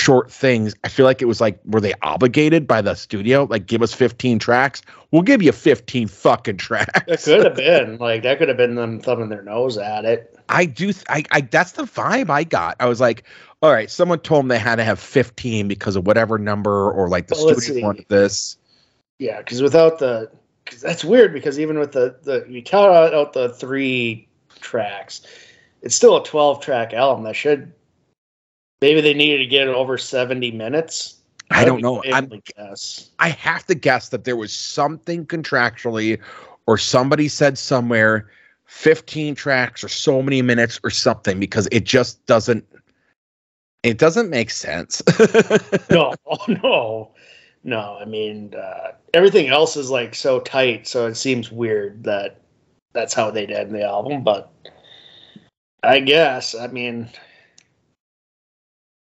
short 0.02 0.32
things, 0.32 0.74
I 0.82 0.88
feel 0.88 1.06
like 1.06 1.22
it 1.22 1.26
was 1.26 1.40
like, 1.40 1.60
were 1.64 1.80
they 1.80 1.94
obligated 2.02 2.66
by 2.66 2.82
the 2.82 2.94
studio? 2.94 3.44
Like, 3.44 3.66
give 3.66 3.82
us 3.82 3.94
15 3.94 4.40
tracks. 4.40 4.82
We'll 5.12 5.22
give 5.22 5.42
you 5.42 5.52
15 5.52 6.08
fucking 6.08 6.56
tracks. 6.56 7.06
That 7.06 7.22
could 7.22 7.44
have 7.44 7.54
been 7.56 7.98
like 7.98 8.22
that 8.24 8.38
could 8.38 8.48
have 8.48 8.56
been 8.56 8.74
them 8.74 8.98
thumbing 9.00 9.28
their 9.28 9.42
nose 9.42 9.78
at 9.78 10.04
it. 10.04 10.36
I 10.48 10.64
do. 10.64 10.92
Th- 10.92 11.04
I, 11.08 11.22
I, 11.30 11.40
that's 11.42 11.72
the 11.72 11.84
vibe 11.84 12.30
I 12.30 12.42
got. 12.42 12.76
I 12.80 12.86
was 12.86 13.00
like, 13.00 13.22
all 13.62 13.70
right, 13.70 13.88
someone 13.88 14.18
told 14.18 14.40
them 14.40 14.48
they 14.48 14.58
had 14.58 14.76
to 14.76 14.84
have 14.84 14.98
15 14.98 15.68
because 15.68 15.94
of 15.94 16.04
whatever 16.04 16.36
number 16.36 16.90
or 16.90 17.08
like 17.08 17.28
the 17.28 17.36
Well, 17.36 17.60
studio 17.60 17.86
wanted 17.86 18.06
this. 18.08 18.56
Yeah, 19.20 19.38
because 19.38 19.62
without 19.62 20.00
the, 20.00 20.32
cause 20.66 20.80
that's 20.80 21.04
weird. 21.04 21.32
Because 21.32 21.60
even 21.60 21.78
with 21.78 21.92
the 21.92 22.16
the 22.22 22.44
you 22.48 22.60
count 22.60 22.92
out, 22.92 23.34
the 23.34 23.50
three 23.50 24.26
tracks, 24.60 25.22
it's 25.80 25.94
still 25.94 26.16
a 26.16 26.24
twelve 26.24 26.60
track 26.60 26.92
album. 26.92 27.22
That 27.24 27.36
should 27.36 27.72
maybe 28.82 29.00
they 29.00 29.14
needed 29.14 29.38
to 29.38 29.46
get 29.46 29.68
it 29.68 29.74
over 29.74 29.96
seventy 29.96 30.50
minutes. 30.50 31.22
I 31.50 31.64
don't 31.64 31.80
know. 31.80 32.02
I 32.04 32.18
I'm, 32.18 32.42
guess. 32.56 33.10
I 33.18 33.30
have 33.30 33.64
to 33.66 33.74
guess 33.74 34.10
that 34.10 34.24
there 34.24 34.36
was 34.36 34.52
something 34.54 35.26
contractually 35.26 36.18
or 36.66 36.78
somebody 36.78 37.28
said 37.28 37.58
somewhere 37.58 38.30
15 38.66 39.34
tracks 39.34 39.84
or 39.84 39.88
so 39.88 40.22
many 40.22 40.40
minutes 40.40 40.80
or 40.82 40.88
something 40.88 41.38
because 41.38 41.68
it 41.70 41.84
just 41.84 42.24
doesn't 42.24 42.64
it 43.82 43.98
doesn't 43.98 44.30
make 44.30 44.50
sense. 44.50 45.02
no, 45.90 46.14
oh, 46.26 46.44
no, 46.62 47.10
no. 47.64 47.98
I 48.00 48.04
mean, 48.04 48.54
uh, 48.54 48.92
everything 49.12 49.48
else 49.48 49.76
is 49.76 49.90
like 49.90 50.14
so 50.14 50.40
tight, 50.40 50.86
so 50.86 51.06
it 51.06 51.16
seems 51.16 51.50
weird 51.50 52.04
that 52.04 52.40
that's 52.92 53.12
how 53.12 53.30
they'd 53.30 53.50
end 53.50 53.74
the 53.74 53.82
album. 53.82 54.22
But 54.22 54.52
I 55.82 55.98
guess, 55.98 56.54
I 56.54 56.68
mean, 56.68 57.08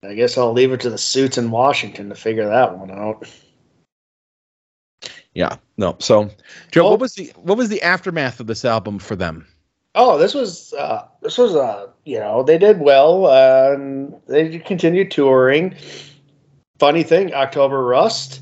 I 0.07 0.15
guess 0.15 0.37
I'll 0.39 0.53
leave 0.53 0.73
it 0.73 0.81
to 0.83 0.91
the 0.91 0.99
suits 0.99 1.39
in 1.39 1.51
Washington 1.51 2.09
to 2.09 2.15
figure 2.15 2.47
that 2.49 2.77
one 2.79 2.91
out. 2.91 3.27
yeah. 5.35 5.57
No. 5.77 5.97
So, 5.99 6.31
Joe, 6.71 6.87
Oh. 6.87 6.91
what 6.91 7.01
was 7.01 7.15
the 7.15 7.33
what 7.37 7.59
was 7.59 7.69
the 7.69 7.83
aftermath 7.83 8.41
of 8.41 8.47
this 8.47 8.65
album 8.65 8.99
for 8.99 9.17
them? 9.17 9.47
Oh, 9.97 10.19
this 10.19 10.35
was 10.35 10.73
uh, 10.75 11.07
this 11.23 11.39
was 11.39 11.55
uh, 11.57 11.87
you 12.05 12.19
know 12.19 12.43
they 12.43 12.59
did 12.59 12.81
well. 12.81 13.27
Uh, 13.27 13.73
and 13.75 14.15
they 14.27 14.59
continued 14.59 15.11
touring. 15.11 15.75
Funny 16.79 17.03
thing, 17.03 17.33
October 17.35 17.85
Rust 17.85 18.41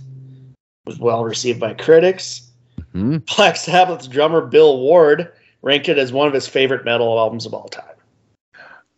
was 0.87 0.99
well 0.99 1.25
received 1.25 1.61
by 1.61 1.75
critics. 1.75 2.49
Hmm? 2.93 3.19
Black 3.37 3.57
Sabbath's 3.57 4.07
drummer 4.09 4.41
Bill 4.43 4.81
Ward 4.81 5.31
ranked 5.63 5.89
it 5.89 5.97
as 5.99 6.13
one 6.13 6.27
of 6.29 6.35
his 6.35 6.49
favorite 6.49 6.85
metal 6.85 7.19
albums 7.19 7.47
of 7.47 7.55
all 7.55 7.69
time. 7.69 7.92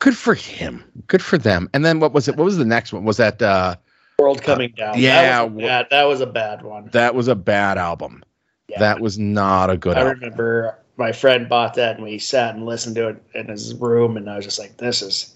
Good 0.04 0.16
for 0.18 0.34
him. 0.34 0.84
Good 1.06 1.22
for 1.22 1.38
them. 1.38 1.70
And 1.72 1.82
then 1.82 1.98
what 1.98 2.12
was 2.12 2.28
it? 2.28 2.36
What 2.36 2.44
was 2.44 2.58
the 2.58 2.64
next 2.66 2.92
one? 2.92 3.04
Was 3.04 3.16
that 3.16 3.40
uh 3.40 3.76
World 4.18 4.42
coming 4.42 4.72
down. 4.76 4.98
yeah, 4.98 5.42
that 5.42 5.50
was, 5.50 5.64
a 5.64 5.66
bad, 5.66 5.86
that 5.90 6.04
was 6.04 6.20
a 6.20 6.26
bad 6.26 6.62
one. 6.62 6.88
that 6.92 7.14
was 7.14 7.26
a 7.26 7.34
bad 7.34 7.78
album. 7.78 8.22
Yeah. 8.68 8.78
That 8.78 9.00
was 9.00 9.18
not 9.18 9.70
a 9.70 9.76
good 9.76 9.96
I 9.96 10.00
album. 10.02 10.20
remember 10.20 10.78
my 10.96 11.10
friend 11.10 11.48
bought 11.48 11.74
that 11.74 11.96
and 11.96 12.04
we 12.04 12.18
sat 12.18 12.54
and 12.54 12.66
listened 12.66 12.94
to 12.96 13.08
it 13.08 13.22
in 13.34 13.48
his 13.48 13.74
room, 13.74 14.16
and 14.16 14.30
I 14.30 14.36
was 14.36 14.44
just 14.44 14.58
like, 14.58 14.76
"This 14.76 15.02
is, 15.02 15.34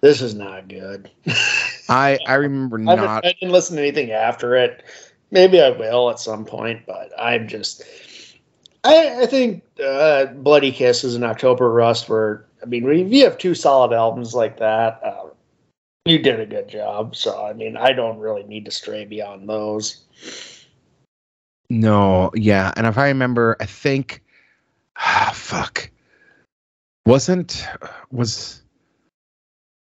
this 0.00 0.22
is 0.22 0.34
not 0.34 0.68
good." 0.68 1.10
I 1.88 2.18
I 2.26 2.34
remember 2.34 2.78
I, 2.78 2.94
not 2.94 3.26
I 3.26 3.32
didn't 3.32 3.52
listen 3.52 3.76
to 3.76 3.82
anything 3.82 4.12
after 4.12 4.54
it. 4.56 4.84
Maybe 5.30 5.60
I 5.60 5.70
will 5.70 6.10
at 6.10 6.20
some 6.20 6.44
point, 6.44 6.86
but 6.86 7.10
I'm 7.18 7.48
just. 7.48 7.82
I, 8.84 9.22
I 9.22 9.26
think 9.26 9.62
uh, 9.82 10.26
Bloody 10.26 10.70
Kisses 10.70 11.14
and 11.14 11.24
October 11.24 11.70
Rust 11.70 12.08
were. 12.08 12.46
I 12.64 12.66
mean, 12.66 12.88
if 12.88 13.12
you 13.12 13.24
have 13.24 13.36
two 13.36 13.54
solid 13.54 13.94
albums 13.94 14.34
like 14.34 14.58
that, 14.58 14.98
uh, 15.04 15.26
you 16.06 16.18
did 16.18 16.40
a 16.40 16.46
good 16.46 16.66
job. 16.66 17.14
So, 17.14 17.44
I 17.44 17.52
mean, 17.52 17.76
I 17.76 17.92
don't 17.92 18.18
really 18.18 18.44
need 18.44 18.64
to 18.64 18.70
stray 18.70 19.04
beyond 19.04 19.46
those. 19.46 20.04
No, 21.68 22.30
yeah, 22.34 22.72
and 22.76 22.86
if 22.86 22.96
I 22.96 23.08
remember, 23.08 23.56
I 23.60 23.66
think, 23.66 24.22
ah, 24.96 25.30
fuck, 25.34 25.90
wasn't 27.04 27.66
was 28.10 28.62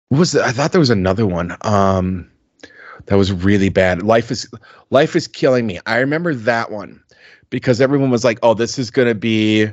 was 0.10 0.36
I 0.36 0.52
thought 0.52 0.72
there 0.72 0.80
was 0.80 0.90
another 0.90 1.28
one 1.28 1.56
um 1.62 2.28
that 3.06 3.16
was 3.16 3.32
really 3.32 3.70
bad. 3.70 4.02
Life 4.02 4.32
is 4.32 4.50
life 4.90 5.16
is 5.16 5.28
killing 5.28 5.68
me. 5.68 5.80
I 5.86 5.98
remember 5.98 6.34
that 6.34 6.72
one 6.72 7.04
because 7.50 7.82
everyone 7.82 8.10
was 8.10 8.24
like, 8.24 8.40
"Oh, 8.42 8.56
this 8.56 8.80
is 8.80 8.90
gonna 8.90 9.16
be." 9.16 9.70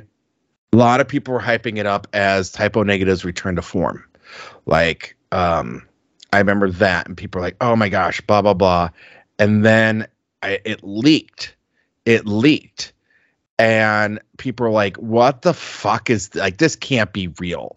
A 0.73 0.77
lot 0.77 1.01
of 1.01 1.07
people 1.07 1.33
were 1.33 1.41
hyping 1.41 1.77
it 1.77 1.85
up 1.85 2.07
as 2.13 2.51
Type 2.51 2.77
O 2.77 2.83
Negative's 2.83 3.25
return 3.25 3.55
to 3.57 3.61
form. 3.61 4.03
Like, 4.65 5.15
um, 5.31 5.85
I 6.33 6.37
remember 6.37 6.69
that, 6.71 7.07
and 7.07 7.17
people 7.17 7.39
were 7.39 7.47
like, 7.47 7.57
"Oh 7.59 7.75
my 7.75 7.89
gosh, 7.89 8.21
blah 8.21 8.41
blah 8.41 8.53
blah," 8.53 8.89
and 9.37 9.65
then 9.65 10.07
I, 10.41 10.59
it 10.65 10.83
leaked. 10.83 11.55
It 12.05 12.25
leaked. 12.25 12.93
And 13.59 14.19
people 14.37 14.65
were 14.65 14.71
like 14.71 14.97
what 14.97 15.43
the 15.43 15.53
fuck 15.53 16.09
is 16.09 16.33
like 16.35 16.57
this 16.57 16.75
can't 16.75 17.13
be 17.13 17.27
real. 17.39 17.75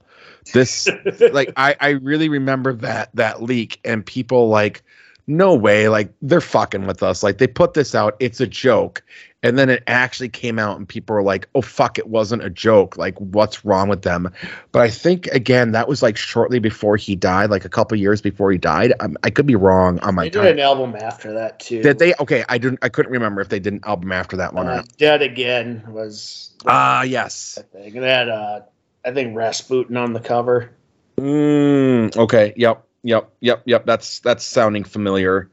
This 0.53 0.89
like 1.33 1.53
I, 1.57 1.77
I 1.81 1.89
really 1.91 2.29
remember 2.29 2.73
that 2.75 3.11
that 3.15 3.43
leak 3.43 3.81
and 3.85 4.05
people 4.07 4.49
like 4.49 4.83
no 5.26 5.55
way 5.55 5.88
like 5.88 6.12
they're 6.22 6.40
fucking 6.40 6.86
with 6.86 7.02
us 7.02 7.22
like 7.22 7.38
they 7.38 7.46
put 7.46 7.72
this 7.74 7.94
out 7.94 8.14
it's 8.20 8.40
a 8.40 8.46
joke 8.46 9.02
and 9.42 9.59
then 9.59 9.70
it 9.70 9.82
actually 9.86 10.28
came 10.28 10.59
out 10.59 10.76
and 10.76 10.86
people 10.88 11.14
were 11.14 11.22
like 11.22 11.48
oh 11.55 11.62
fuck 11.62 11.98
it 11.98 12.09
wasn't 12.09 12.42
a 12.42 12.51
joke 12.51 12.98
like 12.98 13.16
what's 13.18 13.64
wrong 13.64 13.88
with 13.88 14.02
them 14.02 14.30
but 14.72 14.82
i 14.82 14.90
think 14.90 15.26
again 15.28 15.72
that 15.72 15.88
was 15.88 16.02
like 16.02 16.16
shortly 16.16 16.59
before 16.59 16.96
he 16.98 17.16
died 17.16 17.48
like 17.48 17.64
a 17.64 17.68
couple 17.70 17.96
years 17.98 18.20
before 18.20 18.52
he 18.52 18.59
died 18.59 18.92
I'm, 19.01 19.16
i 19.22 19.30
could 19.30 19.46
be 19.46 19.56
wrong 19.56 19.98
on 20.01 20.14
my 20.14 20.24
They 20.24 20.30
did 20.30 20.38
time 20.40 20.46
an 20.52 20.60
album 20.60 20.94
after 20.94 21.32
that 21.32 21.59
too. 21.59 21.80
did 21.82 21.98
they 21.98 22.12
okay 22.20 22.44
i 22.51 22.59
didn't 22.59 22.80
i 22.82 22.90
couldn't 22.90 23.12
remember 23.12 23.40
if 23.40 23.48
they 23.48 23.60
did 23.60 23.72
an 23.72 23.80
album 23.84 24.12
after 24.12 24.36
that 24.36 24.52
one 24.52 24.66
or 24.66 24.72
Uh, 24.72 24.76
not 24.76 24.96
Dead 24.98 25.22
Again 25.22 25.84
was. 25.88 26.51
ah 26.66 27.02
yes 27.02 27.59
I 27.59 27.62
think. 27.62 27.94
Had, 27.94 28.28
uh, 28.28 28.60
I 29.06 29.12
think, 29.12 29.36
Rasputin 29.36 29.96
on 29.96 30.12
the 30.12 30.20
cover. 30.20 30.70
Mm, 31.18 32.16
okay. 32.16 32.52
Yep. 32.56 32.84
Yep. 33.05 33.31
Yep. 33.40 33.62
Yep. 33.66 33.86
That's 33.86 34.18
that's 34.20 34.44
sounding 34.44 34.82
familiar. 34.82 35.48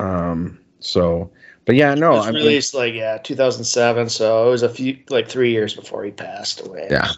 Um. 0.00 0.58
So, 0.80 1.30
but 1.66 1.74
yeah, 1.74 1.94
no. 1.94 2.12
it 2.12 2.16
was 2.16 2.26
I 2.26 2.30
mean, 2.30 2.42
released 2.42 2.74
like 2.74 2.94
yeah, 2.94 3.18
2007. 3.18 4.08
So 4.08 4.46
it 4.46 4.50
was 4.50 4.62
a 4.62 4.68
few 4.68 4.98
like 5.10 5.28
three 5.28 5.50
years 5.50 5.74
before 5.74 6.04
he 6.04 6.10
passed 6.10 6.66
away. 6.66 6.88
Yeah. 6.90 7.12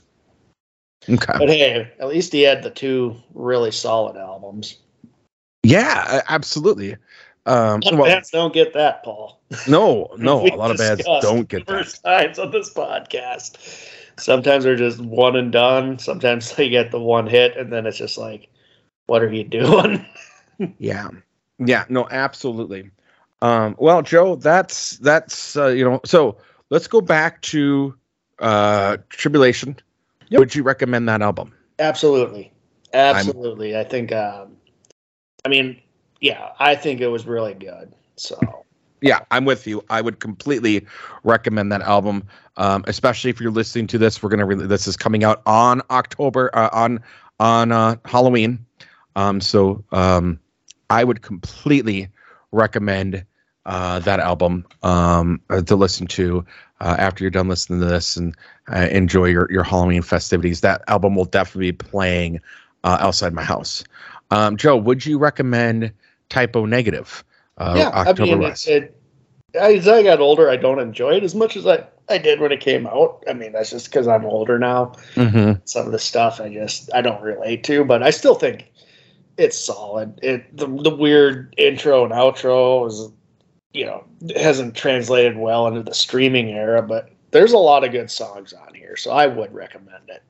okay. 1.09 1.39
But 1.39 1.49
hey, 1.49 1.93
at 2.01 2.09
least 2.09 2.33
he 2.33 2.43
had 2.43 2.63
the 2.63 2.71
two 2.71 3.17
really 3.35 3.71
solid 3.71 4.17
albums. 4.17 4.79
Yeah. 5.63 6.23
Absolutely. 6.29 6.97
Um. 7.45 7.83
A 7.83 7.85
lot 7.85 7.93
of 7.93 7.99
Well, 7.99 8.09
bands 8.09 8.31
don't 8.31 8.55
get 8.55 8.73
that, 8.73 9.05
Paul. 9.05 9.41
no, 9.69 10.11
no. 10.19 10.47
A 10.47 10.57
lot 10.57 10.71
of 10.71 10.79
bands 10.79 11.05
don't 11.21 11.49
get 11.49 11.67
that. 11.67 12.01
times 12.03 12.39
on 12.39 12.51
this 12.51 12.73
podcast. 12.73 13.93
Sometimes 14.19 14.65
they're 14.65 14.77
just 14.77 15.01
one 15.01 15.37
and 15.37 15.53
done. 15.53 15.99
Sometimes 15.99 16.53
they 16.57 16.69
get 16.69 16.91
the 16.91 17.01
one 17.01 17.27
hit, 17.27 17.57
and 17.57 17.73
then 17.73 17.87
it's 17.87 17.99
just 17.99 18.17
like, 18.17 18.49
what 19.07 19.23
are 19.23 19.33
you 19.33 19.45
doing? 19.45 20.05
Yeah. 20.79 21.11
Yeah. 21.59 21.85
No. 21.91 22.09
Absolutely. 22.11 22.91
Um. 23.43 23.77
Well, 23.79 24.01
Joe, 24.01 24.37
that's 24.37 24.97
that's 24.97 25.55
uh, 25.55 25.67
you 25.67 25.85
know. 25.85 26.01
So 26.07 26.39
let's 26.71 26.87
go 26.87 27.03
back 27.03 27.43
to 27.43 27.95
uh 28.39 28.97
Tribulation. 29.11 29.77
Yep. 30.29 30.39
Would 30.39 30.55
you 30.55 30.63
recommend 30.63 31.11
that 31.11 31.21
album? 31.21 31.53
Absolutely, 31.79 32.51
absolutely. 32.95 33.77
I 33.77 33.85
think. 33.85 34.13
Um, 34.13 34.57
I 35.45 35.51
mean, 35.51 35.79
yeah, 36.23 36.53
I 36.59 36.75
think 36.75 37.03
it 37.03 37.09
was 37.09 37.27
really 37.27 37.55
good. 37.55 37.95
So 38.17 38.39
yeah, 39.01 39.21
I'm 39.31 39.45
with 39.45 39.67
you. 39.67 39.85
I 39.91 40.01
would 40.01 40.19
completely 40.19 40.87
recommend 41.23 41.71
that 41.73 41.83
album, 41.83 42.25
um, 42.57 42.85
especially 42.89 43.31
if 43.31 43.41
you're 43.41 43.53
listening 43.53 43.87
to 43.89 43.99
this. 43.99 44.23
We're 44.23 44.31
gonna 44.31 44.47
re- 44.47 44.67
this 44.67 44.87
is 44.89 44.97
coming 44.97 45.23
out 45.23 45.43
on 45.47 45.83
October 45.91 46.51
uh, 46.55 46.71
on 46.73 47.01
on 47.39 47.71
uh, 47.71 47.97
Halloween, 48.05 48.66
um, 49.17 49.41
so 49.41 49.83
um, 49.91 50.39
I 50.89 51.03
would 51.03 51.23
completely 51.23 52.09
recommend 52.53 53.25
uh, 53.65 53.99
that 54.01 54.21
album 54.21 54.65
um, 54.85 55.41
uh, 55.51 55.61
to 55.63 55.75
listen 55.75 56.07
to 56.07 56.45
uh, 56.81 56.97
after 56.99 57.25
you're 57.25 57.31
done 57.31 57.49
listening 57.49 57.81
to 57.81 57.87
this 57.87 58.17
and 58.17 58.37
uh, 58.73 58.87
enjoy 58.91 59.25
your 59.25 59.51
your 59.51 59.65
Halloween 59.65 60.03
festivities. 60.03 60.61
That 60.61 60.83
album 60.87 61.17
will 61.17 61.25
definitely 61.25 61.73
be 61.73 61.79
playing 61.79 62.41
uh, 62.85 62.99
outside 63.01 63.33
my 63.33 63.43
house. 63.43 63.83
Um, 64.31 64.57
Joe, 64.57 64.77
would 64.77 65.05
you 65.05 65.19
recommend 65.19 65.93
Type 66.29 66.55
O 66.55 66.67
Negative? 66.67 67.25
Uh, 67.59 67.75
yeah, 67.77 67.89
October 67.89 68.23
I 68.23 68.35
mean, 68.35 68.49
Rust? 68.49 68.69
it, 68.69 68.83
it, 69.55 69.57
as 69.57 69.89
I 69.89 70.03
got 70.03 70.21
older, 70.21 70.51
I 70.51 70.57
don't 70.57 70.79
enjoy 70.79 71.15
it 71.15 71.25
as 71.25 71.35
much 71.35 71.57
as 71.57 71.67
I, 71.67 71.87
I 72.09 72.19
did 72.19 72.41
when 72.41 72.53
it 72.53 72.61
came 72.61 72.87
out. 72.87 73.25
I 73.29 73.33
mean, 73.33 73.53
that's 73.53 73.71
just 73.71 73.87
because 73.87 74.07
I'm 74.07 74.27
older 74.27 74.59
now. 74.59 74.93
Mm-hmm. 75.15 75.61
Some 75.65 75.87
of 75.87 75.93
the 75.93 75.99
stuff 75.99 76.41
I 76.41 76.53
just 76.53 76.91
I 76.95 77.01
don't 77.01 77.23
relate 77.23 77.65
to, 77.65 77.85
but 77.85 78.03
I 78.03 78.11
still 78.11 78.35
think 78.35 78.71
it's 79.37 79.59
solid. 79.59 80.19
It 80.23 80.57
the, 80.57 80.67
the 80.67 80.95
weird 80.95 81.55
intro 81.59 82.05
and 82.05 82.13
outro 82.13 82.87
is, 82.87 83.11
you 83.73 83.85
know, 83.85 84.05
hasn't 84.35 84.75
translated 84.75 85.37
well 85.37 85.67
into 85.67 85.83
the 85.83 85.95
streaming 85.95 86.51
era, 86.51 86.83
but 86.83 87.11
there's 87.31 87.53
a 87.53 87.59
lot 87.59 87.85
of 87.85 87.93
good 87.93 88.11
songs 88.11 88.53
on 88.53 88.75
here, 88.75 88.97
so 88.97 89.11
I 89.11 89.27
would 89.27 89.53
recommend 89.53 90.09
it. 90.09 90.23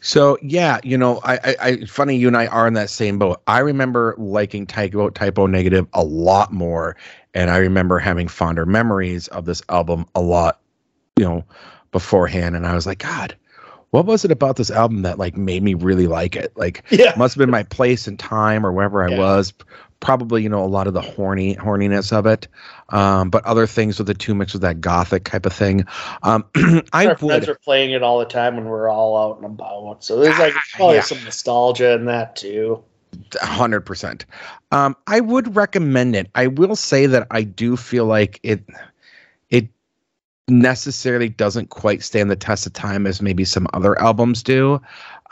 So 0.00 0.36
yeah, 0.42 0.80
you 0.82 0.98
know, 0.98 1.20
I, 1.22 1.34
I, 1.34 1.56
I, 1.60 1.84
funny 1.84 2.16
you 2.16 2.26
and 2.26 2.36
I 2.36 2.46
are 2.46 2.66
in 2.66 2.74
that 2.74 2.90
same 2.90 3.18
boat. 3.18 3.40
I 3.46 3.60
remember 3.60 4.14
liking 4.18 4.66
Type 4.66 4.94
O 4.94 5.10
Type 5.10 5.38
O 5.38 5.46
Negative 5.46 5.86
a 5.92 6.02
lot 6.02 6.52
more, 6.52 6.96
and 7.34 7.50
I 7.50 7.58
remember 7.58 7.98
having 7.98 8.28
fonder 8.28 8.66
memories 8.66 9.28
of 9.28 9.44
this 9.44 9.62
album 9.68 10.06
a 10.14 10.20
lot, 10.20 10.60
you 11.16 11.24
know, 11.24 11.44
beforehand. 11.92 12.56
And 12.56 12.66
I 12.66 12.74
was 12.74 12.86
like, 12.86 12.98
God, 12.98 13.36
what 13.90 14.06
was 14.06 14.24
it 14.24 14.30
about 14.30 14.56
this 14.56 14.70
album 14.70 15.02
that 15.02 15.18
like 15.18 15.36
made 15.36 15.62
me 15.62 15.74
really 15.74 16.06
like 16.06 16.36
it? 16.36 16.52
Like, 16.56 16.84
Yeah, 16.90 17.12
must 17.16 17.34
have 17.34 17.40
been 17.40 17.50
my 17.50 17.62
place 17.64 18.06
and 18.06 18.18
time 18.18 18.64
or 18.64 18.72
wherever 18.72 19.02
I 19.04 19.08
Yeah. 19.08 19.16
was. 19.18 19.52
Probably, 20.00 20.42
you 20.42 20.48
know, 20.48 20.64
a 20.64 20.66
lot 20.66 20.86
of 20.86 20.94
the 20.94 21.02
horny 21.02 21.54
horniness 21.56 22.10
of 22.10 22.24
it, 22.24 22.48
um, 22.88 23.28
but 23.28 23.44
other 23.44 23.66
things 23.66 23.98
with 23.98 24.06
the 24.06 24.14
two 24.14 24.34
mixed 24.34 24.54
with 24.54 24.62
that 24.62 24.80
gothic 24.80 25.24
type 25.24 25.44
of 25.44 25.52
thing. 25.52 25.84
Um, 26.22 26.46
I 26.94 27.06
our 27.08 27.16
friends 27.16 27.22
would. 27.22 27.48
were 27.48 27.58
playing 27.62 27.90
it 27.90 28.02
all 28.02 28.18
the 28.18 28.24
time 28.24 28.56
when 28.56 28.64
we 28.64 28.70
are 28.70 28.88
all 28.88 29.16
out 29.18 29.36
and 29.36 29.44
about, 29.44 30.02
so 30.02 30.18
there's 30.18 30.38
like 30.38 30.54
probably 30.76 30.96
Yeah. 30.96 31.02
some 31.02 31.22
nostalgia 31.24 31.92
in 31.92 32.06
that 32.06 32.36
too. 32.36 32.82
hundred 33.42 33.80
percent. 33.82 34.24
Um, 34.72 34.96
I 35.06 35.20
would 35.20 35.54
recommend 35.54 36.16
it. 36.16 36.30
I 36.34 36.46
will 36.46 36.76
say 36.76 37.06
that 37.06 37.26
I 37.30 37.42
do 37.42 37.76
feel 37.76 38.06
like 38.06 38.40
it 38.42 38.62
it 39.50 39.68
necessarily 40.50 41.28
doesn't 41.28 41.70
quite 41.70 42.02
stand 42.02 42.30
the 42.30 42.36
test 42.36 42.66
of 42.66 42.72
time 42.72 43.06
as 43.06 43.22
maybe 43.22 43.44
some 43.44 43.66
other 43.72 43.98
albums 44.00 44.42
do. 44.42 44.80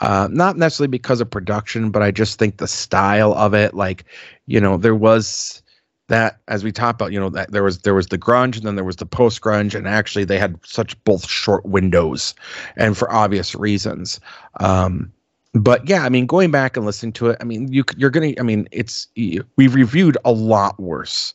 Uh, 0.01 0.29
not 0.31 0.57
necessarily 0.57 0.87
because 0.87 1.19
of 1.19 1.29
production, 1.29 1.91
but 1.91 2.01
I 2.01 2.11
just 2.11 2.39
think 2.39 2.57
the 2.57 2.67
style 2.67 3.33
of 3.33 3.53
it, 3.53 3.73
like, 3.73 4.05
you 4.45 4.61
know, 4.61 4.77
there 4.77 4.95
was 4.95 5.61
that 6.07 6.39
as 6.47 6.63
we 6.63 6.71
talked 6.71 6.99
about, 6.99 7.11
you 7.11 7.19
know, 7.19 7.29
that 7.29 7.51
there 7.51 7.63
was 7.63 7.79
there 7.79 7.93
was 7.93 8.07
the 8.07 8.17
grunge 8.17 8.57
and 8.57 8.65
then 8.65 8.75
there 8.75 8.83
was 8.83 8.97
the 8.97 9.05
post 9.05 9.41
grunge, 9.41 9.75
and 9.75 9.87
actually 9.87 10.25
they 10.25 10.39
had 10.39 10.59
such 10.65 11.01
both 11.03 11.27
short 11.27 11.65
windows, 11.65 12.33
and 12.75 12.97
for 12.97 13.11
obvious 13.11 13.55
reasons. 13.55 14.19
Um, 14.59 15.11
but 15.53 15.87
yeah, 15.87 16.03
I 16.03 16.09
mean, 16.09 16.25
going 16.25 16.51
back 16.51 16.77
and 16.77 16.85
listening 16.85 17.13
to 17.13 17.29
it, 17.29 17.37
I 17.41 17.43
mean, 17.43 17.71
you 17.71 17.83
you're 17.97 18.09
gonna, 18.09 18.33
I 18.39 18.43
mean, 18.43 18.67
it's 18.71 19.07
we've 19.55 19.75
reviewed 19.75 20.17
a 20.25 20.31
lot 20.31 20.79
worse 20.79 21.33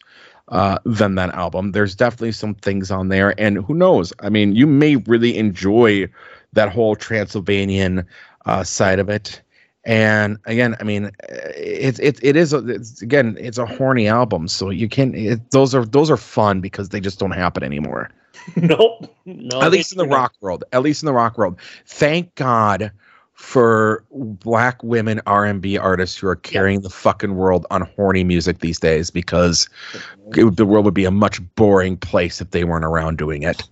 uh, 0.48 0.78
than 0.84 1.14
that 1.16 1.30
album. 1.30 1.72
There's 1.72 1.94
definitely 1.94 2.32
some 2.32 2.54
things 2.54 2.90
on 2.90 3.08
there, 3.08 3.38
and 3.40 3.58
who 3.58 3.74
knows? 3.74 4.12
I 4.20 4.28
mean, 4.28 4.54
you 4.54 4.66
may 4.66 4.96
really 4.96 5.36
enjoy 5.38 6.08
that 6.52 6.70
whole 6.70 6.96
Transylvanian 6.96 8.06
uh, 8.46 8.64
side 8.64 8.98
of 8.98 9.08
it. 9.08 9.40
And 9.86 10.38
again, 10.46 10.76
I 10.80 10.84
mean, 10.84 11.10
it's 11.28 11.98
it, 11.98 12.18
it 12.22 12.36
is 12.36 12.52
a, 12.52 12.66
it's, 12.66 13.02
again, 13.02 13.36
it's 13.38 13.58
a 13.58 13.66
horny 13.66 14.08
album, 14.08 14.48
so 14.48 14.70
you 14.70 14.88
can 14.88 15.14
it, 15.14 15.50
those 15.50 15.74
are 15.74 15.84
those 15.84 16.10
are 16.10 16.16
fun 16.16 16.60
because 16.60 16.88
they 16.88 17.00
just 17.00 17.18
don't 17.18 17.32
happen 17.32 17.62
anymore 17.62 18.10
nope, 18.56 19.14
no, 19.24 19.62
at 19.62 19.70
least 19.70 19.92
in 19.92 19.98
the 19.98 20.06
rock 20.06 20.34
world 20.40 20.64
at 20.72 20.82
least 20.82 21.02
in 21.02 21.06
the 21.06 21.12
rock 21.12 21.38
world 21.38 21.58
thank 21.86 22.34
god 22.34 22.90
for 23.34 24.04
black 24.12 24.82
women 24.82 25.20
R&B 25.26 25.76
artists 25.76 26.16
who 26.16 26.26
are 26.28 26.36
carrying 26.36 26.80
the 26.80 26.90
fucking 26.90 27.34
world 27.34 27.66
on 27.70 27.82
horny 27.96 28.24
music 28.24 28.60
these 28.60 28.78
days 28.78 29.10
because 29.10 29.68
it, 30.36 30.44
would- 30.44 30.56
the 30.56 30.64
world 30.66 30.84
would 30.84 30.94
be 30.94 31.04
a 31.04 31.10
much 31.10 31.40
boring 31.56 31.96
place 31.96 32.40
if 32.40 32.50
they 32.52 32.64
weren't 32.64 32.84
around 32.84 33.18
doing 33.18 33.42
it. 33.42 33.62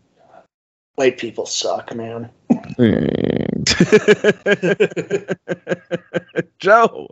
White 0.96 1.16
people 1.16 1.46
suck, 1.46 1.94
man. 1.94 2.28
Joe, 6.58 7.08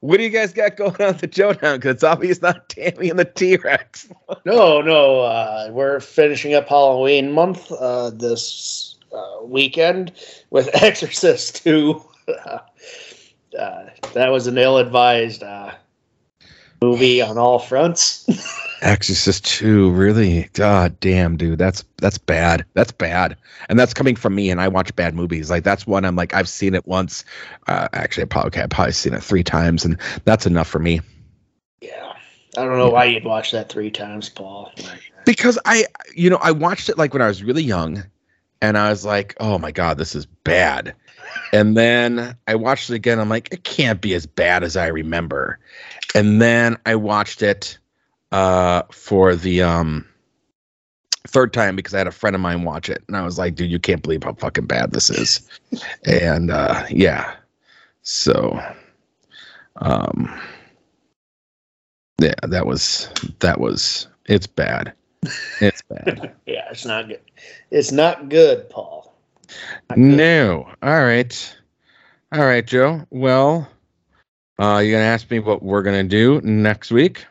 what 0.00 0.16
do 0.16 0.22
you 0.22 0.30
guys 0.30 0.52
got 0.52 0.76
going 0.76 0.94
on 0.94 1.00
at 1.02 1.18
the 1.18 1.26
Joe 1.26 1.54
now? 1.62 1.74
Because 1.76 1.94
it's 1.96 2.04
obvious 2.04 2.40
not 2.40 2.68
Tammy 2.68 3.10
and 3.10 3.18
the 3.18 3.24
T 3.24 3.56
Rex. 3.56 4.08
No, 4.44 4.80
no. 4.80 5.20
Uh, 5.20 5.68
we're 5.72 6.00
finishing 6.00 6.54
up 6.54 6.68
Halloween 6.68 7.32
month 7.32 7.70
uh, 7.72 8.10
this 8.10 8.91
uh, 9.12 9.44
weekend 9.44 10.12
with 10.50 10.68
Exorcist 10.82 11.62
2. 11.64 12.02
uh, 12.28 12.58
that 14.14 14.28
was 14.28 14.46
an 14.46 14.58
ill 14.58 14.78
advised 14.78 15.42
uh, 15.42 15.72
movie 16.80 17.20
on 17.22 17.38
all 17.38 17.58
fronts. 17.58 18.26
Exorcist 18.82 19.44
2, 19.44 19.90
really? 19.92 20.48
God 20.54 20.98
damn, 21.00 21.36
dude. 21.36 21.58
That's 21.58 21.84
that's 21.98 22.18
bad. 22.18 22.64
That's 22.74 22.90
bad. 22.90 23.36
And 23.68 23.78
that's 23.78 23.94
coming 23.94 24.16
from 24.16 24.34
me, 24.34 24.50
and 24.50 24.60
I 24.60 24.66
watch 24.66 24.94
bad 24.96 25.14
movies. 25.14 25.50
Like 25.50 25.62
that's 25.62 25.86
one 25.86 26.04
I'm 26.04 26.16
like, 26.16 26.34
I've 26.34 26.48
seen 26.48 26.74
it 26.74 26.86
once. 26.86 27.24
Uh, 27.68 27.88
actually, 27.92 28.24
I 28.24 28.26
probably 28.26 28.60
I've 28.60 28.70
probably 28.70 28.92
seen 28.92 29.14
it 29.14 29.22
three 29.22 29.44
times, 29.44 29.84
and 29.84 29.96
that's 30.24 30.46
enough 30.46 30.68
for 30.68 30.80
me. 30.80 31.00
yeah. 31.80 32.12
I 32.56 32.64
don't 32.64 32.76
know 32.76 32.90
why 32.90 33.06
you'd 33.06 33.24
watch 33.24 33.50
that 33.52 33.70
three 33.70 33.90
times, 33.90 34.28
Paul. 34.28 34.72
because 35.24 35.58
I, 35.64 35.86
you 36.14 36.28
know, 36.28 36.38
I 36.42 36.52
watched 36.52 36.90
it 36.90 36.98
like 36.98 37.14
when 37.14 37.22
I 37.22 37.26
was 37.26 37.42
really 37.42 37.62
young, 37.62 38.04
and 38.62 38.78
I 38.78 38.88
was 38.88 39.04
like, 39.04 39.34
oh 39.40 39.58
my 39.58 39.72
god, 39.72 39.98
this 39.98 40.14
is 40.14 40.24
bad. 40.24 40.94
And 41.52 41.76
then 41.76 42.36
I 42.46 42.54
watched 42.54 42.88
it 42.88 42.94
again. 42.94 43.18
I'm 43.18 43.28
like, 43.28 43.52
it 43.52 43.64
can't 43.64 44.00
be 44.00 44.14
as 44.14 44.24
bad 44.24 44.62
as 44.62 44.76
I 44.76 44.86
remember. 44.86 45.58
And 46.14 46.40
then 46.40 46.78
I 46.86 46.94
watched 46.94 47.42
it 47.42 47.76
uh, 48.30 48.82
for 48.90 49.34
the 49.34 49.62
um, 49.62 50.06
third 51.26 51.52
time 51.52 51.74
because 51.74 51.92
I 51.92 51.98
had 51.98 52.06
a 52.06 52.12
friend 52.12 52.36
of 52.36 52.40
mine 52.40 52.62
watch 52.62 52.88
it, 52.88 53.02
and 53.08 53.16
I 53.16 53.24
was 53.24 53.36
like, 53.38 53.56
dude, 53.56 53.70
you 53.70 53.80
can't 53.80 54.02
believe 54.02 54.22
how 54.22 54.34
fucking 54.34 54.66
bad 54.66 54.92
this 54.92 55.10
is. 55.10 55.46
and 56.04 56.50
uh, 56.50 56.86
yeah, 56.88 57.34
so 58.02 58.60
um, 59.76 60.40
yeah, 62.18 62.34
that 62.44 62.66
was 62.66 63.10
that 63.40 63.58
was 63.58 64.06
it's 64.26 64.46
bad. 64.46 64.92
It's 65.60 65.82
bad. 65.82 66.34
Yeah, 66.46 66.68
it's 66.70 66.84
not 66.84 67.08
good. 67.08 67.20
It's 67.70 67.92
not 67.92 68.28
good, 68.28 68.68
Paul. 68.68 69.14
Not 69.88 69.96
good. 69.96 70.16
no. 70.16 70.68
All 70.82 71.04
right. 71.04 71.56
All 72.32 72.44
right, 72.44 72.66
Joe. 72.66 73.06
Well, 73.10 73.68
uh, 74.58 74.78
you're 74.78 74.92
gonna 74.92 75.04
ask 75.04 75.30
me 75.30 75.38
what 75.38 75.62
we're 75.62 75.82
gonna 75.82 76.02
do 76.04 76.40
next 76.42 76.90
week. 76.90 77.24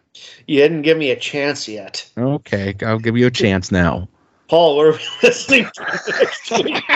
You 0.48 0.60
didn't 0.60 0.84
give 0.84 0.98
me 0.98 1.12
a 1.12 1.16
chance 1.16 1.68
yet. 1.68 2.10
Okay, 2.18 2.76
I'll 2.86 3.00
give 3.00 3.18
you 3.18 3.28
a 3.28 3.32
chance 3.32 3.72
now. 3.72 4.08
Paul, 4.48 4.78
we're 4.78 4.94
we 4.94 5.00
listening 5.24 5.68
to 5.74 6.14
next 6.20 6.52
week? 6.52 6.84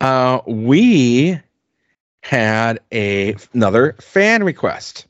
Uh, 0.00 0.40
we 0.48 1.38
had 2.24 2.80
a 2.92 3.36
another 3.52 3.94
fan 4.00 4.42
request. 4.42 5.06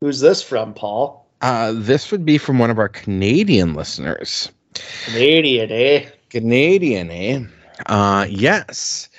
Who's 0.00 0.20
this 0.20 0.42
from, 0.42 0.72
Paul? 0.72 1.26
Uh, 1.42 1.72
this 1.74 2.10
would 2.10 2.24
be 2.24 2.38
from 2.38 2.58
one 2.58 2.70
of 2.70 2.78
our 2.78 2.88
Canadian 2.88 3.74
listeners. 3.74 4.50
Canadian, 5.04 5.70
eh? 5.70 6.08
Canadian, 6.30 7.10
eh? 7.10 7.44
Uh, 7.86 8.26
yes. 8.28 9.10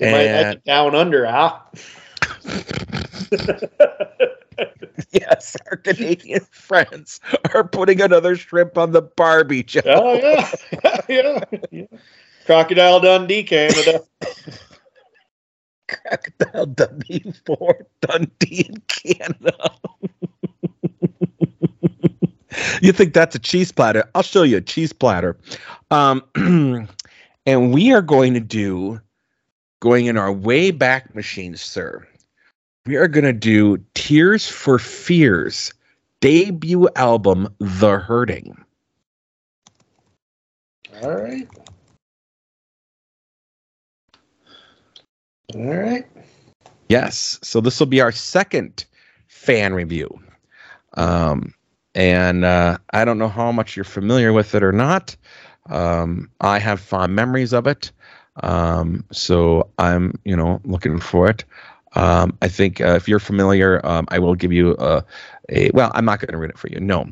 You 0.00 0.06
might 0.06 0.32
like 0.32 0.56
it 0.56 0.64
down 0.64 0.96
under, 0.96 1.24
huh? 1.24 1.56
yes, 5.12 5.56
our 5.70 5.76
Canadian 5.76 6.40
friends 6.50 7.20
are 7.54 7.64
putting 7.64 8.00
another 8.00 8.34
shrimp 8.34 8.76
on 8.76 8.90
the 8.90 9.02
Barbie, 9.02 9.62
Joe. 9.62 9.82
oh 9.86 10.14
yeah, 10.14 10.50
yeah, 11.08 11.44
yeah. 11.70 11.84
Crocodile 12.44 13.00
Dundee, 13.00 13.44
Canada. 13.44 14.00
Crocodile 15.88 16.66
Dundee 16.66 17.32
for 17.46 17.86
Dundee 18.00 18.66
in 18.68 18.82
Canada. 18.88 19.72
you 22.80 22.92
think 22.92 23.14
that's 23.14 23.34
a 23.34 23.38
cheese 23.38 23.72
platter? 23.72 24.04
I'll 24.14 24.22
show 24.22 24.42
you 24.42 24.58
a 24.58 24.60
cheese 24.60 24.92
platter. 24.92 25.36
Um, 25.90 26.22
and 27.46 27.72
we 27.72 27.92
are 27.92 28.02
going 28.02 28.34
to 28.34 28.40
do, 28.40 29.00
going 29.80 30.06
in 30.06 30.16
our 30.16 30.32
way 30.32 30.70
back 30.70 31.14
machine, 31.14 31.56
sir. 31.56 32.06
We 32.86 32.96
are 32.96 33.08
going 33.08 33.24
to 33.24 33.32
do 33.32 33.78
Tears 33.94 34.48
for 34.48 34.78
Fears 34.78 35.72
debut 36.20 36.88
album, 36.96 37.54
The 37.58 37.98
Hurting. 37.98 38.56
All 41.02 41.16
right. 41.16 41.48
All 45.52 45.74
right. 45.74 46.06
Yes. 46.88 47.38
So 47.42 47.60
this 47.60 47.78
will 47.78 47.86
be 47.86 48.00
our 48.00 48.12
second 48.12 48.84
fan 49.26 49.74
review. 49.74 50.20
Um, 50.94 51.54
and 51.94 52.44
uh, 52.44 52.78
I 52.90 53.04
don't 53.04 53.18
know 53.18 53.28
how 53.28 53.52
much 53.52 53.76
you're 53.76 53.84
familiar 53.84 54.32
with 54.32 54.54
it 54.54 54.62
or 54.62 54.72
not. 54.72 55.16
Um, 55.70 56.30
I 56.40 56.58
have 56.58 56.80
fond 56.80 57.14
memories 57.14 57.52
of 57.52 57.66
it. 57.66 57.92
Um, 58.42 59.04
so 59.12 59.70
I'm, 59.78 60.14
you 60.24 60.36
know, 60.36 60.60
looking 60.64 60.98
for 61.00 61.28
it. 61.28 61.44
Um, 61.94 62.36
I 62.42 62.48
think 62.48 62.80
uh, 62.80 62.94
if 62.94 63.08
you're 63.08 63.20
familiar, 63.20 63.84
um, 63.86 64.06
I 64.08 64.18
will 64.18 64.34
give 64.34 64.52
you 64.52 64.74
a, 64.78 65.04
a 65.50 65.70
well, 65.72 65.92
I'm 65.94 66.04
not 66.04 66.18
going 66.18 66.32
to 66.32 66.38
read 66.38 66.50
it 66.50 66.58
for 66.58 66.68
you. 66.68 66.80
No. 66.80 67.06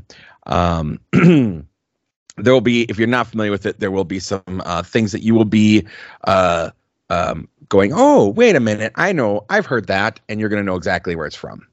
Um, 0.46 0.98
there 1.12 2.52
will 2.52 2.60
be, 2.60 2.82
if 2.84 2.98
you're 2.98 3.06
not 3.06 3.28
familiar 3.28 3.52
with 3.52 3.66
it, 3.66 3.78
there 3.78 3.92
will 3.92 4.04
be 4.04 4.18
some 4.18 4.62
uh, 4.64 4.82
things 4.82 5.12
that 5.12 5.22
you 5.22 5.34
will 5.34 5.44
be 5.44 5.86
uh, 6.24 6.70
um, 7.12 7.46
going, 7.68 7.92
oh, 7.94 8.28
wait 8.30 8.56
a 8.56 8.60
minute, 8.60 8.92
I 8.96 9.12
know, 9.12 9.44
I've 9.50 9.66
heard 9.66 9.86
that, 9.86 10.18
and 10.28 10.40
you're 10.40 10.48
going 10.48 10.62
to 10.62 10.66
know 10.66 10.76
exactly 10.76 11.14
where 11.14 11.26
it's 11.26 11.36
from. 11.36 11.66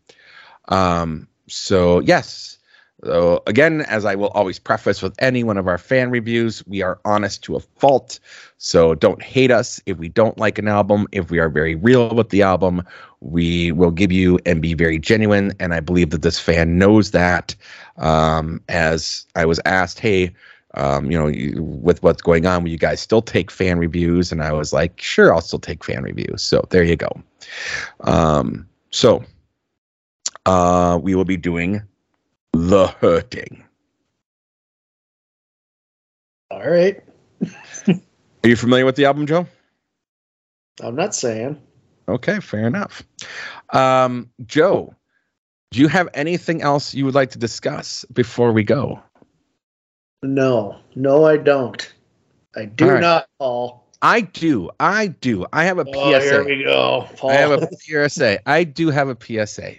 Um, 0.68 1.28
so, 1.48 2.00
yes. 2.02 2.58
So, 3.06 3.42
again, 3.48 3.82
as 3.84 4.04
I 4.04 4.16
will 4.16 4.28
always 4.30 4.60
preface 4.60 5.02
with 5.02 5.16
any 5.20 5.46
one 5.46 5.58
of 5.58 5.68
our 5.68 5.78
fan 5.78 6.10
reviews, 6.10 6.68
we 6.68 6.82
are 6.82 7.00
honest 7.06 7.42
to 7.46 7.56
a 7.56 7.62
fault. 7.62 8.20
So, 8.58 8.94
don't 8.94 9.24
hate 9.24 9.52
us 9.52 9.80
if 9.86 9.98
we 9.98 10.10
don't 10.10 10.38
like 10.38 10.58
an 10.58 10.68
album. 10.68 11.08
If 11.14 11.32
we 11.32 11.40
are 11.40 11.48
very 11.48 11.76
real 11.76 12.14
with 12.14 12.30
the 12.30 12.42
album, 12.42 12.84
we 13.22 13.72
will 13.72 13.92
give 13.92 14.12
you 14.12 14.40
and 14.46 14.62
be 14.62 14.74
very 14.74 15.00
genuine. 15.00 15.54
And 15.62 15.74
I 15.74 15.80
believe 15.80 16.10
that 16.10 16.24
this 16.24 16.40
fan 16.40 16.78
knows 16.78 17.12
that. 17.12 17.56
Um, 17.96 18.62
as 18.68 19.26
I 19.36 19.46
was 19.46 19.62
asked, 19.64 20.00
hey, 20.00 20.34
um, 20.76 21.10
you 21.10 21.18
know, 21.18 21.28
you, 21.28 21.62
with 21.64 22.04
what's 22.04 22.22
going 22.22 22.46
on, 22.46 22.64
will 22.64 22.70
you 22.70 22.78
guys 22.78 23.00
still 23.00 23.22
take 23.22 23.50
fan 23.50 23.80
reviews? 23.80 24.32
And 24.32 24.44
I 24.44 24.52
was 24.54 24.72
like, 24.72 25.02
sure, 25.02 25.34
I'll 25.34 25.42
still 25.42 25.60
take 25.60 25.84
fan 25.84 26.04
reviews. 26.04 26.44
So 26.44 26.66
there 26.70 26.84
you 26.84 26.96
go. 26.96 27.10
Um, 28.02 28.68
so 28.92 29.24
uh, 30.46 31.00
we 31.02 31.16
will 31.16 31.26
be 31.26 31.38
doing 31.38 31.82
The 32.54 32.88
Hurting. 32.88 33.64
All 36.52 36.70
right. 36.70 37.02
Are 37.88 38.50
you 38.50 38.56
familiar 38.56 38.86
with 38.86 38.96
the 38.96 39.06
album, 39.06 39.26
Joe? 39.26 39.48
I'm 40.82 40.96
not 40.96 41.14
saying. 41.14 41.62
Okay, 42.08 42.40
fair 42.40 42.66
enough. 42.66 43.04
Um, 43.72 44.30
Joe, 44.46 44.96
do 45.72 45.80
you 45.80 45.88
have 45.88 46.10
anything 46.14 46.62
else 46.62 46.96
you 46.96 47.06
would 47.06 47.14
like 47.14 47.32
to 47.32 47.38
discuss 47.38 48.06
before 48.14 48.52
we 48.52 48.64
go? 48.64 49.00
No, 50.22 50.78
no, 50.96 51.26
I 51.26 51.38
don't. 51.38 51.94
I 52.56 52.66
do 52.66 52.90
right. 52.90 53.02
not, 53.02 53.28
Paul. 53.40 53.86
I 54.02 54.22
do. 54.22 54.70
I 54.80 55.08
do. 55.08 55.46
I 55.54 55.64
have 55.64 55.80
a 55.80 55.86
Oh, 55.94 56.10
here 56.10 56.22
PSA. 56.22 56.44
we 56.44 56.64
go, 56.64 57.08
Paul. 57.18 57.32
I 57.32 57.34
have 57.36 57.52
a 57.52 57.68
PSA. 58.10 58.40
I 58.50 58.64
do 58.64 58.90
have 58.90 59.08
a 59.10 59.18
PSA. 59.20 59.76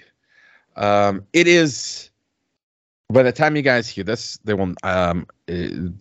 Um, 0.77 1.27
it 1.33 1.47
is. 1.47 2.07
By 3.11 3.25
the 3.25 3.33
time 3.33 3.57
you 3.57 3.63
guys 3.63 3.89
hear 3.89 4.05
this, 4.05 4.39
they 4.45 4.55
will 4.55 4.73
um 4.85 5.27
uh, 5.49 5.53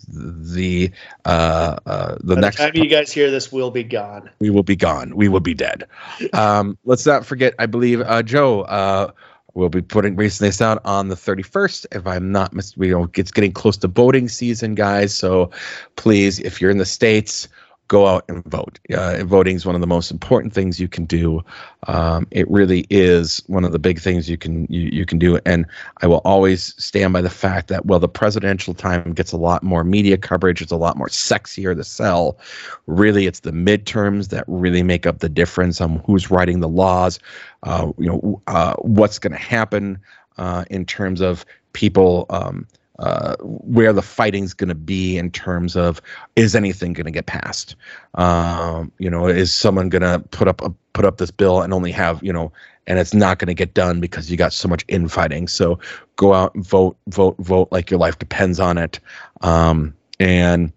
the 0.08 0.92
uh, 1.26 1.76
uh 1.88 2.16
the 2.20 2.36
By 2.36 2.42
next 2.42 2.58
the 2.58 2.64
time 2.64 2.76
you 2.76 2.88
guys 2.88 3.12
hear 3.12 3.32
this, 3.32 3.52
we'll 3.52 3.72
be 3.72 3.84
gone. 3.84 4.30
we 4.40 4.52
will 4.52 4.64
be 4.64 4.76
gone. 4.76 5.16
We 5.16 5.28
will 5.28 5.40
be 5.40 5.56
dead. 5.56 5.86
Um, 6.34 6.78
let's 6.86 7.08
not 7.08 7.26
forget. 7.26 7.56
I 7.58 7.66
believe 7.66 8.02
uh, 8.02 8.22
Joe 8.22 8.62
uh, 8.62 9.12
will 9.54 9.70
be 9.70 9.82
putting 9.82 10.16
releasing 10.16 10.46
this 10.46 10.62
out 10.62 10.82
on 10.86 11.10
the 11.10 11.16
31st. 11.16 11.86
If 11.92 12.06
I'm 12.08 12.32
not 12.32 12.54
mis- 12.54 12.78
we 12.78 12.90
know 12.90 13.10
it's 13.16 13.32
getting 13.32 13.52
close 13.52 13.78
to 13.78 13.88
boating 13.88 14.28
season, 14.28 14.76
guys. 14.76 15.14
So 15.14 15.52
please, 15.96 16.40
if 16.40 16.62
you're 16.62 16.72
in 16.72 16.78
the 16.78 16.86
states, 16.86 17.48
go 17.90 18.08
out 18.08 18.24
and 18.30 18.44
vote. 18.46 18.80
Uh, 18.94 19.24
voting 19.26 19.56
is 19.56 19.66
one 19.66 19.76
of 19.76 19.82
the 19.82 19.88
most 19.88 20.12
important 20.12 20.54
things 20.54 20.80
you 20.80 20.88
can 20.88 21.06
do. 21.06 21.44
Um, 21.88 22.28
it 22.32 22.50
really 22.50 22.86
is 22.90 23.44
one 23.48 23.66
of 23.66 23.74
the 23.74 23.80
big 23.80 24.00
things 24.00 24.30
you 24.30 24.38
can 24.38 24.66
you, 24.70 24.90
you 24.94 25.06
can 25.06 25.20
do. 25.20 25.40
And 25.46 25.66
I 25.98 26.08
will 26.08 26.22
always 26.24 26.74
stand 26.82 27.12
by 27.12 27.22
the 27.22 27.30
fact 27.30 27.68
that 27.68 27.86
well, 27.86 28.00
the 28.00 28.08
presidential 28.08 28.74
time 28.74 29.12
gets 29.14 29.34
a 29.34 29.38
lot 29.38 29.64
more 29.64 29.84
media 29.84 30.18
coverage. 30.18 30.62
It's 30.62 30.72
a 30.72 30.78
lot 30.78 30.98
more 30.98 31.10
sexier 31.10 31.76
to 31.76 31.84
sell. 31.84 32.38
Really, 32.86 33.26
it's 33.26 33.42
the 33.42 33.52
midterms 33.52 34.30
that 34.30 34.46
really 34.48 34.84
make 34.84 35.06
up 35.06 35.20
the 35.20 35.30
difference 35.30 35.82
on 35.82 36.02
who's 36.06 36.32
writing 36.32 36.62
the 36.62 36.70
laws. 36.70 37.20
Uh, 37.64 37.92
you 37.98 38.08
know 38.08 38.42
uh, 38.48 38.76
what's 38.76 39.20
going 39.20 39.34
to 39.34 39.40
happen 39.40 40.00
uh, 40.38 40.64
in 40.70 40.86
terms 40.86 41.22
of 41.22 41.44
people. 41.74 42.28
Um, 42.30 42.68
uh, 43.00 43.36
where 43.42 43.92
the 43.94 44.02
fighting's 44.02 44.54
going 44.54 44.70
to 44.70 44.76
be 44.76 45.18
in 45.18 45.32
terms 45.32 45.76
of 45.76 46.02
is 46.36 46.56
anything 46.56 46.94
going 46.94 47.06
to 47.06 47.12
get 47.12 47.26
passed? 47.26 47.76
Um, 48.16 48.92
you 49.00 49.10
know, 49.10 49.28
is 49.28 49.54
someone 49.54 49.90
going 49.90 50.02
to 50.02 50.20
put 50.30 50.48
up 50.48 50.62
a, 50.62 50.70
put 50.94 51.06
up 51.06 51.18
this 51.18 51.32
bill 51.32 51.62
and 51.62 51.74
only 51.74 51.92
have 51.92 52.22
you 52.22 52.34
know, 52.34 52.52
and 52.88 53.00
it's 53.00 53.14
not 53.14 53.40
going 53.40 53.48
to 53.48 53.54
get 53.54 53.74
done 53.74 54.00
because 54.00 54.30
you 54.30 54.38
got 54.38 54.54
so 54.54 54.68
much 54.68 54.86
infighting. 54.88 55.48
So 55.48 55.80
go 56.16 56.34
out 56.34 56.54
and 56.56 56.66
vote, 56.66 56.98
vote, 57.08 57.36
vote 57.40 57.70
like 57.72 57.90
your 57.90 58.00
life 58.00 58.20
depends 58.20 58.60
on 58.60 58.78
it. 58.78 59.00
Um, 59.42 59.94
and 60.20 60.72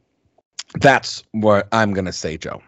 that's 0.81 1.24
what 1.32 1.69
I'm 1.73 1.93
going 1.93 2.05
to 2.05 2.12
say, 2.12 2.36
Joe. 2.36 2.62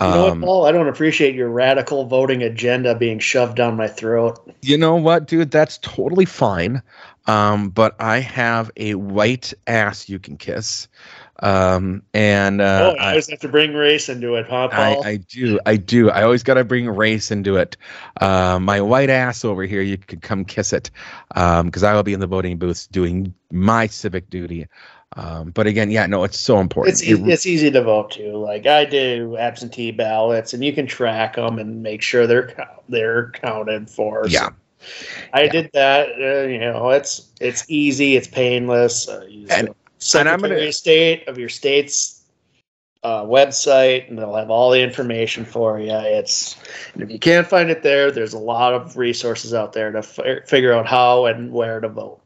You 0.00 0.08
know 0.08 0.22
what, 0.22 0.32
Um, 0.32 0.40
Paul? 0.42 0.64
I 0.66 0.72
don't 0.72 0.88
appreciate 0.88 1.34
your 1.34 1.50
radical 1.50 2.06
voting 2.06 2.42
agenda 2.42 2.94
being 2.94 3.18
shoved 3.18 3.56
down 3.56 3.76
my 3.76 3.86
throat. 3.86 4.38
You 4.62 4.78
know 4.78 4.94
what, 4.94 5.26
dude? 5.26 5.50
That's 5.50 5.78
totally 5.78 6.24
fine. 6.24 6.82
Um, 7.30 7.70
but 7.70 7.94
I 8.00 8.18
have 8.18 8.70
a 8.76 8.94
white 8.94 9.54
ass 9.66 10.08
you 10.08 10.18
can 10.18 10.36
kiss. 10.36 10.88
Um, 11.42 12.02
and 12.12 12.60
uh, 12.60 12.94
oh, 12.94 13.00
I 13.00 13.04
I, 13.04 13.08
always 13.10 13.30
have 13.30 13.40
to 13.40 13.48
bring 13.48 13.72
race 13.72 14.08
into 14.08 14.34
it, 14.34 14.46
huh, 14.46 14.68
Paul? 14.68 15.04
I, 15.04 15.10
I 15.10 15.16
do, 15.16 15.58
I 15.64 15.76
do. 15.76 16.10
I 16.10 16.22
always 16.22 16.42
got 16.42 16.54
to 16.54 16.64
bring 16.64 16.88
race 16.88 17.30
into 17.30 17.56
it. 17.56 17.76
Uh, 18.20 18.58
my 18.60 18.80
white 18.80 19.10
ass 19.10 19.44
over 19.44 19.62
here, 19.62 19.80
you 19.80 19.96
could 19.96 20.22
come 20.22 20.44
kiss 20.44 20.72
it, 20.72 20.90
because 21.28 21.82
I 21.82 21.94
will 21.94 22.02
be 22.02 22.12
in 22.12 22.20
the 22.20 22.26
voting 22.26 22.58
booths 22.58 22.86
doing 22.88 23.32
my 23.50 23.86
civic 23.86 24.28
duty. 24.28 24.66
Um, 25.16 25.50
but 25.50 25.66
again, 25.66 25.90
yeah, 25.90 26.06
no, 26.06 26.24
it's 26.24 26.38
so 26.38 26.60
important. 26.60 26.92
it's 26.92 27.02
It- 27.02 27.18
easy, 27.18 27.32
it's 27.32 27.46
easy 27.46 27.70
to 27.70 27.82
vote 27.82 28.12
too. 28.12 28.36
Like 28.36 28.66
I 28.66 28.84
do 28.84 29.36
absentee 29.38 29.92
ballots, 29.92 30.52
and 30.52 30.64
you 30.64 30.72
can 30.72 30.86
track 30.86 31.36
them 31.36 31.58
and 31.58 31.82
make 31.82 32.02
sure 32.02 32.26
they're 32.26 32.54
they're 32.88 33.30
counted 33.30 33.88
for. 33.90 34.28
So 34.28 34.30
yeah, 34.30 34.50
I 35.32 35.42
Yeah. 35.44 35.52
did 35.52 35.70
that. 35.74 36.08
Uh, 36.20 36.48
you 36.48 36.58
know, 36.58 36.90
it's 36.90 37.28
it's 37.40 37.64
easy, 37.68 38.16
it's 38.16 38.28
painless. 38.28 39.08
Uh, 39.08 39.24
And- 39.50 39.68
the 39.68 39.74
Secretary 39.98 40.34
I'm 40.34 40.40
gonna- 40.40 40.68
of 40.68 40.74
State 40.74 41.28
of 41.28 41.36
your 41.38 41.48
state's 41.50 42.16
uh, 43.02 43.22
website, 43.24 44.08
and 44.08 44.18
they'll 44.18 44.34
have 44.34 44.50
all 44.50 44.70
the 44.70 44.80
information 44.82 45.42
for 45.44 45.80
you. 45.80 45.90
It's 45.92 46.56
and 46.94 47.02
if 47.02 47.10
you 47.10 47.18
can't 47.18 47.46
find 47.46 47.70
it 47.70 47.82
there, 47.82 48.10
there's 48.10 48.34
a 48.34 48.38
lot 48.38 48.74
of 48.74 48.96
resources 48.98 49.54
out 49.54 49.72
there 49.72 49.90
to 49.90 50.02
fi- 50.02 50.40
figure 50.46 50.72
out 50.74 50.86
how 50.86 51.24
and 51.26 51.50
where 51.52 51.80
to 51.80 51.88
vote. 51.88 52.20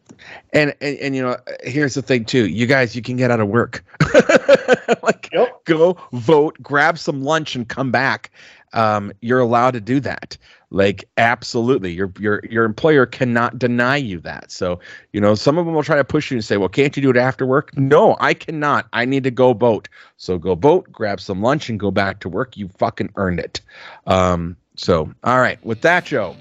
and, 0.53 0.75
and 0.81 0.99
and 0.99 1.15
you 1.17 1.23
know, 1.23 1.37
here's 1.63 1.95
the 1.95 2.03
thing 2.03 2.25
too. 2.25 2.47
You 2.49 2.67
guys, 2.67 2.95
you 2.97 3.03
can 3.03 3.17
get 3.17 3.31
out 3.31 3.39
of 3.41 3.49
work. 3.49 3.85
like 5.03 5.29
Yep. 5.33 5.65
go 5.65 5.97
vote, 6.13 6.57
grab 6.63 6.99
some 6.99 7.23
lunch, 7.23 7.55
and 7.57 7.69
come 7.69 7.91
back. 7.91 8.31
Um, 8.73 9.13
you're 9.21 9.41
allowed 9.41 9.73
to 9.75 9.81
do 9.81 10.01
that. 10.01 10.37
Like 10.75 11.05
absolutely, 11.19 11.93
your 11.93 12.13
your 12.19 12.43
your 12.51 12.65
employer 12.65 13.07
cannot 13.07 13.61
deny 13.61 13.97
you 13.97 14.19
that. 14.23 14.51
So 14.51 14.81
you 15.13 15.21
know, 15.21 15.37
some 15.37 15.57
of 15.57 15.67
them 15.67 15.75
will 15.77 15.85
try 15.85 15.95
to 15.95 16.03
push 16.03 16.33
you 16.33 16.37
and 16.37 16.45
say, 16.45 16.57
"Well, 16.57 16.69
can't 16.69 16.97
you 16.97 17.01
do 17.01 17.11
it 17.11 17.17
after 17.17 17.47
work?" 17.47 17.71
No, 17.79 18.17
I 18.19 18.35
cannot. 18.35 18.89
I 18.93 19.05
need 19.05 19.23
to 19.23 19.31
go 19.31 19.55
boat. 19.55 19.89
So 20.17 20.37
go 20.37 20.57
boat, 20.57 20.91
grab 20.91 21.21
some 21.21 21.41
lunch, 21.41 21.69
and 21.69 21.79
go 21.79 21.93
back 21.93 22.19
to 22.21 22.29
work. 22.29 22.57
You 22.57 22.67
fucking 22.77 23.11
earned 23.15 23.39
it. 23.39 23.61
Um, 24.09 24.57
so 24.75 25.09
all 25.23 25.39
right, 25.39 25.65
with 25.65 25.83
that, 25.83 26.07
Joe, 26.07 26.35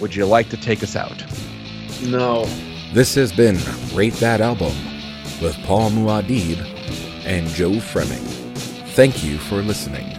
would 0.00 0.16
you 0.16 0.24
like 0.24 0.48
to 0.48 0.56
take 0.56 0.82
us 0.82 0.96
out? 0.96 1.22
No. 2.04 2.46
This 2.94 3.14
has 3.16 3.34
been 3.34 3.58
Rate 3.94 4.14
That 4.14 4.40
Album 4.40 4.72
with 5.42 5.54
Paul 5.64 5.90
Muad'Dib 5.90 6.58
and 7.26 7.46
Joe 7.48 7.80
Fremming. 7.80 8.24
Thank 8.94 9.22
you 9.22 9.36
for 9.36 9.56
listening. 9.56 10.18